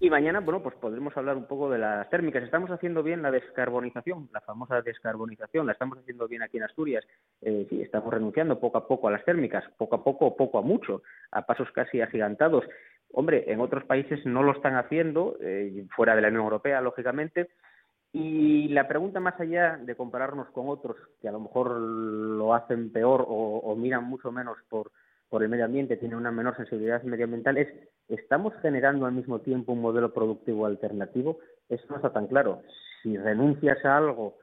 Y 0.00 0.10
mañana, 0.10 0.40
bueno, 0.40 0.60
pues 0.64 0.74
podremos 0.76 1.16
hablar 1.16 1.36
un 1.36 1.46
poco 1.46 1.70
de 1.70 1.78
las 1.78 2.10
térmicas. 2.10 2.42
Estamos 2.42 2.68
haciendo 2.72 3.04
bien 3.04 3.22
la 3.22 3.30
descarbonización, 3.30 4.28
la 4.32 4.40
famosa 4.40 4.82
descarbonización, 4.82 5.64
la 5.64 5.74
estamos 5.74 5.96
haciendo 5.98 6.26
bien 6.26 6.42
aquí 6.42 6.56
en 6.56 6.64
Asturias. 6.64 7.04
Eh, 7.40 7.68
sí, 7.70 7.80
estamos 7.80 8.12
renunciando 8.12 8.58
poco 8.58 8.78
a 8.78 8.88
poco 8.88 9.06
a 9.06 9.12
las 9.12 9.24
térmicas, 9.24 9.62
poco 9.78 9.94
a 9.94 10.02
poco, 10.02 10.36
poco 10.36 10.58
a 10.58 10.62
mucho, 10.62 11.04
a 11.30 11.46
pasos 11.46 11.68
casi 11.72 12.00
agigantados. 12.00 12.64
Hombre, 13.12 13.44
en 13.52 13.60
otros 13.60 13.84
países 13.84 14.24
no 14.24 14.42
lo 14.42 14.52
están 14.52 14.76
haciendo, 14.76 15.36
eh, 15.40 15.86
fuera 15.94 16.16
de 16.16 16.22
la 16.22 16.28
Unión 16.28 16.44
Europea, 16.44 16.80
lógicamente. 16.80 17.50
Y 18.12 18.68
la 18.68 18.88
pregunta 18.88 19.20
más 19.20 19.38
allá 19.40 19.78
de 19.78 19.94
compararnos 19.94 20.50
con 20.50 20.68
otros 20.68 20.96
que 21.20 21.28
a 21.28 21.32
lo 21.32 21.40
mejor 21.40 21.78
lo 21.78 22.54
hacen 22.54 22.92
peor 22.92 23.24
o, 23.26 23.58
o 23.58 23.76
miran 23.76 24.04
mucho 24.04 24.30
menos 24.30 24.58
por, 24.68 24.90
por 25.32 25.42
el 25.42 25.48
medio 25.48 25.64
ambiente, 25.64 25.96
tienen 25.96 26.18
una 26.18 26.30
menor 26.30 26.54
sensibilidad 26.56 27.02
medioambiental, 27.04 27.56
es 27.56 27.68
¿estamos 28.08 28.52
generando 28.60 29.06
al 29.06 29.12
mismo 29.12 29.38
tiempo 29.40 29.72
un 29.72 29.80
modelo 29.80 30.12
productivo 30.12 30.66
alternativo? 30.66 31.38
Eso 31.70 31.86
no 31.88 31.96
está 31.96 32.12
tan 32.12 32.26
claro. 32.26 32.62
si 33.02 33.16
renuncias 33.16 33.82
a 33.84 33.96
algo 33.96 34.36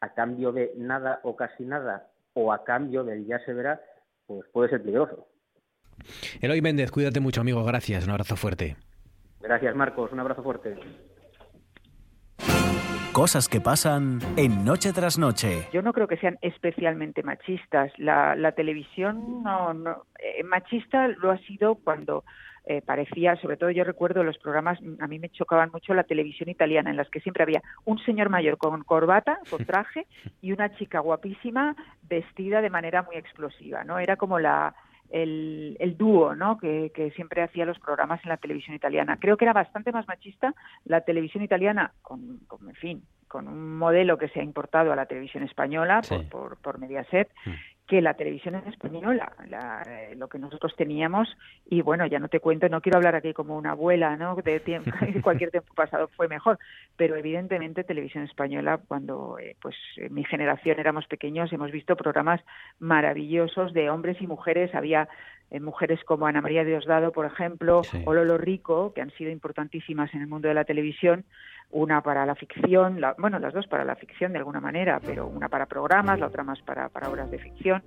a 0.00 0.14
cambio 0.14 0.50
de 0.50 0.72
nada 0.76 1.20
o 1.22 1.36
casi 1.36 1.64
nada, 1.64 2.08
o 2.34 2.52
a 2.52 2.64
cambio 2.64 3.04
del 3.04 3.24
ya 3.24 3.38
se 3.44 3.54
verá, 3.54 3.80
pues 4.26 4.48
puede 4.52 4.68
ser 4.68 4.80
peligroso. 4.80 5.28
Eloy 6.40 6.60
Méndez, 6.60 6.90
cuídate 6.90 7.20
mucho, 7.20 7.40
amigo. 7.40 7.64
Gracias. 7.64 8.04
Un 8.04 8.10
abrazo 8.10 8.36
fuerte. 8.36 8.76
Gracias, 9.40 9.74
Marcos. 9.74 10.12
Un 10.12 10.20
abrazo 10.20 10.42
fuerte. 10.42 10.76
Cosas 13.12 13.46
que 13.46 13.60
pasan 13.60 14.20
en 14.36 14.64
Noche 14.64 14.92
tras 14.94 15.18
Noche. 15.18 15.68
Yo 15.70 15.82
no 15.82 15.92
creo 15.92 16.08
que 16.08 16.16
sean 16.16 16.38
especialmente 16.40 17.22
machistas. 17.22 17.92
La, 17.98 18.34
la 18.34 18.52
televisión 18.52 19.42
no, 19.42 19.74
no 19.74 20.06
eh, 20.18 20.42
machista 20.44 21.08
lo 21.08 21.30
ha 21.30 21.36
sido 21.38 21.74
cuando 21.74 22.24
eh, 22.64 22.80
parecía, 22.80 23.36
sobre 23.36 23.56
todo 23.56 23.70
yo 23.70 23.82
recuerdo 23.82 24.22
los 24.22 24.38
programas, 24.38 24.78
a 25.00 25.06
mí 25.08 25.18
me 25.18 25.28
chocaban 25.28 25.70
mucho 25.72 25.94
la 25.94 26.04
televisión 26.04 26.48
italiana, 26.48 26.90
en 26.90 26.96
las 26.96 27.10
que 27.10 27.20
siempre 27.20 27.42
había 27.42 27.60
un 27.84 27.98
señor 27.98 28.30
mayor 28.30 28.56
con 28.56 28.82
corbata, 28.84 29.40
con 29.50 29.64
traje, 29.66 30.06
y 30.40 30.52
una 30.52 30.74
chica 30.76 31.00
guapísima 31.00 31.74
vestida 32.08 32.62
de 32.62 32.70
manera 32.70 33.02
muy 33.02 33.16
explosiva, 33.16 33.82
¿no? 33.84 33.98
Era 33.98 34.16
como 34.16 34.38
la, 34.38 34.74
el, 35.12 35.76
el 35.78 35.96
dúo 35.96 36.34
¿no? 36.34 36.58
Que, 36.58 36.90
que, 36.94 37.10
siempre 37.12 37.42
hacía 37.42 37.66
los 37.66 37.78
programas 37.78 38.22
en 38.24 38.30
la 38.30 38.36
televisión 38.36 38.74
italiana. 38.74 39.18
Creo 39.20 39.36
que 39.36 39.44
era 39.44 39.52
bastante 39.52 39.92
más 39.92 40.08
machista 40.08 40.54
la 40.84 41.02
televisión 41.02 41.44
italiana, 41.44 41.92
con, 42.02 42.38
con 42.48 42.68
en 42.68 42.74
fin, 42.74 43.02
con 43.28 43.48
un 43.48 43.76
modelo 43.78 44.18
que 44.18 44.28
se 44.28 44.40
ha 44.40 44.42
importado 44.42 44.92
a 44.92 44.96
la 44.96 45.06
televisión 45.06 45.44
española 45.44 46.02
sí. 46.02 46.14
por, 46.14 46.28
por, 46.28 46.56
por, 46.58 46.78
Mediaset, 46.78 47.28
mm 47.46 47.71
que 47.92 48.00
la 48.00 48.14
televisión 48.14 48.54
española, 48.54 49.30
la, 49.50 49.82
eh, 49.82 50.14
lo 50.16 50.26
que 50.26 50.38
nosotros 50.38 50.74
teníamos, 50.78 51.28
y 51.68 51.82
bueno, 51.82 52.06
ya 52.06 52.18
no 52.18 52.28
te 52.28 52.40
cuento, 52.40 52.66
no 52.70 52.80
quiero 52.80 52.96
hablar 52.96 53.16
aquí 53.16 53.34
como 53.34 53.54
una 53.54 53.72
abuela, 53.72 54.16
¿no? 54.16 54.34
De 54.34 54.60
tiempo, 54.60 54.90
cualquier 55.22 55.50
tiempo 55.50 55.74
pasado 55.74 56.08
fue 56.16 56.26
mejor, 56.26 56.58
pero 56.96 57.16
evidentemente 57.16 57.84
televisión 57.84 58.24
española, 58.24 58.80
cuando 58.88 59.38
eh, 59.38 59.56
pues 59.60 59.76
en 59.98 60.14
mi 60.14 60.24
generación 60.24 60.80
éramos 60.80 61.06
pequeños, 61.06 61.52
hemos 61.52 61.70
visto 61.70 61.94
programas 61.94 62.40
maravillosos 62.78 63.74
de 63.74 63.90
hombres 63.90 64.16
y 64.22 64.26
mujeres, 64.26 64.74
había 64.74 65.06
eh, 65.52 65.60
mujeres 65.60 66.02
como 66.04 66.26
Ana 66.26 66.40
María 66.40 66.64
Diosdado, 66.64 67.12
por 67.12 67.26
ejemplo, 67.26 67.84
sí. 67.84 68.02
o 68.06 68.14
Lolo 68.14 68.38
Rico, 68.38 68.94
que 68.94 69.02
han 69.02 69.10
sido 69.10 69.30
importantísimas 69.30 70.12
en 70.14 70.22
el 70.22 70.26
mundo 70.26 70.48
de 70.48 70.54
la 70.54 70.64
televisión, 70.64 71.26
una 71.70 72.02
para 72.02 72.24
la 72.24 72.34
ficción, 72.34 73.02
la, 73.02 73.14
bueno, 73.18 73.38
las 73.38 73.52
dos 73.52 73.66
para 73.66 73.84
la 73.84 73.96
ficción 73.96 74.32
de 74.32 74.38
alguna 74.38 74.60
manera, 74.60 74.98
pero 75.04 75.26
una 75.26 75.50
para 75.50 75.66
programas, 75.66 76.18
la 76.18 76.28
otra 76.28 76.42
más 76.42 76.60
para, 76.62 76.88
para 76.88 77.10
obras 77.10 77.30
de 77.30 77.38
ficción. 77.38 77.82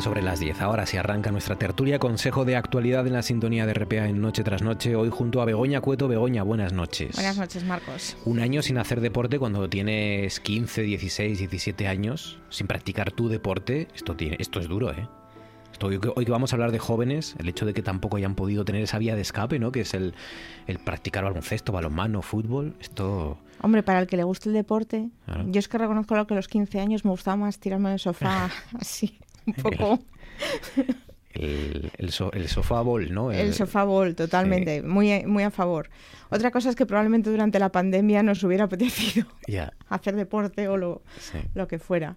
Sobre 0.00 0.22
las 0.22 0.38
10. 0.38 0.60
Ahora 0.60 0.86
se 0.86 0.98
arranca 0.98 1.30
nuestra 1.30 1.56
tertulia 1.56 1.98
Consejo 1.98 2.44
de 2.44 2.56
Actualidad 2.56 3.06
en 3.06 3.14
la 3.14 3.22
sintonía 3.22 3.66
de 3.66 3.74
RPA 3.74 4.08
en 4.08 4.20
Noche 4.20 4.44
tras 4.44 4.62
Noche. 4.62 4.94
Hoy 4.94 5.10
junto 5.10 5.40
a 5.40 5.44
Begoña 5.44 5.80
Cueto. 5.80 6.08
Begoña, 6.08 6.42
buenas 6.42 6.72
noches. 6.72 7.14
Buenas 7.16 7.38
noches, 7.38 7.64
Marcos. 7.64 8.16
Un 8.24 8.40
año 8.40 8.62
sin 8.62 8.78
hacer 8.78 9.00
deporte 9.00 9.38
cuando 9.38 9.68
tienes 9.68 10.40
15, 10.40 10.82
16, 10.82 11.38
17 11.38 11.88
años, 11.88 12.38
sin 12.48 12.66
practicar 12.66 13.12
tu 13.12 13.28
deporte, 13.28 13.88
esto, 13.94 14.14
tiene, 14.14 14.36
esto 14.38 14.60
es 14.60 14.68
duro, 14.68 14.92
¿eh? 14.92 15.08
Hoy, 15.80 16.00
hoy 16.16 16.24
que 16.24 16.32
vamos 16.32 16.52
a 16.52 16.56
hablar 16.56 16.72
de 16.72 16.78
jóvenes, 16.78 17.36
el 17.38 17.48
hecho 17.48 17.64
de 17.64 17.72
que 17.72 17.82
tampoco 17.82 18.16
hayan 18.16 18.34
podido 18.34 18.64
tener 18.64 18.82
esa 18.82 18.98
vía 18.98 19.14
de 19.14 19.22
escape, 19.22 19.58
¿no? 19.58 19.70
Que 19.72 19.82
es 19.82 19.94
el, 19.94 20.14
el 20.66 20.78
practicar 20.78 21.24
baloncesto, 21.24 21.72
balonmano, 21.72 22.22
fútbol, 22.22 22.74
esto... 22.80 23.38
Hombre, 23.60 23.82
para 23.82 24.00
el 24.00 24.06
que 24.06 24.16
le 24.16 24.22
guste 24.22 24.48
el 24.48 24.54
deporte, 24.54 25.08
claro. 25.24 25.44
yo 25.48 25.58
es 25.58 25.68
que 25.68 25.78
reconozco 25.78 26.14
que 26.26 26.34
a 26.34 26.36
los 26.36 26.48
15 26.48 26.80
años 26.80 27.04
me 27.04 27.10
gustaba 27.10 27.36
más 27.36 27.58
tirarme 27.58 27.88
en 27.88 27.94
el 27.94 27.98
sofá 27.98 28.50
así 28.78 29.18
un 29.48 29.52
poco. 29.62 29.98
El, 31.34 31.90
el, 31.98 32.12
so, 32.12 32.32
el 32.32 32.48
sofá 32.48 32.82
ball, 32.82 33.12
¿no? 33.12 33.30
El, 33.32 33.38
el 33.38 33.54
sofá 33.54 33.84
ball, 33.84 34.14
totalmente, 34.14 34.80
sí. 34.80 34.86
muy, 34.86 35.24
muy 35.26 35.42
a 35.42 35.50
favor. 35.50 35.90
Otra 36.30 36.50
cosa 36.50 36.70
es 36.70 36.76
que 36.76 36.86
probablemente 36.86 37.30
durante 37.30 37.58
la 37.58 37.70
pandemia 37.70 38.22
nos 38.22 38.42
hubiera 38.42 38.64
apetecido 38.68 39.26
yeah. 39.46 39.72
hacer 39.88 40.16
deporte 40.16 40.68
o 40.68 40.76
lo, 40.76 41.02
sí. 41.18 41.38
lo 41.54 41.68
que 41.68 41.78
fuera. 41.78 42.16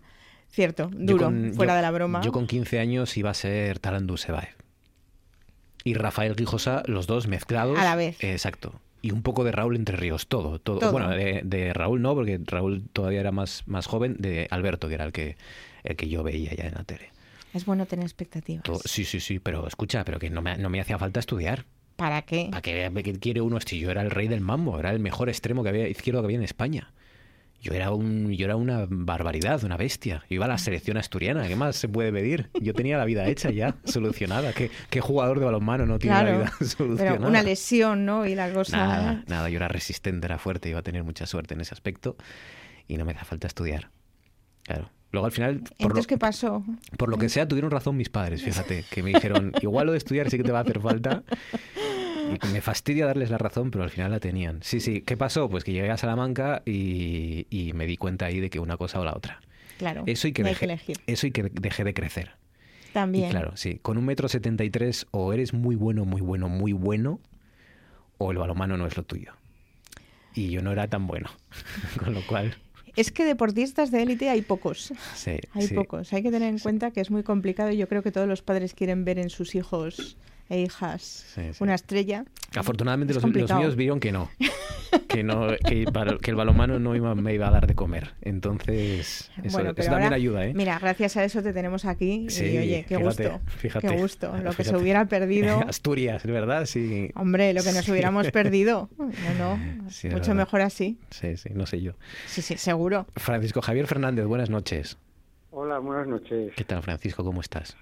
Cierto, 0.50 0.90
duro, 0.92 1.26
con, 1.26 1.54
fuera 1.54 1.74
yo, 1.74 1.78
de 1.78 1.82
la 1.82 1.92
broma. 1.92 2.22
Yo 2.22 2.34
con 2.34 2.46
15 2.46 2.80
años 2.80 3.16
iba 3.16 3.30
a 3.30 3.34
ser 3.34 3.80
Tarandu 3.80 4.18
Sebaev. 4.18 4.56
Y 5.86 5.94
Rafael 5.94 6.36
Guijosa, 6.36 6.84
los 6.88 7.08
dos 7.08 7.28
mezclados. 7.28 7.80
A 7.80 7.86
la 7.86 7.96
vez. 7.96 8.22
Eh, 8.22 8.34
exacto. 8.34 8.74
Y 9.02 9.12
un 9.12 9.24
poco 9.24 9.44
de 9.44 9.52
Raúl 9.52 9.78
Entre 9.78 9.96
Ríos, 9.96 10.28
todo. 10.28 10.60
todo. 10.60 10.80
todo. 10.80 10.92
Bueno, 10.92 11.10
de, 11.10 11.42
de, 11.44 11.74
Raúl 11.74 12.02
no, 12.02 12.14
porque 12.14 12.40
Raúl 12.46 12.84
todavía 12.92 13.22
era 13.22 13.32
más, 13.32 13.64
más 13.66 13.88
joven, 13.88 14.18
de 14.20 14.48
Alberto, 14.52 14.90
que 14.90 14.94
era 14.96 15.06
el 15.06 15.14
que, 15.14 15.38
el 15.84 15.96
que 15.96 16.10
yo 16.10 16.22
veía 16.22 16.54
ya 16.54 16.66
en 16.66 16.74
la 16.76 16.84
tele. 16.84 17.12
Es 17.54 17.66
bueno 17.66 17.86
tener 17.86 18.06
expectativas. 18.06 18.64
Sí, 18.86 19.06
sí, 19.06 19.20
sí, 19.20 19.40
pero 19.40 19.68
escucha, 19.68 20.04
pero 20.06 20.20
que 20.20 20.30
no 20.30 20.42
me, 20.42 20.58
no 20.58 20.70
me 20.70 20.80
hacía 20.80 20.98
falta 20.98 21.20
estudiar. 21.20 21.66
¿Para 21.96 22.24
qué? 22.24 22.48
¿Para 22.50 22.62
qué, 22.62 22.92
qué 23.04 23.20
quiere 23.20 23.42
uno? 23.42 23.60
Si 23.60 23.80
yo 23.80 23.92
era 23.92 24.02
el 24.02 24.10
rey 24.10 24.28
del 24.28 24.42
mambo, 24.42 24.80
era 24.80 24.92
el 24.92 25.00
mejor 25.00 25.30
extremo 25.30 25.62
que 25.64 25.70
había, 25.70 25.88
izquierdo 25.88 26.22
que 26.22 26.26
había 26.26 26.38
en 26.38 26.44
España. 26.44 26.94
Yo 27.62 27.74
era, 27.74 27.92
un, 27.92 28.32
yo 28.32 28.46
era 28.46 28.56
una 28.56 28.88
barbaridad, 28.90 29.64
una 29.64 29.78
bestia. 29.78 30.24
Yo 30.28 30.36
iba 30.36 30.46
a 30.46 30.48
la 30.48 30.58
selección 30.58 30.98
asturiana, 30.98 31.48
¿qué 31.48 31.56
más 31.56 31.76
se 31.76 31.88
puede 31.88 32.12
pedir? 32.12 32.50
Yo 32.60 32.74
tenía 32.74 32.98
la 32.98 33.06
vida 33.06 33.28
hecha 33.28 33.52
ya, 33.52 33.76
solucionada. 33.86 34.52
¿Qué, 34.54 34.72
qué 34.90 35.00
jugador 35.00 35.38
de 35.38 35.46
balonmano 35.46 35.86
no 35.86 36.00
tiene 36.00 36.16
claro, 36.16 36.32
la 36.32 36.38
vida 36.38 36.52
solucionada? 36.66 37.18
Pero 37.18 37.30
una 37.30 37.44
lesión, 37.44 38.04
¿no? 38.04 38.26
Y 38.26 38.34
la 38.34 38.52
cosa... 38.52 38.78
Nada, 38.78 39.24
nada, 39.28 39.50
yo 39.50 39.58
era 39.58 39.68
resistente, 39.68 40.26
era 40.26 40.40
fuerte, 40.40 40.70
iba 40.70 40.80
a 40.80 40.82
tener 40.84 41.04
mucha 41.04 41.28
suerte 41.28 41.54
en 41.54 41.62
ese 41.62 41.76
aspecto 41.76 42.18
y 42.88 42.98
no 42.98 43.06
me 43.06 43.14
da 43.14 43.24
falta 43.26 43.46
estudiar. 43.46 43.92
Claro. 44.64 44.90
Luego 45.12 45.26
al 45.26 45.32
final... 45.32 45.60
Por 45.60 45.72
Entonces, 45.72 46.06
lo, 46.06 46.08
¿qué 46.08 46.18
pasó? 46.18 46.64
Por 46.98 47.10
lo 47.10 47.18
que 47.18 47.30
sea, 47.30 47.48
tuvieron 47.48 47.72
razón 47.72 47.98
mis 47.98 48.10
padres, 48.10 48.44
fíjate, 48.44 48.86
que 48.90 49.04
me 49.04 49.10
dijeron, 49.10 49.52
igual 49.62 49.88
lo 49.88 49.92
de 49.92 49.98
estudiar 49.98 50.30
sí 50.30 50.38
que 50.38 50.44
te 50.44 50.52
va 50.52 50.60
a 50.60 50.62
hacer 50.62 50.80
falta. 50.80 51.24
Y 52.32 52.48
me 52.54 52.62
fastidia 52.62 53.06
darles 53.06 53.30
la 53.30 53.38
razón, 53.38 53.72
pero 53.72 53.84
al 53.84 53.90
final 53.90 54.12
la 54.12 54.20
tenían. 54.20 54.60
Sí, 54.64 54.80
sí, 54.80 55.02
¿qué 55.02 55.18
pasó? 55.18 55.50
Pues 55.50 55.64
que 55.64 55.74
llegué 55.74 55.90
a 55.90 55.98
Salamanca 55.98 56.62
y, 56.66 57.48
y 57.50 57.74
me 57.74 57.86
di 57.86 57.98
cuenta 57.98 58.28
ahí 58.28 58.40
de 58.40 58.50
que 58.50 58.60
una 58.60 58.78
cosa 58.78 59.00
o 59.00 59.04
la 59.04 59.14
otra. 59.14 59.42
Claro, 59.78 60.04
eso 60.06 60.28
y 60.28 60.32
que, 60.32 60.44
dejé, 60.44 60.68
que. 60.78 60.94
Eso 61.08 61.28
y 61.28 61.32
que 61.32 61.44
dejé 61.44 61.84
de 61.84 61.94
crecer. 61.94 62.36
También. 62.94 63.30
Y 63.30 63.32
claro, 63.32 63.58
sí, 63.58 63.80
con 63.82 63.98
un 63.98 64.06
metro 64.06 64.30
setenta 64.30 64.64
y 64.64 64.70
tres 64.70 65.08
o 65.12 65.34
eres 65.34 65.54
muy 65.54 65.76
bueno, 65.76 66.06
muy 66.06 66.22
bueno, 66.22 66.50
muy 66.50 66.72
bueno, 66.72 67.20
o 68.18 68.32
el 68.32 68.38
balonmano 68.38 68.78
no 68.78 68.86
es 68.86 68.96
lo 68.96 69.04
tuyo. 69.04 69.34
Y 70.36 70.50
yo 70.50 70.62
no 70.62 70.72
era 70.72 70.88
tan 70.88 71.08
bueno, 71.08 71.30
con 72.04 72.14
lo 72.14 72.26
cual... 72.28 72.56
Es 72.96 73.12
que 73.12 73.26
deportistas 73.26 73.92
de 73.92 74.04
élite 74.04 74.30
hay 74.30 74.42
pocos. 74.42 74.94
Sí, 75.16 75.38
hay 75.54 75.68
sí. 75.68 75.76
pocos. 75.76 76.12
Hay 76.14 76.24
que 76.24 76.32
tener 76.32 76.50
en 76.50 76.60
cuenta 76.60 76.92
que 76.92 77.02
es 77.02 77.12
muy 77.12 77.24
complicado 77.24 77.72
y 77.72 77.78
yo 77.78 77.88
creo 77.88 78.04
que 78.04 78.12
todos 78.12 78.28
los 78.28 78.42
padres 78.42 78.74
quieren 78.74 79.06
ver 79.06 79.20
en 79.20 79.30
sus 79.30 79.56
hijos 79.56 80.18
e 80.52 80.60
hijas 80.60 81.26
sí, 81.34 81.42
una 81.62 81.76
estrella. 81.76 82.26
Afortunadamente 82.56 83.14
los, 83.14 83.24
los, 83.24 83.54
míos 83.56 83.76
vieron 83.78 84.02
que 84.02 84.12
no. 84.12 84.30
Que, 85.08 85.24
no 85.24 85.48
que, 85.66 85.86
que 86.22 86.32
el 86.32 86.36
balonmano 86.36 86.78
no 86.78 86.94
iba, 86.94 87.16
me 87.16 87.34
iba 87.34 87.48
a 87.48 87.52
dar 87.52 87.66
de 87.66 87.76
comer. 87.76 88.14
Entonces, 88.22 89.32
eso, 89.42 89.58
bueno, 89.58 89.74
eso 89.76 89.90
también 89.90 90.12
ayuda. 90.12 90.46
¿eh? 90.46 90.54
Mira, 90.54 90.78
gracias 90.78 91.16
a 91.16 91.24
eso 91.24 91.42
te 91.42 91.54
tenemos 91.54 91.86
aquí. 91.86 92.30
Sí, 92.30 92.46
y 92.48 92.58
oye, 92.58 92.86
qué 92.86 92.98
fíjate, 92.98 93.30
gusto. 93.30 93.42
Fíjate, 93.48 93.88
qué 93.88 93.96
gusto. 93.96 94.28
Lo 94.28 94.38
fíjate. 94.38 94.56
que 94.58 94.64
se 94.66 94.76
hubiera 94.76 95.06
perdido. 95.06 95.62
Asturias, 95.68 96.26
¿verdad? 96.26 96.66
Sí. 96.66 97.10
Hombre, 97.16 97.54
lo 97.54 97.64
que 97.64 97.72
nos 97.72 97.88
hubiéramos 97.88 98.30
perdido. 98.32 98.90
No, 98.98 99.56
no. 99.56 99.90
Sí, 99.90 100.10
mucho 100.10 100.36
mejor 100.36 100.60
así. 100.60 100.98
Sí, 101.10 101.38
sí, 101.38 101.50
no 101.54 101.66
sé 101.66 101.82
yo. 101.82 101.94
Sí, 102.28 102.42
sí, 102.42 102.58
seguro. 102.58 103.08
Francisco 103.16 103.62
Javier 103.62 103.88
Fernández, 103.88 104.26
buenas 104.26 104.50
noches. 104.50 104.98
Hola, 105.52 105.80
buenas 105.80 106.08
noches. 106.08 106.52
¿Qué 106.58 106.66
tal, 106.66 106.82
Francisco? 106.84 107.24
¿Cómo 107.24 107.40
estás? 107.40 107.78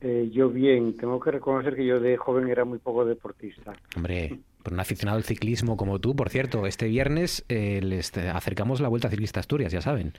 Eh, 0.00 0.30
yo 0.32 0.48
bien, 0.48 0.96
tengo 0.96 1.20
que 1.20 1.30
reconocer 1.30 1.76
que 1.76 1.84
yo 1.84 2.00
de 2.00 2.16
joven 2.16 2.48
era 2.48 2.64
muy 2.64 2.78
poco 2.78 3.04
deportista. 3.04 3.74
Hombre, 3.96 4.40
por 4.62 4.72
un 4.72 4.80
aficionado 4.80 5.18
al 5.18 5.24
ciclismo 5.24 5.76
como 5.76 5.98
tú, 5.98 6.16
por 6.16 6.30
cierto, 6.30 6.66
este 6.66 6.86
viernes 6.86 7.44
eh, 7.48 7.80
les 7.82 8.16
acercamos 8.16 8.80
la 8.80 8.88
Vuelta 8.88 9.10
Ciclista 9.10 9.40
Asturias, 9.40 9.72
ya 9.72 9.82
saben, 9.82 10.14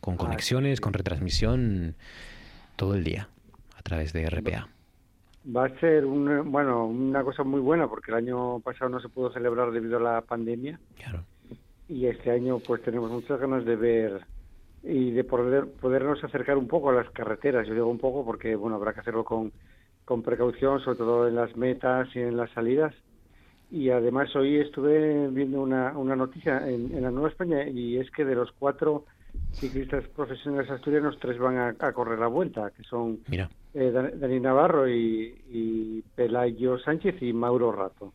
con 0.00 0.16
conexiones, 0.16 0.80
con 0.80 0.94
retransmisión 0.94 1.96
todo 2.76 2.94
el 2.94 3.04
día 3.04 3.28
a 3.76 3.82
través 3.82 4.12
de 4.14 4.28
RPA. 4.28 4.68
Va 5.54 5.66
a 5.66 5.80
ser 5.80 6.06
un, 6.06 6.50
bueno, 6.50 6.86
una 6.86 7.22
cosa 7.22 7.44
muy 7.44 7.60
buena 7.60 7.88
porque 7.88 8.10
el 8.10 8.16
año 8.16 8.60
pasado 8.60 8.88
no 8.88 9.00
se 9.00 9.08
pudo 9.08 9.32
celebrar 9.32 9.70
debido 9.70 9.98
a 9.98 10.00
la 10.00 10.20
pandemia. 10.22 10.80
Claro. 10.96 11.24
Y 11.88 12.06
este 12.06 12.30
año 12.30 12.58
pues 12.58 12.82
tenemos 12.82 13.10
muchas 13.10 13.38
ganas 13.38 13.64
de 13.64 13.76
ver 13.76 14.26
y 14.82 15.10
de 15.10 15.24
poder 15.24 15.66
podernos 15.80 16.22
acercar 16.22 16.56
un 16.56 16.68
poco 16.68 16.90
a 16.90 16.94
las 16.94 17.10
carreteras. 17.10 17.66
Yo 17.66 17.74
digo 17.74 17.86
un 17.86 17.98
poco 17.98 18.24
porque 18.24 18.54
bueno, 18.56 18.76
habrá 18.76 18.92
que 18.92 19.00
hacerlo 19.00 19.24
con 19.24 19.52
con 20.06 20.22
precaución, 20.22 20.80
sobre 20.80 20.98
todo 20.98 21.28
en 21.28 21.34
las 21.34 21.54
metas 21.56 22.08
y 22.14 22.20
en 22.20 22.36
las 22.36 22.50
salidas. 22.52 22.94
Y 23.70 23.90
además 23.90 24.34
hoy 24.36 24.56
estuve 24.56 25.28
viendo 25.28 25.60
una, 25.60 25.98
una 25.98 26.14
noticia 26.14 26.58
en, 26.58 26.96
en 26.96 27.02
la 27.02 27.10
Nueva 27.10 27.28
España 27.28 27.68
y 27.68 27.98
es 27.98 28.08
que 28.12 28.24
de 28.24 28.36
los 28.36 28.52
cuatro 28.52 29.04
ciclistas 29.52 30.06
profesionales 30.08 30.70
asturianos, 30.70 31.18
tres 31.18 31.38
van 31.38 31.58
a, 31.58 31.92
correr 31.92 32.20
la 32.20 32.28
vuelta, 32.28 32.70
que 32.70 32.84
son 32.84 33.18
eh, 33.74 33.90
Dani 33.90 34.40
Navarro 34.40 34.88
y, 34.88 35.34
y, 35.50 36.02
Pelayo 36.14 36.78
Sánchez 36.78 37.20
y 37.22 37.32
Mauro 37.32 37.72
Rato. 37.72 38.12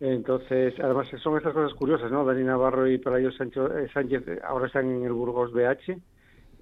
Entonces, 0.00 0.74
además 0.80 1.08
son 1.22 1.36
estas 1.36 1.52
cosas 1.52 1.74
curiosas, 1.74 2.10
¿no? 2.10 2.24
Dani 2.24 2.42
Navarro 2.42 2.88
y 2.88 2.96
Pelayo 2.96 3.28
eh, 3.28 3.88
Sánchez 3.92 4.24
ahora 4.42 4.66
están 4.66 4.90
en 4.90 5.04
el 5.04 5.12
Burgos 5.12 5.52
BH 5.52 6.00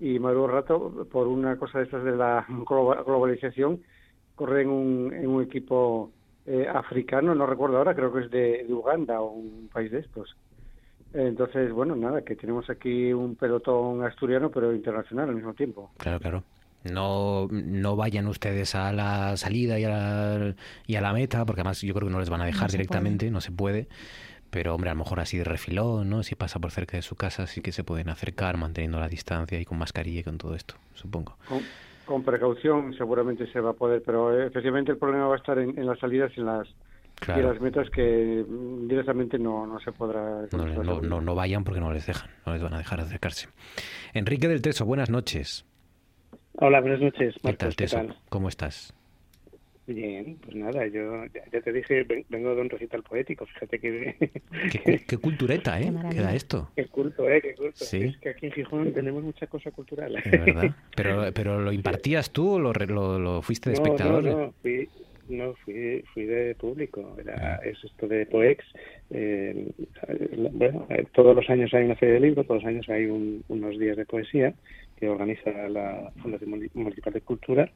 y 0.00 0.18
Mauro 0.18 0.48
Rato, 0.48 1.06
por 1.10 1.28
una 1.28 1.56
cosa 1.56 1.78
de 1.78 1.84
estas 1.84 2.02
de 2.04 2.16
la 2.16 2.44
globalización, 2.48 3.80
corre 4.34 4.62
en 4.62 4.68
un, 4.68 5.12
en 5.12 5.28
un 5.28 5.42
equipo 5.42 6.12
eh, 6.46 6.66
africano, 6.66 7.34
no 7.34 7.46
recuerdo 7.46 7.78
ahora, 7.78 7.94
creo 7.94 8.12
que 8.12 8.20
es 8.20 8.30
de, 8.30 8.66
Uganda 8.70 9.20
o 9.20 9.30
un 9.30 9.68
país 9.72 9.90
de 9.90 10.00
estos. 10.00 10.36
Entonces, 11.12 11.72
bueno, 11.72 11.94
nada, 11.94 12.22
que 12.22 12.36
tenemos 12.36 12.68
aquí 12.68 13.12
un 13.12 13.36
pelotón 13.36 14.04
asturiano, 14.04 14.50
pero 14.50 14.74
internacional 14.74 15.28
al 15.28 15.36
mismo 15.36 15.54
tiempo. 15.54 15.90
Claro, 15.98 16.18
claro. 16.18 16.42
No, 16.92 17.48
no 17.50 17.96
vayan 17.96 18.26
ustedes 18.26 18.74
a 18.74 18.92
la 18.92 19.36
salida 19.36 19.78
y 19.78 19.84
a 19.84 19.88
la, 19.88 20.54
y 20.86 20.96
a 20.96 21.00
la 21.00 21.12
meta, 21.12 21.44
porque 21.44 21.60
además 21.60 21.80
yo 21.82 21.94
creo 21.94 22.08
que 22.08 22.12
no 22.12 22.20
les 22.20 22.30
van 22.30 22.42
a 22.42 22.46
dejar 22.46 22.70
directamente, 22.70 23.30
no 23.30 23.40
se 23.40 23.52
puede. 23.52 23.88
Pero, 24.50 24.74
hombre, 24.74 24.90
a 24.90 24.94
lo 24.94 25.00
mejor 25.00 25.20
así 25.20 25.36
de 25.36 25.44
refilón, 25.44 26.08
¿no? 26.08 26.22
Si 26.22 26.34
pasa 26.34 26.58
por 26.58 26.70
cerca 26.70 26.96
de 26.96 27.02
su 27.02 27.16
casa, 27.16 27.46
sí 27.46 27.60
que 27.60 27.70
se 27.70 27.84
pueden 27.84 28.08
acercar 28.08 28.56
manteniendo 28.56 28.98
la 28.98 29.08
distancia 29.08 29.60
y 29.60 29.64
con 29.66 29.76
mascarilla 29.78 30.20
y 30.20 30.24
con 30.24 30.38
todo 30.38 30.54
esto, 30.54 30.74
supongo 30.94 31.36
con 32.08 32.24
precaución 32.24 32.94
seguramente 32.94 33.46
se 33.52 33.60
va 33.60 33.70
a 33.70 33.74
poder, 33.74 34.02
pero 34.04 34.34
eh, 34.34 34.46
efectivamente 34.46 34.90
el 34.90 34.98
problema 34.98 35.26
va 35.26 35.34
a 35.34 35.36
estar 35.36 35.58
en, 35.58 35.86
las 35.86 35.98
salidas 35.98 36.32
y 36.36 36.40
en 36.40 36.46
las, 36.46 36.66
las 37.26 37.60
metas 37.60 37.90
que 37.90 38.44
directamente 38.88 39.38
no, 39.38 39.66
no 39.66 39.78
se 39.80 39.92
podrá. 39.92 40.46
No, 40.50 41.02
no, 41.02 41.20
no, 41.20 41.34
vayan 41.34 41.64
porque 41.64 41.80
no 41.80 41.92
les 41.92 42.06
dejan, 42.06 42.30
no 42.46 42.54
les 42.54 42.62
van 42.62 42.72
a 42.72 42.78
dejar 42.78 43.00
acercarse. 43.00 43.48
Enrique 44.14 44.48
del 44.48 44.62
Teso, 44.62 44.86
buenas 44.86 45.10
noches. 45.10 45.66
Hola, 46.60 46.80
buenas 46.80 47.00
noches. 47.00 47.36
¿Qué 47.40 47.52
tal, 47.52 47.76
Teso? 47.76 48.04
¿Cómo 48.28 48.48
estás? 48.48 48.92
Bien, 49.86 50.36
pues 50.42 50.56
nada, 50.56 50.86
yo 50.88 51.24
ya 51.52 51.60
te 51.60 51.72
dije, 51.72 52.04
vengo 52.28 52.54
de 52.54 52.60
un 52.60 52.68
recital 52.68 53.02
poético, 53.04 53.46
fíjate 53.46 53.78
que... 53.78 54.16
Qué, 55.06 55.16
cultureta, 55.18 55.80
¿eh? 55.80 55.92
Queda 56.10 56.34
esto. 56.34 56.70
Qué 56.74 56.86
culto, 56.86 57.30
¿eh? 57.30 57.40
Qué 57.40 57.54
culto. 57.54 57.84
¿Sí? 57.84 58.02
Es 58.02 58.18
que 58.18 58.30
aquí 58.30 58.46
en 58.46 58.52
Gijón 58.52 58.92
tenemos 58.92 59.22
mucha 59.22 59.46
cosa 59.46 59.70
cultural. 59.70 60.16
Es 60.16 60.30
verdad. 60.30 60.74
Pero, 60.96 61.32
pero 61.32 61.60
¿lo 61.60 61.72
impartías 61.72 62.32
tú 62.32 62.54
o 62.54 62.58
lo, 62.58 62.72
lo, 62.72 63.40
fuiste 63.40 63.70
de 63.70 63.74
espectador? 63.74 64.24
No, 64.24 64.38
no, 64.38 64.52
fui, 64.60 64.88
no, 65.28 65.54
fui, 65.64 66.04
fui 66.12 66.24
de 66.24 66.56
público. 66.56 67.16
Era, 67.20 67.54
ah. 67.54 67.60
es 67.64 67.78
esto 67.84 68.08
de 68.08 68.26
Poex. 68.26 68.64
Eh, 69.10 69.70
bueno, 70.52 70.86
eh, 70.90 71.06
todos 71.14 71.36
los 71.36 71.48
años 71.48 71.72
hay 71.72 71.84
una 71.84 71.94
feria 71.94 72.14
de 72.14 72.20
libros, 72.20 72.46
todos 72.48 72.64
los 72.64 72.68
años 72.68 72.88
hay 72.88 73.06
unos 73.06 73.78
días 73.78 73.96
de 73.96 74.04
poesía 74.04 74.54
que 74.98 75.08
organiza 75.08 75.50
la 75.68 76.12
Fundación 76.22 76.50
Municipal 76.74 77.12
de 77.12 77.20
Cultura 77.20 77.70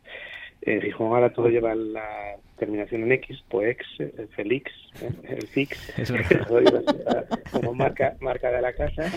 eh, 0.64 0.80
Gijón 0.80 1.08
ahora 1.08 1.32
todo 1.32 1.48
lleva 1.48 1.74
la 1.74 2.36
terminación 2.56 3.02
en 3.02 3.12
X, 3.12 3.42
Poex, 3.48 3.84
el 3.98 4.28
Felix, 4.28 4.70
¿eh? 5.00 5.10
el 5.28 5.46
Fix, 5.48 5.92
como 7.52 7.74
marca, 7.74 8.16
marca 8.20 8.48
de 8.50 8.62
la 8.62 8.72
casa, 8.72 9.10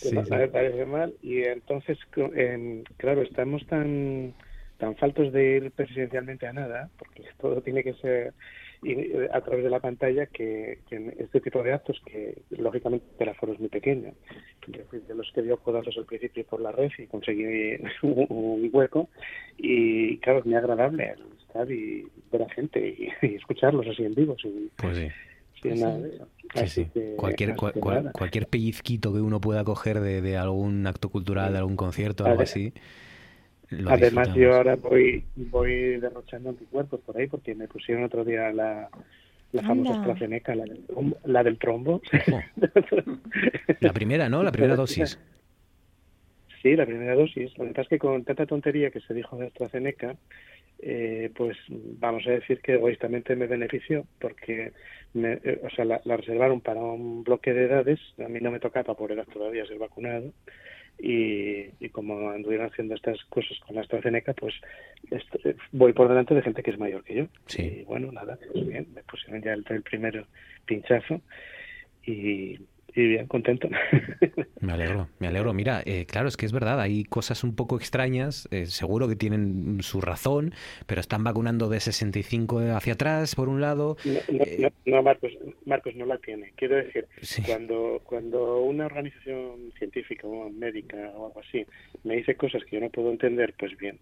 que 0.00 0.12
no 0.12 0.22
me 0.22 0.46
parece 0.46 0.86
mal. 0.86 1.12
Y 1.22 1.42
entonces, 1.42 1.98
claro, 2.98 3.22
estamos 3.22 3.66
tan 3.66 4.32
tan 4.78 4.96
faltos 4.96 5.32
de 5.32 5.56
ir 5.56 5.70
presidencialmente 5.72 6.46
a 6.46 6.52
nada, 6.52 6.88
porque 6.98 7.24
todo 7.38 7.60
tiene 7.60 7.82
que 7.82 7.94
ser 7.94 8.32
eh, 8.82 9.28
a 9.30 9.40
través 9.42 9.64
de 9.64 9.70
la 9.70 9.80
pantalla 9.80 10.26
que, 10.26 10.78
este 11.18 11.40
tipo 11.40 11.62
de 11.62 11.74
actos, 11.74 12.00
que 12.06 12.42
lógicamente 12.50 13.04
el 13.18 13.28
aforo 13.28 13.52
es 13.52 13.60
muy 13.60 13.68
pequeño, 13.68 14.12
de 14.66 15.14
los 15.14 15.30
que 15.32 15.42
dio 15.42 15.58
codazos 15.58 15.96
al 15.98 16.06
principio 16.06 16.44
por 16.46 16.60
la 16.60 16.72
red 16.72 16.90
y 16.96 17.06
conseguí 17.06 17.76
un, 18.02 18.70
hueco, 18.72 19.10
y 19.58 20.16
claro, 20.18 20.38
es 20.38 20.46
muy 20.46 20.54
agradable 20.54 21.14
estar 21.40 21.70
y 21.70 22.06
ver 22.32 22.42
a 22.42 22.48
gente 22.50 22.96
y, 23.20 23.26
escucharlos 23.36 23.86
así 23.86 24.04
en 24.04 24.14
vivo. 24.14 24.36
pues 24.76 25.10
sí. 26.72 26.86
cualquier, 27.16 27.54
cualquier 27.54 28.46
pellizquito 28.46 29.12
que 29.12 29.20
uno 29.20 29.42
pueda 29.42 29.62
coger 29.62 30.00
de, 30.00 30.22
de 30.22 30.38
algún 30.38 30.86
acto 30.86 31.10
cultural, 31.10 31.52
de 31.52 31.58
algún 31.58 31.76
concierto, 31.76 32.24
algo 32.24 32.42
así. 32.42 32.72
Además, 33.86 34.34
yo 34.34 34.54
ahora 34.54 34.76
voy, 34.76 35.24
voy 35.36 35.98
derrochando 35.98 36.50
anticuerpos 36.50 37.00
por 37.00 37.16
ahí 37.16 37.28
porque 37.28 37.54
me 37.54 37.68
pusieron 37.68 38.04
otro 38.04 38.24
día 38.24 38.50
la, 38.50 38.88
la 39.52 39.62
famosa 39.62 40.00
AstraZeneca, 40.00 40.54
la 40.54 40.64
del, 40.64 40.84
la 41.24 41.42
del 41.44 41.58
trombo. 41.58 42.02
la 43.80 43.92
primera, 43.92 44.28
¿no? 44.28 44.42
La 44.42 44.50
primera 44.50 44.74
dosis. 44.74 45.18
Sí, 46.62 46.74
la 46.74 46.84
primera 46.84 47.14
dosis. 47.14 47.56
Lo 47.58 47.64
que 47.64 47.70
pasa 47.70 47.82
es 47.82 47.88
que 47.88 47.98
con 47.98 48.24
tanta 48.24 48.46
tontería 48.46 48.90
que 48.90 49.00
se 49.00 49.14
dijo 49.14 49.36
de 49.38 49.46
AstraZeneca, 49.46 50.16
eh, 50.80 51.30
pues 51.36 51.56
vamos 51.68 52.26
a 52.26 52.30
decir 52.30 52.60
que 52.60 52.74
egoístamente 52.74 53.36
me 53.36 53.46
benefició 53.46 54.04
porque 54.18 54.72
me, 55.14 55.34
eh, 55.44 55.60
o 55.62 55.70
sea, 55.70 55.84
la, 55.84 56.00
la, 56.04 56.16
reservaron 56.16 56.60
para 56.60 56.80
un 56.80 57.22
bloque 57.22 57.52
de 57.52 57.66
edades. 57.66 58.00
A 58.24 58.28
mí 58.28 58.40
no 58.40 58.50
me 58.50 58.58
tocaba 58.58 58.94
por 58.94 59.12
edad 59.12 59.26
todavía 59.32 59.64
ser 59.66 59.78
vacunado 59.78 60.32
y, 61.02 61.88
como 61.90 62.30
anduvieron 62.30 62.66
haciendo 62.66 62.94
estas 62.94 63.22
cosas 63.24 63.58
con 63.60 63.76
la 63.76 63.82
AstraZeneca, 63.82 64.34
pues 64.34 64.54
voy 65.72 65.92
por 65.92 66.08
delante 66.08 66.34
de 66.34 66.42
gente 66.42 66.62
que 66.62 66.70
es 66.70 66.78
mayor 66.78 67.02
que 67.04 67.14
yo. 67.14 67.26
Y 67.56 67.82
bueno, 67.84 68.12
nada, 68.12 68.38
pues 68.52 68.66
bien, 68.66 68.88
me 68.94 69.02
pusieron 69.02 69.42
ya 69.42 69.52
el, 69.52 69.64
el 69.68 69.82
primer 69.82 70.26
pinchazo 70.66 71.20
y, 72.04 72.58
y 72.94 73.06
bien, 73.06 73.26
contento. 73.26 73.68
Me 74.60 74.74
alegro, 74.74 75.08
me 75.18 75.26
alegro. 75.26 75.54
Mira, 75.54 75.82
eh, 75.86 76.04
claro, 76.06 76.28
es 76.28 76.36
que 76.36 76.44
es 76.44 76.52
verdad, 76.52 76.78
hay 76.80 77.04
cosas 77.04 77.44
un 77.44 77.56
poco 77.56 77.76
extrañas, 77.76 78.46
eh, 78.50 78.66
seguro 78.66 79.08
que 79.08 79.16
tienen 79.16 79.78
su 79.82 80.02
razón, 80.02 80.52
pero 80.86 81.00
están 81.00 81.24
vacunando 81.24 81.70
de 81.70 81.80
65 81.80 82.60
hacia 82.76 82.92
atrás, 82.92 83.34
por 83.34 83.48
un 83.48 83.62
lado. 83.62 83.96
No, 84.04 84.20
eh, 84.28 84.70
Marcos, 85.02 85.32
Marcos, 85.64 85.94
no 85.96 86.04
la 86.04 86.18
tiene. 86.18 86.52
Quiero 86.56 86.76
decir, 86.76 87.06
cuando, 87.46 88.02
cuando 88.04 88.60
una 88.60 88.84
organización 88.84 89.72
científica 89.78 90.26
o 90.26 90.50
médica 90.50 91.10
o 91.14 91.28
algo 91.28 91.40
así 91.40 91.64
me 92.04 92.16
dice 92.16 92.34
cosas 92.34 92.62
que 92.64 92.76
yo 92.76 92.80
no 92.80 92.90
puedo 92.90 93.10
entender, 93.10 93.54
pues 93.58 93.74
bien, 93.78 93.98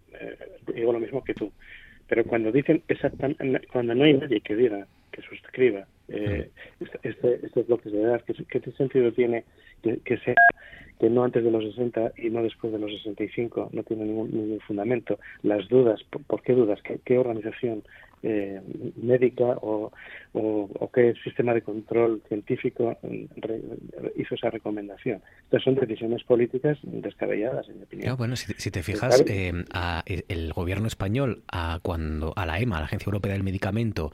digo 0.75 0.93
lo 0.93 0.99
mismo 0.99 1.23
que 1.23 1.35
tú. 1.35 1.53
Pero 2.09 2.25
cuando 2.25 2.51
dicen 2.51 2.83
exactamente, 2.89 3.67
cuando 3.73 3.95
no 3.95 4.05
hay 4.05 4.15
nadie 4.15 4.41
que 4.41 4.57
diga, 4.57 4.87
que 5.13 5.23
suscriba 5.23 5.87
eh, 6.09 6.51
este, 7.03 7.47
estos 7.47 7.67
bloques 7.67 7.93
de 7.93 8.03
edad, 8.03 8.23
¿qué, 8.25 8.61
sentido 8.77 9.13
tiene 9.13 9.45
que, 9.83 10.19
sea 10.19 10.35
que 10.99 11.11
no 11.11 11.25
antes 11.25 11.45
de 11.45 11.51
los 11.51 11.65
60 11.65 12.13
y 12.17 12.31
no 12.31 12.43
después 12.43 12.73
de 12.73 12.79
los 12.79 12.91
65? 13.03 13.71
No 13.73 13.83
tiene 13.83 14.05
ningún, 14.05 14.59
fundamento. 14.67 15.19
Las 15.43 15.69
dudas, 15.69 16.03
¿por, 16.05 16.43
qué 16.43 16.55
dudas? 16.55 16.81
¿Qué, 17.05 17.19
organización 17.19 17.83
eh, 18.23 18.61
médica 18.97 19.45
o, 19.61 19.93
o, 20.33 20.91
qué 20.93 21.15
sistema 21.25 21.55
de 21.55 21.63
control 21.63 22.23
científico 22.29 22.97
hizo 24.17 24.35
esa 24.35 24.51
recomendación? 24.51 25.23
Estas 25.45 25.63
son 25.63 25.75
decisiones 25.75 26.23
políticas 26.25 26.79
descabelladas, 26.83 27.69
en 27.69 27.79
mi 27.79 27.85
opinión. 27.85 28.17
bueno, 28.17 28.37
si, 28.37 28.71
te 28.71 28.83
fijas, 28.83 29.25
eh, 29.27 29.53
el 30.29 30.53
gobierno 30.53 30.87
español, 30.87 31.43
a, 31.51 31.81
cuando 31.83 32.33
a 32.37 32.47
la 32.47 32.61
EMA, 32.61 32.79
la 32.79 32.87
Agencia 32.87 33.07
Europea 33.07 33.33
del 33.33 33.43
Medicamento, 33.43 34.13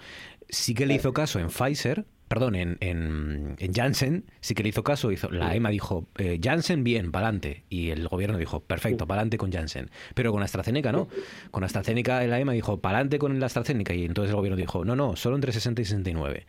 sí 0.49 0.75
que 0.75 0.87
le 0.87 0.95
hizo 0.95 1.13
caso 1.13 1.39
en 1.39 1.49
Pfizer, 1.49 2.05
perdón, 2.29 2.55
en, 2.55 2.77
en, 2.81 3.57
Janssen, 3.73 4.25
sí 4.41 4.55
que 4.55 4.63
le 4.63 4.71
hizo 4.71 4.83
caso, 4.83 5.13
hizo, 5.13 5.31
la 5.31 5.55
EMA 5.55 5.71
dijo, 5.71 6.07
eh, 6.19 6.39
Janssen 6.43 6.85
bien, 6.85 7.13
para 7.13 7.27
adelante, 7.27 7.63
y 7.69 7.91
el 7.91 8.09
gobierno 8.09 8.39
dijo, 8.39 8.61
perfecto, 8.61 9.07
para 9.07 9.21
adelante 9.21 9.39
con 9.39 9.53
Janssen, 9.53 9.91
pero 10.15 10.33
con 10.33 10.43
AstraZeneca 10.43 10.93
no, 10.93 11.09
con 11.51 11.65
AstraZeneca 11.65 12.25
la 12.27 12.41
EMA 12.41 12.53
dijo, 12.53 12.81
para 12.81 12.99
adelante 12.99 13.19
con 13.19 13.39
la 13.39 13.47
AstraZeneca, 13.47 13.95
y 13.95 14.05
entonces 14.05 14.31
el 14.31 14.37
gobierno 14.37 14.57
dijo, 14.57 14.85
no, 14.85 14.97
no, 14.97 15.17
solo 15.17 15.37
entre 15.37 15.53
60 15.53 15.83
y 15.83 15.85
69. 15.85 16.47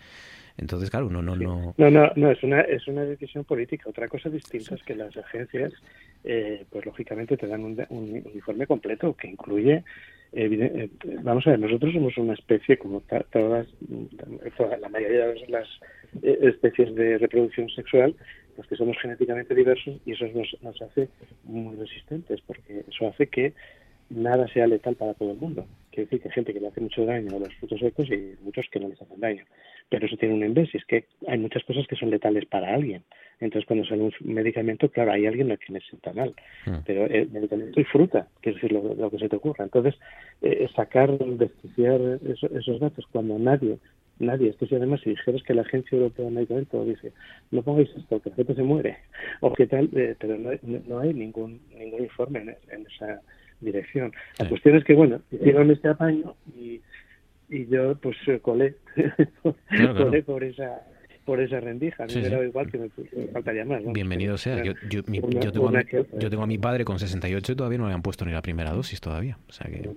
Entonces, 0.57 0.89
claro, 0.89 1.09
no, 1.09 1.21
no, 1.21 1.35
no. 1.35 1.73
No, 1.77 1.89
no, 1.89 2.11
no, 2.15 2.31
es 2.31 2.41
una, 2.41 2.61
es 2.61 2.87
una 2.87 3.03
decisión 3.03 3.43
política. 3.43 3.89
Otra 3.89 4.07
cosa 4.07 4.29
distinta 4.29 4.75
es 4.75 4.83
que 4.83 4.95
las 4.95 5.15
agencias, 5.17 5.73
eh, 6.23 6.63
pues 6.69 6.85
lógicamente 6.85 7.35
te 7.35 7.47
dan 7.47 7.63
un, 7.63 7.85
un, 7.89 8.15
informe 8.33 8.65
completo 8.65 9.13
que 9.15 9.27
incluye 9.27 9.83
eh, 10.35 10.89
vamos 11.23 11.47
a 11.47 11.51
ver, 11.51 11.59
nosotros 11.59 11.93
somos 11.93 12.17
una 12.17 12.33
especie, 12.33 12.77
como 12.77 13.01
todas, 13.31 13.67
la 14.81 14.89
mayoría 14.89 15.27
de 15.27 15.47
las 15.47 15.67
eh, 16.21 16.39
especies 16.41 16.93
de 16.95 17.17
reproducción 17.17 17.69
sexual, 17.69 18.15
los 18.57 18.67
que 18.67 18.75
somos 18.75 18.97
genéticamente 19.01 19.55
diversos 19.55 19.99
y 20.05 20.11
eso 20.11 20.25
nos, 20.27 20.55
nos 20.61 20.81
hace 20.81 21.09
muy 21.43 21.75
resistentes, 21.75 22.41
porque 22.41 22.83
eso 22.87 23.07
hace 23.07 23.27
que 23.27 23.53
nada 24.09 24.47
sea 24.49 24.67
letal 24.67 24.95
para 24.95 25.13
todo 25.13 25.31
el 25.31 25.37
mundo. 25.37 25.65
Quiere 25.89 26.05
decir 26.05 26.21
que 26.21 26.27
hay 26.27 26.33
gente 26.33 26.53
que 26.53 26.59
le 26.59 26.67
hace 26.67 26.81
mucho 26.81 27.05
daño 27.05 27.35
a 27.35 27.39
los 27.39 27.53
frutos 27.55 27.79
secos 27.79 28.09
y 28.09 28.35
muchos 28.41 28.65
que 28.71 28.79
no 28.79 28.89
les 28.89 29.01
hacen 29.01 29.19
daño. 29.19 29.45
Pero 29.89 30.07
eso 30.07 30.17
tiene 30.17 30.33
un 30.33 30.57
es 30.57 30.85
que 30.85 31.05
hay 31.27 31.37
muchas 31.37 31.63
cosas 31.63 31.85
que 31.87 31.95
son 31.95 32.09
letales 32.09 32.45
para 32.45 32.73
alguien. 32.73 33.03
Entonces, 33.39 33.67
cuando 33.67 33.85
sale 33.85 34.01
un 34.01 34.13
medicamento, 34.21 34.89
claro, 34.89 35.11
hay 35.11 35.27
alguien 35.27 35.51
a 35.51 35.57
quien 35.57 35.75
le 35.75 35.81
sienta 35.81 36.11
mal. 36.13 36.33
Hmm. 36.65 36.77
Pero 36.85 37.05
el 37.05 37.29
medicamento 37.29 37.79
y 37.79 37.83
fruta, 37.83 38.27
que 38.41 38.49
es 38.49 38.55
decir, 38.55 38.71
lo, 38.71 39.09
que 39.09 39.19
se 39.19 39.29
te 39.29 39.35
ocurra. 39.35 39.65
Entonces, 39.65 39.95
eh, 40.41 40.67
sacar, 40.75 41.17
despreciar 41.17 42.01
esos 42.23 42.79
datos 42.79 43.05
cuando 43.11 43.37
nadie 43.37 43.77
nadie. 44.19 44.49
Es 44.49 44.57
que 44.57 44.67
si 44.67 44.75
además 44.75 45.01
si 45.01 45.11
dijeras 45.11 45.43
que 45.43 45.53
la 45.53 45.61
Agencia 45.61 45.95
Europea 45.95 46.25
de 46.25 46.31
Medicamentos 46.31 46.87
dice, 46.87 47.11
no 47.51 47.61
pongáis 47.61 47.89
esto, 47.95 48.19
que 48.21 48.29
la 48.29 48.35
gente 48.35 48.55
se 48.55 48.63
muere, 48.63 48.97
o 49.41 49.53
qué 49.53 49.67
tal, 49.67 49.89
eh, 49.95 50.15
pero 50.19 50.37
no, 50.37 50.51
no, 50.87 50.99
hay 50.99 51.13
ningún 51.13 51.61
ningún 51.77 52.03
informe 52.03 52.39
en, 52.39 52.85
esa 52.87 53.21
dirección. 53.61 54.11
La 54.39 54.49
cuestión 54.49 54.75
es 54.75 54.83
que, 54.83 54.93
bueno, 54.93 55.21
hicieron 55.31 55.71
este 55.71 55.89
apaño 55.89 56.35
y, 56.55 56.81
y 57.49 57.67
yo 57.67 57.95
pues 57.95 58.17
eh, 58.27 58.39
colé, 58.39 58.75
colé 59.97 60.23
por 60.23 60.43
esa 60.43 60.81
por 61.25 61.41
esa 61.41 61.59
rendija. 61.59 62.05
Me 62.05 62.29
da 62.29 62.43
igual 62.43 62.71
que 62.71 62.77
me, 62.77 62.89
faltaría 63.33 63.65
más. 63.65 63.81
Bienvenido 63.91 64.37
sea. 64.37 64.63
Yo, 64.63 64.73
yo, 64.89 65.01
yo, 65.07 65.51
tengo 65.51 65.67
a 65.67 65.71
mi, 65.71 65.79
yo, 66.19 66.29
tengo 66.29 66.43
a 66.43 66.47
mi, 66.47 66.57
padre 66.59 66.85
con 66.85 66.99
68 66.99 67.51
y 67.51 67.55
todavía 67.55 67.79
no 67.79 67.87
le 67.87 67.95
han 67.95 68.03
puesto 68.03 68.25
ni 68.25 68.31
la 68.31 68.43
primera 68.43 68.71
dosis 68.71 69.01
todavía. 69.01 69.37
O 69.49 69.51
sea 69.51 69.67
que... 69.69 69.89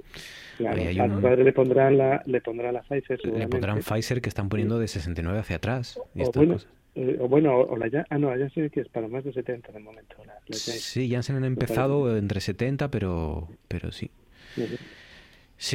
Claro, 0.56 0.82
a 0.82 1.04
un... 1.04 1.22
padre 1.22 1.44
le 1.44 1.52
pondrán 1.52 1.98
la, 1.98 2.22
le 2.24 2.40
pondrán 2.40 2.74
la 2.74 2.80
Pfizer. 2.80 3.20
Le 3.26 3.46
pondrán 3.46 3.80
Pfizer 3.80 4.20
que 4.20 4.28
están 4.28 4.48
poniendo 4.48 4.78
de 4.78 4.88
69 4.88 5.38
hacia 5.38 5.56
atrás. 5.56 6.00
Y 6.14 6.22
o, 6.22 6.32
bueno, 6.32 6.56
eh, 6.94 7.18
o 7.20 7.28
bueno, 7.28 7.58
o 7.58 7.76
la 7.76 7.88
ya, 7.88 8.06
ah 8.08 8.18
no, 8.18 8.34
ya 8.36 8.48
sé 8.50 8.70
que 8.70 8.80
es 8.80 8.88
para 8.88 9.06
más 9.06 9.22
de 9.22 9.32
70 9.32 9.70
de 9.70 9.78
momento. 9.78 10.16
La, 10.26 10.34
la 10.46 10.56
sí, 10.56 11.08
ya 11.08 11.22
se 11.22 11.32
han 11.32 11.44
empezado 11.44 12.16
entre 12.16 12.40
70, 12.40 12.90
pero, 12.90 13.48
pero 13.68 13.92
sí. 13.92 14.10
Sí. 14.54 14.66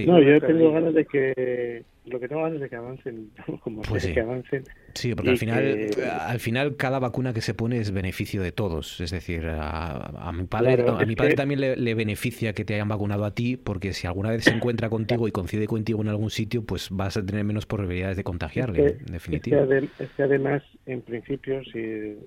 No, 0.05 0.21
yo 0.21 0.39
tengo 0.39 0.71
ganas 0.71 0.93
de 0.93 1.05
que 1.05 1.83
lo 2.05 2.19
que 2.19 2.27
tengo 2.27 2.43
ganas 2.43 2.59
de 2.59 2.69
que 2.69 2.75
avancen, 2.75 3.31
como 3.63 3.81
pues 3.81 4.03
sí. 4.03 4.13
que 4.13 4.21
avancen. 4.21 4.63
Sí, 4.93 5.15
porque 5.15 5.31
al 5.31 5.37
final, 5.37 5.89
al 6.21 6.39
final 6.39 6.75
cada 6.75 6.99
vacuna 6.99 7.33
que 7.33 7.41
se 7.41 7.53
pone 7.53 7.77
es 7.77 7.91
beneficio 7.91 8.41
de 8.41 8.51
todos. 8.51 8.99
Es 9.01 9.11
decir, 9.11 9.45
a, 9.47 10.31
mi 10.33 10.45
padre, 10.45 10.85
a 10.87 11.05
mi 11.05 11.15
padre 11.15 11.35
también 11.35 11.59
le, 11.59 11.95
beneficia 11.95 12.53
que 12.53 12.65
te 12.65 12.75
hayan 12.75 12.87
vacunado 12.87 13.25
a 13.25 13.33
ti, 13.33 13.57
porque 13.57 13.93
si 13.93 14.07
alguna 14.07 14.31
vez 14.31 14.45
se 14.45 14.51
encuentra 14.51 14.89
contigo 14.89 15.27
y 15.27 15.31
coincide 15.31 15.67
contigo 15.67 16.01
en 16.01 16.09
algún 16.09 16.29
sitio, 16.29 16.63
pues 16.63 16.89
vas 16.89 17.17
a 17.17 17.25
tener 17.25 17.43
menos 17.43 17.65
probabilidades 17.65 18.17
de 18.17 18.23
contagiarle, 18.23 18.97
en 19.05 19.13
definitiva. 19.13 19.65
Es 19.99 20.09
que, 20.15 20.23
además, 20.23 20.63
en 20.85 21.01
principio, 21.01 21.63
si 21.65 22.17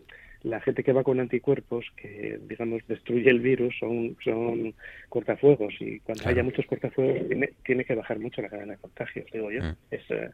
la 0.47 0.61
gente 0.61 0.85
que 0.85 0.93
va 0.93 1.03
con 1.03 1.19
anticuerpos, 1.19 1.85
que 1.97 2.39
digamos 2.49 2.81
destruye 2.87 3.29
el 3.29 3.41
virus, 3.41 3.75
son, 3.81 4.17
son 4.23 4.75
cortafuegos 5.09 5.75
y 5.81 5.99
cuando 6.01 6.29
haya 6.29 6.45
muchos 6.45 6.65
cortafuegos 6.67 7.27
tiene, 7.27 7.51
tiene, 7.65 7.85
que 7.85 7.97
bajar 7.97 8.21
mucho 8.21 8.43
la 8.43 8.49
cadena 8.49 8.75
de 8.75 8.79
contagios, 8.79 9.27
digo 9.33 9.51
yo. 9.51 9.61
Mm. 9.63 9.77
Es 9.91 10.03
eh, 10.11 10.31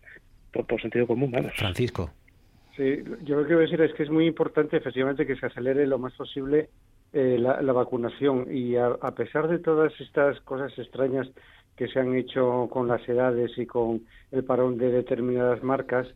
por, 0.53 0.81
sentido 0.83 1.07
común, 1.07 1.31
vamos. 1.31 1.53
Francisco. 1.55 2.11
Sí, 2.77 3.03
yo 3.25 3.37
lo 3.37 3.47
que 3.47 3.55
voy 3.55 3.65
a 3.65 3.67
decir 3.67 3.81
es 3.81 3.95
que 3.95 4.03
es 4.03 4.11
muy 4.11 4.27
importante 4.27 4.77
efectivamente 4.77 5.27
que 5.27 5.37
se 5.37 5.47
acelere 5.47 5.87
lo 5.87 5.99
más 5.99 6.13
posible 6.13 6.69
eh, 7.15 7.39
la, 7.39 7.73
vacunación 7.73 8.47
y 8.51 8.77
a, 8.77 8.97
pesar 9.17 9.49
de 9.49 9.61
todas 9.61 9.99
estas 9.99 10.39
cosas 10.43 10.79
extrañas 10.79 11.29
que 11.77 11.89
se 11.89 12.01
han 12.01 12.15
hecho 12.17 12.69
con 12.71 12.87
las 12.87 13.07
edades 13.09 13.51
y 13.57 13.65
con 13.65 14.03
el 14.31 14.45
parón 14.45 14.77
de 14.77 14.91
determinadas 14.91 15.63
marcas, 15.63 16.07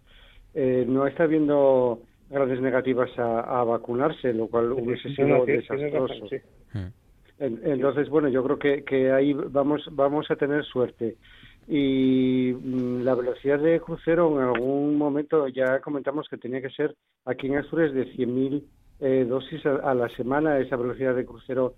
eh, 0.54 0.84
no 0.86 1.06
está 1.06 1.24
habiendo 1.24 2.02
grandes 2.30 2.60
negativas 2.60 3.10
a, 3.18 3.62
vacunarse, 3.64 4.32
lo 4.32 4.48
cual 4.48 4.72
hubiese 4.72 5.14
sido 5.14 5.44
desastroso. 5.44 6.26
Hmm. 6.72 6.88
Entonces, 7.38 8.08
bueno, 8.08 8.28
yo 8.28 8.42
creo 8.42 8.58
que, 8.58 8.84
que 8.84 9.12
ahí 9.12 9.34
vamos, 9.34 9.86
vamos 9.92 10.30
a 10.30 10.36
tener 10.36 10.64
suerte. 10.64 11.16
Y 11.68 12.54
mm, 12.54 13.02
la 13.02 13.14
velocidad 13.14 13.58
de 13.58 13.80
crucero 13.80 14.40
en 14.40 14.48
algún 14.48 14.96
momento 14.96 15.48
ya 15.48 15.80
comentamos 15.80 16.28
que 16.28 16.38
tenía 16.38 16.62
que 16.62 16.70
ser 16.70 16.94
aquí 17.24 17.48
en 17.48 17.58
Asturias 17.58 17.92
de 17.92 18.06
100.000 18.14 18.62
eh, 19.00 19.26
dosis 19.28 19.66
a, 19.66 19.94
la 19.94 20.08
semana. 20.10 20.58
Esa 20.58 20.76
velocidad 20.76 21.14
de 21.14 21.26
crucero 21.26 21.74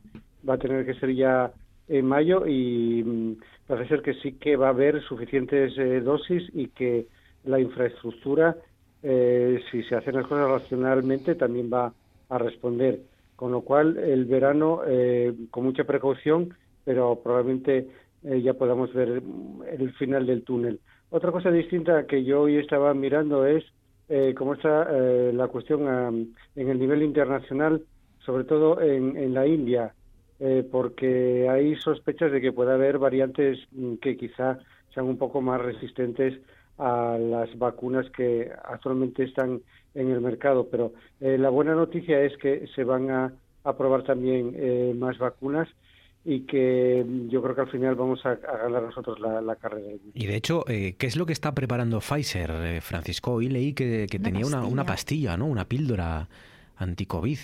va 0.48 0.54
a 0.54 0.58
tener 0.58 0.84
que 0.84 0.94
ser 0.94 1.14
ya 1.14 1.50
en 1.88 2.04
mayo 2.04 2.46
y 2.46 3.02
mm, 3.02 3.36
parece 3.66 3.88
ser 3.88 4.02
que 4.02 4.14
sí 4.14 4.32
que 4.34 4.56
va 4.56 4.66
a 4.66 4.70
haber 4.70 5.02
suficientes 5.02 5.76
eh, 5.78 6.00
dosis 6.00 6.48
y 6.52 6.68
que 6.68 7.06
la 7.44 7.58
infraestructura 7.58 8.56
eh, 9.02 9.60
si 9.70 9.82
se 9.84 9.94
hacen 9.94 10.16
las 10.16 10.26
cosas 10.26 10.48
racionalmente, 10.48 11.34
también 11.34 11.70
va 11.72 11.92
a 12.28 12.38
responder. 12.38 13.00
Con 13.36 13.52
lo 13.52 13.60
cual, 13.60 13.96
el 13.96 14.24
verano, 14.24 14.80
eh, 14.86 15.32
con 15.50 15.64
mucha 15.64 15.84
precaución, 15.84 16.54
pero 16.84 17.20
probablemente 17.22 17.88
eh, 18.24 18.42
ya 18.42 18.54
podamos 18.54 18.92
ver 18.92 19.22
el 19.78 19.92
final 19.94 20.26
del 20.26 20.42
túnel. 20.42 20.80
Otra 21.10 21.30
cosa 21.30 21.50
distinta 21.50 22.06
que 22.06 22.24
yo 22.24 22.42
hoy 22.42 22.56
estaba 22.56 22.92
mirando 22.94 23.46
es 23.46 23.64
cómo 24.36 24.54
está 24.54 24.90
la 24.90 25.48
cuestión 25.48 26.34
en 26.56 26.68
el 26.68 26.78
nivel 26.78 27.02
internacional, 27.02 27.82
sobre 28.20 28.44
todo 28.44 28.80
en, 28.80 29.18
en 29.18 29.34
la 29.34 29.46
India, 29.46 29.94
porque 30.70 31.46
hay 31.46 31.76
sospechas 31.76 32.32
de 32.32 32.40
que 32.40 32.52
pueda 32.52 32.74
haber 32.74 32.98
variantes 32.98 33.58
mm, 33.72 33.96
que 33.96 34.16
quizá 34.16 34.58
sean 34.94 35.06
un 35.06 35.18
poco 35.18 35.42
más 35.42 35.60
resistentes 35.60 36.40
a 36.78 37.18
las 37.18 37.56
vacunas 37.58 38.08
que 38.10 38.50
actualmente 38.64 39.24
están 39.24 39.60
en 39.94 40.10
el 40.10 40.20
mercado. 40.20 40.68
Pero 40.70 40.92
eh, 41.20 41.36
la 41.38 41.50
buena 41.50 41.74
noticia 41.74 42.22
es 42.22 42.36
que 42.38 42.66
se 42.74 42.84
van 42.84 43.10
a 43.10 43.32
aprobar 43.64 44.04
también 44.04 44.54
eh, 44.56 44.94
más 44.96 45.18
vacunas 45.18 45.68
y 46.24 46.40
que 46.40 47.04
yo 47.28 47.42
creo 47.42 47.54
que 47.54 47.60
al 47.62 47.70
final 47.70 47.94
vamos 47.94 48.24
a, 48.26 48.34
ganar 48.34 48.82
nosotros 48.82 49.18
la, 49.20 49.56
carrera. 49.56 49.88
Y 50.14 50.26
de 50.26 50.36
hecho, 50.36 50.64
eh, 50.68 50.94
¿qué 50.98 51.06
es 51.06 51.16
lo 51.16 51.26
que 51.26 51.32
está 51.32 51.52
preparando 51.52 52.00
Pfizer, 52.00 52.80
Francisco? 52.82 53.32
Hoy 53.32 53.48
leí 53.48 53.72
que, 53.72 54.06
tenía 54.08 54.44
Una, 54.44 54.64
una, 54.64 54.84
pastilla, 54.84 55.36
¿no? 55.36 55.46
Una 55.46 55.64
píldora 55.64 56.28
anti-COVID. 56.76 57.38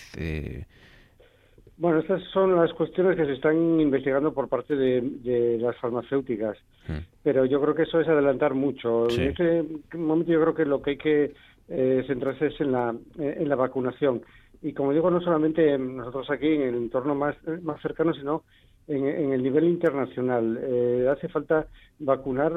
Bueno, 1.76 1.98
estas 1.98 2.22
son 2.32 2.54
las 2.54 2.72
cuestiones 2.72 3.16
que 3.16 3.26
se 3.26 3.32
están 3.32 3.80
investigando 3.80 4.32
por 4.32 4.48
parte 4.48 4.76
de, 4.76 5.58
las 5.58 5.76
farmacéuticas, 5.78 6.56
hmm. 6.86 6.98
pero 7.22 7.44
yo 7.46 7.60
creo 7.60 7.74
que 7.74 7.82
eso 7.82 8.00
es 8.00 8.08
adelantar 8.08 8.54
mucho. 8.54 9.08
En 9.10 9.22
este 9.22 9.64
momento 9.96 10.30
yo 10.30 10.40
creo 10.40 10.54
que 10.54 10.64
lo 10.64 10.80
que 10.80 10.90
hay 10.90 10.98
que 10.98 11.32
eh, 11.68 12.04
centrarse 12.06 12.46
es 12.46 12.60
en 12.60 12.72
la, 12.72 12.94
eh, 13.18 13.38
en 13.40 13.48
la 13.48 13.56
vacunación. 13.56 14.22
Y 14.62 14.72
como 14.72 14.92
digo, 14.92 15.10
no 15.10 15.20
solamente 15.20 15.76
nosotros 15.76 16.30
aquí 16.30 16.46
en 16.46 16.62
el 16.62 16.74
entorno 16.76 17.14
más, 17.14 17.36
más 17.62 17.80
cercano, 17.82 18.14
sino 18.14 18.44
en, 18.86 19.32
el 19.32 19.42
nivel 19.42 19.64
internacional. 19.64 20.58
Eh, 20.62 21.08
hace 21.10 21.28
falta 21.28 21.66
vacunar 21.98 22.52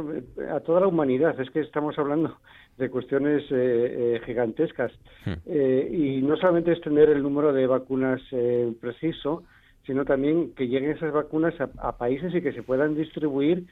a 0.51 0.59
toda 0.59 0.81
la 0.81 0.87
humanidad. 0.87 1.39
Es 1.39 1.49
que 1.49 1.61
estamos 1.61 1.97
hablando 1.97 2.37
de 2.77 2.89
cuestiones 2.89 3.43
eh, 3.51 4.15
eh, 4.15 4.21
gigantescas. 4.25 4.91
Hmm. 5.25 5.33
y 5.91 6.21
no 6.21 6.37
solamente 6.37 6.71
es 6.71 6.81
tener 6.81 7.09
el 7.09 7.21
número 7.21 7.51
de 7.51 7.67
vacunas 7.67 8.21
preciso, 8.79 9.43
sino 9.85 10.05
también 10.05 10.53
que 10.53 10.67
lleguen 10.67 10.91
esas 10.91 11.11
vacunas 11.11 11.53
a, 11.59 11.97
países 11.97 12.33
y 12.33 12.41
que 12.41 12.53
se 12.53 12.63
puedan 12.63 12.95
distribuir 12.95 13.65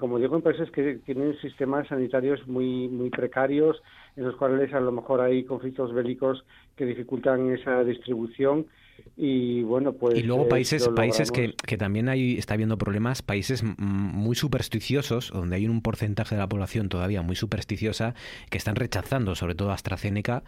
como 0.00 0.18
digo, 0.18 0.34
en 0.34 0.42
países 0.42 0.68
que 0.72 0.98
tienen 1.06 1.38
sistemas 1.38 1.86
sanitarios 1.86 2.44
muy, 2.48 2.88
muy 2.88 3.10
precarios, 3.10 3.80
en 4.16 4.24
los 4.24 4.34
cuales 4.34 4.74
a 4.74 4.80
lo 4.80 4.90
mejor 4.90 5.20
hay 5.20 5.44
conflictos 5.44 5.94
bélicos 5.94 6.44
que 6.74 6.84
dificultan 6.84 7.48
esa 7.52 7.84
distribución 7.84 8.66
y 9.16 9.62
bueno 9.62 9.92
pues 9.92 10.18
y 10.18 10.22
luego 10.22 10.48
países 10.48 10.88
países 10.88 11.30
que, 11.30 11.54
que, 11.54 11.76
también 11.76 12.08
hay 12.08 12.38
está 12.38 12.54
habiendo 12.54 12.78
problemas 12.78 13.22
países 13.22 13.62
muy 13.78 14.34
supersticiosos 14.34 15.30
donde 15.30 15.56
hay 15.56 15.66
un 15.66 15.82
porcentaje 15.82 16.34
de 16.34 16.40
la 16.40 16.48
población 16.48 16.88
todavía 16.88 17.22
muy 17.22 17.36
supersticiosa 17.36 18.14
que 18.50 18.58
están 18.58 18.76
rechazando 18.76 19.34
sobre 19.34 19.54
todo 19.54 19.70
AstraZeneca 19.70 20.42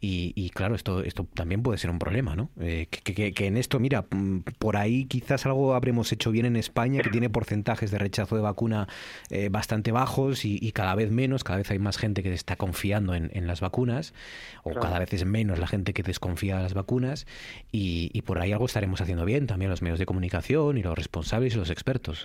y, 0.00 0.50
claro, 0.50 0.76
esto, 0.76 1.02
esto 1.02 1.26
también 1.34 1.62
puede 1.62 1.76
ser 1.76 1.90
un 1.90 1.98
problema, 1.98 2.36
¿no? 2.36 2.50
Eh, 2.60 2.86
que, 2.86 3.46
en 3.46 3.56
esto, 3.56 3.80
mira, 3.80 4.06
mm, 4.08 4.40
por 4.58 4.76
ahí 4.76 5.06
quizás 5.06 5.44
algo 5.44 5.74
habremos 5.74 6.12
hecho 6.12 6.30
bien 6.30 6.46
en 6.46 6.54
España, 6.54 7.02
que 7.02 7.10
tiene 7.10 7.28
porcentajes 7.30 7.90
de 7.90 7.98
rechazo 7.98 8.36
de 8.36 8.42
vacuna 8.42 8.86
eh, 9.30 9.48
bastante 9.50 9.90
bajos 9.90 10.44
y, 10.44 10.70
cada 10.70 10.94
vez 10.94 11.10
menos, 11.10 11.42
cada 11.42 11.56
vez 11.56 11.70
hay 11.72 11.80
más 11.80 11.96
gente 11.98 12.22
que 12.22 12.32
está 12.32 12.54
confiando 12.54 13.12
en, 13.14 13.46
las 13.48 13.60
vacunas, 13.60 14.14
o 14.62 14.72
cada 14.74 15.00
vez 15.00 15.12
es 15.14 15.24
menos 15.24 15.58
la 15.58 15.66
gente 15.66 15.92
que 15.92 16.04
desconfía 16.04 16.58
de 16.58 16.62
las 16.62 16.74
vacunas, 16.74 17.26
y, 17.72 17.87
por 18.26 18.38
ahí 18.38 18.52
algo 18.52 18.66
estaremos 18.66 19.00
haciendo 19.00 19.24
bien, 19.24 19.46
también 19.46 19.70
los 19.70 19.82
medios 19.82 19.98
de 19.98 20.06
comunicación 20.06 20.78
y 20.78 20.82
los 20.82 20.96
responsables 20.96 21.54
y 21.54 21.58
los 21.58 21.70
expertos. 21.70 22.24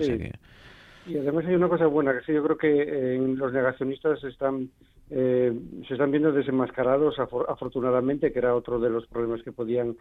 Y 1.06 1.18
además 1.18 1.46
hay 1.46 1.56
una 1.56 1.68
cosa 1.68 1.86
buena, 1.88 2.14
que 2.14 2.26
sí, 2.26 2.34
yo 2.34 2.44
creo 2.44 2.58
que 2.58 3.16
eh, 3.16 3.20
los 3.20 3.52
negacionistas 3.52 4.24
están 4.24 4.70
eh, 5.10 5.54
se 5.88 5.94
están 5.94 6.12
viendo 6.12 6.32
desenmascarados 6.32 7.20
afortunadamente, 7.20 8.32
que 8.32 8.40
era 8.40 8.56
otro 8.56 8.80
de 8.80 8.90
los 8.90 9.06
problemas 9.08 9.44
que 9.44 9.52
podían 9.52 9.96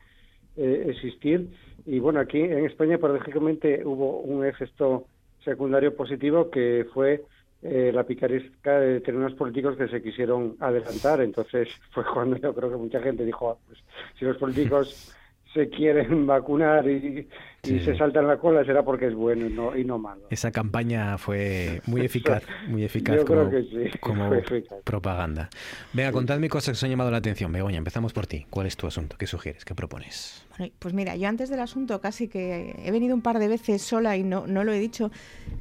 eh, 0.57 0.87
existir. 0.89 1.49
Y 1.85 1.99
bueno, 1.99 2.21
aquí 2.21 2.41
en 2.41 2.65
España 2.67 2.99
paradójicamente 2.99 3.83
hubo 3.85 4.21
un 4.21 4.47
efecto 4.47 5.07
secundario 5.45 5.95
positivo 5.95 6.51
que 6.51 6.87
fue 6.95 7.25
eh, 7.63 7.91
la 7.93 8.05
picaresca 8.05 8.79
de 8.81 8.95
determinados 8.95 9.37
políticos 9.37 9.77
que 9.77 9.89
se 9.89 10.03
quisieron 10.03 10.57
adelantar. 10.61 11.21
Entonces 11.21 11.69
fue 11.91 12.05
cuando 12.05 12.37
yo 12.37 12.55
creo 12.55 12.71
que 12.71 12.77
mucha 12.77 13.01
gente 13.01 13.25
dijo, 13.25 13.51
ah, 13.51 13.57
pues, 13.67 13.79
si 14.19 14.25
los 14.25 14.37
políticos 14.37 15.15
se 15.55 15.69
quieren 15.69 16.27
vacunar 16.27 16.89
y, 16.89 17.19
y 17.19 17.29
Sí. 17.65 17.79
se 17.85 17.97
salta 17.97 18.19
en 18.19 18.27
la 18.27 18.39
cola 18.39 18.65
será 18.65 18.83
porque 18.85 19.07
es 19.07 19.15
bueno 19.15 19.47
y 19.47 19.53
no, 19.53 19.77
y 19.77 19.85
no 19.85 19.97
malo. 19.97 20.23
Esa 20.31 20.51
campaña 20.51 21.17
fue 21.17 21.81
muy 21.87 22.01
eficaz, 22.01 22.43
muy 22.67 22.83
eficaz 22.83 23.15
Yo 23.19 23.25
creo 23.25 23.39
como, 23.45 23.51
que 23.53 23.63
sí, 23.93 23.99
como 24.01 24.35
eficaz. 24.35 24.79
propaganda. 24.83 25.49
Venga, 25.93 26.11
contadme 26.11 26.49
cosas 26.49 26.67
que 26.67 26.73
os 26.73 26.83
han 26.83 26.91
llamado 26.91 27.13
la 27.13 27.19
atención. 27.19 27.53
Begoña, 27.53 27.79
empezamos 27.79 28.13
por 28.13 28.27
ti. 28.27 28.47
¿Cuál 28.51 28.67
es 28.67 28.77
tu 28.77 28.89
asunto? 28.89 29.17
¿Qué 29.17 29.29
sugieres? 29.29 29.65
¿Qué 29.65 29.77
propones? 29.77 30.45
Bueno, 30.59 30.73
Pues 30.81 30.93
mira, 30.93 31.15
yo 31.15 31.29
antes 31.29 31.51
del 31.51 31.61
asunto 31.61 32.01
casi 32.01 32.27
que 32.27 32.75
he 32.85 32.91
venido 32.91 33.15
un 33.15 33.23
par 33.23 33.39
de 33.39 33.47
veces 33.47 33.81
sola 33.81 34.17
y 34.17 34.25
no, 34.25 34.45
no 34.49 34.65
lo 34.65 34.73
he 34.73 34.81
dicho. 34.81 35.13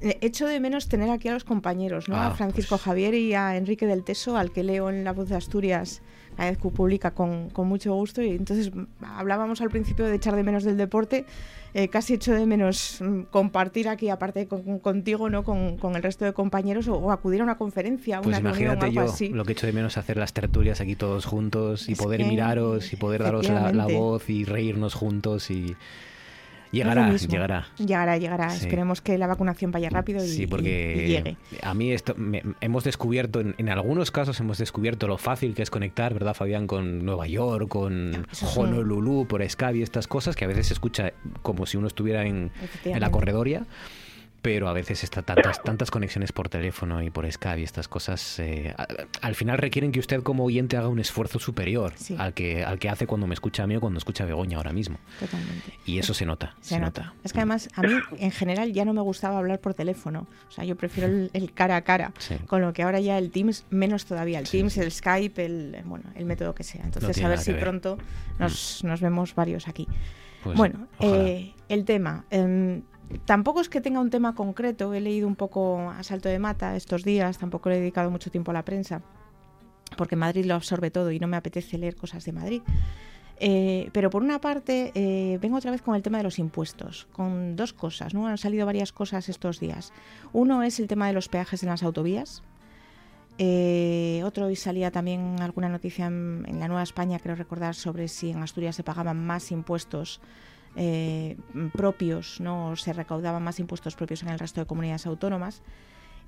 Eh, 0.01 0.17
Echo 0.21 0.47
de 0.47 0.59
menos 0.59 0.89
tener 0.89 1.11
aquí 1.11 1.27
a 1.27 1.33
los 1.33 1.43
compañeros, 1.43 2.09
¿no? 2.09 2.15
Ah, 2.15 2.27
a 2.29 2.31
Francisco 2.31 2.79
Javier 2.79 3.13
y 3.13 3.35
a 3.35 3.55
Enrique 3.57 3.85
del 3.85 4.03
Teso, 4.03 4.37
al 4.37 4.51
que 4.51 4.63
leo 4.63 4.89
en 4.89 5.03
La 5.03 5.13
Voz 5.13 5.29
de 5.29 5.35
Asturias 5.35 6.01
que 6.37 6.55
publica 6.71 7.11
con, 7.11 7.49
con 7.49 7.67
mucho 7.67 7.93
gusto. 7.93 8.21
Y 8.21 8.31
entonces 8.31 8.71
hablábamos 9.01 9.61
al 9.61 9.69
principio 9.69 10.05
de 10.05 10.15
echar 10.15 10.35
de 10.35 10.43
menos 10.43 10.63
del 10.63 10.77
deporte. 10.77 11.25
eh, 11.73 11.87
casi 11.87 12.15
echo 12.15 12.33
de 12.33 12.45
menos 12.45 12.97
mm, 12.99 13.21
compartir 13.31 13.87
aquí, 13.87 14.09
aparte 14.09 14.45
con- 14.45 14.61
con- 14.63 14.79
contigo, 14.79 15.29
¿no? 15.29 15.43
Con, 15.43 15.77
con 15.77 15.95
el 15.95 16.03
resto 16.03 16.25
de 16.25 16.33
compañeros 16.33 16.87
o, 16.89 16.95
o 16.95 17.11
acudir 17.11 17.39
a 17.39 17.43
una 17.45 17.57
conferencia, 17.57 18.19
Pues 18.21 18.39
una 18.39 18.49
imagínate 18.49 18.91
yo 18.91 19.01
así. 19.03 19.29
lo 19.29 19.45
que 19.45 19.53
echo 19.53 19.67
de 19.67 19.71
menos 19.71 19.97
hacer 19.97 20.17
las 20.17 20.33
tertulias 20.33 20.81
aquí 20.81 20.95
todos 20.97 21.25
juntos 21.25 21.87
y 21.87 21.93
Es 21.93 21.97
poder 21.97 22.19
que, 22.19 22.25
miraros 22.25 22.91
y 22.91 22.97
poder 22.97 23.23
daros 23.23 23.47
la, 23.47 23.71
la 23.71 23.87
voz 23.87 24.29
y 24.29 24.43
reírnos 24.43 24.95
juntos 24.95 25.49
y 25.49 25.67
es 25.69 25.77
llegará, 26.71 27.11
llegará. 27.15 27.67
Llegará, 27.77 28.17
llegará. 28.17 28.49
Sí. 28.51 28.65
Esperemos 28.65 29.01
que 29.01 29.17
la 29.17 29.27
vacunación 29.27 29.71
vaya 29.71 29.89
rápido 29.89 30.23
y, 30.23 30.27
Sí, 30.27 30.47
porque 30.47 31.05
y 31.05 31.07
llegue. 31.11 31.37
a 31.61 31.73
mí 31.73 31.91
esto 31.91 32.13
me- 32.17 32.43
hemos 32.61 32.83
descubierto, 32.83 33.39
en, 33.41 33.55
en 33.57 33.69
algunos 33.69 34.11
casos 34.11 34.39
hemos 34.39 34.57
descubierto 34.57 35.07
lo 35.07 35.17
fácil 35.17 35.53
que 35.53 35.61
es 35.63 35.69
conectar, 35.69 36.13
¿verdad, 36.13 36.33
Fabián? 36.33 36.67
Con 36.67 37.03
Nueva 37.05 37.27
York, 37.27 37.67
con 37.67 38.25
eso 38.31 38.47
Honolulu, 38.59 39.25
por 39.27 39.47
Skype 39.47 39.77
y 39.77 39.81
estas 39.81 40.07
cosas 40.07 40.35
que 40.35 40.45
a 40.45 40.47
veces 40.47 40.67
se 40.67 40.73
escucha 40.73 41.13
como 41.41 41.65
si 41.65 41.77
uno 41.77 41.87
estuviera 41.87 42.25
en, 42.25 42.51
en 42.85 42.99
la 42.99 43.11
corredoria. 43.11 43.65
Pero 44.41 44.67
a 44.69 44.73
veces 44.73 45.03
está 45.03 45.21
tantas, 45.21 45.61
tantas 45.61 45.91
conexiones 45.91 46.31
por 46.31 46.49
teléfono 46.49 47.03
y 47.03 47.11
por 47.11 47.31
Skype 47.31 47.59
y 47.59 47.63
estas 47.63 47.87
cosas 47.87 48.39
eh, 48.39 48.73
al 49.21 49.35
final 49.35 49.59
requieren 49.59 49.91
que 49.91 49.99
usted 49.99 50.23
como 50.23 50.43
oyente 50.45 50.77
haga 50.77 50.87
un 50.87 50.99
esfuerzo 50.99 51.37
superior 51.37 51.93
Sí. 51.95 52.15
al 52.17 52.33
que 52.33 52.63
al 52.63 52.79
que 52.79 52.89
hace 52.89 53.05
cuando 53.05 53.27
me 53.27 53.35
escucha 53.35 53.61
a 53.63 53.67
mí 53.67 53.75
o 53.75 53.79
cuando 53.79 53.99
escucha 53.99 54.23
a 54.23 54.27
Begoña 54.27 54.57
ahora 54.57 54.73
mismo. 54.73 54.97
Totalmente. 55.19 55.73
Y 55.85 55.99
eso 55.99 56.15
se 56.15 56.25
nota. 56.25 56.55
Se, 56.61 56.79
nota. 56.79 57.13
Es 57.23 57.33
que 57.33 57.39
además 57.39 57.69
a 57.75 57.83
mí 57.83 57.93
en 58.17 58.31
general 58.31 58.73
ya 58.73 58.83
no 58.83 58.93
me 58.93 59.01
gustaba 59.01 59.37
hablar 59.37 59.59
por 59.59 59.75
teléfono. 59.75 60.25
O 60.49 60.51
sea, 60.51 60.63
yo 60.63 60.75
prefiero 60.75 61.07
el, 61.07 61.29
el 61.33 61.53
cara 61.53 61.75
a 61.75 61.81
cara. 61.83 62.11
Sí. 62.17 62.35
Con 62.47 62.61
lo 62.61 62.73
que 62.73 62.81
ahora 62.81 62.99
ya 62.99 63.19
el 63.19 63.29
Teams, 63.29 63.65
menos 63.69 64.05
todavía. 64.05 64.39
El 64.39 64.49
Teams, 64.49 64.75
el 64.77 64.91
Skype, 64.91 65.45
el, 65.45 65.77
bueno, 65.85 66.05
el 66.15 66.25
método 66.25 66.55
que 66.55 66.63
sea. 66.63 66.83
Entonces 66.83 67.23
a 67.23 67.27
ver 67.29 67.37
si 67.37 67.51
ver. 67.51 67.61
pronto 67.61 67.99
nos, 68.39 68.83
nos 68.83 69.01
vemos 69.01 69.35
varios 69.35 69.67
aquí. 69.67 69.87
Pues, 70.43 70.57
bueno, 70.57 70.87
eh, 70.99 71.53
el 71.69 71.85
tema. 71.85 72.25
em, 72.31 72.81
tampoco 73.25 73.61
es 73.61 73.69
que 73.69 73.81
tenga 73.81 73.99
un 73.99 74.09
tema 74.09 74.35
concreto. 74.35 74.93
He 74.93 75.01
leído 75.01 75.27
un 75.27 75.35
poco 75.35 75.89
a 75.89 76.03
salto 76.03 76.29
de 76.29 76.39
mata 76.39 76.75
estos 76.75 77.03
días. 77.03 77.37
Tampoco 77.37 77.69
le 77.69 77.77
he 77.77 77.79
dedicado 77.79 78.11
mucho 78.11 78.31
tiempo 78.31 78.51
a 78.51 78.53
la 78.53 78.65
prensa. 78.65 79.01
Porque 79.97 80.15
Madrid 80.15 80.45
lo 80.45 80.55
absorbe 80.55 80.91
todo 80.91 81.11
y 81.11 81.19
no 81.19 81.27
me 81.27 81.37
apetece 81.37 81.77
leer 81.77 81.95
cosas 81.95 82.25
de 82.25 82.31
Madrid. 82.31 82.61
Eh, 83.43 83.89
pero 83.91 84.11
por 84.11 84.21
una 84.21 84.39
parte, 84.39 84.91
eh, 84.93 85.39
vengo 85.41 85.57
otra 85.57 85.71
vez 85.71 85.81
con 85.81 85.95
el 85.95 86.03
tema 86.03 86.19
de 86.19 86.23
los 86.23 86.37
impuestos, 86.37 87.07
con 87.11 87.55
dos 87.55 87.73
cosas, 87.73 88.13
¿no? 88.13 88.27
Han 88.27 88.37
salido 88.37 88.67
varias 88.67 88.91
cosas 88.91 89.29
estos 89.29 89.59
días. 89.59 89.93
Uno 90.31 90.61
es 90.61 90.79
el 90.79 90.87
tema 90.87 91.07
de 91.07 91.13
los 91.13 91.27
peajes 91.27 91.63
en 91.63 91.69
las 91.69 91.81
autovías. 91.81 92.43
Eh, 93.39 94.21
otro, 94.23 94.45
hoy 94.45 94.55
salía 94.55 94.91
también 94.91 95.37
alguna 95.41 95.69
noticia 95.69 96.05
en, 96.05 96.45
en 96.47 96.59
la 96.59 96.67
Nueva 96.67 96.83
España, 96.83 97.17
creo 97.17 97.35
recordar, 97.35 97.73
sobre 97.73 98.07
si 98.09 98.29
en 98.29 98.43
Asturias 98.43 98.75
se 98.75 98.83
pagaban 98.83 99.25
más 99.25 99.51
impuestos 99.51 100.21
eh, 100.75 101.37
propios, 101.73 102.39
¿no? 102.39 102.75
Se 102.75 102.93
recaudaban 102.93 103.43
más 103.43 103.59
impuestos 103.59 103.95
propios 103.95 104.23
en 104.23 104.29
el 104.29 104.39
resto 104.39 104.61
de 104.61 104.67
comunidades 104.67 105.05
autónomas. 105.05 105.61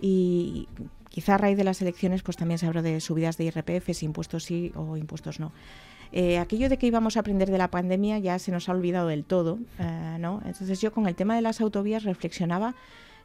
Y 0.01 0.67
quizá 1.09 1.35
a 1.35 1.37
raíz 1.37 1.57
de 1.57 1.63
las 1.63 1.81
elecciones 1.81 2.23
pues 2.23 2.35
también 2.35 2.57
se 2.57 2.67
habló 2.67 2.81
de 2.81 2.99
subidas 2.99 3.37
de 3.37 3.45
IRPF, 3.45 4.03
impuestos 4.03 4.43
sí 4.43 4.71
o 4.75 4.97
impuestos 4.97 5.39
no. 5.39 5.51
Eh, 6.11 6.37
aquello 6.37 6.69
de 6.69 6.77
que 6.77 6.87
íbamos 6.87 7.17
a 7.17 7.21
aprender 7.21 7.49
de 7.49 7.57
la 7.57 7.69
pandemia 7.69 8.19
ya 8.19 8.37
se 8.37 8.51
nos 8.51 8.69
ha 8.69 8.73
olvidado 8.73 9.07
del 9.07 9.23
todo, 9.23 9.59
eh, 9.79 10.17
¿no? 10.19 10.41
Entonces 10.45 10.79
yo 10.81 10.91
con 10.91 11.07
el 11.07 11.15
tema 11.15 11.35
de 11.35 11.41
las 11.41 11.61
autovías 11.61 12.03
reflexionaba 12.03 12.75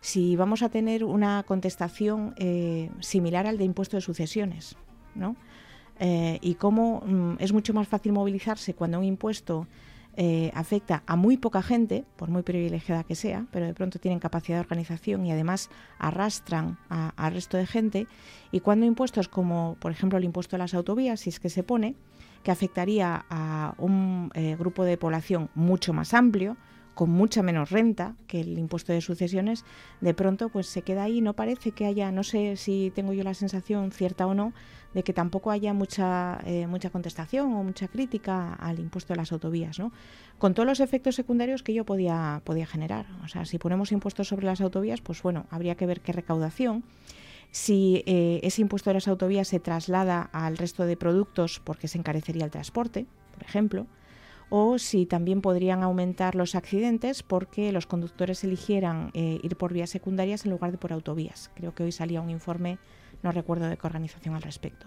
si 0.00 0.36
vamos 0.36 0.62
a 0.62 0.68
tener 0.68 1.04
una 1.04 1.42
contestación 1.42 2.34
eh, 2.36 2.90
similar 3.00 3.46
al 3.46 3.58
de 3.58 3.64
impuesto 3.64 3.96
de 3.96 4.00
sucesiones, 4.00 4.76
¿no? 5.14 5.36
Eh, 6.00 6.38
y 6.42 6.54
cómo 6.54 7.02
mm, 7.04 7.36
es 7.40 7.52
mucho 7.52 7.74
más 7.74 7.88
fácil 7.88 8.12
movilizarse 8.12 8.74
cuando 8.74 8.98
un 8.98 9.04
impuesto 9.04 9.66
eh, 10.20 10.50
afecta 10.52 11.04
a 11.06 11.14
muy 11.14 11.36
poca 11.36 11.62
gente, 11.62 12.04
por 12.16 12.28
muy 12.28 12.42
privilegiada 12.42 13.04
que 13.04 13.14
sea, 13.14 13.46
pero 13.52 13.66
de 13.66 13.72
pronto 13.72 14.00
tienen 14.00 14.18
capacidad 14.18 14.56
de 14.56 14.62
organización 14.62 15.24
y 15.24 15.30
además 15.30 15.70
arrastran 16.00 16.76
al 16.88 17.32
resto 17.34 17.56
de 17.56 17.66
gente, 17.66 18.08
y 18.50 18.58
cuando 18.58 18.84
impuestos 18.84 19.28
como, 19.28 19.76
por 19.78 19.92
ejemplo, 19.92 20.18
el 20.18 20.24
impuesto 20.24 20.56
a 20.56 20.58
las 20.58 20.74
autovías, 20.74 21.20
si 21.20 21.30
es 21.30 21.38
que 21.38 21.50
se 21.50 21.62
pone, 21.62 21.94
que 22.42 22.50
afectaría 22.50 23.26
a 23.30 23.76
un 23.78 24.32
eh, 24.34 24.56
grupo 24.58 24.84
de 24.84 24.96
población 24.96 25.50
mucho 25.54 25.92
más 25.92 26.12
amplio, 26.12 26.56
con 26.98 27.10
mucha 27.10 27.44
menos 27.44 27.70
renta 27.70 28.16
que 28.26 28.40
el 28.40 28.58
impuesto 28.58 28.92
de 28.92 29.00
sucesiones, 29.00 29.64
de 30.00 30.14
pronto 30.14 30.48
pues 30.48 30.66
se 30.66 30.82
queda 30.82 31.04
ahí, 31.04 31.20
no 31.20 31.32
parece 31.34 31.70
que 31.70 31.86
haya, 31.86 32.10
no 32.10 32.24
sé 32.24 32.56
si 32.56 32.90
tengo 32.92 33.12
yo 33.12 33.22
la 33.22 33.34
sensación 33.34 33.92
cierta 33.92 34.26
o 34.26 34.34
no, 34.34 34.52
de 34.94 35.04
que 35.04 35.12
tampoco 35.12 35.52
haya 35.52 35.72
mucha, 35.72 36.40
eh, 36.44 36.66
mucha 36.66 36.90
contestación 36.90 37.52
o 37.54 37.62
mucha 37.62 37.86
crítica 37.86 38.52
al 38.54 38.80
impuesto 38.80 39.12
de 39.12 39.18
las 39.18 39.30
autovías, 39.30 39.78
¿no? 39.78 39.92
Con 40.38 40.54
todos 40.54 40.66
los 40.66 40.80
efectos 40.80 41.14
secundarios 41.14 41.62
que 41.62 41.70
ello 41.70 41.86
podía, 41.86 42.42
podía 42.42 42.66
generar. 42.66 43.06
O 43.22 43.28
sea, 43.28 43.44
si 43.44 43.58
ponemos 43.58 43.92
impuestos 43.92 44.26
sobre 44.26 44.46
las 44.46 44.60
autovías, 44.60 45.00
pues 45.00 45.22
bueno, 45.22 45.46
habría 45.50 45.76
que 45.76 45.86
ver 45.86 46.00
qué 46.00 46.10
recaudación. 46.10 46.82
Si 47.52 48.02
eh, 48.06 48.40
ese 48.42 48.60
impuesto 48.60 48.90
de 48.90 48.94
las 48.94 49.06
autovías 49.06 49.46
se 49.46 49.60
traslada 49.60 50.30
al 50.32 50.56
resto 50.56 50.84
de 50.84 50.96
productos 50.96 51.60
porque 51.62 51.86
se 51.86 51.98
encarecería 51.98 52.44
el 52.44 52.50
transporte, 52.50 53.06
por 53.34 53.44
ejemplo, 53.44 53.86
o 54.50 54.78
si 54.78 55.06
también 55.06 55.40
podrían 55.40 55.82
aumentar 55.82 56.34
los 56.34 56.54
accidentes 56.54 57.22
porque 57.22 57.72
los 57.72 57.86
conductores 57.86 58.42
eligieran 58.44 59.10
eh, 59.14 59.40
ir 59.42 59.56
por 59.56 59.72
vías 59.72 59.90
secundarias 59.90 60.44
en 60.44 60.50
lugar 60.50 60.72
de 60.72 60.78
por 60.78 60.92
autovías. 60.92 61.50
Creo 61.54 61.74
que 61.74 61.84
hoy 61.84 61.92
salía 61.92 62.20
un 62.20 62.30
informe, 62.30 62.78
no 63.22 63.32
recuerdo 63.32 63.68
de 63.68 63.76
qué 63.76 63.86
organización 63.86 64.34
al 64.34 64.42
respecto. 64.42 64.86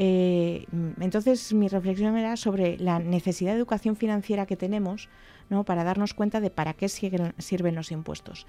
Eh, 0.00 0.66
entonces 1.00 1.52
mi 1.52 1.66
reflexión 1.66 2.16
era 2.16 2.36
sobre 2.36 2.78
la 2.78 3.00
necesidad 3.00 3.50
de 3.50 3.58
educación 3.58 3.96
financiera 3.96 4.46
que 4.46 4.56
tenemos 4.56 5.08
¿no? 5.50 5.64
para 5.64 5.82
darnos 5.82 6.14
cuenta 6.14 6.40
de 6.40 6.50
para 6.50 6.74
qué 6.74 6.88
sirven 6.88 7.74
los 7.74 7.90
impuestos 7.90 8.46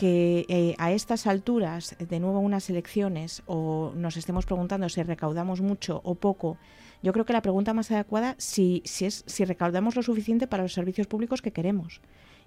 que 0.00 0.46
eh, 0.48 0.74
a 0.78 0.92
estas 0.92 1.26
alturas, 1.26 1.94
de 1.98 2.20
nuevo 2.20 2.38
unas 2.38 2.70
elecciones, 2.70 3.42
o 3.44 3.92
nos 3.94 4.16
estemos 4.16 4.46
preguntando 4.46 4.88
si 4.88 5.02
recaudamos 5.02 5.60
mucho 5.60 6.00
o 6.04 6.14
poco, 6.14 6.56
yo 7.02 7.12
creo 7.12 7.24
que 7.24 7.32
la 7.32 7.42
pregunta 7.42 7.74
más 7.74 7.90
adecuada 7.90 8.34
si, 8.38 8.82
si 8.84 9.06
es 9.06 9.24
si 9.26 9.44
recaudamos 9.44 9.96
lo 9.96 10.02
suficiente 10.02 10.46
para 10.46 10.62
los 10.62 10.72
servicios 10.72 11.06
públicos 11.06 11.42
que 11.42 11.52
queremos. 11.52 12.00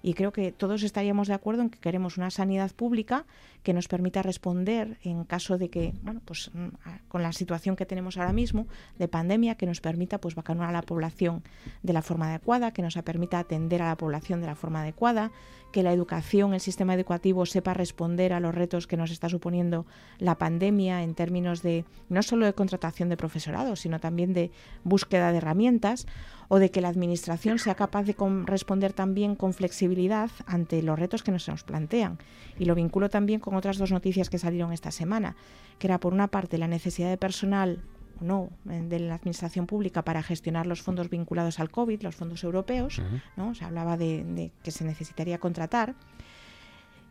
Y 0.06 0.12
creo 0.12 0.34
que 0.34 0.52
todos 0.52 0.82
estaríamos 0.82 1.28
de 1.28 1.34
acuerdo 1.34 1.62
en 1.62 1.70
que 1.70 1.78
queremos 1.78 2.18
una 2.18 2.30
sanidad 2.30 2.72
pública 2.72 3.24
que 3.62 3.72
nos 3.72 3.88
permita 3.88 4.20
responder 4.20 4.98
en 5.02 5.24
caso 5.24 5.56
de 5.56 5.70
que, 5.70 5.94
bueno, 6.02 6.20
pues 6.26 6.50
mm, 6.52 6.68
con 7.08 7.22
la 7.22 7.32
situación 7.32 7.74
que 7.74 7.86
tenemos 7.86 8.18
ahora 8.18 8.34
mismo 8.34 8.66
de 8.98 9.08
pandemia, 9.08 9.54
que 9.54 9.64
nos 9.64 9.80
permita 9.80 10.20
pues 10.20 10.34
vacunar 10.34 10.68
a 10.68 10.72
la 10.72 10.82
población 10.82 11.42
de 11.82 11.94
la 11.94 12.02
forma 12.02 12.28
adecuada, 12.28 12.72
que 12.72 12.82
nos 12.82 12.96
permita 12.96 13.38
atender 13.38 13.80
a 13.80 13.88
la 13.88 13.96
población 13.96 14.42
de 14.42 14.46
la 14.46 14.56
forma 14.56 14.82
adecuada, 14.82 15.32
que 15.72 15.82
la 15.82 15.94
educación, 15.94 16.52
el 16.52 16.60
sistema 16.60 16.92
educativo 16.92 17.46
sepa 17.46 17.72
responder 17.72 18.34
a 18.34 18.40
los 18.40 18.54
retos 18.54 18.86
que 18.86 18.98
nos 18.98 19.10
está 19.10 19.30
suponiendo 19.30 19.86
la 20.18 20.36
pandemia 20.36 21.02
en 21.02 21.14
términos 21.14 21.62
de 21.62 21.86
no 22.10 22.22
solo 22.22 22.44
de 22.44 22.52
contratación 22.52 23.08
de 23.08 23.16
profesorado, 23.16 23.74
sino 23.74 24.00
también 24.00 24.34
de 24.34 24.52
búsqueda 24.84 25.32
de 25.32 25.38
herramientas 25.38 26.06
o 26.48 26.58
de 26.58 26.70
que 26.70 26.80
la 26.80 26.88
administración 26.88 27.58
sea 27.58 27.74
capaz 27.74 28.04
de 28.04 28.16
responder 28.44 28.92
también 28.92 29.34
con 29.34 29.52
flexibilidad 29.52 30.30
ante 30.46 30.82
los 30.82 30.98
retos 30.98 31.22
que 31.22 31.32
nos, 31.32 31.48
nos 31.48 31.64
plantean. 31.64 32.18
Y 32.58 32.64
lo 32.64 32.74
vinculo 32.74 33.08
también 33.08 33.40
con 33.40 33.54
otras 33.54 33.78
dos 33.78 33.92
noticias 33.92 34.30
que 34.30 34.38
salieron 34.38 34.72
esta 34.72 34.90
semana, 34.90 35.36
que 35.78 35.86
era 35.86 36.00
por 36.00 36.12
una 36.12 36.28
parte 36.28 36.58
la 36.58 36.68
necesidad 36.68 37.08
de 37.08 37.16
personal 37.16 37.82
o 38.20 38.24
no 38.24 38.50
eh, 38.70 38.82
de 38.88 39.00
la 39.00 39.16
administración 39.16 39.66
pública 39.66 40.02
para 40.02 40.22
gestionar 40.22 40.66
los 40.66 40.82
fondos 40.82 41.10
vinculados 41.10 41.58
al 41.60 41.70
COVID, 41.70 42.02
los 42.02 42.14
fondos 42.14 42.44
europeos, 42.44 43.00
¿no? 43.36 43.54
Se 43.54 43.64
hablaba 43.64 43.96
de, 43.96 44.24
de 44.24 44.52
que 44.62 44.70
se 44.70 44.84
necesitaría 44.84 45.38
contratar. 45.38 45.94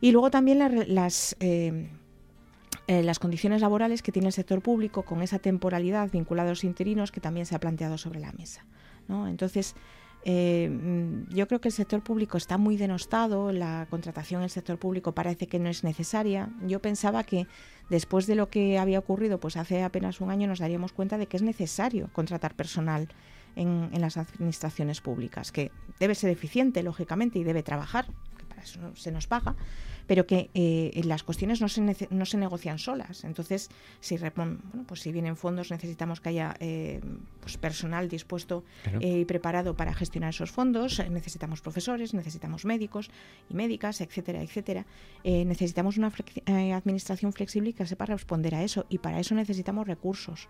Y 0.00 0.12
luego 0.12 0.30
también 0.30 0.58
la 0.58 0.68
las, 0.68 1.36
eh, 1.40 1.88
eh, 2.86 3.02
las 3.02 3.18
condiciones 3.18 3.62
laborales 3.62 4.02
que 4.02 4.12
tiene 4.12 4.28
el 4.28 4.32
sector 4.34 4.60
público 4.60 5.04
con 5.04 5.22
esa 5.22 5.38
temporalidad 5.38 6.10
vinculada 6.10 6.50
a 6.50 6.52
los 6.52 6.64
interinos 6.64 7.12
que 7.12 7.20
también 7.20 7.46
se 7.46 7.54
ha 7.54 7.60
planteado 7.60 7.96
sobre 7.96 8.20
la 8.20 8.32
mesa. 8.32 8.66
¿No? 9.08 9.28
Entonces, 9.28 9.74
eh, 10.26 10.70
mm, 10.70 11.34
yo 11.34 11.46
creo 11.46 11.60
que 11.60 11.68
el 11.68 11.74
sector 11.74 12.02
público 12.02 12.38
está 12.38 12.56
muy 12.56 12.76
denostado, 12.76 13.52
la 13.52 13.86
contratación 13.90 14.40
en 14.40 14.44
el 14.44 14.50
sector 14.50 14.78
público 14.78 15.12
parece 15.12 15.46
que 15.46 15.58
no 15.58 15.68
es 15.68 15.84
necesaria. 15.84 16.48
Yo 16.66 16.80
pensaba 16.80 17.24
que 17.24 17.46
después 17.90 18.26
de 18.26 18.34
lo 18.34 18.48
que 18.48 18.78
había 18.78 18.98
ocurrido, 18.98 19.38
pues 19.38 19.56
hace 19.56 19.82
apenas 19.82 20.20
un 20.20 20.30
año 20.30 20.48
nos 20.48 20.60
daríamos 20.60 20.92
cuenta 20.92 21.18
de 21.18 21.26
que 21.26 21.36
es 21.36 21.42
necesario 21.42 22.08
contratar 22.12 22.54
personal 22.54 23.08
en, 23.54 23.90
en 23.92 24.00
las 24.00 24.16
administraciones 24.16 25.02
públicas, 25.02 25.52
que 25.52 25.70
debe 26.00 26.14
ser 26.14 26.30
eficiente, 26.30 26.82
lógicamente, 26.82 27.38
y 27.38 27.44
debe 27.44 27.62
trabajar, 27.62 28.06
que 28.38 28.44
para 28.46 28.62
eso 28.62 28.80
se 28.96 29.12
nos 29.12 29.26
paga, 29.26 29.54
pero 30.06 30.26
que 30.26 30.50
eh, 30.54 31.00
las 31.04 31.22
cuestiones 31.22 31.60
no 31.60 31.68
se, 31.68 31.80
no 32.10 32.24
se 32.26 32.36
negocian 32.36 32.78
solas. 32.78 33.24
Entonces, 33.24 33.70
si, 34.00 34.16
bueno, 34.36 34.58
pues 34.86 35.00
si 35.00 35.12
vienen 35.12 35.36
fondos, 35.36 35.70
necesitamos 35.70 36.20
que 36.20 36.28
haya 36.30 36.54
eh, 36.60 37.00
pues 37.40 37.56
personal 37.56 38.08
dispuesto 38.08 38.64
Claro. 38.82 39.00
eh, 39.00 39.20
y 39.20 39.24
preparado 39.24 39.74
para 39.76 39.94
gestionar 39.94 40.30
esos 40.30 40.50
fondos. 40.50 41.02
Necesitamos 41.10 41.60
profesores, 41.60 42.14
necesitamos 42.14 42.64
médicos 42.64 43.10
y 43.48 43.54
médicas, 43.54 44.00
etcétera, 44.00 44.42
etcétera. 44.42 44.86
Eh, 45.24 45.44
necesitamos 45.44 45.96
una 45.96 46.10
flexi- 46.10 46.42
eh, 46.46 46.72
administración 46.72 47.32
flexible 47.32 47.70
y 47.70 47.72
que 47.72 47.86
sepa 47.86 48.06
responder 48.06 48.54
a 48.54 48.62
eso. 48.62 48.86
Y 48.88 48.98
para 48.98 49.20
eso 49.20 49.34
necesitamos 49.34 49.86
recursos. 49.86 50.48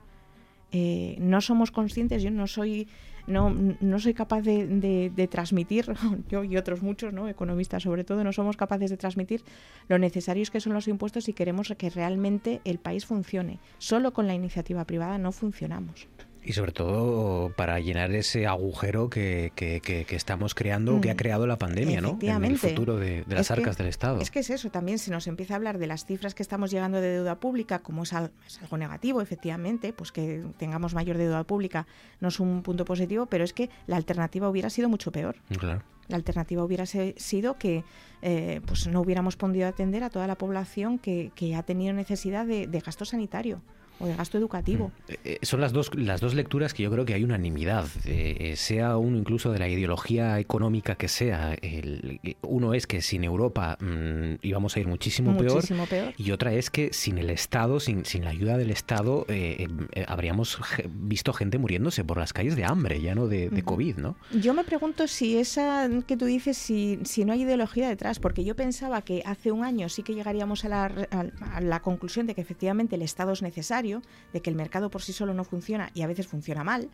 Eh, 0.72 1.16
no 1.20 1.40
somos 1.40 1.70
conscientes, 1.70 2.22
yo 2.22 2.30
no 2.30 2.46
soy, 2.46 2.88
no, 3.26 3.54
no 3.80 3.98
soy 4.00 4.12
capaz 4.14 4.42
de, 4.42 4.66
de- 4.66 5.28
transmitir, 5.28 5.86
yo 6.28 6.42
y 6.44 6.56
otros 6.56 6.82
muchos, 6.82 7.12
¿no? 7.12 7.28
economistas 7.28 7.82
sobre 7.84 8.04
todo, 8.04 8.24
no 8.24 8.32
somos 8.32 8.56
capaces 8.56 8.90
de 8.90 8.96
transmitir 8.96 9.42
lo 9.88 9.98
necesarios 9.98 10.50
que 10.50 10.60
son 10.60 10.74
los 10.74 10.88
impuestos 10.88 11.24
si 11.24 11.32
queremos 11.32 11.72
que 11.78 11.90
realmente 11.90 12.60
el 12.64 12.78
país 12.78 13.06
funcione. 13.06 13.60
Solo 13.78 14.12
con 14.12 14.26
la 14.26 14.34
iniciativa 14.34 14.84
privada 14.84 15.18
no 15.18 15.32
funcionamos. 15.32 16.08
Y 16.46 16.52
sobre 16.52 16.72
todo 16.72 17.50
para 17.56 17.80
llenar 17.80 18.12
ese 18.12 18.46
agujero 18.46 19.08
que, 19.08 19.50
que- 19.56 19.80
que- 19.80 20.04
que 20.04 20.14
estamos 20.14 20.54
creando, 20.54 21.00
que 21.00 21.10
ha 21.10 21.14
Mm. 21.14 21.16
creado 21.16 21.46
la 21.46 21.56
pandemia, 21.56 22.02
¿no? 22.02 22.18
En 22.20 22.44
el 22.44 22.58
futuro 22.58 22.96
de, 22.96 23.24
de 23.24 23.34
las 23.34 23.42
Es 23.50 23.54
que- 23.54 23.60
arcas 23.62 23.78
del 23.78 23.86
Estado. 23.86 24.20
Es 24.20 24.30
que 24.30 24.40
es 24.40 24.50
eso, 24.50 24.70
también 24.70 24.98
se 24.98 25.10
nos 25.10 25.26
empieza 25.26 25.54
a 25.54 25.56
hablar 25.56 25.78
de 25.78 25.86
las 25.86 26.04
cifras 26.04 26.34
que 26.34 26.42
estamos 26.42 26.70
llegando 26.70 27.00
de 27.00 27.08
deuda 27.08 27.40
pública, 27.40 27.78
como 27.78 28.02
es, 28.02 28.12
al- 28.12 28.30
es 28.46 28.60
algo 28.60 28.76
negativo, 28.76 29.22
efectivamente, 29.22 29.94
pues 29.94 30.12
que 30.12 30.44
tengamos 30.58 30.92
mayor 30.94 31.16
deuda 31.16 31.44
pública 31.44 31.86
no 32.20 32.28
es 32.28 32.38
un 32.40 32.62
punto 32.62 32.84
positivo, 32.84 33.24
pero 33.26 33.42
es 33.44 33.54
que 33.54 33.70
la 33.86 33.96
alternativa 33.96 34.48
hubiera 34.48 34.68
sido 34.68 34.90
mucho 34.90 35.12
peor. 35.12 35.36
Claro. 35.58 35.82
La 36.08 36.16
alternativa 36.16 36.62
hubiera 36.62 36.84
sido 36.84 37.56
que 37.56 37.84
eh, 38.20 38.60
pues 38.66 38.86
no 38.86 39.00
hubiéramos 39.00 39.36
podido 39.36 39.66
atender 39.66 40.04
a 40.04 40.10
toda 40.10 40.26
la 40.26 40.36
población 40.36 40.98
que, 40.98 41.30
que 41.34 41.54
ha 41.56 41.62
tenido 41.62 41.94
necesidad 41.94 42.44
de, 42.44 42.66
de 42.66 42.80
gasto 42.80 43.06
sanitario 43.06 43.62
o 43.98 44.06
de 44.06 44.14
gasto 44.16 44.38
educativo. 44.38 44.90
Eh, 45.08 45.38
son 45.42 45.60
las 45.60 45.72
dos, 45.72 45.90
las 45.94 46.20
dos 46.20 46.34
lecturas 46.34 46.74
que 46.74 46.82
yo 46.82 46.90
creo 46.90 47.04
que 47.04 47.14
hay 47.14 47.24
unanimidad, 47.24 47.86
eh, 48.04 48.36
eh, 48.40 48.56
sea 48.56 48.96
uno 48.96 49.16
incluso 49.18 49.52
de 49.52 49.58
la 49.58 49.68
ideología 49.68 50.38
económica 50.38 50.94
que 50.96 51.08
sea. 51.08 51.54
El- 51.62 52.20
eh, 52.22 52.36
uno 52.42 52.74
es 52.74 52.86
que 52.86 53.02
sin 53.02 53.24
Europa 53.24 53.76
mm, 53.80 54.34
íbamos 54.42 54.76
a 54.76 54.80
ir 54.80 54.86
muchísimo, 54.86 55.32
Muchísimo 55.32 55.86
peor, 55.86 56.04
peor. 56.04 56.14
y 56.16 56.30
otra 56.30 56.52
es 56.52 56.70
que 56.70 56.92
sin 56.92 57.18
el 57.18 57.30
Estado, 57.30 57.80
sin, 57.80 58.04
sin 58.04 58.24
la 58.24 58.30
ayuda 58.30 58.56
del 58.58 58.70
Estado, 58.70 59.26
eh, 59.28 59.56
eh, 59.60 59.68
eh, 59.92 60.04
habríamos 60.08 60.58
visto 60.88 61.32
gente 61.32 61.58
muriéndose 61.58 62.04
por 62.04 62.18
las 62.18 62.32
calles 62.32 62.56
de 62.56 62.64
hambre, 62.64 63.00
ya 63.00 63.14
no 63.14 63.26
de. 63.28 63.62
COVID, 63.64 63.96
¿no? 63.96 64.16
Yo 64.32 64.52
me 64.52 64.62
pregunto 64.64 65.06
si 65.08 65.38
esa 65.38 65.88
que 66.06 66.16
tú 66.16 66.26
dices, 66.26 66.58
si, 66.58 66.98
si 67.04 67.24
no 67.24 67.32
hay 67.32 67.42
ideología 67.42 67.88
detrás, 67.88 68.18
porque 68.18 68.44
yo 68.44 68.54
pensaba 68.56 69.00
que 69.02 69.22
hace 69.24 69.52
un 69.52 69.64
año 69.64 69.88
sí 69.88 70.02
que 70.02 70.14
llegaríamos 70.14 70.64
a 70.64 70.68
la, 70.68 70.84
a- 71.10 71.56
a 71.56 71.60
la 71.60 71.80
conclusión 71.80 72.26
de 72.26 72.34
que 72.34 72.40
efectivamente 72.42 72.96
el 72.96 73.02
Estado 73.02 73.32
es 73.32 73.40
necesario, 73.40 73.83
de 74.32 74.42
que 74.42 74.50
el 74.50 74.56
mercado 74.56 74.90
por 74.90 75.02
sí 75.02 75.12
solo 75.12 75.34
no 75.34 75.44
funciona 75.44 75.90
y 75.94 76.02
a 76.02 76.06
veces 76.06 76.26
funciona 76.26 76.64
mal, 76.64 76.90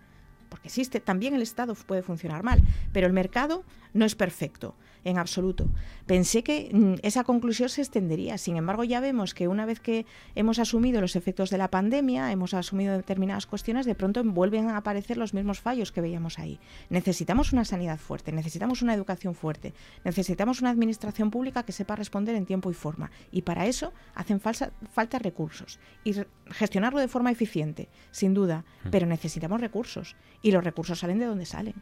porque 0.49 0.69
existe, 0.69 1.01
también 1.01 1.35
el 1.35 1.43
Estado 1.43 1.75
puede 1.75 2.03
funcionar 2.03 2.43
mal, 2.43 2.61
pero 2.93 3.07
el 3.07 3.13
mercado 3.13 3.65
no 3.95 4.05
es 4.05 4.15
perfecto 4.15 4.75
en 5.05 5.19
absoluto. 5.19 5.67
Pensé 6.07 6.43
que 6.43 6.71
mm, 6.73 6.95
esa 7.03 7.25
conclusión 7.25 7.69
se 7.69 7.81
extendería. 7.83 8.39
Sin 8.39 8.57
embargo, 8.57 8.85
ya 8.85 9.01
vemos 9.01 9.35
que 9.35 9.49
una 9.49 9.67
vez 9.67 9.81
que 9.81 10.07
hemos 10.35 10.59
asumido 10.59 11.01
los 11.01 11.17
efectos 11.17 11.51
de 11.51 11.59
la 11.59 11.69
pandemia, 11.71 12.31
hemos 12.33 12.55
asumido 12.55 12.97
determinadas 12.97 13.47
cuestiones, 13.47 13.87
de 13.87 13.95
pronto 13.95 14.23
vuelven 14.25 14.69
a 14.69 14.77
aparecer 14.77 15.17
los 15.17 15.35
mismos 15.35 15.61
fallos 15.61 15.93
que 15.93 16.01
veíamos 16.01 16.39
ahí. 16.39 16.59
Necesitamos 16.91 17.53
una 17.53 17.65
sanidad 17.65 17.99
fuerte, 17.99 18.33
necesitamos 18.33 18.83
una 18.83 18.95
educación 18.95 19.35
fuerte, 19.35 19.73
necesitamos 20.05 20.61
una 20.61 20.71
administración 20.71 21.31
pública 21.31 21.63
que 21.63 21.73
sepa 21.73 21.97
responder 21.97 22.35
en 22.35 22.47
tiempo 22.47 22.71
y 22.71 22.75
forma. 22.75 23.11
Y 23.31 23.43
para 23.43 23.67
eso 23.67 23.93
hacen 24.15 24.41
falsa- 24.41 24.73
falta 24.93 25.19
recursos. 25.19 25.79
Y 26.05 26.13
re- 26.13 26.27
gestionarlo 26.51 27.01
de 27.01 27.09
forma 27.09 27.31
eficiente, 27.31 27.89
sin 28.11 28.35
duda, 28.35 28.65
pero 28.91 29.07
necesitamos 29.07 29.61
recursos. 29.61 30.17
Y 30.43 30.51
los 30.53 30.65
recursos 30.65 30.99
salen 30.99 31.19
de 31.19 31.27
donde 31.27 31.47
salen. 31.47 31.75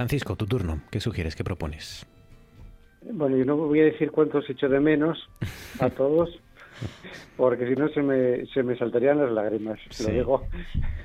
Francisco, 0.00 0.36
tu 0.36 0.46
turno. 0.46 0.82
¿Qué 0.90 1.00
sugieres? 1.00 1.34
¿Qué 1.34 1.42
propones? 1.42 2.04
Bueno, 3.10 3.34
yo 3.38 3.46
no 3.46 3.56
voy 3.56 3.80
a 3.80 3.84
decir 3.84 4.10
cuántos 4.10 4.44
echo 4.50 4.68
de 4.68 4.78
menos 4.78 5.26
a 5.80 5.88
todos, 6.02 6.38
porque 7.38 7.66
si 7.66 7.74
no 7.80 7.88
se 7.88 8.02
me, 8.02 8.44
se 8.52 8.62
me 8.62 8.76
saltarían 8.76 9.16
las 9.18 9.32
lágrimas. 9.32 9.78
Sí. 9.88 10.04
Lo 10.04 10.10
digo, 10.12 10.42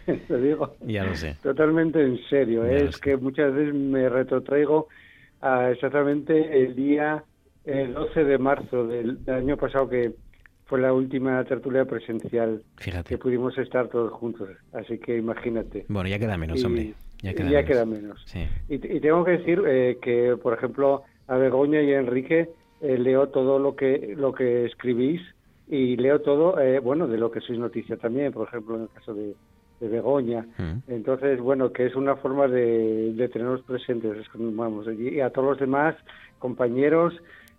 lo 0.28 0.38
digo 0.40 0.76
Ya 0.82 1.06
lo 1.06 1.16
sé. 1.16 1.38
totalmente 1.42 2.04
en 2.04 2.20
serio. 2.30 2.64
Lo 2.64 2.70
Es 2.70 2.98
que 2.98 3.16
muchas 3.16 3.54
veces 3.54 3.74
me 3.74 4.10
retrotraigo 4.10 4.90
a 5.40 5.70
exactamente 5.72 6.62
el 6.62 6.76
día 6.76 7.24
el 7.64 7.94
12 7.94 8.26
de 8.26 8.38
marzo 8.40 8.88
del, 8.88 9.24
del 9.24 9.36
año 9.36 9.56
pasado, 9.56 9.88
que 9.88 10.12
fue 10.66 10.82
la 10.82 10.92
última 10.92 11.42
tertulia 11.46 11.86
presencial 11.86 12.62
Fíjate. 12.76 13.08
que 13.08 13.18
pudimos 13.18 13.58
estar 13.58 13.88
todos 13.88 14.12
juntos. 14.12 14.50
Así 14.74 14.98
que 14.98 15.16
imagínate. 15.18 15.86
Bueno, 15.88 16.10
ya 16.10 16.20
queda 16.20 16.38
menos, 16.38 16.60
Y- 16.62 16.66
hombre. 16.66 16.94
Ya 17.22 17.34
queda 17.34 17.46
ya 17.46 17.52
menos. 17.52 17.68
queda 17.68 17.86
menos. 17.86 18.24
Sí. 18.26 18.48
Y, 18.70 18.76
y 18.76 19.00
tengo 19.00 19.24
que 19.24 19.32
decir 19.32 19.62
eh, 19.68 19.98
que, 20.02 20.38
por 20.42 20.54
ejemplo, 20.54 21.04
a 21.28 21.38
Begoña 21.38 21.82
y 21.82 21.94
a 21.94 22.00
Enrique 22.00 22.50
eh, 22.82 22.98
leo 22.98 23.30
todo 23.30 23.60
lo 23.60 23.76
que 23.76 24.16
lo 24.18 24.34
que 24.34 24.66
escribís 24.66 25.22
y 25.68 25.96
leo 25.98 26.20
todo, 26.22 26.60
eh, 26.60 26.80
bueno, 26.80 27.08
de 27.08 27.18
lo 27.18 27.32
que 27.32 27.40
sois 27.40 27.58
noticia 27.58 27.96
también, 27.96 28.34
por 28.34 28.48
ejemplo, 28.48 28.76
en 28.76 28.82
el 28.84 28.90
caso 28.90 29.14
de, 29.14 29.34
de 29.80 29.88
Begoña. 29.88 30.46
Mm. 30.58 30.92
Entonces, 30.92 31.40
bueno, 31.40 31.72
que 31.72 31.86
es 31.86 31.96
una 31.96 32.16
forma 32.18 32.48
de, 32.48 33.14
de 33.14 33.30
tenerlos 33.30 33.62
presentes, 33.62 34.18
vamos, 34.34 34.88
y 34.88 35.22
a 35.22 35.30
todos 35.30 35.50
los 35.52 35.60
demás 35.60 35.96
compañeros, 36.40 37.14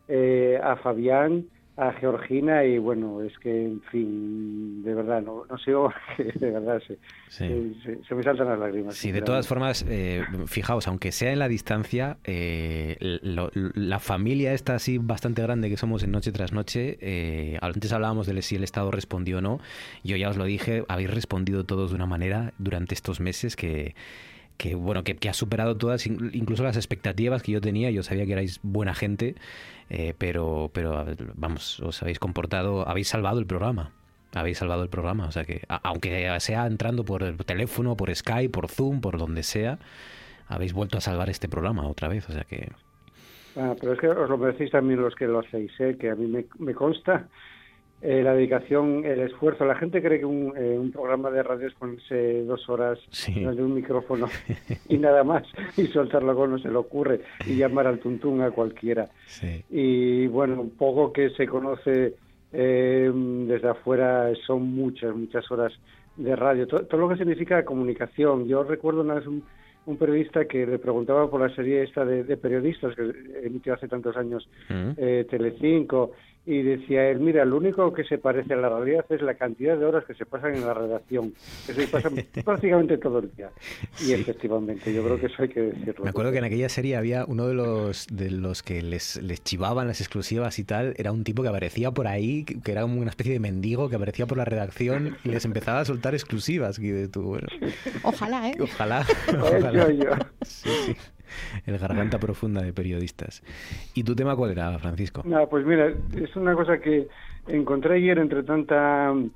eh, 0.09 0.61
a 0.63 0.77
Fabián, 0.77 1.47
a 1.77 1.93
Georgina 1.93 2.65
y 2.65 2.77
bueno, 2.77 3.23
es 3.23 3.39
que, 3.39 3.65
en 3.65 3.81
fin, 3.91 4.83
de 4.83 4.95
verdad, 4.95 5.23
no, 5.23 5.47
no 5.49 5.57
sé, 5.57 5.71
de 6.39 6.51
verdad, 6.51 6.83
se, 6.87 6.99
Sí. 7.29 7.79
se, 7.83 8.05
se 8.05 8.15
me 8.15 8.23
saltan 8.23 8.47
las 8.49 8.59
lágrimas. 8.59 8.95
Sí, 8.95 9.11
de 9.11 9.23
todas 9.23 9.49
formas, 9.49 9.87
eh, 9.89 10.23
fijaos, 10.47 10.87
aunque 10.87 11.13
sea 11.13 11.33
en 11.33 11.39
la 11.39 11.49
distancia, 11.49 12.19
eh, 12.25 12.97
lo- 13.01 13.51
la 13.55 14.01
familia 14.01 14.53
está 14.53 14.75
así 14.75 14.99
bastante 14.99 15.41
grande 15.41 15.71
que 15.71 15.79
somos 15.79 16.03
en 16.03 16.11
noche 16.13 16.31
tras 16.33 16.53
noche. 16.53 16.99
eh, 17.01 17.57
antes 17.63 17.91
hablábamos 17.93 18.27
de 18.27 18.43
si 18.43 18.57
el 18.57 18.65
Estado 18.65 18.91
respondió 18.91 19.39
o 19.39 19.41
no. 19.41 19.61
Yo 20.05 20.17
ya 20.17 20.29
os 20.29 20.37
lo 20.37 20.45
dije, 20.45 20.85
habéis 20.89 21.11
respondido 21.11 21.65
todos 21.65 21.91
de 21.91 21.97
una 21.97 22.07
manera 22.07 22.53
durante 22.59 22.95
estos 22.95 23.21
meses 23.21 23.57
que, 23.57 23.95
que 24.63 24.77
bueno, 24.77 25.03
que, 25.03 25.29
ha 25.29 25.35
superado 25.35 25.77
todas, 25.77 26.07
in- 26.07 26.31
incluso 26.33 26.63
las 26.63 26.77
expectativas 26.77 27.43
que 27.43 27.51
yo 27.51 27.61
tenía. 27.61 27.91
Yo 27.91 28.05
sabía 28.05 28.25
que 28.27 28.33
erais 28.33 28.61
buena 28.63 28.95
gente, 28.95 29.35
eh, 29.91 30.15
pero, 30.17 30.71
pero 30.73 31.05
vamos, 31.35 31.81
os 31.81 32.01
habéis 32.01 32.21
comportado, 32.21 32.89
habéis 32.89 33.09
salvado 33.09 33.41
el 33.41 33.47
programa. 33.47 33.91
Habéis 34.33 34.59
salvado 34.59 34.85
el 34.85 34.89
programa, 34.89 35.27
o 35.27 35.33
sea 35.33 35.45
que, 35.45 35.63
aunque 35.69 36.35
sea 36.39 36.67
entrando 36.67 37.05
por 37.05 37.25
el 37.25 37.37
teléfono, 37.39 37.97
por 37.97 38.15
Skype, 38.15 38.51
por 38.51 38.69
Zoom, 38.69 39.01
por 39.01 39.19
donde 39.19 39.43
sea, 39.43 39.81
habéis 40.47 40.73
vuelto 40.73 40.97
a 40.97 41.01
salvar 41.01 41.29
este 41.29 41.49
programa 41.49 41.87
otra 41.87 42.07
vez, 42.07 42.31
o 42.31 42.33
sea 42.33 42.45
que... 42.45 42.71
Ah, 43.57 43.75
pero 43.79 43.93
es 43.95 43.99
que 44.01 44.09
os 44.09 44.31
lo 44.31 44.39
merecéis 44.39 44.71
también 44.71 45.03
los 45.03 45.15
que 45.17 45.27
lo 45.27 45.41
hacéis, 45.41 45.73
¿eh? 45.81 45.97
que 46.01 46.09
a 46.09 46.15
mí 46.15 46.27
me 46.61 46.73
consta 46.73 47.27
eh, 48.03 48.21
la 48.23 48.35
dedicación, 48.35 49.05
el 49.05 49.21
esfuerzo. 49.21 49.65
La 49.65 49.77
gente 49.77 50.03
cree 50.03 50.19
que 50.19 50.25
un, 50.25 50.53
eh, 50.57 50.77
un 50.79 50.91
programa 50.91 51.31
de 51.31 51.43
radio 51.43 51.69
es 51.69 51.75
ponerse 51.75 52.43
dos 52.43 52.69
horas 52.69 52.99
de 53.27 53.63
un 53.63 53.75
micrófono 53.75 54.27
y 54.89 54.99
nada 54.99 55.23
más 55.23 55.45
y 55.77 55.87
soltarlo 55.87 56.35
cuando 56.35 56.59
se 56.59 56.69
le 56.69 56.77
ocurre 56.77 57.21
y 57.47 57.57
llamar 57.57 57.87
al 57.87 58.01
tuntún 58.01 58.41
a 58.43 58.51
cualquiera. 58.51 59.09
Sí. 59.27 59.65
Y 59.71 60.27
bueno, 60.27 60.61
un 60.61 60.71
poco 60.71 61.13
que 61.13 61.31
se 61.31 61.47
conoce 61.47 62.15
eh, 62.53 63.11
desde 63.15 63.69
afuera 63.69 64.31
son 64.47 64.75
muchas, 64.75 65.15
muchas 65.15 65.49
horas 65.51 65.73
de 66.17 66.35
radio. 66.35 66.67
Todo, 66.67 66.85
todo 66.87 67.01
lo 67.01 67.09
que 67.09 67.17
significa 67.17 67.65
comunicación. 67.65 68.47
Yo 68.47 68.65
recuerdo 68.65 69.03
una 69.03 69.15
vez 69.15 69.27
un, 69.27 69.45
un 69.87 69.97
periodista 69.97 70.45
que 70.45 70.67
le 70.67 70.79
preguntaba 70.79 71.31
por 71.31 71.41
la 71.41 71.55
serie 71.55 71.83
esta 71.83 72.05
de, 72.05 72.25
de 72.25 72.37
periodistas 72.37 72.95
que 72.95 73.13
emitió 73.45 73.75
hace 73.75 73.89
tantos 73.89 74.17
años 74.17 74.49
eh, 74.69 75.27
Telecinco 75.29 76.13
y 76.45 76.63
decía 76.63 77.09
él, 77.09 77.21
mira, 77.21 77.45
lo 77.45 77.57
único 77.57 77.93
que 77.93 78.03
se 78.05 78.19
parece 78.19 78.55
a 78.55 78.57
la 78.57 78.69
realidad 78.69 79.05
es 79.11 79.23
la 79.23 79.35
cantidad 79.35 79.77
de 79.79 79.85
horas 79.85 80.05
que 80.05 80.15
se 80.15 80.27
pasan 80.27 80.57
en 80.57 80.67
la 80.67 80.75
redacción, 80.75 81.35
que 81.67 81.73
se 81.73 81.87
pasan 81.87 82.15
prácticamente 82.45 82.99
todo 82.99 83.21
el 83.21 83.31
día. 83.37 83.51
Y 84.05 84.13
efectivamente, 84.13 84.93
yo 84.93 85.05
creo 85.05 85.21
que 85.21 85.27
eso 85.27 85.43
hay 85.43 85.49
que 85.49 85.61
decirlo. 85.61 86.03
Me 86.05 86.11
acuerdo 86.11 86.33
que 86.33 86.39
en 86.39 86.45
aquella 86.45 86.69
serie 86.69 86.97
había 86.97 87.25
uno 87.27 87.47
de 87.47 87.55
los 87.55 88.07
de 88.09 88.31
los 88.31 88.63
que 88.65 88.83
les, 88.83 89.23
les 89.23 89.43
chivaban 89.45 89.87
las 89.87 90.01
exclusivas 90.01 90.59
y 90.59 90.65
tal, 90.65 90.95
era 90.97 91.13
un 91.13 91.23
tipo 91.23 91.43
que 91.43 91.49
aparecía 91.49 91.93
por 91.93 92.09
ahí, 92.09 92.45
que 92.45 92.73
era 92.73 92.83
como 92.83 93.01
una 93.01 93.11
especie 93.11 93.33
de 93.33 93.41
mendigo 93.41 93.89
que 93.89 93.97
aparecía 93.97 94.27
por 94.27 94.39
la 94.39 94.45
redacción 94.45 95.17
y 95.25 95.29
les 95.29 95.45
empezaba 95.45 95.81
a 95.81 95.85
soltar 95.85 96.15
exclusivas. 96.15 96.79
Y 96.79 96.89
de 96.89 97.09
tú, 97.09 97.23
bueno, 97.23 97.47
Ojalá, 98.03 98.49
¿eh? 98.49 98.55
ojalá. 98.61 99.07
Ojalá. 99.41 99.93
yo. 99.93 100.11
Sí, 100.43 100.71
sí. 100.87 100.97
El 101.67 101.79
garganta 101.79 102.19
profunda 102.21 102.63
de 102.63 102.73
periodistas. 102.73 103.43
¿Y 103.95 104.05
tu 104.05 104.15
tema 104.15 104.37
cuál 104.37 104.53
era, 104.53 104.79
Francisco? 104.79 105.23
No, 105.25 105.49
pues 105.49 105.67
mira, 105.67 105.93
es 106.15 106.37
una 106.37 106.55
cosa 106.55 106.79
que 106.79 107.09
encontré 107.49 107.97
ayer 107.97 108.19
entre 108.19 108.43
tanta 108.43 109.13
mm, 109.13 109.31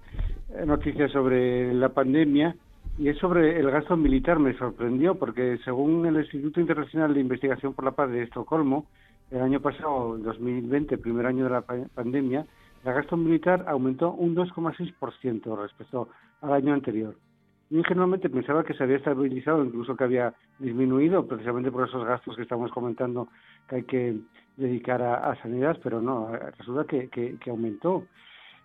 noticia 0.67 1.09
sobre 1.09 1.73
la 1.75 1.89
pandemia 1.91 2.55
y 2.99 3.09
es 3.09 3.19
sobre 3.19 3.59
el 3.59 3.71
gasto 3.71 3.97
militar. 3.97 4.39
Me 4.39 4.57
sorprendió 4.57 5.17
porque 5.17 5.59
según 5.65 6.07
el 6.07 6.17
Instituto 6.17 6.61
Internacional 6.61 7.15
de 7.15 7.21
Investigación 7.21 7.75
por 7.75 7.85
la 7.85 7.93
Paz 7.93 8.11
de 8.11 8.23
Estocolmo, 8.23 8.87
el 9.31 9.41
año 9.41 9.61
pasado, 9.61 10.17
2020, 10.19 10.99
primer 10.99 11.27
año 11.27 11.45
de 11.45 11.51
la 11.51 11.63
pandemia, 11.63 12.47
el 12.85 12.95
gasto 12.95 13.17
militar 13.17 13.65
aumentó 13.67 14.13
un 14.13 14.37
2,6% 14.37 15.61
respecto 15.61 16.09
al 16.41 16.53
año 16.53 16.73
anterior. 16.73 17.17
Yo 17.69 17.79
ingenuamente 17.79 18.31
pensaba 18.31 18.65
que 18.65 18.75
se 18.75 18.85
había 18.85 18.97
estabilizado, 18.97 19.65
incluso 19.65 19.97
que 19.97 20.05
había 20.05 20.35
disminuido, 20.59 21.27
precisamente 21.27 21.73
por 21.73 21.89
esos 21.89 22.05
gastos 22.05 22.37
que 22.37 22.43
estamos 22.43 22.71
comentando 22.71 23.29
que 23.69 23.77
hay 23.77 23.83
que 23.83 24.17
dedicar 24.57 25.03
a, 25.03 25.35
sanidad, 25.43 25.79
pero 25.83 26.01
no, 26.01 26.31
resulta 26.59 26.85
que, 26.85 27.09
que, 27.09 27.51
aumentó. 27.51 28.07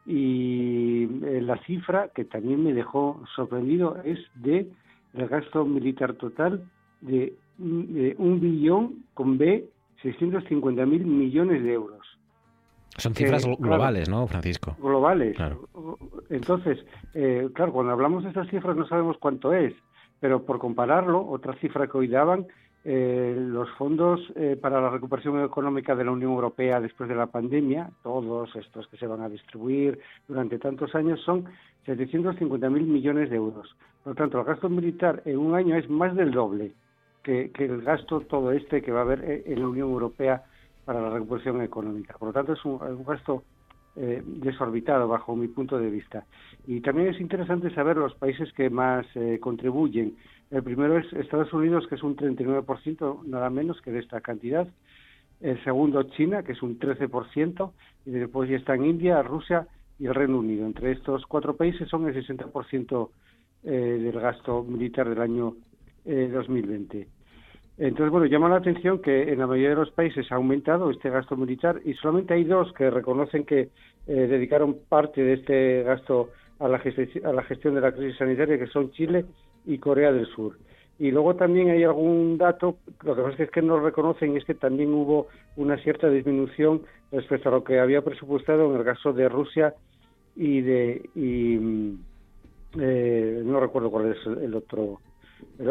Y 0.06 1.04
eh, 1.26 1.42
la 1.42 1.58
cifra 1.66 2.10
que 2.14 2.26
también 2.26 2.64
me 2.64 2.74
dejó 2.74 3.24
sorprendido 3.36 3.98
es 4.04 4.20
de 4.36 4.68
el 5.14 5.28
gasto 5.28 5.66
militar 5.66 6.14
total 6.14 6.64
de, 7.02 7.34
un 7.58 8.40
billón 8.40 9.04
con 9.14 9.38
B 9.38 9.66
650 10.02 10.86
mil 10.86 11.06
millones 11.06 11.64
de 11.64 11.74
euros. 11.74 12.01
Son 12.98 13.16
cifras 13.16 13.46
globales, 13.58 14.10
¿no, 14.10 14.28
Francisco? 14.28 14.76
Globales. 14.80 15.38
Entonces, 16.30 16.80
eh, 17.14 17.50
claro, 17.54 17.74
cuando 17.74 17.94
hablamos 17.94 18.24
de 18.24 18.30
estas 18.30 18.50
cifras 18.50 18.76
no 18.76 18.86
sabemos 18.88 19.18
cuánto 19.18 19.54
es, 19.54 19.74
pero 20.20 20.46
por 20.46 20.60
compararlo, 20.60 21.26
otra 21.28 21.54
cifra 21.56 21.88
que 21.88 21.98
hoy 21.98 22.08
daban, 22.08 22.48
eh, 22.84 23.36
los 23.38 23.70
fondos 23.72 24.20
eh, 24.36 24.58
para 24.60 24.82
la 24.82 24.90
recuperación 24.90 25.44
económica 25.44 25.96
de 25.96 26.04
la 26.04 26.12
Unión 26.12 26.32
Europea 26.32 26.80
después 26.80 27.08
de 27.10 27.16
la 27.16 27.28
pandemia, 27.28 27.92
todos 28.04 28.56
estos 28.56 28.88
que 28.88 28.98
se 28.98 29.08
van 29.08 29.22
a 29.22 29.30
distribuir 29.30 30.00
durante 30.28 30.58
tantos 30.58 30.94
años, 30.96 31.22
son 31.22 31.46
750 31.86 32.70
mil 32.70 32.84
millones 32.84 33.30
de 33.30 33.36
euros. 33.36 33.76
Por 34.04 34.14
lo 34.14 34.16
tanto, 34.16 34.40
el 34.40 34.46
gasto 34.46 34.68
militar 34.68 35.22
en 35.26 35.38
un 35.38 35.56
año 35.56 35.76
es 35.76 35.90
más 35.90 36.16
del 36.16 36.32
doble 36.32 36.74
que, 37.24 37.52
que 37.52 37.66
el 37.66 37.84
gasto 37.84 38.22
todo 38.22 38.52
este 38.52 38.82
que 38.82 38.92
va 38.92 39.00
a 39.00 39.04
haber 39.04 39.44
en 39.46 39.60
la 39.60 39.68
Unión 39.68 39.90
Europea 39.92 40.44
para 40.86 41.02
la 41.02 41.10
recuperación 41.10 41.62
económica. 41.62 42.16
Por 42.18 42.30
lo 42.30 42.34
tanto, 42.34 42.54
es 42.54 42.66
un, 42.66 42.80
gasto 43.06 43.44
eh, 43.96 44.22
desorbitado 44.26 45.08
bajo 45.08 45.36
mi 45.36 45.48
punto 45.48 45.78
de 45.78 45.90
vista. 45.90 46.26
Y 46.66 46.82
también 46.82 47.10
es 47.10 47.20
interesante 47.20 47.74
saber 47.74 47.98
los 47.98 48.16
países 48.16 48.52
que 48.54 48.70
más 48.70 49.06
eh, 49.16 49.40
contribuyen. 49.40 50.16
El 50.50 50.64
primero 50.64 50.98
es 50.98 51.12
Estados 51.14 51.52
Unidos, 51.54 51.88
que 51.88 51.96
es 51.96 52.04
un 52.04 52.16
39%, 52.16 53.24
nada 53.26 53.50
menos 53.50 53.82
que 53.82 53.92
de 53.92 54.00
esta 54.00 54.22
cantidad. 54.22 54.68
El 55.40 55.64
segundo, 55.64 56.04
China, 56.04 56.44
que 56.44 56.52
es 56.54 56.62
un 56.62 56.80
13%. 56.80 57.72
Y 58.06 58.12
después 58.12 58.50
ya 58.50 58.58
están 58.58 58.86
India, 58.86 59.22
Rusia 59.22 59.68
y 60.00 60.08
el 60.08 60.16
Reino 60.16 60.40
Unido. 60.40 60.66
Entre 60.66 60.92
estos 60.92 61.26
cuatro 61.26 61.56
países 61.56 61.88
son 61.88 62.08
el 62.08 62.16
60% 62.16 63.10
eh, 63.64 63.70
del 63.70 64.20
gasto 64.20 64.64
militar 64.64 65.08
del 65.08 65.22
año 65.22 65.56
2020. 66.04 67.08
Entonces, 67.78 68.12
bueno, 68.12 68.26
llama 68.26 68.50
la 68.50 68.58
atención 68.58 69.00
que 69.00 69.32
en 69.32 69.40
la 69.40 69.48
mayoría 69.48 69.70
de 69.70 69.76
los 69.76 69.92
países 69.92 70.32
ha 70.32 70.36
aumentado 70.36 70.92
este 70.92 71.10
gasto 71.10 71.36
militar 71.36 71.82
y 71.84 71.94
solamente 71.96 72.34
hay 72.34 72.44
dos 72.44 72.72
que 72.74 72.90
reconocen 72.90 73.46
que 73.46 73.70
eh, 74.08 74.14
dedicaron 74.14 74.78
parte 74.88 75.22
de 75.22 75.34
este 75.34 75.84
gasto 75.84 76.30
a 76.60 76.68
la, 76.68 76.78
gestión 76.80 77.76
de 77.76 77.82
la 77.82 77.92
crisis 77.92 78.18
sanitaria, 78.18 78.60
que 78.60 78.68
son 78.68 78.92
Chile 78.92 79.26
y 79.66 79.80
Corea 79.80 80.12
del 80.12 80.28
Sur. 80.28 80.58
Y 81.00 81.10
luego 81.10 81.36
también 81.36 81.70
hay 81.70 81.84
algún 81.84 82.38
dato, 82.38 82.78
lo 83.04 83.16
que 83.16 83.22
pasa 83.24 83.44
es 83.44 83.50
que 83.50 83.64
no 83.64 83.80
reconocen, 83.80 84.38
es 84.38 84.46
que 84.46 84.54
también 84.54 84.94
hubo 84.94 85.28
una 85.56 85.78
cierta 85.78 86.08
disminución 86.10 86.84
respecto 87.12 87.50
a 87.50 87.54
lo 87.54 87.64
que 87.64 87.80
había 87.80 88.04
presupuestado 88.04 88.72
en 88.72 88.80
el 88.80 88.86
caso 88.86 89.12
de 89.12 89.28
Rusia 89.28 89.74
y 90.36 90.62
de... 90.62 91.10
Y, 91.16 91.58
mm, 91.58 92.00
eh, 92.80 93.42
no 93.44 93.60
recuerdo 93.60 93.92
cuál 93.92 94.12
es 94.12 94.26
el 94.26 94.56
otro 94.56 95.00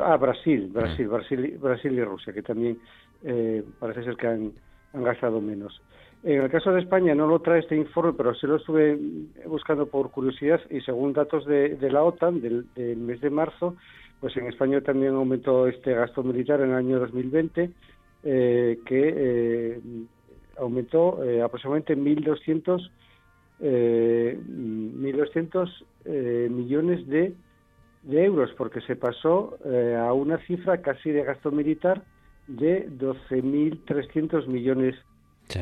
ah, 0.03 0.17
Brasil, 0.17 0.71
Brasil, 0.73 1.07
mm. 1.07 1.11
Brasil, 1.11 1.59
Brasil 1.61 1.93
y 1.93 2.05
Rusia, 2.05 2.33
que 2.33 2.43
también 2.43 2.79
eh, 3.25 3.63
parece 3.79 4.05
ser 4.05 4.17
que 4.17 4.27
han, 4.27 4.53
gastado 4.93 5.41
menos. 5.41 5.81
En 6.25 6.43
el 6.43 6.51
caso 6.51 6.73
de 6.73 6.81
España 6.81 7.15
no 7.15 7.29
lo 7.29 7.39
trae 7.39 7.61
este 7.61 7.77
informe, 7.77 8.15
pero 8.15 8.35
sí 8.35 8.45
lo 8.47 8.57
estuve 8.57 8.99
buscando 9.47 9.87
por 9.87 10.11
curiosidad 10.11 10.61
y 10.69 10.81
según 10.81 11.13
datos 11.13 11.47
de, 11.47 11.79
la 11.91 12.03
OTAN 12.03 12.41
del, 12.41 12.67
mes 12.97 13.21
de 13.21 13.31
marzo, 13.31 13.77
pues 14.21 14.37
en 14.37 14.49
España 14.49 14.81
también 14.81 15.15
aumentó 15.15 15.69
este 15.69 15.95
gasto 15.95 16.25
militar 16.25 16.61
en 16.61 16.71
el 16.71 16.77
año 16.77 16.99
2020, 16.99 17.71
eh, 18.25 18.81
que 18.85 19.15
eh, 19.17 19.81
aumentó 20.59 21.23
eh, 21.25 21.41
aproximadamente 21.41 21.97
1.200 21.97 22.91
1.200 23.61 26.51
millones 26.51 27.07
de 27.07 27.33
de 28.03 28.25
euros, 28.25 28.51
porque 28.57 28.81
se 28.83 28.97
pasó 28.97 29.59
eh, 29.65 29.97
a 29.99 30.13
una 30.13 30.39
cifra 30.47 30.81
casi 30.81 31.11
de 31.11 31.25
gasto 31.25 31.51
militar 31.51 32.03
de 32.47 32.89
12.300 32.89 34.47
millones 34.47 34.97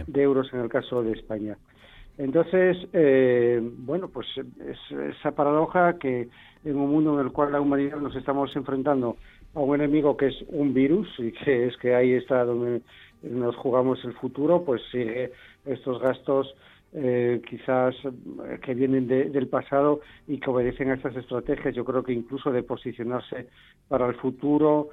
de 0.06 0.23
euros 0.23 0.52
en 0.52 0.60
el 0.60 0.69
caso 0.69 1.02
de 1.02 1.12
España. 1.12 1.56
Entonces, 2.19 2.77
eh, 2.93 3.60
bueno, 3.62 4.09
pues 4.09 4.27
es 4.36 4.78
esa 5.16 5.32
paradoja 5.32 5.98
que 5.98 6.28
en 6.65 6.77
un 6.77 6.90
mundo 6.90 7.19
en 7.19 7.27
el 7.27 7.32
cual 7.32 7.52
la 7.52 7.60
humanidad 7.60 7.98
nos 7.98 8.15
estamos 8.16 8.55
enfrentando 8.56 9.16
a 9.55 9.60
un 9.60 9.77
enemigo 9.77 10.16
que 10.16 10.27
es 10.27 10.44
un 10.48 10.74
virus 10.74 11.09
y 11.19 11.32
que 11.32 11.66
es 11.66 11.77
que 11.77 11.94
ahí 11.94 12.12
está 12.12 12.44
donde 12.44 12.82
nos 13.23 13.56
jugamos 13.56 14.05
el 14.05 14.15
futuro, 14.15 14.65
pues 14.65 14.82
sigue 14.90 15.32
estos 15.65 16.01
gastos 16.01 16.55
eh, 16.94 17.43
quizás 17.47 17.94
eh, 18.05 18.59
que 18.62 18.73
vienen 18.73 19.06
del 19.06 19.47
pasado 19.48 20.01
y 20.27 20.39
que 20.39 20.48
obedecen 20.48 20.90
a 20.90 20.94
estas 20.94 21.15
estrategias, 21.16 21.74
yo 21.74 21.85
creo 21.85 22.02
que 22.02 22.15
incluso 22.15 22.51
de 22.51 22.62
posicionarse 22.62 23.48
para 23.89 24.06
el 24.06 24.15
futuro 24.15 24.89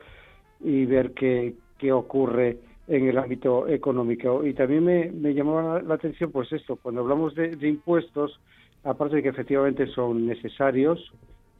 y 0.59 0.85
ver 0.85 1.13
qué, 1.13 1.53
qué 1.77 1.93
ocurre 1.93 2.57
en 2.89 3.07
el 3.07 3.17
ámbito 3.17 3.69
económico. 3.69 4.45
Y 4.45 4.53
también 4.53 4.83
me, 4.83 5.09
me 5.09 5.33
llamaba 5.33 5.81
la, 5.81 5.95
atención, 5.95 6.31
pues 6.31 6.51
esto, 6.51 6.75
cuando 6.75 6.99
hablamos 6.99 7.33
de, 7.33 7.57
impuestos, 7.61 8.41
aparte 8.83 9.15
de 9.15 9.23
que 9.23 9.29
efectivamente 9.29 9.87
son 9.87 10.27
necesarios, 10.27 11.13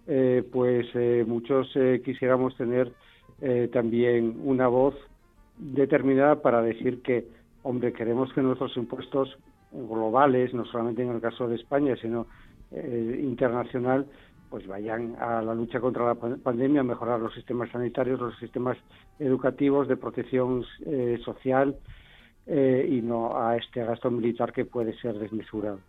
eh, 0.06 0.44
pues 0.52 0.86
muchos 1.26 1.74
quisiéramos 2.04 2.56
tener 2.58 2.92
también 3.72 4.38
una 4.44 4.68
voz 4.68 4.96
determinada 5.58 6.42
para 6.42 6.62
decir 6.62 7.02
que, 7.02 7.26
hombre, 7.64 7.94
queremos 7.94 8.32
que 8.34 8.42
nuestros 8.42 8.76
impuestos 8.78 9.38
globales, 9.88 10.54
no 10.54 10.66
solamente 10.66 11.04
en 11.04 11.10
el 11.10 11.22
caso 11.22 11.48
de 11.48 11.56
España, 11.56 11.96
sino 12.02 12.28
eh, 12.72 13.20
internacional, 13.22 14.06
pues 14.50 14.68
vayan 14.68 15.16
a 15.20 15.42
la 15.42 15.54
lucha 15.54 15.80
contra 15.80 16.06
la 16.06 16.16
pandemia, 16.16 16.82
a 16.82 16.84
mejorar 16.84 17.20
los 17.20 17.34
sistemas 17.34 17.70
sanitarios, 17.72 18.20
los 18.20 18.38
sistemas 18.38 18.78
educativos, 19.20 19.88
de 19.88 19.98
protección 19.98 20.64
eh, 20.86 21.20
social 21.24 21.76
eh, 22.48 22.88
y 22.90 23.02
no 23.02 23.38
a 23.38 23.58
este 23.58 23.84
gasto 23.84 24.10
militar 24.12 24.54
que 24.54 24.66
puede 24.66 24.98
ser 25.00 25.18
desmesurado. 25.20 25.80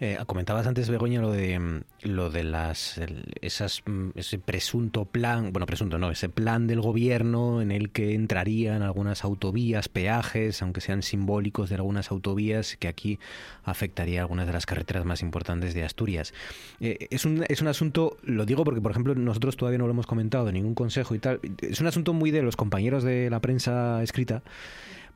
Eh, 0.00 0.18
comentabas 0.26 0.66
antes, 0.66 0.88
Begoña, 0.88 1.20
lo 1.20 1.32
de 1.32 1.58
mm, 1.58 1.80
lo 2.02 2.30
de 2.30 2.44
las 2.44 3.00
esas 3.40 3.82
mm, 3.86 4.10
ese 4.14 4.38
presunto 4.38 5.04
plan, 5.04 5.52
bueno, 5.52 5.66
presunto 5.66 5.98
no, 5.98 6.10
ese 6.10 6.28
plan 6.28 6.66
del 6.66 6.80
gobierno 6.80 7.62
en 7.62 7.70
el 7.70 7.90
que 7.90 8.14
entrarían 8.14 8.82
algunas 8.82 9.24
autovías, 9.24 9.88
peajes, 9.88 10.62
aunque 10.62 10.80
sean 10.80 11.02
simbólicos 11.02 11.68
de 11.68 11.76
algunas 11.76 12.10
autovías, 12.10 12.76
que 12.76 12.88
aquí 12.88 13.18
afectaría 13.64 14.20
algunas 14.20 14.46
de 14.46 14.52
las 14.52 14.66
carreteras 14.66 15.04
más 15.04 15.22
importantes 15.22 15.74
de 15.74 15.84
Asturias. 15.84 16.34
Eh, 16.80 17.08
es, 17.10 17.24
un, 17.24 17.44
es 17.48 17.60
un 17.60 17.68
asunto, 17.68 18.16
lo 18.24 18.44
digo 18.46 18.64
porque, 18.64 18.80
por 18.80 18.90
ejemplo, 18.90 19.14
nosotros 19.14 19.56
todavía 19.56 19.78
no 19.78 19.86
lo 19.86 19.92
hemos 19.92 20.06
comentado 20.06 20.48
en 20.48 20.54
ningún 20.54 20.74
consejo 20.74 21.14
y 21.14 21.18
tal, 21.18 21.40
es 21.60 21.80
un 21.80 21.86
asunto 21.86 22.12
muy 22.12 22.30
de 22.30 22.42
los 22.42 22.56
compañeros 22.56 23.04
de 23.04 23.30
la 23.30 23.40
prensa 23.40 24.02
escrita 24.02 24.42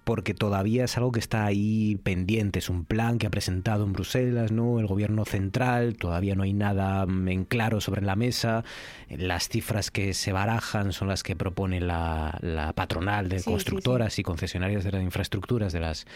porque 0.06 0.34
todavía 0.34 0.84
es 0.84 0.96
algo 0.96 1.10
que 1.10 1.18
está 1.18 1.44
ahí 1.44 1.98
pendiente, 2.04 2.60
es 2.60 2.70
un 2.70 2.84
plan 2.84 3.18
que 3.18 3.26
ha 3.26 3.30
presentado 3.30 3.82
en 3.82 3.92
Bruselas, 3.92 4.52
¿no? 4.52 4.78
El 4.78 4.86
gobierno 4.86 5.24
central, 5.24 5.96
todavía 5.96 6.36
no 6.36 6.44
hay 6.44 6.52
nada 6.52 7.04
mm, 7.06 7.28
en 7.28 7.44
claro 7.44 7.80
sobre 7.80 8.02
la 8.02 8.14
mesa. 8.14 8.62
Las 9.10 9.48
cifras 9.48 9.90
que 9.90 10.14
se 10.14 10.30
barajan 10.30 10.92
son 10.92 11.08
las 11.08 11.24
que 11.24 11.34
propone 11.34 11.80
la, 11.80 12.72
patronal 12.76 13.28
de 13.28 13.42
constructoras 13.42 14.20
y 14.20 14.22
concesionarias 14.22 14.84
de 14.84 14.92
las 14.92 15.02
infraestructuras 15.02 15.72
de 15.72 15.80
las 15.80 16.06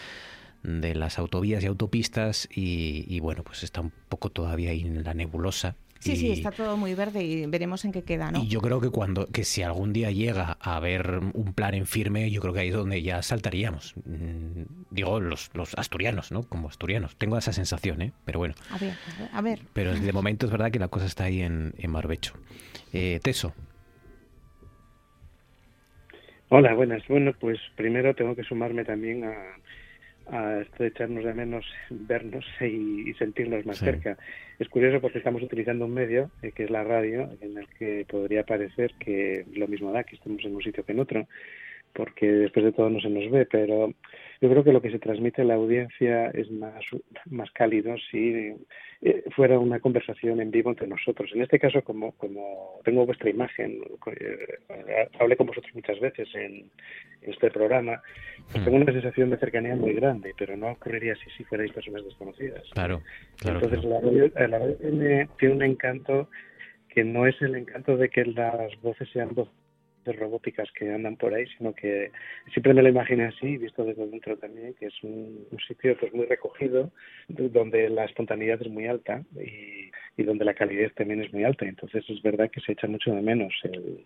de 0.63 0.95
las 0.95 1.19
autovías 1.19 1.61
y 1.61 1.67
autopistas 1.67 2.47
y, 2.49 3.03
y, 3.09 3.19
bueno, 3.19 3.43
pues 3.43 3.61
está 3.63 3.81
un 3.81 3.91
poco 4.07 4.29
todavía 4.29 4.69
ahí 4.69 4.81
en 4.81 5.03
la 5.03 5.13
nebulosa 5.13 5.75
Sí, 6.01 6.15
sí, 6.15 6.31
está 6.31 6.49
todo 6.49 6.77
muy 6.77 6.95
verde 6.95 7.23
y 7.23 7.45
veremos 7.45 7.85
en 7.85 7.91
qué 7.91 8.01
queda, 8.01 8.31
¿no? 8.31 8.39
Y 8.41 8.47
yo 8.47 8.59
creo 8.59 8.81
que 8.81 8.89
cuando, 8.89 9.27
que 9.27 9.43
si 9.43 9.61
algún 9.61 9.93
día 9.93 10.09
llega 10.09 10.57
a 10.59 10.75
haber 10.75 11.19
un 11.33 11.53
plan 11.53 11.75
en 11.75 11.85
firme, 11.85 12.31
yo 12.31 12.41
creo 12.41 12.53
que 12.53 12.61
ahí 12.61 12.69
es 12.69 12.73
donde 12.73 13.03
ya 13.03 13.21
saltaríamos. 13.21 13.93
Mm, 14.05 14.63
digo, 14.89 15.19
los, 15.19 15.51
los 15.53 15.77
asturianos, 15.77 16.31
¿no? 16.31 16.41
Como 16.41 16.69
asturianos. 16.69 17.15
Tengo 17.17 17.37
esa 17.37 17.53
sensación, 17.53 18.01
¿eh? 18.01 18.13
Pero 18.25 18.39
bueno. 18.39 18.55
A 18.71 18.79
ver, 18.79 18.93
a 19.31 19.41
ver. 19.41 19.59
Pero 19.73 19.93
de 19.93 20.11
momento 20.11 20.47
es 20.47 20.51
verdad 20.51 20.71
que 20.71 20.79
la 20.79 20.87
cosa 20.87 21.05
está 21.05 21.25
ahí 21.25 21.41
en, 21.43 21.73
en 21.77 21.91
Marbecho. 21.91 22.33
Eh, 22.93 23.19
Teso. 23.21 23.53
Hola, 26.49 26.73
buenas. 26.73 27.07
Bueno, 27.07 27.33
pues 27.39 27.59
primero 27.75 28.15
tengo 28.15 28.35
que 28.35 28.43
sumarme 28.43 28.83
también 28.83 29.23
a, 29.23 29.35
a 30.27 30.59
esto 30.61 30.83
de 30.83 30.89
echarnos 30.89 31.23
de 31.25 31.33
menos 31.33 31.65
vernos 31.89 32.45
y, 32.61 33.09
y 33.09 33.13
sentirnos 33.15 33.65
más 33.65 33.77
Sí. 33.77 33.85
cerca. 33.85 34.17
Es 34.59 34.69
curioso 34.69 35.01
porque 35.01 35.17
estamos 35.17 35.41
utilizando 35.41 35.85
un 35.85 35.93
medio, 35.93 36.29
eh, 36.41 36.51
que 36.51 36.63
es 36.65 36.69
la 36.69 36.83
radio, 36.83 37.29
en 37.41 37.57
el 37.57 37.67
que 37.79 38.05
podría 38.07 38.43
parecer 38.43 38.93
que 38.99 39.45
lo 39.53 39.67
mismo 39.67 39.91
da 39.91 40.03
que 40.03 40.15
estemos 40.15 40.43
en 40.45 40.55
un 40.55 40.61
sitio 40.61 40.83
que 40.85 40.91
en 40.91 40.99
otro, 40.99 41.27
porque 41.93 42.27
después 42.27 42.65
de 42.65 42.71
todo 42.71 42.89
no 42.89 42.99
se 43.01 43.09
nos 43.09 43.29
ve, 43.31 43.45
pero 43.45 43.93
yo 44.41 44.49
creo 44.49 44.63
que 44.63 44.73
lo 44.73 44.81
que 44.81 44.89
se 44.89 44.97
transmite 44.97 45.43
a 45.43 45.45
la 45.45 45.53
audiencia 45.53 46.31
es 46.31 46.49
más, 46.49 46.83
más 47.29 47.51
cálido 47.51 47.95
si 48.09 48.55
eh, 49.03 49.23
fuera 49.35 49.59
una 49.59 49.79
conversación 49.79 50.41
en 50.41 50.49
vivo 50.49 50.71
entre 50.71 50.87
nosotros. 50.87 51.29
En 51.35 51.43
este 51.43 51.59
caso, 51.59 51.83
como, 51.83 52.13
como 52.13 52.79
tengo 52.83 53.05
vuestra 53.05 53.29
imagen, 53.29 53.83
eh, 54.19 55.07
hablé 55.19 55.37
con 55.37 55.45
vosotros 55.45 55.71
muchas 55.75 55.99
veces 55.99 56.27
en, 56.33 56.71
en 57.21 57.31
este 57.31 57.51
programa, 57.51 58.01
pues 58.51 58.65
tengo 58.65 58.77
una 58.77 58.91
sensación 58.91 59.29
de 59.29 59.37
cercanía 59.37 59.75
muy 59.75 59.93
grande, 59.93 60.33
pero 60.35 60.57
no 60.57 60.71
ocurriría 60.71 61.13
si, 61.17 61.29
si 61.37 61.43
fuerais 61.43 61.71
personas 61.71 62.03
desconocidas. 62.03 62.63
Claro, 62.73 63.03
claro. 63.37 63.59
Entonces 63.59 63.81
claro. 63.81 64.11
la 64.11 64.11
radio, 64.11 64.31
la 64.49 64.57
radio 64.57 64.75
tiene, 64.77 65.29
tiene 65.37 65.55
un 65.55 65.63
encanto 65.63 66.29
que 66.89 67.03
no 67.03 67.27
es 67.27 67.39
el 67.43 67.55
encanto 67.55 67.95
de 67.95 68.09
que 68.09 68.25
las 68.25 68.79
voces 68.81 69.07
sean 69.13 69.35
voces 69.35 69.53
robóticas 70.05 70.71
que 70.71 70.91
andan 70.91 71.17
por 71.17 71.33
ahí, 71.33 71.45
sino 71.57 71.73
que 71.73 72.11
siempre 72.51 72.73
me 72.73 72.81
lo 72.81 72.89
imaginé 72.89 73.25
así, 73.25 73.57
visto 73.57 73.83
desde 73.83 74.07
dentro 74.07 74.37
también, 74.37 74.73
que 74.73 74.87
es 74.87 75.03
un, 75.03 75.45
un 75.51 75.59
sitio 75.59 75.97
pues 75.99 76.13
muy 76.13 76.25
recogido, 76.25 76.91
donde 77.27 77.89
la 77.89 78.05
espontaneidad 78.05 78.61
es 78.61 78.69
muy 78.69 78.87
alta 78.87 79.23
y, 79.35 79.91
y 80.17 80.23
donde 80.23 80.45
la 80.45 80.53
calidez 80.53 80.93
también 80.95 81.21
es 81.21 81.31
muy 81.33 81.43
alta. 81.43 81.65
Entonces 81.65 82.03
es 82.09 82.21
verdad 82.21 82.49
que 82.49 82.61
se 82.61 82.73
echa 82.73 82.87
mucho 82.87 83.13
de 83.13 83.21
menos 83.21 83.53
el, 83.63 84.05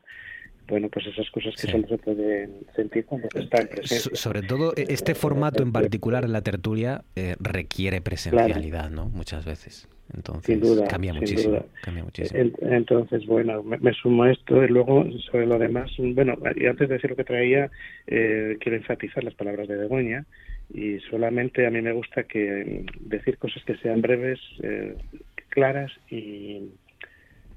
bueno, 0.67 0.89
pues 0.89 1.05
esas 1.07 1.29
cosas 1.29 1.53
que 1.55 1.61
Sí. 1.67 1.71
solo 1.71 1.87
se 1.87 1.97
pueden 1.97 2.65
sentir 2.75 3.05
cuando 3.05 3.27
está 3.33 3.61
en 3.61 3.67
presencia. 3.67 4.15
sobre 4.15 4.41
todo 4.41 4.73
e- 4.75 4.85
este 4.89 5.13
formato 5.15 5.61
en 5.63 5.71
particular 5.71 6.23
en 6.25 6.31
la 6.33 6.41
tertulia 6.41 7.03
eh, 7.15 7.35
requiere 7.39 8.01
presencialidad, 8.01 8.89
¿no? 8.89 9.07
Muchas 9.09 9.45
veces. 9.45 9.87
Entonces 10.13 10.45
Sin 10.45 10.59
duda, 10.59 10.85
cambia 10.87 11.11
sin 11.13 11.21
muchísimo, 11.21 11.53
duda. 11.55 11.65
cambia 11.81 12.03
muchísimo. 12.03 12.39
En- 12.39 12.53
Entonces, 12.73 13.25
bueno, 13.25 13.63
me, 13.63 13.77
me 13.79 13.91
sumo 13.93 14.23
a 14.23 14.31
esto 14.31 14.63
y 14.63 14.67
luego 14.67 15.05
sobre 15.31 15.47
lo 15.47 15.57
demás, 15.57 15.91
bueno, 15.97 16.37
y 16.55 16.65
antes 16.67 16.87
de 16.89 16.95
decir 16.95 17.09
lo 17.09 17.15
que 17.15 17.23
traía, 17.23 17.71
eh, 18.07 18.57
quiero 18.59 18.77
enfatizar 18.77 19.23
las 19.23 19.33
palabras 19.33 19.67
de 19.67 19.75
Begoña 19.77 20.25
y 20.73 20.99
solamente 21.11 21.65
a 21.65 21.71
mí 21.71 21.81
me 21.81 21.91
gusta 21.91 22.23
que 22.23 22.85
mm, 22.85 23.09
decir 23.09 23.37
cosas 23.39 23.63
que 23.65 23.75
sean 23.77 24.01
breves, 24.01 24.39
eh, 24.61 24.95
claras 25.49 25.91
y, 26.09 26.69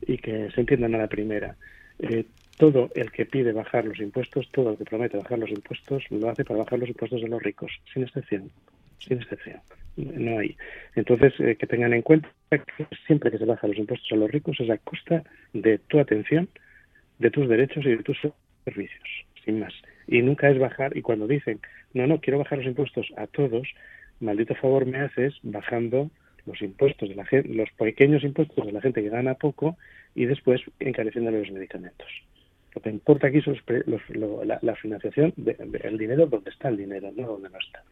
y 0.07 0.19
que 0.19 0.51
se 0.55 0.61
entiendan 0.61 0.95
a 0.95 0.99
la 0.99 1.09
primera. 1.09 1.57
Eh, 1.99 2.25
todo 2.59 2.91
el 2.95 3.11
que 3.13 3.25
pide 3.25 3.53
bajar 3.53 3.85
los 3.85 3.99
impuestos, 4.01 4.49
todo 4.51 4.71
el 4.71 4.77
que 4.77 4.85
promete 4.85 5.17
bajar 5.17 5.39
los 5.39 5.51
impuestos, 5.51 6.05
lo 6.11 6.29
hace 6.29 6.45
para 6.45 6.59
bajar 6.61 6.79
los 6.81 6.89
impuestos 6.89 7.23
de 7.23 7.29
los 7.29 7.43
ricos, 7.43 7.73
sin 7.93 8.03
excepción, 8.03 8.51
sin 8.99 9.19
excepción. 9.19 9.61
No 9.97 10.39
hay. 10.39 10.57
Entonces, 10.97 11.33
eh, 11.39 11.57
que 11.57 11.67
tengan 11.67 11.95
en 11.95 12.03
cuenta 12.03 12.29
que 12.51 12.87
siempre 13.07 13.31
que 13.31 13.39
se 13.39 13.45
bajan 13.45 13.71
los 13.71 13.79
impuestos 13.79 14.11
a 14.13 14.17
los 14.17 14.31
ricos 14.31 14.59
es 14.61 14.71
a 14.71 14.79
costa 14.79 15.23
de 15.53 15.79
tu 15.79 15.99
atención, 16.01 16.49
de 17.19 17.31
tus 17.31 17.49
derechos 17.49 17.85
y 17.87 17.91
de 17.91 18.03
tus 18.03 18.19
servicios, 18.65 19.09
sin 19.45 19.61
más. 19.61 19.73
Y 20.07 20.23
nunca 20.23 20.51
es 20.51 20.59
bajar, 20.59 20.97
y 20.97 21.03
cuando 21.03 21.27
dicen, 21.27 21.61
no, 21.95 22.07
no, 22.07 22.21
quiero 22.21 22.39
bajar 22.39 22.59
los 22.59 22.67
impuestos 22.67 23.07
a 23.17 23.27
todos, 23.29 23.69
maldito 24.21 24.55
favor 24.57 24.85
me 24.85 24.99
haces 24.99 25.35
bajando 25.43 26.11
los 26.45 26.61
impuestos 26.63 27.09
de 27.09 27.15
la 27.15 27.25
gente, 27.25 27.49
los 27.55 27.71
pequeños 27.73 28.25
impuestos 28.25 28.67
de 28.67 28.73
la 28.73 28.81
gente 28.81 29.03
que 29.03 29.11
gana 29.11 29.35
poco 29.35 29.77
y 30.15 30.27
después 30.27 30.61
encareciéndole 30.81 31.41
los 31.41 31.53
medicamentos. 31.53 32.09
Lo 32.79 32.83
que 32.83 32.91
importa 32.91 33.27
aquí 33.27 33.41
son 33.41 33.55
los 33.57 33.87
los- 33.89 34.11
lo- 34.11 34.45
la, 34.45 34.61
la 34.63 34.77
financiación, 34.77 35.33
de- 35.37 35.55
de- 35.55 35.81
el 35.89 35.99
dinero 35.99 36.27
donde 36.27 36.49
está 36.51 36.69
el 36.69 36.77
dinero, 36.77 37.11
no 37.17 37.27
donde 37.27 37.51
no 37.51 37.59
está. 37.59 37.83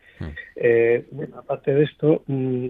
Eh, 0.54 1.04
bueno, 1.10 1.38
aparte 1.38 1.74
de 1.74 1.82
esto, 1.82 2.22
mm, 2.28 2.66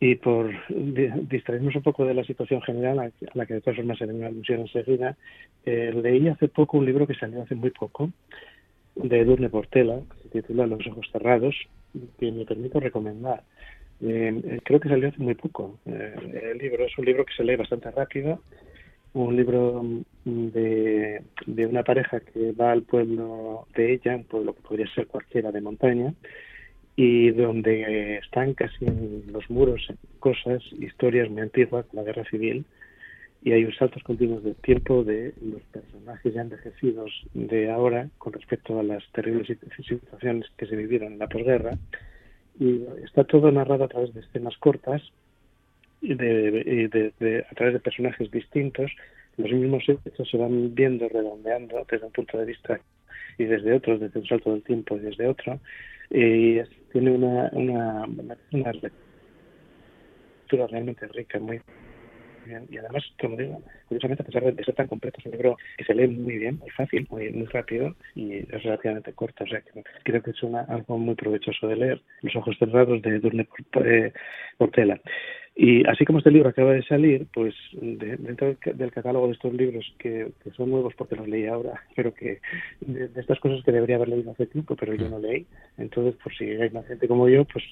y 0.00 0.14
por 0.14 0.50
di- 0.70 1.10
distraernos 1.28 1.76
un 1.76 1.82
poco 1.82 2.06
de 2.06 2.14
la 2.14 2.24
situación 2.24 2.62
general, 2.62 2.98
a, 2.98 3.02
a 3.04 3.10
la 3.34 3.44
que 3.44 3.54
de 3.54 3.60
todas 3.60 3.76
formas 3.76 4.00
haré 4.00 4.14
una 4.14 4.28
alusión 4.28 4.60
enseguida, 4.60 5.18
eh, 5.66 5.92
leí 6.02 6.26
hace 6.28 6.48
poco 6.48 6.78
un 6.78 6.86
libro 6.86 7.06
que 7.06 7.14
salió 7.14 7.42
hace 7.42 7.56
muy 7.56 7.70
poco, 7.70 8.10
de 8.96 9.20
Edurne 9.20 9.50
Portela, 9.50 10.00
que 10.22 10.22
se 10.22 10.40
titula 10.40 10.66
Los 10.66 10.86
ojos 10.86 11.06
cerrados, 11.12 11.54
que 12.18 12.32
me 12.32 12.46
permito 12.46 12.80
recomendar. 12.80 13.42
Eh, 14.00 14.40
eh, 14.44 14.60
creo 14.64 14.80
que 14.80 14.88
salió 14.88 15.08
hace 15.10 15.18
muy 15.22 15.34
poco. 15.34 15.78
Eh, 15.84 16.50
el 16.52 16.58
libro 16.58 16.86
es 16.86 16.96
un 16.96 17.04
libro 17.04 17.26
que 17.26 17.34
se 17.34 17.44
lee 17.44 17.56
bastante 17.56 17.90
rápido, 17.90 18.42
un 19.14 19.36
libro 19.36 19.82
mm, 20.24 20.46
de, 20.48 21.22
de 21.46 21.66
una 21.66 21.82
pareja 21.82 22.20
que 22.20 22.52
va 22.52 22.72
al 22.72 22.82
pueblo 22.82 23.66
de 23.74 23.94
ella, 23.94 24.16
un 24.16 24.24
pueblo 24.24 24.54
que 24.54 24.62
podría 24.62 24.86
ser 24.94 25.06
cualquiera 25.06 25.52
de 25.52 25.60
montaña, 25.60 26.14
y 26.96 27.30
donde 27.30 28.18
están 28.18 28.54
casi 28.54 28.84
en 28.86 29.24
los 29.32 29.48
muros 29.50 29.86
cosas, 30.18 30.62
historias 30.72 31.30
muy 31.30 31.42
antiguas 31.42 31.86
la 31.92 32.02
guerra 32.02 32.24
civil, 32.24 32.64
y 33.44 33.52
hay 33.52 33.64
un 33.64 33.74
saltos 33.74 34.02
continuos 34.04 34.44
de 34.44 34.54
tiempo 34.54 35.02
de 35.02 35.34
los 35.42 35.62
personajes 35.72 36.32
ya 36.32 36.42
envejecidos 36.42 37.10
de 37.34 37.70
ahora 37.70 38.08
con 38.18 38.32
respecto 38.32 38.78
a 38.78 38.82
las 38.82 39.02
terribles 39.12 39.48
sit- 39.48 39.84
situaciones 39.84 40.46
que 40.56 40.66
se 40.66 40.76
vivieron 40.76 41.14
en 41.14 41.18
la 41.18 41.28
posguerra, 41.28 41.76
y 42.58 42.82
está 43.04 43.24
todo 43.24 43.50
narrado 43.50 43.84
a 43.84 43.88
través 43.88 44.12
de 44.14 44.20
escenas 44.20 44.56
cortas 44.58 45.02
de, 46.02 47.46
a 47.50 47.54
través 47.54 47.74
de 47.74 47.80
personajes 47.80 48.30
distintos. 48.30 48.90
Los 49.36 49.50
mismos 49.50 49.84
hechos 49.88 50.28
se 50.28 50.36
van 50.36 50.74
viendo, 50.74 51.08
redondeando 51.08 51.86
desde 51.90 52.06
un 52.06 52.12
punto 52.12 52.38
de 52.38 52.44
vista 52.44 52.80
y 53.38 53.44
desde 53.44 53.72
otro, 53.72 53.98
desde 53.98 54.18
un 54.18 54.26
salto 54.26 54.52
del 54.52 54.62
tiempo 54.62 54.96
y 54.96 55.00
desde 55.00 55.26
otro. 55.26 55.58
Y 56.10 56.60
tiene 56.92 57.10
una, 57.12 57.48
una, 57.52 58.06
una, 58.52 58.72
lectura 58.72 58.92
realmente 60.68 61.06
rica, 61.08 61.38
muy 61.38 61.60
bien. 62.44 62.66
Y 62.70 62.76
además, 62.76 63.02
como 63.18 63.36
digo, 63.36 63.62
curiosamente, 63.86 64.22
a 64.22 64.26
pesar 64.26 64.54
de 64.54 64.64
ser 64.64 64.74
tan 64.74 64.88
completo, 64.88 65.18
es 65.18 65.26
un 65.26 65.32
libro 65.32 65.56
que 65.78 65.84
se 65.84 65.94
lee 65.94 66.08
muy 66.08 66.36
bien, 66.36 66.58
muy 66.58 66.68
fácil, 66.70 67.06
muy, 67.08 67.30
muy 67.30 67.46
rápido 67.46 67.96
y 68.14 68.34
es 68.34 68.62
relativamente 68.62 69.14
corto. 69.14 69.44
O 69.44 69.46
sea, 69.46 69.62
que 69.62 69.82
creo 70.02 70.22
que 70.22 70.32
es 70.32 70.42
una, 70.42 70.62
algo 70.62 70.98
muy 70.98 71.14
provechoso 71.14 71.66
de 71.68 71.76
leer. 71.76 72.02
Los 72.20 72.36
ojos 72.36 72.56
cerrados 72.58 73.00
de 73.00 73.18
Durne 73.18 73.48
Por- 73.70 74.12
Portela. 74.58 75.00
Y 75.54 75.86
así 75.86 76.06
como 76.06 76.18
este 76.18 76.30
libro 76.30 76.48
acaba 76.48 76.72
de 76.72 76.82
salir, 76.84 77.26
pues 77.34 77.54
de- 77.72 78.16
dentro 78.16 78.46
del, 78.46 78.56
ca- 78.58 78.72
del 78.72 78.90
catálogo 78.90 79.26
de 79.26 79.34
estos 79.34 79.52
libros 79.52 79.84
que, 79.98 80.32
que 80.42 80.50
son 80.52 80.70
nuevos 80.70 80.94
porque 80.96 81.14
los 81.14 81.28
leí 81.28 81.46
ahora, 81.46 81.78
pero 81.96 82.14
que 82.14 82.40
de, 82.80 83.08
de 83.08 83.20
estas 83.20 83.38
cosas 83.38 83.62
que 83.62 83.70
debería 83.70 83.96
haber 83.96 84.08
leído 84.08 84.30
hace 84.30 84.46
tiempo, 84.46 84.74
pero 84.76 84.94
yo 84.94 85.08
no 85.10 85.18
leí. 85.18 85.46
Entonces, 85.76 86.14
por 86.22 86.34
si 86.34 86.44
hay 86.44 86.70
más 86.70 86.86
gente 86.86 87.06
como 87.06 87.28
yo, 87.28 87.44
pues 87.44 87.64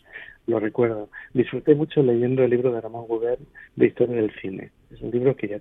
lo 0.47 0.61
recuerdo. 0.61 1.09
Disfruté 1.33 1.75
mucho 1.75 2.03
leyendo 2.03 2.45
el 2.45 2.51
libro 2.51 2.71
de 2.71 2.81
Ramón 2.83 3.07
Gubern 3.07 3.47
de 3.77 3.87
Historia 3.87 4.17
del 4.17 4.33
Cine. 4.41 4.71
Es 4.91 5.01
un 5.01 5.11
libro 5.11 5.35
que 5.35 5.49
ya 5.49 5.59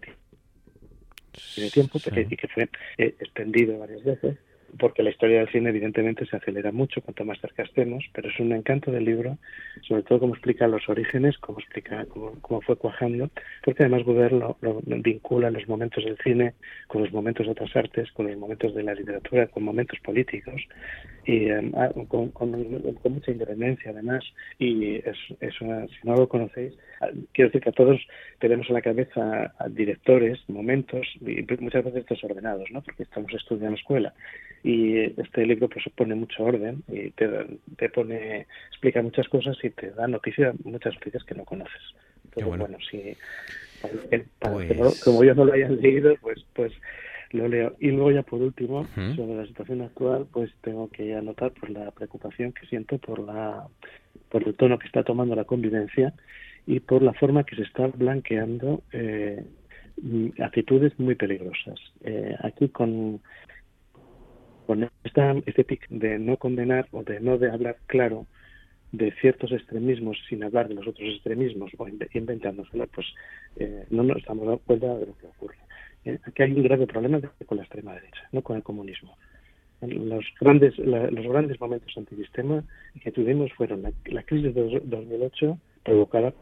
tiene, 1.56 1.70
tiempo 1.72 2.00
pero- 2.04 2.20
y 2.22 2.26
que 2.36 2.48
fue 2.50 2.64
eh, 2.98 3.16
extendido 3.20 3.80
varias 3.80 4.04
veces 4.04 4.38
porque 4.78 5.04
la 5.04 5.10
historia 5.10 5.40
del 5.40 5.50
cine 5.50 5.70
evidentemente 5.70 6.26
se 6.26 6.36
acelera 6.38 6.72
mucho 6.72 7.02
cuanto 7.02 7.26
más 7.26 7.40
cerca 7.40 7.64
estemos, 7.64 8.04
pero 8.14 8.30
es 8.30 8.40
un 8.40 8.52
encanto 8.52 8.92
del 8.92 9.06
libro, 9.06 9.38
sobre 9.88 10.04
todo 10.04 10.20
cómo 10.20 10.34
explica 10.36 10.68
los 10.68 10.88
orígenes, 10.90 11.38
cómo 11.38 11.60
explica 11.60 12.06
cómo, 12.06 12.34
cómo 12.42 12.62
fue 12.62 12.76
cuajando, 12.76 13.30
porque 13.64 13.84
además 13.84 14.04
Gubern 14.04 14.40
lo, 14.40 14.58
lo 14.62 14.82
vincula 14.86 15.50
los 15.52 15.68
momentos 15.68 16.04
del 16.04 16.18
cine 16.24 16.54
con 16.88 17.02
los 17.04 17.12
momentos 17.12 17.46
de 17.46 17.52
otras 17.54 17.76
artes, 17.76 18.12
con 18.12 18.28
los 18.28 18.38
momentos 18.38 18.76
de 18.76 18.84
la 18.84 18.94
literatura, 18.94 19.48
con 19.48 19.64
momentos 19.64 20.00
políticos 20.02 20.62
y 21.26 21.50
ah, 21.50 21.92
con, 22.08 22.30
con- 22.30 22.52
con 22.94 23.12
mucha 23.14 23.32
independencia 23.32 23.92
además 23.92 24.24
y 24.58 24.96
es, 24.96 25.18
es 25.40 25.60
una- 25.62 25.88
si 25.88 25.96
no 26.08 26.16
lo 26.16 26.28
conocéis 26.30 26.74
quiero 27.34 27.50
decir 27.50 27.62
que 27.62 27.70
a 27.70 27.74
todos 27.74 28.00
tenemos 28.40 28.68
en 28.70 28.74
la 28.76 28.82
cabeza 28.82 29.54
a 29.58 29.70
directores 29.70 30.40
momentos 30.50 31.08
y 31.22 31.46
muchas 31.60 31.84
veces 31.86 32.06
desordenados 32.06 32.70
no 32.72 32.82
porque 32.82 33.04
estamos 33.04 33.34
estudiando 33.34 33.78
escuela 33.78 34.14
y 34.64 34.98
este 35.22 35.46
libro 35.46 35.70
pues 35.70 35.86
pone 35.96 36.16
mucho 36.16 36.44
orden 36.44 36.84
y 36.88 37.12
te, 37.12 37.30
te 37.78 37.90
pone 37.90 38.48
explica 38.70 39.02
muchas 39.02 39.28
cosas 39.30 39.58
y 39.64 39.70
te 39.70 39.92
da 39.92 40.08
noticias 40.08 40.54
muchas 40.66 40.94
noticias 40.96 41.24
que 41.24 41.36
no 41.36 41.46
conoces 41.46 41.82
entonces 42.26 42.48
bueno. 42.48 42.64
bueno, 42.66 42.78
si 42.90 43.18
para 43.82 43.94
que- 44.10 44.26
para 44.40 44.58
que 44.68 44.76
no- 44.76 44.90
Pues- 44.90 45.00
como 45.02 45.24
yo 45.24 45.34
no 45.36 45.46
lo 45.46 45.54
hayan 45.54 45.80
leído 45.82 46.16
pues 46.22 46.46
pues 46.54 46.74
lo 47.32 47.48
leo. 47.48 47.76
Y 47.80 47.92
luego 47.92 48.12
ya 48.12 48.24
por 48.24 48.42
último, 48.42 48.90
sobre 49.16 49.36
la 49.36 49.46
situación 49.46 49.82
actual, 49.84 50.26
pues 50.34 50.52
tengo 50.62 50.90
que 50.90 51.14
anotar 51.14 51.52
por 51.52 51.70
la 51.70 51.92
preocupación 51.92 52.54
que 52.54 52.66
siento 52.66 52.98
por 52.98 53.20
la 53.20 53.68
por 54.30 54.48
el 54.48 54.56
tono 54.56 54.80
que 54.80 54.88
está 54.88 55.04
tomando 55.04 55.36
la 55.36 55.44
convivencia 55.44 56.12
y 56.74 56.80
por 56.82 57.02
la 57.02 57.14
forma 57.14 57.44
que 57.46 57.56
se 57.56 57.64
está 57.64 57.88
blanqueando 57.88 58.84
eh, 58.94 59.44
mm, 60.04 60.28
actitudes 60.50 60.94
muy 61.00 61.16
peligrosas. 61.16 61.80
Eh, 62.04 62.36
aquí 62.48 62.70
con 62.70 63.20
con 64.68 64.88
esta 65.04 65.36
este 65.48 65.64
tic 65.64 65.88
de 65.90 66.20
no 66.20 66.38
condenar 66.38 66.88
o 66.92 67.02
de 67.04 67.20
no 67.20 67.40
de 67.40 67.50
hablar 67.50 67.78
claro 67.88 68.28
de 68.92 69.12
ciertos 69.22 69.52
extremismos 69.52 70.16
sin 70.30 70.44
hablar 70.44 70.68
de 70.68 70.76
los 70.76 70.86
otros 70.88 71.10
extremismos 71.16 71.72
o 71.78 71.88
inve- 71.88 72.10
inventándoselo, 72.14 72.86
pues 72.88 73.08
eh, 73.56 73.86
no 73.90 74.04
nos 74.04 74.18
estamos 74.18 74.46
dando 74.46 74.62
cuenta 74.68 74.96
de 75.00 75.06
lo 75.08 75.18
que 75.18 75.26
ocurre. 75.28 75.58
Eh, 76.06 76.20
aquí 76.24 76.44
hay 76.44 76.52
un 76.54 76.64
grave 76.64 76.86
problema 76.86 77.20
con 77.48 77.58
la 77.58 77.64
extrema 77.64 77.94
derecha, 77.96 78.22
no 78.32 78.42
con 78.44 78.58
el 78.58 78.64
comunismo. 78.64 79.16
Los 79.82 80.26
grandes, 80.40 80.78
la- 80.78 81.10
los 81.10 81.26
grandes 81.26 81.60
momentos 81.60 81.98
antisistema 81.98 82.64
que 83.02 83.12
tuvimos 83.12 83.52
fueron 83.54 83.82
la, 83.82 83.92
la 84.06 84.22
crisis 84.24 84.54
de 84.54 84.62
dos- 84.70 84.82
2008 84.86 85.58
provocada 85.84 86.34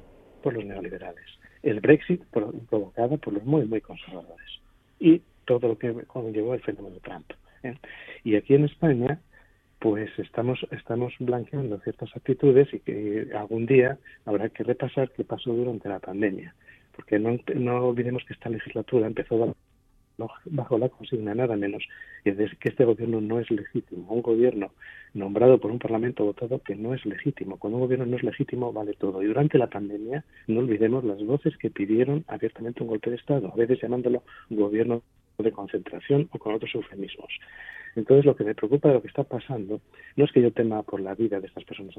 por 0.41 0.53
los 0.53 0.65
neoliberales, 0.65 1.25
el 1.63 1.79
Brexit 1.79 2.23
pro- 2.25 2.53
provocada 2.69 3.17
por 3.17 3.33
los 3.33 3.43
muy, 3.43 3.65
muy 3.65 3.81
conservadores 3.81 4.61
y 4.99 5.21
todo 5.45 5.67
lo 5.69 5.77
que 5.77 5.93
conllevó 6.05 6.53
el 6.53 6.61
fenómeno 6.61 6.97
Trump. 7.01 7.31
¿eh? 7.63 7.75
Y 8.23 8.35
aquí 8.35 8.53
en 8.55 8.65
España, 8.65 9.19
pues 9.79 10.09
estamos, 10.17 10.59
estamos 10.71 11.13
blanqueando 11.19 11.79
ciertas 11.79 12.09
actitudes 12.15 12.73
y 12.73 12.79
que 12.79 13.27
algún 13.35 13.65
día 13.65 13.97
habrá 14.25 14.49
que 14.49 14.63
repasar 14.63 15.11
qué 15.11 15.23
pasó 15.23 15.53
durante 15.53 15.87
la 15.87 15.99
pandemia. 15.99 16.53
Porque 16.95 17.19
no, 17.19 17.37
no 17.55 17.85
olvidemos 17.89 18.23
que 18.25 18.33
esta 18.33 18.49
legislatura 18.49 19.05
empezó 19.07 19.55
bajo- 20.17 20.39
bajo 20.45 20.77
la 20.77 20.89
consigna 20.89 21.33
nada 21.35 21.55
menos 21.55 21.83
que 22.23 22.69
este 22.69 22.83
gobierno 22.85 23.21
no 23.21 23.39
es 23.39 23.49
legítimo. 23.49 24.11
Un 24.11 24.21
gobierno 24.21 24.71
nombrado 25.13 25.59
por 25.59 25.71
un 25.71 25.79
parlamento 25.79 26.25
votado 26.25 26.59
que 26.61 26.75
no 26.75 26.93
es 26.93 27.05
legítimo. 27.05 27.57
Cuando 27.57 27.77
un 27.77 27.83
gobierno 27.83 28.05
no 28.05 28.17
es 28.17 28.23
legítimo 28.23 28.73
vale 28.73 28.93
todo. 28.93 29.23
Y 29.23 29.27
durante 29.27 29.57
la 29.57 29.67
pandemia 29.67 30.23
no 30.47 30.59
olvidemos 30.59 31.03
las 31.05 31.23
voces 31.23 31.55
que 31.57 31.69
pidieron 31.69 32.25
abiertamente 32.27 32.83
un 32.83 32.89
golpe 32.89 33.09
de 33.09 33.15
Estado, 33.15 33.51
a 33.51 33.55
veces 33.55 33.79
llamándolo 33.81 34.23
gobierno 34.49 35.01
de 35.37 35.51
concentración 35.51 36.27
o 36.31 36.39
con 36.39 36.55
otros 36.55 36.73
eufemismos. 36.75 37.29
Entonces, 37.95 38.25
lo 38.25 38.35
que 38.35 38.43
me 38.43 38.53
preocupa 38.53 38.89
de 38.89 38.95
lo 38.95 39.01
que 39.01 39.07
está 39.07 39.23
pasando 39.23 39.81
no 40.15 40.25
es 40.25 40.31
que 40.31 40.41
yo 40.41 40.51
tema 40.51 40.83
por 40.83 40.99
la 40.99 41.15
vida 41.15 41.39
de 41.39 41.47
estas 41.47 41.63
personas 41.63 41.95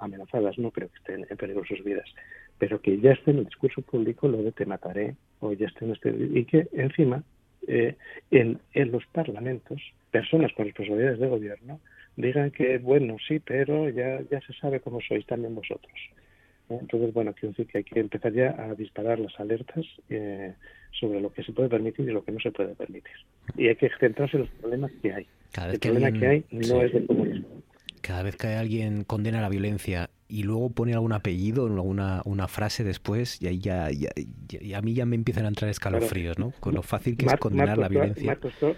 amenazadas, 0.00 0.58
no 0.58 0.70
creo 0.72 0.88
que 0.88 0.96
estén 0.96 1.26
en 1.28 1.36
peligro 1.36 1.64
sus 1.64 1.82
vidas, 1.84 2.08
pero 2.58 2.80
que 2.80 2.98
ya 2.98 3.12
esté 3.12 3.30
en 3.30 3.38
el 3.38 3.44
discurso 3.44 3.82
público 3.82 4.26
lo 4.26 4.38
de 4.42 4.50
te 4.50 4.66
mataré 4.66 5.14
o 5.40 5.52
ya 5.52 5.66
esté 5.68 5.84
en 5.84 5.92
este 5.92 6.10
y 6.10 6.44
que 6.44 6.68
encima 6.72 7.22
eh, 7.66 7.96
en, 8.30 8.60
en 8.72 8.92
los 8.92 9.04
parlamentos 9.06 9.80
personas 10.10 10.52
con 10.52 10.66
responsabilidades 10.66 11.18
de 11.18 11.28
gobierno 11.28 11.80
digan 12.16 12.50
que 12.50 12.78
bueno 12.78 13.16
sí, 13.26 13.38
pero 13.38 13.88
ya 13.88 14.20
ya 14.30 14.40
se 14.40 14.52
sabe 14.54 14.80
cómo 14.80 15.00
sois 15.00 15.26
también 15.26 15.54
vosotros. 15.54 15.94
Entonces, 16.70 17.14
bueno, 17.14 17.32
quiero 17.32 17.50
decir 17.52 17.66
que 17.66 17.78
hay 17.78 17.84
que 17.84 18.00
empezar 18.00 18.32
ya 18.32 18.54
a 18.58 18.74
disparar 18.74 19.18
las 19.18 19.38
alertas 19.40 19.86
eh, 20.10 20.52
sobre 20.92 21.20
lo 21.20 21.32
que 21.32 21.42
se 21.42 21.52
puede 21.52 21.68
permitir 21.68 22.08
y 22.08 22.12
lo 22.12 22.22
que 22.22 22.32
no 22.32 22.40
se 22.40 22.50
puede 22.50 22.74
permitir. 22.74 23.14
Y 23.56 23.68
hay 23.68 23.76
que 23.76 23.88
centrarse 23.98 24.36
en 24.36 24.42
los 24.42 24.50
problemas 24.50 24.92
que 25.00 25.12
hay. 25.12 25.26
Cada 25.52 25.68
vez 25.68 25.74
El 25.74 25.80
que 25.80 25.88
problema 25.90 26.18
que 26.18 26.26
hay 26.26 26.44
no 26.50 26.64
sí. 26.64 26.80
es 26.80 26.92
de 26.92 27.06
comunismo. 27.06 27.48
Cada 28.02 28.22
vez 28.22 28.36
que 28.36 28.48
alguien 28.48 29.04
condena 29.04 29.40
la 29.40 29.48
violencia 29.48 30.10
y 30.28 30.42
luego 30.42 30.70
pone 30.70 30.92
algún 30.92 31.12
apellido, 31.12 31.66
alguna 31.66 32.20
una 32.24 32.48
frase 32.48 32.84
después, 32.84 33.40
y 33.40 33.46
ahí 33.46 33.58
ya, 33.58 33.90
ya- 33.90 34.10
ya- 34.48 34.60
y 34.62 34.74
a 34.74 34.82
mí 34.82 34.92
ya 34.94 35.06
me 35.06 35.16
empiezan 35.16 35.46
a 35.46 35.48
entrar 35.48 35.70
escalofríos, 35.70 36.38
¿no? 36.38 36.52
Con 36.60 36.74
lo 36.74 36.82
fácil 36.82 37.16
que 37.16 37.26
es 37.26 37.36
condenar 37.36 37.78
la 37.78 37.88
Marcos, 37.88 37.90
violencia. 37.90 38.26
Marcos, 38.26 38.54
tú, 38.60 38.74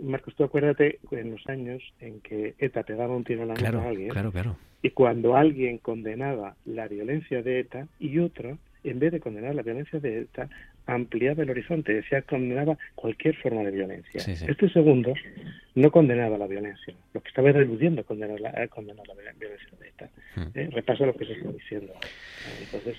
Marcos, 0.00 0.34
tú 0.34 0.44
acuérdate 0.44 0.98
en 1.10 1.30
los 1.32 1.46
años 1.46 1.82
en 2.00 2.20
que 2.20 2.54
ETA 2.58 2.82
pegaba 2.82 3.14
un 3.14 3.24
tiro 3.24 3.42
en 3.42 3.48
la 3.48 3.54
Claro, 3.54 3.80
a 3.80 3.88
alguien 3.88 4.08
claro, 4.08 4.32
claro. 4.32 4.56
y 4.82 4.90
cuando 4.90 5.36
alguien 5.36 5.78
condenaba 5.78 6.56
la 6.64 6.88
violencia 6.88 7.42
de 7.42 7.60
ETA 7.60 7.86
y 8.00 8.18
otro, 8.18 8.58
en 8.82 8.98
vez 8.98 9.12
de 9.12 9.20
condenar 9.20 9.54
la 9.54 9.62
violencia 9.62 10.00
de 10.00 10.22
ETA, 10.22 10.48
ampliaba 10.86 11.42
el 11.42 11.50
horizonte, 11.50 11.92
decía 11.94 12.22
condenaba 12.22 12.76
cualquier 12.94 13.34
forma 13.36 13.62
de 13.62 13.70
violencia. 13.70 14.20
Sí, 14.20 14.36
sí. 14.36 14.44
Este 14.48 14.68
segundo 14.70 15.14
no 15.74 15.90
condenaba 15.90 16.36
la 16.38 16.46
violencia, 16.46 16.94
lo 17.12 17.20
que 17.22 17.28
estaba 17.28 17.50
era 17.50 17.60
eludiendo 17.60 18.04
condenar 18.04 18.40
la, 18.40 18.50
eh, 18.50 18.68
condenar 18.68 19.06
la 19.08 19.14
violencia 19.14 19.68
de 19.80 19.88
ETA. 19.88 20.10
Hmm. 20.36 20.42
Eh, 20.54 20.68
Repasa 20.72 21.06
lo 21.06 21.14
que 21.14 21.24
se 21.26 21.32
está 21.32 21.50
diciendo. 21.50 21.92
Eh, 21.94 22.64
Entonces, 22.64 22.96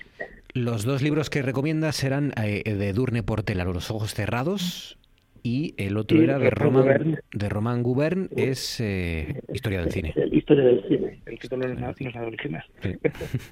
Los 0.54 0.84
dos 0.84 1.02
libros 1.02 1.30
que 1.30 1.42
recomiendas 1.42 1.96
serán 1.96 2.32
eh, 2.42 2.62
de 2.74 2.92
Durne 2.92 3.22
Portela, 3.22 3.64
Los 3.64 3.90
ojos 3.90 4.14
cerrados, 4.14 4.98
y 5.42 5.74
el 5.78 5.96
otro 5.96 6.20
era 6.20 6.40
de 6.40 6.50
Roman 6.50 6.82
Gubern. 6.82 7.18
de 7.32 7.48
Roman 7.48 7.82
Gubern, 7.84 8.28
es 8.36 8.80
eh, 8.80 9.40
Historia 9.52 9.80
del 9.80 9.92
cine. 9.92 10.12
el 10.16 10.34
historia 10.34 10.64
del 10.64 10.82
cine, 10.88 11.20
el 11.24 11.38
título 11.38 11.68
no 11.68 11.72
es 11.72 11.78
nada, 11.80 11.94
no 12.00 12.08
es 12.08 12.14
nada 12.16 12.26
original. 12.26 12.64
Sí. 12.82 12.96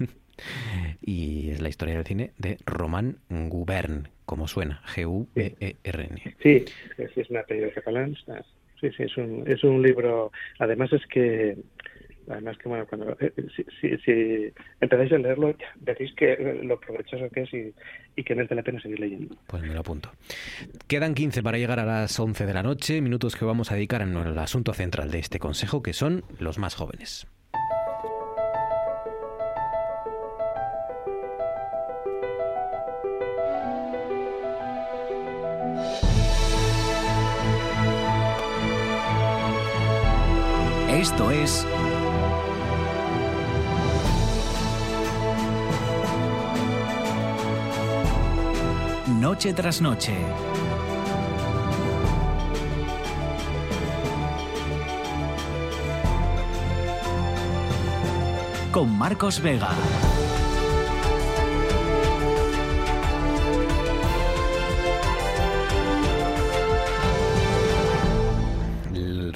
y 1.01 1.49
es 1.51 1.61
la 1.61 1.69
historia 1.69 1.95
del 1.95 2.05
cine 2.05 2.31
de 2.37 2.57
Roman 2.65 3.17
Gubern, 3.29 4.09
como 4.25 4.47
suena, 4.47 4.81
G-U-B-E-R-N. 4.95 6.35
Sí, 6.41 6.65
sí, 6.97 7.03
sí, 7.13 7.21
es 7.21 7.29
un 7.29 7.37
apellido 7.37 7.69
catalán. 7.73 8.15
Sí, 8.81 8.89
sí, 8.95 9.03
es 9.03 9.17
un, 9.17 9.43
es 9.47 9.63
un 9.63 9.81
libro. 9.81 10.31
Además, 10.59 10.91
es 10.93 11.05
que. 11.07 11.57
Además, 12.27 12.57
que 12.57 12.67
bueno, 12.67 12.87
cuando. 12.87 13.15
eh, 13.19 13.31
si, 13.55 13.63
si, 13.79 13.97
si 13.99 14.53
empezáis 14.81 15.11
a 15.11 15.17
leerlo, 15.19 15.55
veréis 15.75 16.11
que 16.15 16.33
eh, 16.33 16.59
lo 16.63 16.79
provechoso 16.79 17.29
que 17.29 17.43
es 17.43 17.53
y, 17.53 17.73
y 18.15 18.23
que 18.23 18.33
merece 18.33 18.55
la 18.55 18.63
pena 18.63 18.81
seguir 18.81 18.99
leyendo. 18.99 19.35
Pues 19.47 19.61
me 19.61 19.73
lo 19.73 19.81
apunto. 19.81 20.11
Quedan 20.87 21.13
15 21.13 21.43
para 21.43 21.59
llegar 21.59 21.79
a 21.79 21.85
las 21.85 22.19
11 22.19 22.45
de 22.47 22.53
la 22.53 22.63
noche, 22.63 22.99
minutos 23.01 23.35
que 23.35 23.45
vamos 23.45 23.71
a 23.71 23.75
dedicar 23.75 24.01
en 24.01 24.15
el 24.17 24.37
asunto 24.39 24.73
central 24.73 25.11
de 25.11 25.19
este 25.19 25.37
consejo, 25.37 25.83
que 25.83 25.93
son 25.93 26.23
los 26.39 26.57
más 26.57 26.73
jóvenes. 26.73 27.27
Esto 41.05 41.29
es 41.29 41.63
Noche 49.19 49.53
tras 49.53 49.81
noche. 49.81 50.15
Con 58.71 58.97
Marcos 58.97 59.39
Vega. 59.39 59.69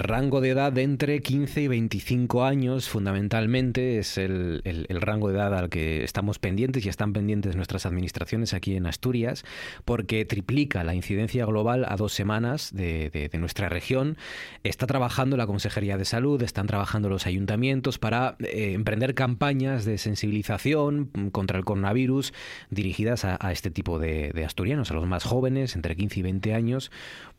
Rango 0.09 0.41
de 0.41 0.49
edad 0.49 0.73
de 0.73 0.81
entre 0.81 1.21
15 1.21 1.61
y 1.61 1.67
25 1.67 2.43
años, 2.43 2.89
fundamentalmente, 2.89 3.99
es 3.99 4.17
el, 4.17 4.61
el- 4.65 4.87
rango 5.01 5.29
de 5.29 5.35
edad 5.35 5.53
al 5.55 5.69
que 5.69 6.03
estamos 6.03 6.39
pendientes 6.39 6.83
y 6.85 6.89
están 6.89 7.13
pendientes 7.13 7.55
nuestras 7.55 7.85
administraciones 7.85 8.53
aquí 8.55 8.75
en 8.75 8.87
Asturias, 8.87 9.45
porque 9.85 10.25
triplica 10.25 10.83
la 10.83 10.95
incidencia 10.95 11.45
global 11.45 11.85
a 11.87 11.95
dos 11.95 12.11
semanas 12.13 12.73
de, 12.73 13.09
de- 13.11 13.37
nuestra 13.37 13.69
región. 13.69 14.17
Está 14.63 14.87
trabajando 14.87 15.37
la 15.37 15.45
Consejería 15.45 15.97
de 15.97 16.05
Salud, 16.05 16.41
están 16.41 16.65
trabajando 16.67 17.07
los 17.07 17.27
ayuntamientos 17.27 17.99
para 17.99 18.35
eh, 18.39 18.73
emprender 18.73 19.13
campañas 19.13 19.85
de 19.85 19.97
sensibilización 19.97 21.05
contra 21.31 21.57
el 21.59 21.65
coronavirus 21.65 22.33
dirigidas 22.71 23.25
a, 23.25 23.37
este 23.51 23.69
tipo 23.69 23.99
de 23.99 24.43
asturianos, 24.45 24.89
a 24.91 24.95
los 24.95 25.05
más 25.07 25.23
jóvenes, 25.23 25.75
entre 25.75 25.95
15 25.95 26.19
y 26.19 26.23
20 26.23 26.53
años, 26.55 26.91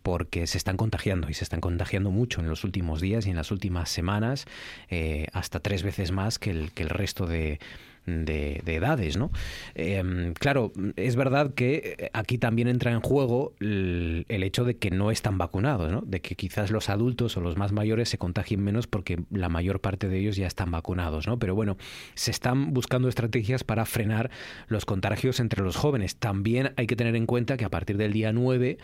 porque 0.03 0.47
se 0.47 0.59
están 0.59 0.77
contagiando 0.77 1.29
y 1.29 1.35
se 1.35 1.45
están 1.45 1.61
contagiando 1.61 2.11
mucho 2.11 2.41
en 2.41 2.49
los 2.49 2.65
últimos 2.65 3.01
días 3.01 3.27
y 3.27 3.31
en 3.31 3.37
las 3.37 3.51
últimas 3.51 3.91
semanas, 3.91 4.47
eh, 4.89 5.27
hasta 5.33 5.61
tres 5.61 5.83
veces 5.83 6.13
más 6.13 6.39
que 6.39 6.51
el, 6.51 6.73
que 6.73 6.83
el 6.83 6.89
resto 6.89 7.27
de, 7.27 7.59
de, 8.07 8.61
de 8.65 8.75
edades, 8.75 9.17
¿no? 9.17 9.31
Eh, 9.75 10.33
claro, 10.39 10.73
es 10.97 11.17
verdad 11.17 11.55
que 11.55 12.11
aquí 12.13 12.39
también 12.39 12.69
entra 12.69 12.93
en 12.93 13.01
juego 13.01 13.55
el, 13.61 14.25
hecho 14.29 14.65
de 14.65 14.77
que 14.77 14.91
no 14.91 15.11
están 15.11 15.39
vacunados, 15.39 15.93
¿no? 15.93 16.03
De 16.03 16.21
que 16.21 16.35
quizás 16.35 16.71
los 16.71 16.89
adultos 16.89 17.37
o 17.37 17.41
los 17.41 17.57
más 17.57 17.73
mayores 17.73 18.09
se 18.09 18.19
contagien 18.19 18.63
menos 18.63 18.87
porque 18.87 19.23
la 19.31 19.49
mayor 19.49 19.81
parte 19.81 20.09
de 20.09 20.19
ellos 20.19 20.37
ya 20.37 20.47
están 20.47 20.71
vacunados, 20.71 21.27
¿no? 21.27 21.39
Pero 21.39 21.55
bueno, 21.55 21.77
se 22.15 22.31
están 22.31 22.73
buscando 22.73 23.09
estrategias 23.09 23.65
para 23.65 23.85
frenar 23.85 24.31
los 24.69 24.85
contagios 24.85 25.41
entre 25.41 25.63
los 25.63 25.77
jóvenes. 25.77 26.17
También 26.17 26.73
hay 26.77 26.87
que 26.87 26.97
tener 26.97 27.17
en 27.17 27.27
cuenta 27.27 27.57
que 27.57 27.65
a 27.65 27.71
partir 27.71 27.97
del 27.97 28.13
día 28.13 28.33
9 28.33 28.79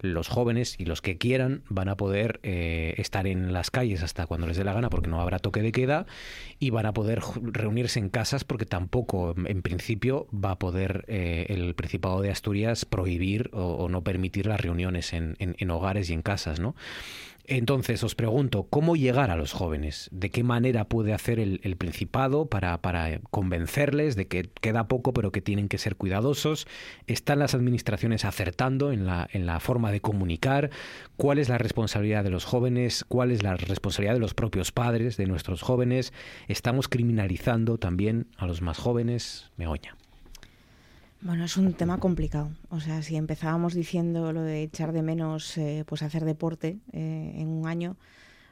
los 0.00 0.28
jóvenes 0.28 0.76
y 0.78 0.84
los 0.84 1.02
que 1.02 1.18
quieran 1.18 1.62
van 1.68 1.88
a 1.88 1.96
poder 1.96 2.40
eh, 2.42 2.94
estar 2.98 3.26
en 3.26 3.52
las 3.52 3.70
calles 3.70 4.02
hasta 4.02 4.26
cuando 4.26 4.46
les 4.46 4.56
dé 4.56 4.64
la 4.64 4.72
gana 4.72 4.90
porque 4.90 5.08
no 5.08 5.20
habrá 5.20 5.38
toque 5.38 5.62
de 5.62 5.72
queda 5.72 6.06
y 6.58 6.70
van 6.70 6.86
a 6.86 6.92
poder 6.92 7.20
reunirse 7.42 7.98
en 7.98 8.08
casas 8.08 8.44
porque 8.44 8.57
tampoco 8.66 9.34
en 9.46 9.62
principio 9.62 10.26
va 10.32 10.52
a 10.52 10.58
poder 10.58 11.04
eh, 11.08 11.46
el 11.48 11.74
Principado 11.74 12.20
de 12.20 12.30
Asturias 12.30 12.84
prohibir 12.84 13.50
o, 13.52 13.88
no 13.88 14.02
permitir 14.02 14.46
las 14.46 14.60
reuniones 14.60 15.12
en, 15.12 15.36
en- 15.38 15.56
en 15.58 15.70
hogares 15.70 16.10
y 16.10 16.12
en 16.14 16.22
casas, 16.22 16.60
¿no? 16.60 16.74
Entonces 17.50 18.04
os 18.04 18.14
pregunto, 18.14 18.66
¿cómo 18.68 18.94
llegar 18.94 19.30
a 19.30 19.36
los 19.36 19.54
jóvenes? 19.54 20.10
¿De 20.12 20.30
qué 20.30 20.42
manera 20.44 20.84
puede 20.84 21.14
hacer 21.14 21.40
el, 21.40 21.76
Principado 21.78 22.44
para, 22.46 22.82
para 22.82 23.20
convencerles 23.30 24.16
de 24.16 24.26
que 24.26 24.50
queda 24.60 24.86
poco 24.86 25.14
pero 25.14 25.32
que 25.32 25.40
tienen 25.40 25.68
que 25.68 25.78
ser 25.78 25.96
cuidadosos? 25.96 26.66
¿Están 27.06 27.38
las 27.38 27.54
administraciones 27.54 28.26
acertando 28.26 28.92
en 28.92 29.06
la, 29.06 29.26
en 29.32 29.46
la 29.46 29.60
forma 29.60 29.90
de 29.92 30.02
comunicar? 30.02 30.68
¿Cuál 31.16 31.38
es 31.38 31.48
la 31.48 31.56
responsabilidad 31.56 32.22
de 32.22 32.30
los 32.30 32.44
jóvenes? 32.44 33.06
¿Cuál 33.08 33.30
es 33.30 33.42
la 33.42 33.56
responsabilidad 33.56 34.12
de 34.12 34.20
los 34.20 34.34
propios 34.34 34.70
padres 34.70 35.16
de 35.16 35.24
nuestros 35.24 35.62
jóvenes? 35.62 36.12
¿Estamos 36.48 36.86
criminalizando 36.86 37.78
también 37.78 38.26
a 38.36 38.46
los 38.46 38.60
más 38.60 38.76
jóvenes? 38.76 39.50
Megoña. 39.56 39.96
Bueno, 41.20 41.44
es 41.44 41.56
un 41.56 41.72
tema 41.72 41.98
complicado. 41.98 42.50
O 42.70 42.78
sea, 42.78 43.02
si 43.02 43.16
empezábamos 43.16 43.74
diciendo 43.74 44.32
lo 44.32 44.42
de 44.42 44.62
echar 44.62 44.92
de 44.92 45.02
menos, 45.02 45.58
eh, 45.58 45.84
pues 45.86 46.02
hacer 46.02 46.24
deporte 46.24 46.78
eh, 46.92 47.32
en 47.34 47.48
un 47.48 47.66
año, 47.66 47.96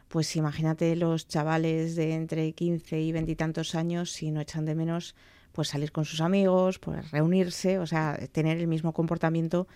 pues 0.08 0.34
imagínate 0.34 0.96
los 0.96 1.28
chavales 1.28 1.94
de 1.94 2.14
entre 2.14 2.52
15 2.52 3.00
y 3.00 3.12
20 3.12 3.32
y 3.32 3.76
años 3.76 4.12
si 4.12 4.32
no 4.32 4.40
echan 4.40 4.64
de 4.64 4.74
menos 4.74 5.14
pues 5.52 5.68
salir 5.68 5.92
con 5.92 6.04
sus 6.04 6.20
amigos, 6.20 6.78
pues 6.80 7.10
reunirse, 7.12 7.78
o 7.78 7.86
sea, 7.86 8.18
tener 8.32 8.58
el 8.58 8.66
mismo 8.66 8.92
comportamiento 8.92 9.68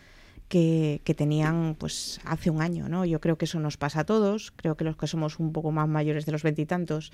que, 0.49 1.01
que, 1.05 1.15
tenían 1.15 1.77
pues 1.79 2.21
hace 2.25 2.51
un 2.51 2.61
año, 2.61 2.89
¿no? 2.89 3.05
Yo 3.05 3.21
creo 3.21 3.39
que 3.39 3.47
eso 3.47 3.61
nos 3.61 3.77
pasa 3.77 4.01
a 4.01 4.05
todos, 4.05 4.53
creo 4.57 4.77
que 4.77 4.85
los 4.85 4.97
que 4.97 5.07
somos 5.07 5.39
un 5.39 5.53
poco 5.53 5.71
más 5.71 5.89
mayores 5.89 6.27
de 6.27 6.33
los 6.33 6.43
veintitantos, 6.43 7.13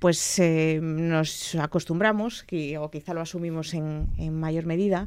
pues 0.00 0.38
eh, 0.38 0.80
nos 0.82 1.54
acostumbramos, 1.54 2.44
o 2.78 2.90
quizá 2.90 3.14
lo 3.14 3.20
asumimos 3.20 3.74
en, 3.74 4.08
en 4.18 4.34
mayor 4.34 4.66
medida, 4.66 5.06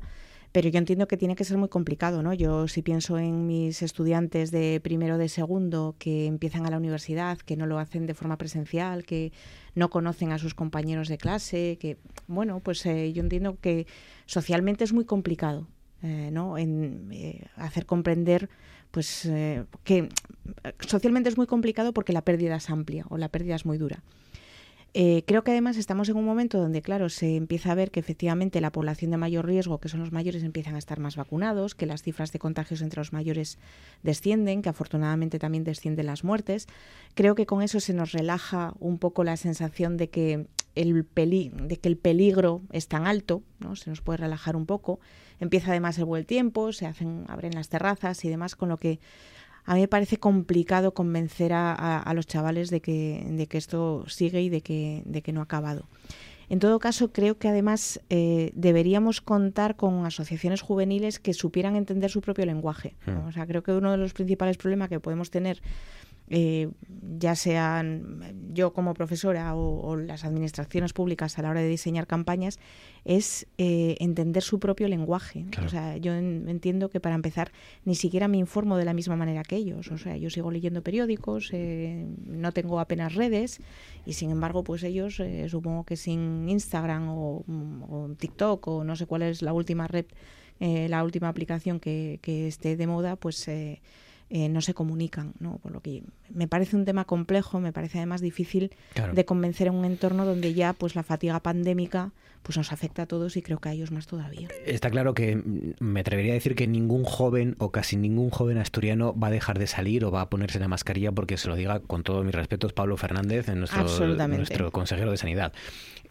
pero 0.54 0.70
yo 0.70 0.78
entiendo 0.78 1.08
que 1.08 1.18
tiene 1.18 1.36
que 1.36 1.44
ser 1.44 1.58
muy 1.58 1.68
complicado, 1.68 2.22
¿no? 2.22 2.32
Yo 2.32 2.68
si 2.68 2.84
pienso 2.84 3.18
en 3.18 3.48
mis 3.48 3.82
estudiantes 3.82 4.52
de 4.52 4.80
primero 4.82 5.18
de 5.18 5.28
segundo 5.28 5.96
que 5.98 6.28
empiezan 6.28 6.66
a 6.68 6.70
la 6.70 6.78
universidad, 6.78 7.40
que 7.40 7.58
no 7.58 7.66
lo 7.66 7.80
hacen 7.80 8.06
de 8.06 8.14
forma 8.14 8.38
presencial, 8.38 9.04
que 9.04 9.34
no 9.74 9.90
conocen 9.90 10.32
a 10.32 10.38
sus 10.38 10.54
compañeros 10.54 11.08
de 11.10 11.18
clase, 11.18 11.78
que 11.82 11.98
bueno, 12.28 12.60
pues 12.60 12.86
eh, 12.86 13.12
yo 13.14 13.24
entiendo 13.24 13.58
que 13.60 13.88
socialmente 14.28 14.84
es 14.84 14.94
muy 14.94 15.06
complicado, 15.06 15.68
eh, 16.04 16.30
¿no? 16.32 16.58
En 16.60 17.10
eh, 17.12 17.48
hacer 17.56 17.88
comprender 17.88 18.48
pues 18.94 19.26
eh, 19.26 19.66
que 19.84 20.08
socialmente 20.88 21.28
es 21.28 21.36
muy 21.36 21.48
complicado 21.48 21.94
porque 21.94 22.14
la 22.14 22.22
pérdida 22.22 22.58
es 22.58 22.70
amplia 22.70 23.06
o 23.10 23.18
la 23.18 23.28
pérdida 23.28 23.56
es 23.56 23.66
muy 23.66 23.80
dura. 23.80 24.04
Eh, 24.96 25.24
creo 25.26 25.44
que 25.44 25.50
además 25.50 25.78
estamos 25.78 26.08
en 26.10 26.18
un 26.18 26.26
momento 26.26 26.60
donde, 26.60 26.84
claro, 26.84 27.10
se 27.10 27.36
empieza 27.36 27.72
a 27.72 27.76
ver 27.76 27.90
que 27.90 28.00
efectivamente 28.00 28.62
la 28.62 28.72
población 28.72 29.10
de 29.10 29.18
mayor 29.18 29.48
riesgo, 29.48 29.80
que 29.80 29.90
son 29.90 30.02
los 30.02 30.12
mayores, 30.12 30.44
empiezan 30.44 30.76
a 30.76 30.78
estar 30.78 31.00
más 31.00 31.16
vacunados, 31.16 31.74
que 31.74 31.88
las 31.88 32.04
cifras 32.04 32.32
de 32.32 32.38
contagios 32.38 32.82
entre 32.82 33.00
los 33.00 33.12
mayores 33.12 33.58
descienden, 34.04 34.62
que 34.62 34.70
afortunadamente 34.70 35.40
también 35.40 35.64
descienden 35.64 36.06
las 36.06 36.24
muertes. 36.24 36.68
Creo 37.16 37.34
que 37.34 37.48
con 37.48 37.64
eso 37.64 37.80
se 37.80 37.94
nos 37.94 38.12
relaja 38.12 38.74
un 38.80 39.00
poco 39.00 39.24
la 39.24 39.36
sensación 39.36 39.98
de 39.98 40.10
que 40.10 40.46
el, 40.76 41.06
peli 41.06 41.52
de 41.54 41.78
que 41.78 41.90
el 41.90 41.98
peligro 41.98 42.62
es 42.72 42.88
tan 42.88 43.08
alto, 43.08 43.42
¿no? 43.60 43.76
se 43.76 43.90
nos 43.90 44.02
puede 44.02 44.18
relajar 44.18 44.56
un 44.56 44.68
poco. 44.68 45.00
Empieza 45.40 45.72
además 45.72 45.98
el 45.98 46.06
buen 46.06 46.26
tiempo, 46.26 46.72
se 46.72 46.86
hacen, 46.86 47.26
abren 47.28 47.56
las 47.56 47.70
terrazas 47.70 48.24
y 48.26 48.30
demás, 48.30 48.56
con 48.56 48.70
lo 48.70 48.78
que 48.78 49.00
a 49.66 49.76
mí 49.76 49.82
me 49.82 49.88
parece 49.88 50.18
complicado 50.18 50.94
convencer 50.94 51.54
a, 51.54 51.74
a, 51.74 52.00
a 52.00 52.14
los 52.14 52.28
chavales 52.28 52.70
de 52.70 52.82
que, 52.82 53.26
de 53.30 53.48
que, 53.48 53.58
esto 53.58 54.04
sigue 54.08 54.42
y 54.42 54.50
de 54.50 54.62
que, 54.62 55.04
de 55.06 55.22
que 55.22 55.32
no 55.32 55.42
ha 55.42 55.46
acabado. 55.46 55.88
En 56.50 56.60
todo 56.60 56.80
caso, 56.80 57.12
creo 57.12 57.38
que 57.38 57.48
además 57.48 58.02
eh, 58.10 58.52
deberíamos 58.54 59.22
contar 59.22 59.76
con 59.76 60.06
asociaciones 60.06 60.62
juveniles 60.62 61.20
que 61.20 61.34
supieran 61.34 61.76
entender 61.76 62.12
su 62.12 62.22
propio 62.22 62.46
lenguaje. 62.46 62.96
¿no? 63.08 63.26
O 63.28 63.32
sea, 63.32 63.48
creo 63.48 63.64
que 63.64 63.72
uno 63.72 63.92
de 63.92 63.98
los 63.98 64.14
principales 64.14 64.58
problemas 64.58 64.90
que 64.90 65.00
podemos 65.00 65.32
tener 65.32 65.62
eh, 66.36 66.68
ya 67.20 67.36
sean 67.36 68.50
yo 68.54 68.74
como 68.74 68.96
profesora 68.96 69.54
o, 69.56 69.88
o, 69.88 69.96
las 69.96 70.26
administraciones 70.26 70.92
públicas 70.92 71.38
a 71.38 71.44
la 71.44 71.52
hora 71.52 71.62
de 71.62 71.68
diseñar 71.68 72.08
campañas, 72.08 72.58
es 73.06 73.46
eh, 73.60 73.98
entender 74.00 74.42
su 74.42 74.60
propio 74.60 74.88
lenguaje. 74.88 75.46
Claro. 75.52 75.68
O 75.68 75.70
sea, 75.70 75.98
yo 75.98 76.16
en, 76.16 76.50
entiendo 76.50 76.90
que 76.90 77.00
para 77.00 77.14
empezar 77.14 77.52
ni 77.86 77.94
siquiera 77.94 78.28
me 78.28 78.38
informo 78.38 78.78
de 78.78 78.86
la 78.86 78.96
misma 78.96 79.16
manera 79.16 79.44
que 79.44 79.58
ellos. 79.58 79.92
O 79.92 80.00
sea, 80.00 80.18
yo 80.18 80.32
sigo 80.32 80.50
leyendo 80.50 80.82
periódicos, 80.82 81.52
eh, 81.54 82.08
no 82.26 82.52
tengo 82.52 82.80
apenas 82.80 83.14
redes 83.14 83.60
y 84.04 84.14
sin 84.14 84.32
embargo, 84.32 84.64
pues 84.64 84.82
ellos, 84.82 85.20
eh, 85.20 85.48
supongo 85.50 85.84
que 85.84 85.98
sin 85.98 86.50
Instagram 86.50 87.10
o, 87.10 87.44
o, 87.90 88.10
TikTok 88.18 88.68
o 88.68 88.84
no 88.84 88.96
sé 88.96 89.06
cuál 89.06 89.22
es 89.22 89.44
la 89.44 89.54
última 89.54 89.88
red, 89.88 90.06
eh, 90.60 90.88
la 90.90 91.04
última 91.04 91.30
aplicación 91.30 91.80
que, 91.80 92.18
que 92.24 92.48
esté 92.48 92.76
de 92.76 92.88
moda, 92.88 93.18
pues 93.18 93.48
eh, 94.36 94.50
no 94.50 94.62
se 94.62 94.74
comunican, 94.74 95.34
¿no? 95.38 95.60
Por 95.60 95.72
lo 95.72 95.82
que 95.82 96.02
me 96.32 96.48
parece 96.48 96.76
un 96.76 96.86
tema 96.86 97.06
complejo, 97.06 97.60
me 97.60 97.72
parece 97.72 98.00
además 98.00 98.20
difícil 98.20 98.72
claro. 98.96 99.14
de 99.14 99.26
convencer 99.26 99.68
en 99.68 99.76
un 99.76 99.86
entorno 99.86 100.26
donde 100.26 100.56
ya 100.56 100.74
pues 100.74 100.96
la 100.96 101.04
fatiga 101.04 101.40
pandémica 101.40 102.14
pues 102.42 102.58
nos 102.58 102.72
afecta 102.72 103.04
a 103.04 103.06
todos 103.06 103.38
y 103.38 103.44
creo 103.44 103.60
que 103.60 103.70
a 103.70 103.74
ellos 103.74 103.92
más 103.92 104.08
todavía. 104.08 104.48
Está 104.66 104.90
claro 104.90 105.14
que 105.14 105.40
me 105.80 106.00
atrevería 106.00 106.32
a 106.32 106.34
decir 106.34 106.56
que 106.56 106.66
ningún 106.66 107.04
joven 107.04 107.56
o 107.60 107.70
casi 107.70 107.96
ningún 107.96 108.32
joven 108.32 108.58
asturiano 108.58 109.16
va 109.16 109.28
a 109.28 109.32
dejar 109.32 109.60
de 109.60 109.68
salir 109.68 110.04
o 110.04 110.10
va 110.10 110.22
a 110.22 110.30
ponerse 110.32 110.60
la 110.60 110.68
mascarilla 110.68 111.12
porque 111.12 111.38
se 111.38 111.48
lo 111.48 111.56
diga 111.56 111.82
con 111.82 112.02
todos 112.02 112.26
mis 112.26 112.34
respetos 112.34 112.74
Pablo 112.74 112.98
Fernández, 112.98 113.48
nuestro, 113.50 113.84
nuestro 114.28 114.72
consejero 114.72 115.12
de 115.12 115.18
Sanidad. 115.18 115.54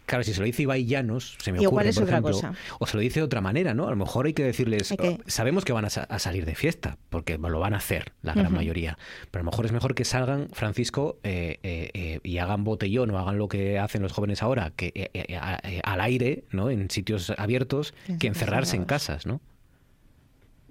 Claro, 0.05 0.23
si 0.23 0.33
se 0.33 0.39
lo 0.41 0.45
dice 0.45 0.63
Ibai 0.63 0.85
Llanos, 0.85 1.37
se 1.39 1.51
me 1.53 1.59
Igual 1.61 1.67
ocurre, 1.87 1.89
es 1.89 1.95
por 1.95 2.03
otra 2.03 2.17
ejemplo, 2.17 2.33
cosa. 2.33 2.53
o 2.79 2.85
se 2.85 2.97
lo 2.97 3.01
dice 3.01 3.21
de 3.21 3.23
otra 3.25 3.39
manera, 3.39 3.73
¿no? 3.73 3.87
A 3.87 3.89
lo 3.89 3.95
mejor 3.95 4.25
hay 4.25 4.33
que 4.33 4.43
decirles, 4.43 4.93
que- 4.99 5.19
sabemos 5.27 5.63
que 5.63 5.71
van 5.71 5.85
a, 5.85 5.89
sa- 5.89 6.03
a 6.03 6.19
salir 6.19 6.45
de 6.45 6.55
fiesta, 6.55 6.97
porque 7.09 7.37
lo 7.37 7.59
van 7.59 7.73
a 7.73 7.77
hacer 7.77 8.11
la 8.21 8.33
gran 8.33 8.51
mayoría, 8.53 8.97
pero 9.31 9.41
a 9.41 9.45
lo 9.45 9.51
mejor 9.51 9.65
es 9.65 9.71
mejor 9.71 9.95
que 9.95 10.03
salgan, 10.03 10.49
Francisco, 10.51 11.17
eh, 11.23 11.57
eh, 11.63 11.89
eh, 11.93 12.19
y 12.23 12.37
hagan 12.39 12.63
botellón 12.65 13.11
o 13.11 13.17
hagan 13.17 13.37
lo 13.37 13.47
que 13.47 13.79
hacen 13.79 14.01
los 14.01 14.11
jóvenes 14.11 14.43
ahora, 14.43 14.71
que 14.75 14.91
eh, 14.93 15.09
eh, 15.13 15.37
a- 15.37 15.59
eh, 15.63 15.79
al 15.83 16.01
aire, 16.01 16.43
¿no? 16.51 16.69
En 16.69 16.89
sitios 16.89 17.31
abiertos, 17.37 17.93
que 18.19 18.27
encerrarse 18.27 18.75
en 18.75 18.83
casas, 18.85 19.25
¿no? 19.25 19.39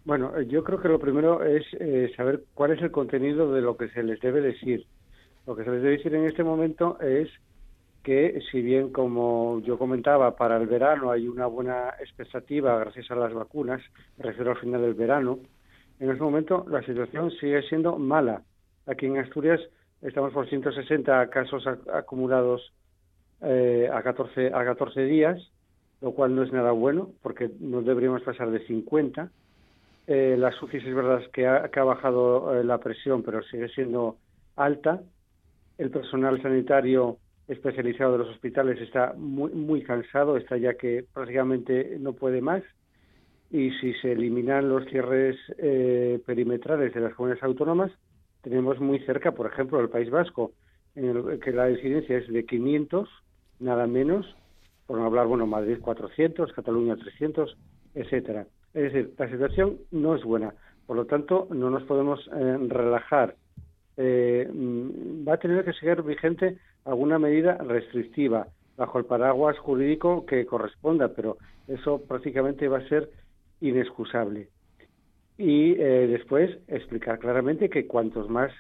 Bueno, 0.05 0.41
yo 0.43 0.65
creo 0.65 0.81
que 0.81 0.89
lo 0.89 0.99
primero 0.99 1.45
es 1.45 1.65
eh, 1.79 2.11
saber 2.17 2.45
cuál 2.55 2.73
es 2.73 2.83
el 2.83 2.91
contenido 2.91 3.53
de 3.53 3.61
lo 3.63 3.77
que 3.77 3.89
se 3.91 4.03
les 4.03 4.21
debe 4.21 4.41
decir. 4.41 4.85
Lo 5.47 5.55
que 5.57 5.65
se 5.65 5.71
les 5.71 5.83
debe 5.83 5.97
decir 5.97 6.15
en 6.15 6.27
este 6.27 6.43
momento 6.43 6.99
es 7.01 7.29
que, 8.03 8.41
si 8.51 8.63
bien, 8.63 8.91
como 8.93 9.61
yo 9.61 9.79
comentaba, 9.79 10.37
para 10.37 10.57
el 10.57 10.67
verano 10.67 11.11
hay 11.11 11.29
una 11.29 11.47
buena 11.47 11.91
expectativa 12.01 12.79
gracias 12.79 13.11
a 13.11 13.17
las 13.17 13.33
vacunas, 13.33 13.81
me 14.19 14.25
refiero 14.25 14.51
al 14.53 14.59
final 14.59 14.83
del 14.83 14.95
verano, 14.95 15.39
en 16.01 16.11
este 16.11 16.23
momento 16.23 16.67
la 16.69 16.83
situación 16.83 17.31
sigue 17.33 17.63
siendo 17.63 17.99
mala. 17.99 18.43
Aquí 18.87 19.07
en 19.07 19.19
Asturias 19.19 19.61
estamos 20.01 20.33
por 20.33 20.49
160 20.49 21.29
casos 21.31 21.65
ac- 21.67 21.95
acumulados 21.95 22.73
eh, 23.43 23.89
a, 23.93 24.03
14, 24.03 24.49
a 24.53 24.65
14 24.65 25.05
días, 25.05 25.39
lo 26.01 26.13
cual 26.13 26.35
no 26.35 26.43
es 26.43 26.53
nada 26.53 26.73
bueno, 26.73 27.11
porque 27.23 27.51
no 27.61 27.83
deberíamos 27.83 28.23
pasar 28.23 28.51
de 28.51 28.67
50. 28.67 29.31
Eh, 30.09 30.35
las 30.37 30.61
UCIs 30.61 30.85
es 30.85 30.95
verdad 30.95 31.23
que 31.33 31.47
ha, 31.47 31.69
que 31.69 31.79
ha 31.79 31.85
bajado 31.85 32.59
eh, 32.59 32.65
la 32.65 32.79
presión, 32.79 33.23
pero 33.23 33.43
sigue 33.45 33.69
siendo 33.69 34.17
alta. 34.57 35.01
El 35.79 35.91
personal 35.91 36.43
sanitario 36.43 37.19
especializado 37.53 38.13
de 38.13 38.19
los 38.19 38.29
hospitales 38.29 38.81
está 38.81 39.15
muy, 39.17 39.53
muy 39.53 39.83
cansado, 39.83 40.37
está 40.37 40.57
ya 40.57 40.75
que 40.75 41.05
prácticamente 41.13 41.97
no 41.99 42.13
puede 42.13 42.41
más. 42.41 42.63
Y 43.51 43.71
si 43.73 43.93
se 43.95 44.13
eliminan 44.13 44.69
los 44.69 44.87
cierres 44.87 45.37
eh, 45.59 46.21
perimetrales 46.25 46.95
de 46.95 47.01
las 47.01 47.15
comunidades 47.15 47.45
autónomas, 47.45 47.93
tenemos 48.41 48.81
muy 48.81 48.99
cerca, 49.01 49.33
por 49.33 49.47
ejemplo, 49.47 49.81
el 49.81 49.89
País 49.89 50.11
Vasco, 50.11 50.53
en 50.95 51.05
el 51.05 51.41
que 51.41 51.53
la 51.53 51.71
incidencia 51.71 52.19
es 52.19 52.29
de 52.29 52.45
500, 52.45 53.09
nada 53.61 53.87
menos, 53.87 54.35
por 54.87 54.99
no 54.99 55.05
hablar, 55.05 55.27
bueno, 55.27 55.47
Madrid 55.47 55.79
400, 55.81 56.53
Cataluña 56.53 56.97
300, 56.97 57.57
etcétera. 57.95 58.47
Es 58.75 58.93
decir, 58.93 59.15
la 59.19 59.31
situación 59.31 59.79
no 59.91 60.15
es 60.15 60.25
buena. 60.25 60.55
Por 60.87 60.97
lo 60.97 61.07
tanto, 61.07 61.47
no 61.51 61.71
nos 61.71 61.85
podemos 61.85 62.21
eh, 62.35 62.59
relajar. 62.69 63.37
Eh, 63.97 64.49
mm, 64.53 65.29
va 65.29 65.35
a 65.35 65.39
tener 65.39 65.65
que 65.65 65.73
seguir 65.75 66.03
vigente 66.03 66.59
alguna 66.85 67.19
medida 67.19 67.57
restrictiva 67.59 68.49
bajo 68.77 68.99
el 68.99 69.05
paraguas 69.05 69.59
jurídico 69.59 70.27
que 70.27 70.47
corresponda, 70.47 71.09
pero 71.09 71.37
eso 71.69 72.03
prácticamente 72.03 72.69
va 72.69 72.79
a 72.79 72.89
ser 72.89 73.11
inexcusable. 73.61 74.49
Y 75.39 75.73
eh, 75.73 76.07
después 76.09 76.59
explicar 76.69 77.19
claramente 77.19 77.71
que 77.71 77.87
cuantos 77.87 78.29
más 78.29 78.53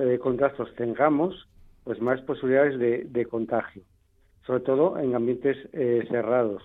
eh, 0.00 0.18
contactos 0.20 0.74
tengamos, 0.76 1.48
pues 1.84 2.00
más 2.00 2.20
posibilidades 2.22 2.78
de, 2.78 3.26
contagio, 3.26 3.82
sobre 4.46 4.60
todo 4.60 4.98
en 4.98 5.14
ambientes 5.14 5.56
eh, 5.72 6.04
cerrados 6.10 6.62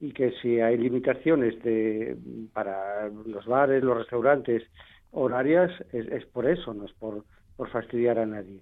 y 0.00 0.12
que 0.12 0.32
si 0.42 0.60
hay 0.60 0.76
limitaciones 0.76 1.60
de, 1.62 2.16
para 2.52 3.08
los 3.08 3.46
bares, 3.46 3.82
los 3.82 3.96
restaurantes, 3.96 4.62
horarias, 5.10 5.72
es, 5.92 6.06
es 6.08 6.26
por 6.26 6.46
eso, 6.46 6.74
no 6.74 6.84
es 6.84 6.92
por 6.92 7.24
fastidiar 7.70 8.18
a 8.18 8.26
nadie. 8.26 8.60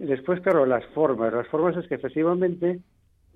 Después, 0.00 0.40
claro, 0.40 0.64
las 0.64 0.84
formas. 0.94 1.30
Las 1.30 1.46
formas 1.48 1.76
es 1.76 1.86
que 1.86 1.96
efectivamente 1.96 2.80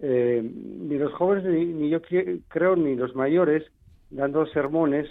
eh, 0.01 0.43
ni 0.43 0.97
los 0.97 1.13
jóvenes 1.13 1.45
ni, 1.45 1.67
ni 1.67 1.91
yo 1.91 2.01
creo 2.49 2.75
ni 2.75 2.97
los 2.97 3.15
mayores 3.15 3.65
dando 4.11 4.47
sermones 4.47 5.07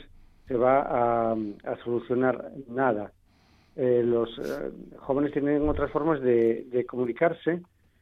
se 0.47 0.55
va 0.55 1.31
a, 1.31 1.35
solucionar 1.83 2.49
nada. 2.67 3.11
Eh, 3.75 4.01
los 4.03 4.29
eh, 4.39 4.71
jóvenes 4.97 5.31
tienen 5.31 5.69
otras 5.69 5.91
formas 5.91 6.21
de, 6.21 6.85
comunicarse, 6.89 7.61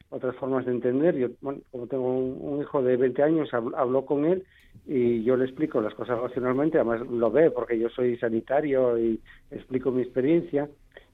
otras 0.10 0.34
formas 0.38 0.65
de 0.65 0.72
entender. 0.72 1.18
Yo, 1.18 1.28
como 1.72 1.88
tengo 1.88 2.18
un, 2.18 2.38
un 2.40 2.61
hijo 2.61 2.82
de 2.82 2.95
20 2.95 3.22
años, 3.22 3.53
hablo, 3.53 3.78
hablo 3.78 4.06
con 4.06 4.23
él 4.23 4.45
y 4.88 5.23
yo 5.23 5.36
le 5.36 5.44
explico 5.44 5.82
las 5.82 5.94
cosas 5.94 6.18
racionalmente, 6.19 6.78
además 6.78 7.02
lo 7.06 7.30
ve 7.30 7.52
porque 7.52 7.78
yo 7.78 7.90
soy 7.90 8.18
sanitario 8.18 8.98
y 8.98 9.19
explico 9.52 9.91
mi 9.91 10.03
experiencia, 10.03 10.69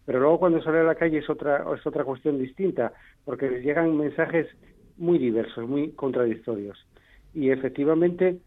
pero 0.08 0.22
luego 0.22 0.40
cuando 0.40 0.62
sale 0.64 0.80
a 0.80 0.84
la 0.84 0.96
calle 0.96 1.18
es 1.18 1.30
otra, 1.30 1.66
es 1.76 1.86
otra 1.86 2.06
cuestión 2.06 2.40
distinta, 2.40 2.94
porque 3.26 3.50
les 3.50 3.66
llegan 3.66 3.98
mensajes 3.98 4.48
muy 4.96 5.18
diversos, 5.18 5.68
muy 5.68 5.92
contradictorios. 5.92 6.88
Y 7.34 7.52
efectivamente 7.52 8.38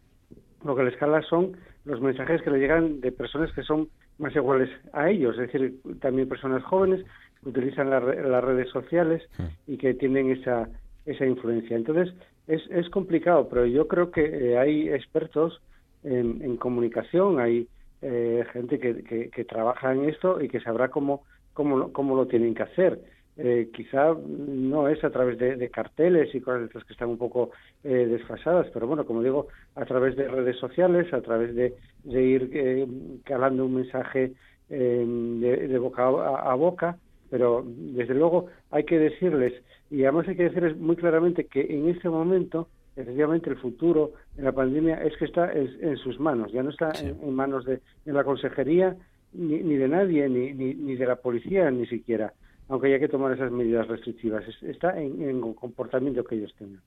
lo 0.64 0.74
que 0.74 0.84
les 0.84 0.96
cala 0.96 1.20
son 1.20 1.58
los 1.84 2.00
mensajes 2.00 2.40
que 2.40 2.50
le 2.50 2.60
llegan 2.60 3.02
de 3.02 3.12
personas 3.12 3.52
que 3.52 3.62
son 3.62 3.90
más 4.16 4.34
iguales 4.34 4.70
a 4.94 5.10
ellos, 5.10 5.38
es 5.38 5.52
decir, 5.52 5.80
también 6.00 6.30
personas 6.30 6.62
jóvenes 6.64 7.04
utilizan 7.44 7.90
las 7.90 8.02
redes 8.02 8.70
sociales 8.70 9.22
y 9.66 9.76
que 9.76 9.92
tienen 9.92 10.30
esa, 10.30 10.66
esa 11.04 11.26
influencia. 11.26 11.76
Entonces, 11.76 12.14
es, 12.46 12.62
es 12.70 12.88
complicado, 12.88 13.48
pero 13.50 13.66
yo 13.66 13.86
creo 13.86 14.10
que 14.10 14.24
eh, 14.24 14.56
hay 14.56 14.88
expertos 14.88 15.60
en, 16.04 16.56
comunicación, 16.56 17.38
hay 17.38 17.68
eh, 18.00 18.46
gente 18.54 18.78
que, 18.78 19.30
que, 19.30 19.44
trabaja 19.44 19.92
en 19.92 20.08
esto 20.08 20.40
y 20.40 20.48
que 20.48 20.60
sabrá 20.60 20.88
cómo, 20.88 21.24
cómo, 21.60 21.92
cómo 21.92 22.16
lo 22.16 22.26
tienen 22.26 22.54
que 22.54 22.62
hacer. 22.62 22.98
Eh, 23.36 23.68
quizá 23.74 24.14
no 24.26 24.88
es 24.88 25.04
a 25.04 25.10
través 25.10 25.38
de, 25.38 25.68
carteles 25.68 26.34
y 26.34 26.40
cosas 26.40 26.70
que 26.84 26.92
están 26.94 27.10
un 27.10 27.18
poco 27.18 27.50
eh, 27.84 28.06
desfasadas, 28.10 28.68
pero 28.72 28.86
bueno, 28.86 29.04
como 29.04 29.22
digo, 29.22 29.48
a 29.74 29.84
través 29.84 30.16
de 30.16 30.26
redes 30.26 30.56
sociales, 30.56 31.12
a 31.12 31.20
través 31.20 31.54
de, 31.54 31.74
de 32.04 32.22
ir 32.22 32.50
eh, 32.54 32.86
calando 33.24 33.66
un 33.66 33.74
mensaje 33.74 34.32
de, 34.70 35.78
boca 35.78 36.04
a, 36.04 36.54
boca, 36.54 36.96
pero 37.28 37.64
desde 37.66 38.14
luego 38.14 38.46
hay 38.70 38.84
que 38.84 38.98
decirles, 38.98 39.52
y 39.90 40.04
además 40.04 40.28
hay 40.28 40.36
que 40.36 40.44
decirles 40.44 40.78
muy 40.78 40.96
claramente 40.96 41.44
que 41.44 41.60
en 41.60 41.88
este 41.88 42.08
momento, 42.08 42.68
efectivamente, 42.94 43.50
el 43.50 43.56
futuro 43.56 44.12
de 44.36 44.44
la 44.44 44.52
pandemia 44.52 45.02
es 45.02 45.16
que 45.16 45.24
está 45.24 45.52
en, 45.52 45.96
sus 45.96 46.20
manos, 46.20 46.52
ya 46.52 46.62
no 46.62 46.70
está 46.70 46.92
en, 47.00 47.34
manos 47.34 47.64
de, 47.64 47.80
la 48.04 48.22
consejería 48.22 48.96
ni, 49.32 49.58
ni 49.58 49.76
de 49.76 49.88
nadie, 49.88 50.28
ni, 50.28 50.52
ni, 50.52 50.74
ni 50.74 50.96
de 50.96 51.06
la 51.06 51.16
policía, 51.16 51.70
ni 51.70 51.86
siquiera 51.86 52.32
aunque 52.70 52.86
haya 52.86 53.00
que 53.00 53.08
tomar 53.08 53.32
esas 53.32 53.50
medidas 53.50 53.88
restrictivas. 53.88 54.44
Está 54.62 54.96
en, 54.96 55.20
el 55.22 55.40
comportamiento 55.56 56.22
que 56.24 56.36
ellos 56.36 56.54
tengan. 56.56 56.80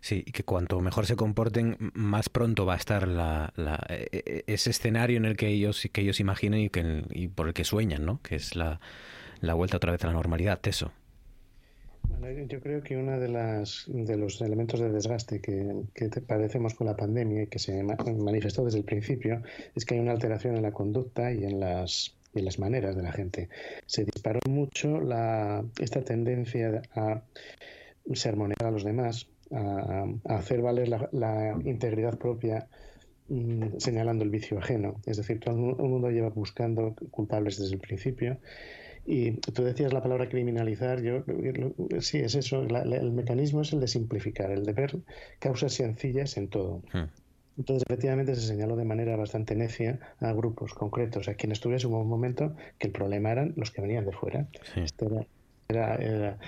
Sí, 0.00 0.22
y 0.24 0.30
que 0.30 0.44
cuanto 0.44 0.80
mejor 0.80 1.06
se 1.06 1.16
comporten, 1.16 1.76
más 1.94 2.28
pronto 2.28 2.64
va 2.64 2.74
a 2.74 2.76
estar 2.76 3.08
la, 3.08 3.52
e, 3.88 4.08
e, 4.12 4.44
ese 4.46 4.70
escenario 4.70 5.16
en 5.16 5.24
el 5.24 5.36
que 5.36 5.48
ellos, 5.48 5.88
que 5.92 6.02
ellos 6.02 6.20
imaginen 6.20 6.60
y, 6.60 6.70
que, 6.70 7.02
y 7.10 7.26
por 7.26 7.48
el 7.48 7.54
que 7.54 7.64
sueñan, 7.64 8.06
¿no? 8.06 8.22
Que 8.22 8.36
es 8.36 8.54
la, 8.54 8.78
vuelta 9.54 9.78
otra 9.78 9.90
vez 9.90 10.04
a 10.04 10.06
la 10.06 10.12
normalidad, 10.12 10.60
eso. 10.64 10.92
Yo 12.48 12.60
creo 12.60 12.82
que 12.82 12.96
uno 12.96 13.18
de, 13.18 13.28
de 13.28 14.16
los 14.16 14.40
elementos 14.40 14.80
de 14.80 14.90
desgaste 14.90 15.40
que, 15.40 15.84
padecemos 16.26 16.74
con 16.74 16.86
la 16.86 16.96
pandemia 16.96 17.42
y 17.42 17.46
que 17.46 17.58
se 17.58 17.82
manifestó 17.82 18.64
desde 18.64 18.78
el 18.78 18.84
principio 18.84 19.42
es 19.74 19.84
que 19.84 19.94
hay 19.94 20.00
una 20.00 20.12
alteración 20.12 20.56
en 20.56 20.62
la 20.62 20.72
conducta 20.72 21.32
y 21.32 21.44
en 21.44 21.60
las 21.60 22.14
y 22.34 22.42
las 22.42 22.58
maneras 22.58 22.96
de 22.96 23.02
la 23.02 23.12
gente. 23.12 23.48
Se 23.86 24.04
disparó 24.04 24.40
mucho 24.48 25.00
la, 25.00 25.64
esta 25.80 26.02
tendencia 26.02 26.82
a 26.94 27.22
sermonear 28.12 28.64
a 28.64 28.70
los 28.70 28.84
demás, 28.84 29.28
a, 29.50 30.06
hacer 30.26 30.62
valer 30.62 30.88
la, 31.12 31.58
integridad 31.64 32.18
propia 32.18 32.68
mm, 33.28 33.78
señalando 33.78 34.24
el 34.24 34.30
vicio 34.30 34.58
ajeno. 34.58 35.00
Es 35.06 35.16
decir, 35.16 35.40
todo 35.40 35.54
el 35.54 35.88
mundo 35.88 36.10
lleva 36.10 36.28
buscando 36.30 36.94
culpables 37.10 37.58
desde 37.58 37.74
el 37.74 37.80
principio. 37.80 38.38
Y 39.10 39.32
tú 39.32 39.64
decías 39.64 39.94
la 39.94 40.02
palabra 40.02 40.28
criminalizar, 40.28 41.00
yo 41.00 41.24
sí, 42.00 42.18
es 42.18 42.34
eso, 42.34 42.60
el 42.62 43.12
mecanismo 43.12 43.62
es 43.62 43.72
el 43.72 43.80
de 43.80 43.88
simplificar, 43.88 44.50
el 44.50 44.66
de 44.66 44.74
ver 44.74 44.96
causas 45.38 45.72
sencillas 45.72 46.36
en 46.36 46.48
todo. 46.48 46.82
Hmm. 46.92 47.08
Entonces, 47.56 47.84
efectivamente, 47.88 48.34
se 48.34 48.42
señaló 48.42 48.76
de 48.76 48.84
manera 48.84 49.16
bastante 49.16 49.56
necia 49.56 49.98
a 50.20 50.30
grupos 50.34 50.74
concretos, 50.74 51.26
a 51.26 51.34
quienes 51.34 51.58
tuviese 51.60 51.86
un 51.86 52.06
momento 52.06 52.54
que 52.78 52.88
el 52.88 52.92
problema 52.92 53.32
eran 53.32 53.54
los 53.56 53.70
que 53.70 53.80
venían 53.80 54.04
de 54.04 54.12
fuera. 54.12 54.46
era, 55.68 55.94
era, 55.96 56.38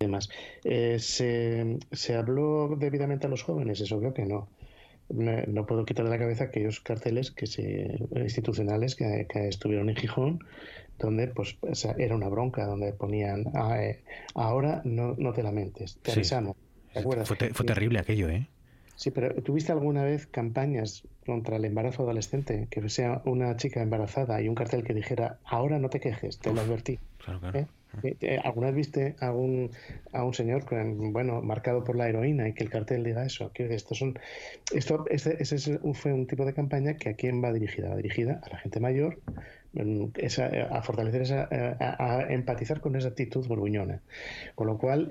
además, 0.00 0.28
eh, 0.64 0.98
se, 0.98 1.78
se, 1.92 2.16
habló 2.16 2.74
debidamente 2.76 3.28
a 3.28 3.30
los 3.30 3.44
jóvenes? 3.44 3.80
Es 3.80 3.92
obvio 3.92 4.12
que 4.12 4.24
no. 4.24 4.48
No, 5.10 5.64
puedo 5.66 5.86
quitar 5.86 6.04
de 6.04 6.10
la 6.10 6.18
cabeza 6.18 6.44
aquellos 6.44 6.80
carteles 6.80 7.30
que 7.30 7.46
se, 7.46 7.98
institucionales 8.14 8.94
que, 8.94 9.26
estuvieron 9.48 9.88
en 9.88 9.96
Gijón, 9.96 10.44
donde 10.98 11.28
pues 11.28 11.58
era 11.98 12.14
una 12.14 12.28
bronca, 12.28 12.66
donde 12.66 12.92
ponían, 12.92 13.44
ah, 13.54 13.82
eh, 13.82 14.02
ahora 14.34 14.82
no, 14.84 15.14
no 15.18 15.32
te 15.32 15.42
lamentes, 15.42 15.98
te 16.02 16.12
avisamos. 16.12 16.56
Fue, 17.24 17.52
fue 17.52 17.66
terrible 17.66 17.98
aquello, 18.00 18.28
¿eh? 18.28 18.48
Sí, 18.98 19.12
pero 19.12 19.32
¿tuviste 19.44 19.70
alguna 19.70 20.02
vez 20.02 20.26
campañas 20.26 21.06
contra 21.24 21.54
el 21.54 21.64
embarazo 21.64 22.02
adolescente? 22.02 22.66
Que 22.68 22.88
sea 22.88 23.22
una 23.26 23.56
chica 23.56 23.80
embarazada 23.80 24.42
y 24.42 24.48
un 24.48 24.56
cartel 24.56 24.82
que 24.82 24.92
dijera, 24.92 25.38
ahora 25.44 25.78
no 25.78 25.88
te 25.88 26.00
quejes, 26.00 26.40
te 26.40 26.52
lo 26.52 26.60
advertí. 26.60 26.98
¿Eh? 27.54 27.66
Eh, 28.02 28.16
eh, 28.20 28.40
¿Alguna 28.42 28.66
vez 28.66 28.76
viste 28.76 29.14
a 29.20 29.30
un, 29.30 29.70
a 30.12 30.24
un 30.24 30.34
señor 30.34 30.64
bueno, 31.12 31.40
marcado 31.42 31.84
por 31.84 31.94
la 31.94 32.08
heroína 32.08 32.48
y 32.48 32.54
que 32.54 32.64
el 32.64 32.70
cartel 32.70 33.04
diga 33.04 33.24
eso? 33.24 33.52
Que 33.52 33.72
esto 33.72 33.94
son, 33.94 34.18
esto, 34.74 35.04
ese, 35.08 35.36
ese, 35.40 35.78
fue 35.94 36.12
un 36.12 36.26
tipo 36.26 36.44
de 36.44 36.52
campaña 36.52 36.94
que 36.94 37.10
a 37.10 37.14
quién 37.14 37.42
va 37.42 37.52
dirigida? 37.52 37.90
Va 37.90 37.96
dirigida 37.96 38.40
a 38.44 38.48
la 38.48 38.58
gente 38.58 38.80
mayor, 38.80 39.20
esa, 40.16 40.46
a 40.46 40.82
fortalecer 40.82 41.22
esa, 41.22 41.48
a, 41.50 42.26
empatizar 42.30 42.80
con 42.80 42.96
esa 42.96 43.08
actitud 43.08 43.46
gruñona. 43.46 44.00
Con 44.54 44.66
lo 44.66 44.78
cual, 44.78 45.08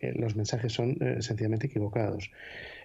los 0.00 0.36
mensajes 0.36 0.72
son 0.72 0.98
sencillamente 1.20 1.66
equivocados. 1.66 2.30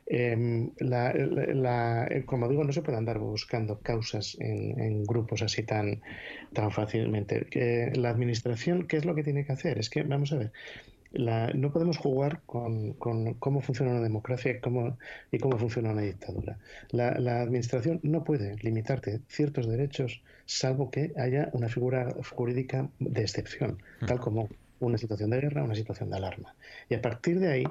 Em, 0.10 0.72
eh, 0.80 2.24
como 2.26 2.48
digo, 2.48 2.64
no 2.64 2.72
se 2.72 2.82
puede 2.82 2.98
andar 2.98 3.20
buscando 3.20 3.80
causas 3.82 4.38
en, 4.40 5.04
grupos 5.04 5.42
así 5.42 5.64
tan, 5.64 6.02
tan 6.54 6.72
fácilmente. 6.72 7.48
La 7.96 8.10
administración, 8.10 8.88
¿qué 8.88 8.98
es 8.98 9.06
lo 9.06 9.16
que 9.16 9.24
tiene 9.24 9.46
que 9.46 9.52
hacer? 9.52 9.78
Es 9.78 9.90
que, 9.90 10.04
vamos 10.04 10.32
a 10.32 10.38
ver, 10.38 10.52
no 11.14 11.72
podemos 11.72 11.98
jugar 11.98 12.42
con, 12.46 12.94
cómo 12.94 13.62
funciona 13.62 13.92
una 13.92 14.02
democracia 14.02 14.52
y 14.52 14.60
cómo, 14.60 14.98
y 15.32 15.40
cómo 15.40 15.58
funciona 15.58 15.92
una 15.92 16.02
dictadura. 16.02 16.58
La, 16.92 17.42
administración 17.42 18.00
no 18.04 18.24
puede 18.24 18.56
limitarte 18.58 19.22
ciertos 19.28 19.68
derechos 19.68 20.22
salvo 20.46 20.92
que 20.92 21.14
haya 21.18 21.50
una 21.54 21.70
figura 21.70 22.16
jurídica 22.36 22.90
de 23.00 23.22
excepción, 23.22 23.82
tal 24.06 24.20
como 24.20 24.50
una 24.80 24.98
situación 24.98 25.30
de 25.30 25.42
guerra, 25.42 25.64
una 25.64 25.76
situación 25.76 26.10
de 26.10 26.18
alarma. 26.18 26.56
Y 26.90 26.96
a 26.96 27.02
partir 27.02 27.40
de 27.40 27.52
ahí, 27.52 27.64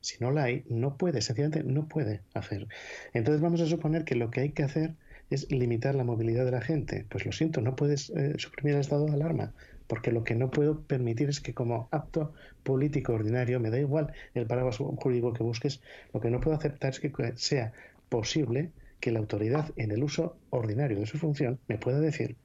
si 0.00 0.16
no 0.20 0.30
la 0.30 0.44
hay, 0.44 0.64
no 0.68 0.96
puede, 0.96 1.20
sencillamente 1.22 1.64
no 1.64 1.86
puede 1.86 2.20
hacer. 2.34 2.68
Entonces 3.12 3.40
vamos 3.40 3.60
a 3.60 3.66
suponer 3.66 4.04
que 4.04 4.14
lo 4.14 4.30
que 4.30 4.40
hay 4.40 4.50
que 4.50 4.62
hacer 4.62 4.94
es 5.30 5.50
limitar 5.50 5.94
la 5.94 6.04
movilidad 6.04 6.44
de 6.44 6.50
la 6.50 6.60
gente. 6.60 7.06
Pues 7.08 7.24
lo 7.24 7.32
siento, 7.32 7.60
no 7.60 7.76
puedes 7.76 8.10
eh, 8.10 8.34
suprimir 8.38 8.74
el 8.74 8.80
estado 8.80 9.06
de 9.06 9.12
alarma, 9.12 9.52
porque 9.90 10.12
lo 10.12 10.22
que 10.22 10.36
no 10.36 10.52
puedo 10.52 10.82
permitir 10.82 11.28
es 11.28 11.40
que 11.40 11.52
como 11.52 11.88
acto 11.90 12.32
político 12.62 13.12
ordinario, 13.12 13.58
me 13.58 13.70
da 13.70 13.80
igual 13.80 14.12
el 14.34 14.46
paraguas 14.46 14.76
jurídico 14.76 15.32
que 15.32 15.42
busques, 15.42 15.82
lo 16.14 16.20
que 16.20 16.30
no 16.30 16.40
puedo 16.40 16.56
aceptar 16.56 16.90
es 16.90 17.00
que 17.00 17.12
sea 17.34 17.72
posible 18.08 18.70
que 19.00 19.10
la 19.10 19.18
autoridad 19.18 19.72
en 19.74 19.90
el 19.90 20.04
uso 20.04 20.36
ordinario 20.50 21.00
de 21.00 21.06
su 21.06 21.18
función 21.18 21.58
me 21.66 21.76
pueda 21.76 21.98
decir 21.98 22.36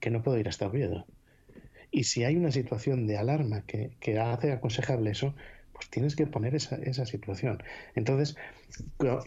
que 0.00 0.10
no 0.10 0.24
puedo 0.24 0.36
ir 0.36 0.48
hasta 0.48 0.66
Oviedo. 0.66 1.06
Y 1.92 2.04
si 2.04 2.24
hay 2.24 2.34
una 2.34 2.50
situación 2.50 3.06
de 3.06 3.18
alarma 3.18 3.62
que, 3.62 4.18
hace 4.18 4.50
aconsejable 4.50 5.12
eso, 5.12 5.36
pues 5.72 5.88
tienes 5.90 6.16
que 6.16 6.26
poner 6.26 6.56
esa, 6.56 6.74
esa 6.74 7.06
situación. 7.06 7.62
Entonces, 7.94 8.36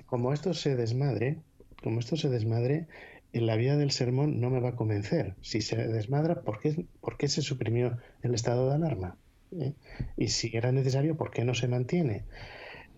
como 0.05 0.33
esto 0.33 0.53
se 0.53 0.75
desmadre, 0.75 1.37
como 1.81 2.01
esto 2.01 2.17
se 2.17 2.27
desmadre, 2.27 2.87
en 3.33 3.47
la 3.47 3.55
vía 3.55 3.75
del 3.75 3.91
sermón 3.91 4.39
no 4.39 4.49
me 4.49 4.59
va 4.59 4.69
a 4.69 4.75
convencer. 4.75 5.35
Si 5.41 5.61
se 5.61 5.75
desmadra, 5.75 6.41
¿por 6.41 6.59
qué, 6.59 7.27
se 7.27 7.41
suprimió 7.41 7.97
el 8.21 8.35
estado 8.35 8.69
de 8.69 8.75
alarma? 8.75 9.17
¿Eh? 9.59 9.73
Y 10.17 10.29
si 10.29 10.55
era 10.55 10.71
necesario, 10.71 11.17
¿por 11.17 11.31
qué 11.31 11.43
no 11.43 11.55
se 11.55 11.67
mantiene? 11.67 12.23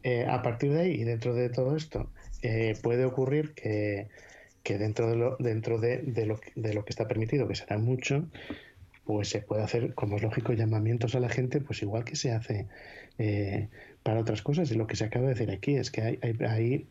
Eh, 0.04 0.26
a 0.30 0.42
partir 0.42 0.74
de 0.74 0.82
ahí, 0.82 0.92
y 0.92 1.04
dentro 1.06 1.34
de 1.34 1.50
todo 1.50 1.76
esto, 1.76 2.12
eh, 2.42 2.76
puede 2.84 3.06
ocurrir 3.06 3.54
que, 3.54 4.10
dentro, 4.78 5.10
de 5.10 5.16
lo, 5.16 5.38
dentro 5.40 5.80
de, 5.80 6.00
de, 6.00 6.26
lo, 6.26 6.40
de 6.56 6.74
lo 6.74 6.84
que 6.84 6.90
está 6.90 7.08
permitido, 7.08 7.48
que 7.48 7.56
será 7.56 7.78
mucho, 7.78 8.28
pues 9.06 9.30
se 9.30 9.42
puede 9.42 9.64
hacer, 9.64 9.94
como 9.94 10.18
es 10.18 10.24
lógico, 10.24 10.52
llamamientos 10.52 11.16
a 11.16 11.22
la 11.22 11.30
gente, 11.30 11.62
pues 11.62 11.82
igual 11.82 12.04
que 12.04 12.18
se 12.18 12.32
hace 12.32 12.68
para 14.04 14.20
otras 14.20 14.42
cosas. 14.42 14.70
Y 14.70 14.76
lo 14.76 14.86
que 14.86 14.98
se 14.98 15.06
acaba 15.06 15.28
de 15.28 15.34
decir 15.34 15.50
aquí 15.50 15.76
es 15.76 15.92
que 15.92 16.02
hay, 16.02 16.20
hay, 16.22 16.88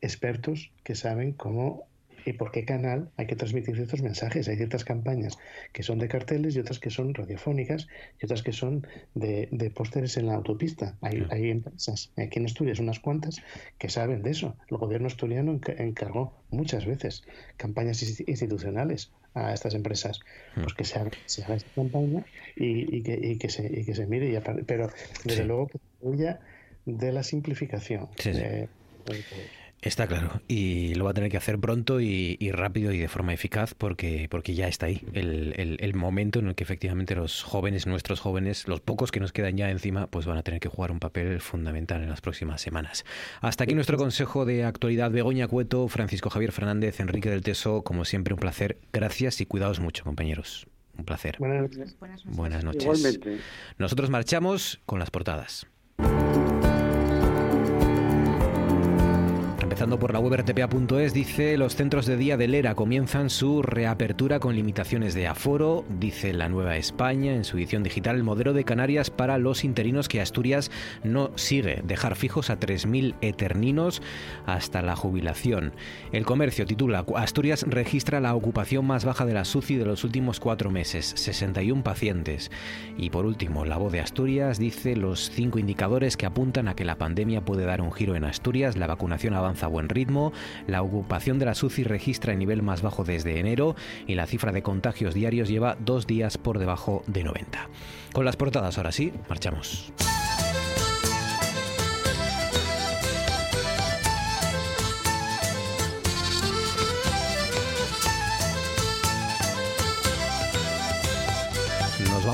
expertos 0.00 0.70
que 0.82 0.94
saben 0.94 1.32
cómo 1.32 1.86
y 2.24 2.32
por 2.32 2.50
qué 2.50 2.64
canal 2.64 3.10
hay 3.16 3.26
que 3.26 3.36
transmitir 3.36 3.74
ciertos 3.76 4.02
mensajes. 4.02 4.48
Hay 4.48 4.56
ciertas 4.56 4.84
campañas 4.84 5.38
que 5.72 5.82
son 5.82 5.98
de 5.98 6.08
carteles 6.08 6.56
y 6.56 6.60
otras 6.60 6.78
que 6.78 6.90
son 6.90 7.14
radiofónicas 7.14 7.88
y 8.20 8.24
otras 8.24 8.42
que 8.42 8.52
son 8.52 8.86
de, 9.14 9.48
de 9.50 9.70
pósteres 9.70 10.16
en 10.16 10.26
la 10.26 10.34
autopista. 10.34 10.96
Hay, 11.00 11.26
hay, 11.30 11.50
empresas, 11.50 12.10
aquí 12.16 12.38
en 12.38 12.46
Asturias 12.46 12.78
unas 12.78 13.00
cuantas, 13.00 13.42
que 13.78 13.88
saben 13.88 14.22
de 14.22 14.30
eso. 14.30 14.56
El 14.70 14.78
gobierno 14.78 15.06
asturiano 15.06 15.58
encargó 15.78 16.34
muchas 16.50 16.86
veces 16.86 17.24
campañas 17.56 18.02
institucionales 18.26 19.10
a 19.34 19.52
estas 19.52 19.74
empresas, 19.74 20.20
hmm. 20.56 20.62
pues 20.62 20.74
que 20.74 20.84
se 20.84 20.98
haga, 20.98 21.10
esta 21.26 21.70
campaña 21.74 22.24
y, 22.56 23.02
que, 23.02 23.18
y, 23.20 23.36
que, 23.36 23.48
se, 23.48 23.66
y 23.66 23.84
que 23.84 23.94
se 23.94 24.06
mire, 24.06 24.32
y 24.32 24.62
pero 24.64 24.90
desde 25.24 25.44
luego 25.44 25.66
que 25.66 25.78
huya 26.00 26.40
de 26.86 27.12
la 27.12 27.22
simplificación. 27.22 28.08
Está 29.84 30.06
claro, 30.06 30.40
y 30.48 30.94
lo 30.94 31.04
va 31.04 31.10
a 31.10 31.14
tener 31.14 31.30
que 31.30 31.36
hacer 31.36 31.58
pronto 31.58 32.00
y, 32.00 32.38
rápido 32.52 32.90
y 32.90 32.98
de 32.98 33.08
forma 33.08 33.34
eficaz 33.34 33.74
porque, 33.74 34.28
porque 34.30 34.54
ya 34.54 34.66
está 34.66 34.86
ahí 34.86 35.02
el, 35.12 35.76
el, 35.78 35.94
momento 35.94 36.38
en 36.38 36.48
el 36.48 36.54
que 36.54 36.64
efectivamente 36.64 37.14
los 37.14 37.42
jóvenes, 37.42 37.86
nuestros 37.86 38.18
jóvenes, 38.18 38.66
los 38.66 38.80
pocos 38.80 39.12
que 39.12 39.20
nos 39.20 39.32
quedan 39.32 39.58
ya 39.58 39.70
encima, 39.70 40.06
pues 40.06 40.24
van 40.24 40.38
a 40.38 40.42
tener 40.42 40.58
que 40.58 40.70
jugar 40.70 40.90
un 40.90 41.00
papel 41.00 41.38
fundamental 41.40 42.02
en 42.02 42.08
las 42.08 42.22
próximas 42.22 42.62
semanas. 42.62 43.04
Hasta 43.42 43.64
aquí 43.64 43.74
nuestro 43.74 43.98
consejo 43.98 44.46
de 44.46 44.64
actualidad. 44.64 45.10
Begoña 45.10 45.48
Cueto, 45.48 45.86
Francisco 45.88 46.30
Javier 46.30 46.52
Fernández, 46.52 47.00
Enrique 47.00 47.28
del 47.28 47.42
Teso, 47.42 47.82
como 47.82 48.06
siempre 48.06 48.32
un 48.32 48.40
placer. 48.40 48.78
Gracias 48.90 49.42
y 49.42 49.46
cuidaos 49.46 49.80
mucho, 49.80 50.02
compañeros. 50.04 50.66
Un 50.96 51.04
placer. 51.04 51.36
Buenas 51.38 51.62
noches. 51.62 51.96
Buenas 52.24 52.64
noches. 52.64 52.84
Igualmente. 52.84 53.38
Nosotros 53.76 54.08
marchamos 54.08 54.80
con 54.86 54.98
las 54.98 55.10
portadas. 55.10 55.66
Empezando 59.74 59.98
por 59.98 60.12
la 60.12 60.20
web 60.20 60.40
rtpa.es, 60.40 61.12
dice 61.12 61.58
los 61.58 61.74
centros 61.74 62.06
de 62.06 62.16
día 62.16 62.36
del 62.36 62.54
ERA 62.54 62.76
comienzan 62.76 63.28
su 63.28 63.60
reapertura 63.60 64.38
con 64.38 64.54
limitaciones 64.54 65.14
de 65.14 65.26
aforo, 65.26 65.84
dice 65.98 66.32
la 66.32 66.48
Nueva 66.48 66.76
España 66.76 67.34
en 67.34 67.42
su 67.42 67.56
edición 67.56 67.82
digital, 67.82 68.14
el 68.14 68.22
modelo 68.22 68.52
de 68.52 68.62
Canarias 68.62 69.10
para 69.10 69.36
los 69.36 69.64
interinos 69.64 70.06
que 70.06 70.20
Asturias 70.20 70.70
no 71.02 71.32
sigue, 71.34 71.82
dejar 71.84 72.14
fijos 72.14 72.50
a 72.50 72.60
3.000 72.60 73.16
eterninos 73.20 74.00
hasta 74.46 74.80
la 74.80 74.94
jubilación. 74.94 75.72
El 76.12 76.24
comercio 76.24 76.66
titula, 76.66 77.04
Asturias 77.16 77.64
registra 77.68 78.20
la 78.20 78.36
ocupación 78.36 78.86
más 78.86 79.04
baja 79.04 79.26
de 79.26 79.34
la 79.34 79.44
SUCI 79.44 79.74
de 79.74 79.86
los 79.86 80.04
últimos 80.04 80.38
cuatro 80.38 80.70
meses, 80.70 81.14
61 81.16 81.82
pacientes. 81.82 82.52
Y 82.96 83.10
por 83.10 83.26
último, 83.26 83.64
la 83.64 83.78
voz 83.78 83.90
de 83.90 83.98
Asturias 83.98 84.60
dice 84.60 84.94
los 84.94 85.30
cinco 85.30 85.58
indicadores 85.58 86.16
que 86.16 86.26
apuntan 86.26 86.68
a 86.68 86.76
que 86.76 86.84
la 86.84 86.96
pandemia 86.96 87.44
puede 87.44 87.64
dar 87.64 87.80
un 87.80 87.90
giro 87.90 88.14
en 88.14 88.22
Asturias, 88.22 88.76
la 88.76 88.86
vacunación 88.86 89.34
avanza 89.34 89.63
a 89.64 89.68
buen 89.68 89.88
ritmo, 89.88 90.32
la 90.66 90.82
ocupación 90.82 91.38
de 91.38 91.46
la 91.46 91.54
SUCI 91.54 91.84
registra 91.84 92.32
el 92.32 92.38
nivel 92.38 92.62
más 92.62 92.82
bajo 92.82 93.04
desde 93.04 93.38
enero 93.40 93.76
y 94.06 94.14
la 94.14 94.26
cifra 94.26 94.52
de 94.52 94.62
contagios 94.62 95.14
diarios 95.14 95.48
lleva 95.48 95.76
dos 95.80 96.06
días 96.06 96.38
por 96.38 96.58
debajo 96.58 97.02
de 97.06 97.24
90. 97.24 97.68
Con 98.12 98.24
las 98.24 98.36
portadas 98.36 98.78
ahora 98.78 98.92
sí, 98.92 99.12
marchamos. 99.28 99.92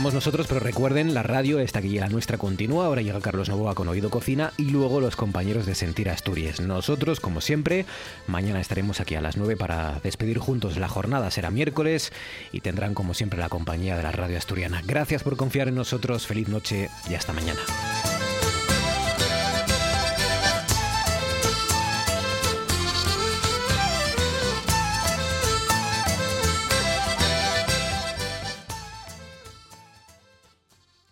Nosotros, 0.00 0.46
pero 0.46 0.60
recuerden, 0.60 1.12
la 1.12 1.22
radio, 1.22 1.60
esta 1.60 1.82
que 1.82 1.90
llega 1.90 2.08
nuestra, 2.08 2.38
continúa. 2.38 2.86
Ahora 2.86 3.02
llega 3.02 3.20
Carlos 3.20 3.50
Novoa 3.50 3.74
con 3.74 3.86
Oído 3.86 4.08
Cocina 4.08 4.52
y 4.56 4.70
luego 4.70 4.98
los 4.98 5.14
compañeros 5.14 5.66
de 5.66 5.74
Sentir 5.74 6.08
Asturias. 6.08 6.58
Nosotros, 6.58 7.20
como 7.20 7.42
siempre, 7.42 7.84
mañana 8.26 8.60
estaremos 8.60 9.00
aquí 9.00 9.14
a 9.14 9.20
las 9.20 9.36
9 9.36 9.58
para 9.58 10.00
despedir 10.02 10.38
juntos 10.38 10.78
la 10.78 10.88
jornada. 10.88 11.30
Será 11.30 11.50
miércoles 11.50 12.12
y 12.50 12.60
tendrán, 12.60 12.94
como 12.94 13.12
siempre, 13.12 13.38
la 13.38 13.50
compañía 13.50 13.96
de 13.96 14.02
la 14.02 14.12
radio 14.12 14.38
asturiana. 14.38 14.82
Gracias 14.86 15.22
por 15.22 15.36
confiar 15.36 15.68
en 15.68 15.74
nosotros. 15.74 16.26
Feliz 16.26 16.48
noche 16.48 16.88
y 17.10 17.14
hasta 17.14 17.34
mañana. 17.34 17.60